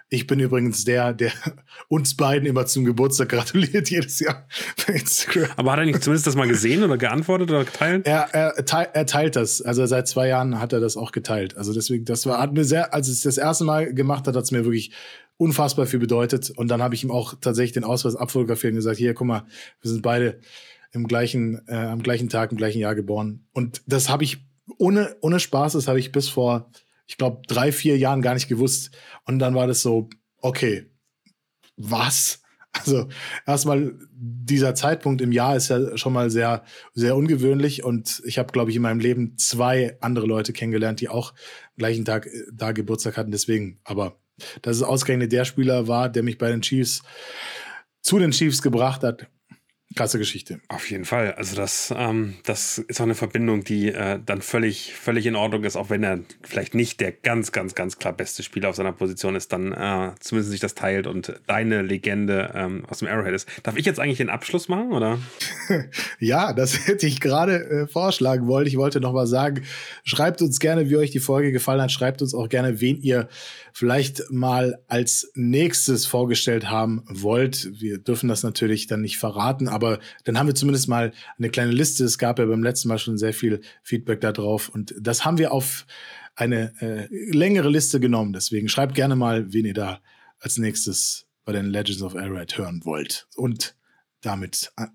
ich 0.10 0.28
bin 0.28 0.40
übrigens 0.40 0.84
der, 0.84 1.14
der 1.14 1.32
uns 1.88 2.16
beiden 2.16 2.48
immer 2.48 2.66
zum 2.66 2.86
Geburtstag 2.86 3.30
gratuliert 3.30 3.90
jedes 3.90 4.20
Jahr 4.20 4.48
bei 4.88 4.94
Instagram. 4.94 5.50
Aber 5.58 5.72
hat 5.72 5.80
er 5.80 5.86
nicht 5.86 6.04
zumindest 6.04 6.28
das 6.28 6.36
mal 6.36 6.48
gesehen 6.48 6.84
oder 6.84 6.98
geantwortet 6.98 7.50
oder 7.50 7.66
geteilt? 7.66 8.06
Er, 8.06 8.34
er, 8.34 8.54
er 8.58 9.06
teilt 9.06 9.36
das. 9.36 9.62
Also 9.62 9.86
seit 9.86 10.08
zwei 10.08 10.28
Jahren 10.28 10.60
hat 10.60 10.74
er 10.74 10.80
das 10.80 10.98
auch 10.98 11.12
geteilt. 11.12 11.58
Also 11.58 11.74
deswegen, 11.74 12.06
das 12.06 12.26
war, 12.26 12.40
hat 12.40 12.54
mir 12.54 12.66
sehr, 12.66 12.94
als 12.94 13.08
es 13.08 13.22
das 13.22 13.38
erste 13.38 13.64
Mal 13.64 13.94
gemacht 13.94 14.28
hat, 14.28 14.36
hat 14.36 14.44
es 14.44 14.52
mir 14.52 14.64
wirklich 14.64 14.92
unfassbar 15.38 15.86
viel 15.86 16.00
bedeutet. 16.00 16.52
Und 16.52 16.70
dann 16.70 16.82
habe 16.82 16.96
ich 16.96 17.04
ihm 17.04 17.12
auch 17.12 17.36
tatsächlich 17.42 17.74
den 17.74 17.84
Ausweis 17.84 18.16
abfotografiert 18.16 18.72
und 18.72 18.78
gesagt, 18.78 18.98
hier, 18.98 19.14
guck 19.14 19.28
mal, 19.28 19.46
wir 19.82 19.92
sind 19.92 20.02
beide 20.02 20.40
im 20.92 21.08
gleichen, 21.08 21.62
äh, 21.68 21.76
am 21.76 22.02
gleichen 22.04 22.30
Tag, 22.30 22.52
im 22.52 22.58
gleichen 22.58 22.80
Jahr 22.80 22.96
geboren. 22.96 23.46
Und 23.54 23.82
das 23.86 24.10
habe 24.10 24.24
ich 24.24 24.38
ohne, 24.78 25.16
ohne 25.22 25.40
Spaß, 25.40 25.74
das 25.74 25.88
habe 25.88 26.00
ich 26.00 26.12
bis 26.12 26.30
vor 26.30 26.72
ich 27.08 27.18
glaube, 27.18 27.42
drei, 27.48 27.72
vier 27.72 27.98
Jahren 27.98 28.22
gar 28.22 28.34
nicht 28.34 28.48
gewusst. 28.48 28.92
Und 29.26 29.40
dann 29.40 29.56
war 29.56 29.68
das 29.68 29.82
so, 29.82 30.10
okay, 30.42 30.90
was? 31.78 32.42
Also 32.78 33.08
erstmal 33.48 33.94
dieser 34.12 34.76
Zeitpunkt 34.76 35.22
im 35.22 35.32
Jahr 35.32 35.56
ist 35.56 35.70
ja 35.70 35.98
schon 35.98 36.12
mal 36.12 36.30
sehr, 36.30 36.66
sehr 36.94 37.16
ungewöhnlich. 37.16 37.86
Und 37.86 38.22
ich 38.26 38.38
habe, 38.38 38.52
glaube 38.52 38.70
ich, 38.70 38.76
in 38.76 38.82
meinem 38.82 39.00
Leben 39.00 39.38
zwei 39.38 39.98
andere 40.02 40.26
Leute 40.26 40.52
kennengelernt, 40.52 41.00
die 41.00 41.08
auch 41.08 41.32
am 41.32 41.78
gleichen 41.78 42.04
Tag 42.04 42.26
äh, 42.26 42.32
da 42.52 42.74
Geburtstag 42.74 43.16
hatten. 43.16 43.32
Deswegen, 43.32 43.80
aber 43.86 44.20
dass 44.62 44.76
es 44.76 44.84
ausgerechnet 44.84 45.32
der 45.32 45.46
Spieler 45.46 45.88
war, 45.88 46.10
der 46.10 46.22
mich 46.22 46.38
bei 46.38 46.50
den 46.50 46.62
Chiefs 46.62 47.02
zu 48.02 48.20
den 48.20 48.32
Chiefs 48.32 48.62
gebracht 48.62 49.04
hat, 49.04 49.28
Krasse 49.96 50.20
Geschichte. 50.20 50.60
Auf 50.68 50.92
jeden 50.92 51.06
Fall. 51.06 51.34
Also 51.36 51.56
das, 51.56 51.94
ähm, 51.98 52.36
das 52.44 52.80
ist 52.80 53.00
auch 53.00 53.06
eine 53.06 53.16
Verbindung, 53.16 53.64
die 53.64 53.94
äh, 53.94 54.20
dann 54.26 54.42
völlig, 54.42 54.94
völlig 54.94 55.26
in 55.26 55.38
Ordnung 55.38 55.64
ist, 55.64 55.78
auch 55.78 55.90
wenn 55.90 56.04
er 56.04 56.20
vielleicht 56.42 56.76
nicht 56.76 57.00
der 57.00 57.14
ganz, 57.14 57.54
ganz, 57.54 57.76
ganz 57.76 57.98
klar 57.98 58.12
beste 58.12 58.44
Spieler 58.44 58.70
auf 58.70 58.76
seiner 58.76 58.92
Position 58.92 59.36
ist, 59.36 59.54
dann 59.54 59.72
äh, 59.72 60.12
zumindest 60.20 60.52
sich 60.52 60.60
das 60.60 60.76
teilt 60.76 61.08
und 61.08 61.34
deine 61.48 61.82
Legende 61.82 62.52
ähm, 62.54 62.86
aus 62.88 63.00
dem 63.00 63.08
Arrowhead 63.08 63.34
ist. 63.34 63.48
Darf 63.64 63.78
ich 63.78 63.86
jetzt 63.86 64.02
eigentlich 64.02 64.18
den 64.18 64.30
Abschluss 64.30 64.68
machen, 64.68 64.92
oder? 64.92 65.18
ja, 66.20 66.52
das 66.52 66.88
hätte 66.88 67.08
ich 67.08 67.22
gerade 67.22 67.64
äh, 67.64 67.88
vorschlagen 67.88 68.48
wollen. 68.48 68.68
Ich 68.68 68.78
wollte 68.78 69.00
noch 69.00 69.14
mal 69.14 69.28
sagen, 69.28 69.64
schreibt 70.04 70.42
uns 70.42 70.60
gerne, 70.60 70.90
wie 70.90 70.98
euch 70.98 71.12
die 71.12 71.20
Folge 71.20 71.54
gefallen 71.54 71.82
hat. 71.82 71.92
Schreibt 71.92 72.22
uns 72.22 72.34
auch 72.34 72.50
gerne, 72.50 72.82
wen 72.82 73.02
ihr 73.02 73.30
vielleicht 73.72 74.32
mal 74.32 74.80
als 74.88 75.32
nächstes 75.36 76.06
vorgestellt 76.06 76.70
haben 76.70 77.04
wollt. 77.10 77.70
Wir 77.80 77.98
dürfen 77.98 78.30
das 78.30 78.44
natürlich 78.44 78.88
dann 78.88 79.02
nicht 79.02 79.18
verraten, 79.18 79.68
aber 79.68 79.85
dann 80.24 80.38
haben 80.38 80.48
wir 80.48 80.56
zumindest 80.56 80.88
mal 80.88 81.14
eine 81.38 81.50
kleine 81.50 81.72
Liste. 81.72 82.04
Es 82.04 82.18
gab 82.18 82.40
ja 82.40 82.46
beim 82.46 82.64
letzten 82.64 82.88
Mal 82.88 83.00
schon 83.00 83.18
sehr 83.18 83.34
viel 83.34 83.62
Feedback 83.84 84.22
darauf 84.22 84.70
und 84.70 84.94
das 85.00 85.26
haben 85.26 85.38
wir 85.38 85.52
auf 85.52 85.86
eine 86.36 86.74
äh, 86.82 87.08
längere 87.32 87.70
Liste 87.70 88.00
genommen. 88.00 88.34
Deswegen 88.34 88.68
schreibt 88.70 88.96
gerne 88.96 89.16
mal, 89.16 89.54
wen 89.54 89.66
ihr 89.66 89.74
da 89.74 90.02
als 90.40 90.58
nächstes 90.58 91.28
bei 91.46 91.54
den 91.54 91.66
Legends 91.66 92.02
of 92.02 92.16
Arrowhead 92.16 92.58
hören 92.58 92.82
wollt. 92.84 93.28
Und 93.36 93.76
damit 94.22 94.72
äh, 94.78 94.88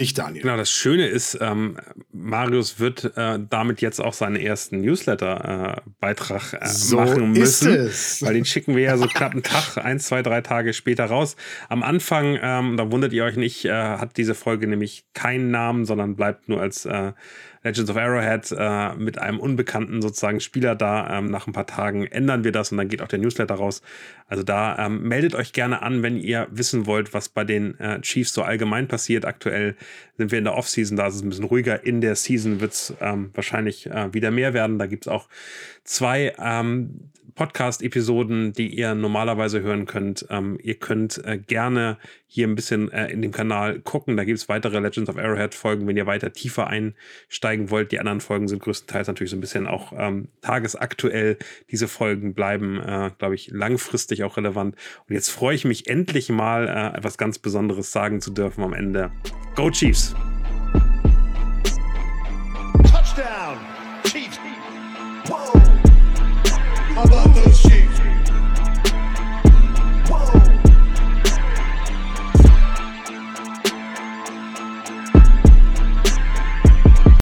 Dich, 0.00 0.12
Daniel. 0.14 0.42
Genau, 0.42 0.56
das 0.56 0.70
Schöne 0.70 1.06
ist, 1.06 1.38
ähm, 1.40 1.76
Marius 2.12 2.80
wird 2.80 3.16
äh, 3.16 3.38
damit 3.48 3.80
jetzt 3.80 4.00
auch 4.00 4.12
seinen 4.12 4.36
ersten 4.36 4.80
Newsletter-Beitrag 4.80 6.52
äh, 6.54 6.56
äh, 6.56 6.68
so 6.68 6.96
machen 6.96 7.32
müssen. 7.32 7.90
Weil 8.20 8.34
den 8.34 8.44
schicken 8.44 8.74
wir 8.74 8.82
ja 8.82 8.96
so 8.96 9.06
knapp 9.06 9.32
einen 9.32 9.42
Tag, 9.44 9.78
ein, 9.78 10.00
zwei, 10.00 10.22
drei 10.22 10.40
Tage 10.40 10.72
später 10.72 11.04
raus. 11.06 11.36
Am 11.68 11.82
Anfang, 11.82 12.38
ähm, 12.42 12.76
da 12.76 12.90
wundert 12.90 13.12
ihr 13.12 13.24
euch 13.24 13.36
nicht, 13.36 13.64
äh, 13.66 13.72
hat 13.72 14.16
diese 14.16 14.34
Folge 14.34 14.66
nämlich 14.66 15.04
keinen 15.14 15.50
Namen, 15.50 15.84
sondern 15.84 16.16
bleibt 16.16 16.48
nur 16.48 16.60
als 16.60 16.86
äh, 16.86 17.12
Legends 17.64 17.90
of 17.90 17.96
Arrowhead 17.96 18.54
äh, 18.56 18.94
mit 18.94 19.18
einem 19.18 19.40
unbekannten 19.40 20.02
sozusagen 20.02 20.40
Spieler 20.40 20.74
da. 20.74 21.18
Ähm, 21.18 21.30
nach 21.30 21.46
ein 21.46 21.52
paar 21.52 21.66
Tagen 21.66 22.06
ändern 22.06 22.44
wir 22.44 22.52
das 22.52 22.70
und 22.70 22.78
dann 22.78 22.88
geht 22.88 23.00
auch 23.00 23.08
der 23.08 23.18
Newsletter 23.18 23.54
raus. 23.54 23.80
Also 24.28 24.42
da 24.42 24.78
ähm, 24.78 25.02
meldet 25.08 25.34
euch 25.34 25.52
gerne 25.54 25.82
an, 25.82 26.02
wenn 26.02 26.18
ihr 26.18 26.46
wissen 26.50 26.86
wollt, 26.86 27.14
was 27.14 27.30
bei 27.30 27.44
den 27.44 27.78
äh, 27.80 28.00
Chiefs 28.02 28.34
so 28.34 28.42
allgemein 28.42 28.86
passiert. 28.86 29.24
Aktuell 29.24 29.76
sind 30.18 30.30
wir 30.30 30.38
in 30.38 30.44
der 30.44 30.54
Offseason, 30.54 30.96
da 30.96 31.06
ist 31.06 31.16
es 31.16 31.22
ein 31.22 31.30
bisschen 31.30 31.44
ruhiger. 31.46 31.84
In 31.84 32.02
der 32.02 32.16
Season 32.16 32.60
wird 32.60 32.72
es 32.74 32.94
ähm, 33.00 33.30
wahrscheinlich 33.32 33.86
äh, 33.86 34.12
wieder 34.12 34.30
mehr 34.30 34.52
werden. 34.52 34.78
Da 34.78 34.86
gibt 34.86 35.06
es 35.06 35.08
auch 35.08 35.28
zwei 35.84 36.34
ähm, 36.38 37.10
Podcast-Episoden, 37.34 38.52
die 38.52 38.68
ihr 38.68 38.94
normalerweise 38.94 39.60
hören 39.60 39.86
könnt. 39.86 40.26
Ähm, 40.30 40.58
ihr 40.62 40.74
könnt 40.74 41.24
äh, 41.24 41.38
gerne 41.38 41.98
hier 42.26 42.46
ein 42.46 42.54
bisschen 42.54 42.90
äh, 42.92 43.08
in 43.08 43.22
dem 43.22 43.32
Kanal 43.32 43.80
gucken. 43.80 44.16
Da 44.16 44.24
gibt 44.24 44.38
es 44.38 44.48
weitere 44.48 44.78
Legends 44.78 45.10
of 45.10 45.16
Arrowhead-Folgen, 45.16 45.86
wenn 45.86 45.96
ihr 45.96 46.06
weiter 46.06 46.32
tiefer 46.32 46.68
einsteigen 46.68 47.70
wollt. 47.70 47.92
Die 47.92 47.98
anderen 47.98 48.20
Folgen 48.20 48.48
sind 48.48 48.62
größtenteils 48.62 49.08
natürlich 49.08 49.30
so 49.30 49.36
ein 49.36 49.40
bisschen 49.40 49.66
auch 49.66 49.92
ähm, 49.96 50.28
tagesaktuell. 50.42 51.38
Diese 51.70 51.88
Folgen 51.88 52.34
bleiben, 52.34 52.80
äh, 52.80 53.10
glaube 53.18 53.34
ich, 53.34 53.50
langfristig 53.50 54.24
auch 54.24 54.36
relevant. 54.36 54.76
Und 55.08 55.14
jetzt 55.14 55.30
freue 55.30 55.54
ich 55.54 55.64
mich 55.64 55.88
endlich 55.88 56.28
mal, 56.28 56.68
äh, 56.68 56.96
etwas 56.98 57.18
ganz 57.18 57.38
Besonderes 57.38 57.92
sagen 57.92 58.20
zu 58.20 58.30
dürfen 58.30 58.62
am 58.62 58.72
Ende. 58.72 59.10
Go 59.54 59.70
Chiefs! 59.70 60.14
Touchdown! 62.82 63.58
Chiefs! 64.04 64.38
Whoa! 65.26 65.63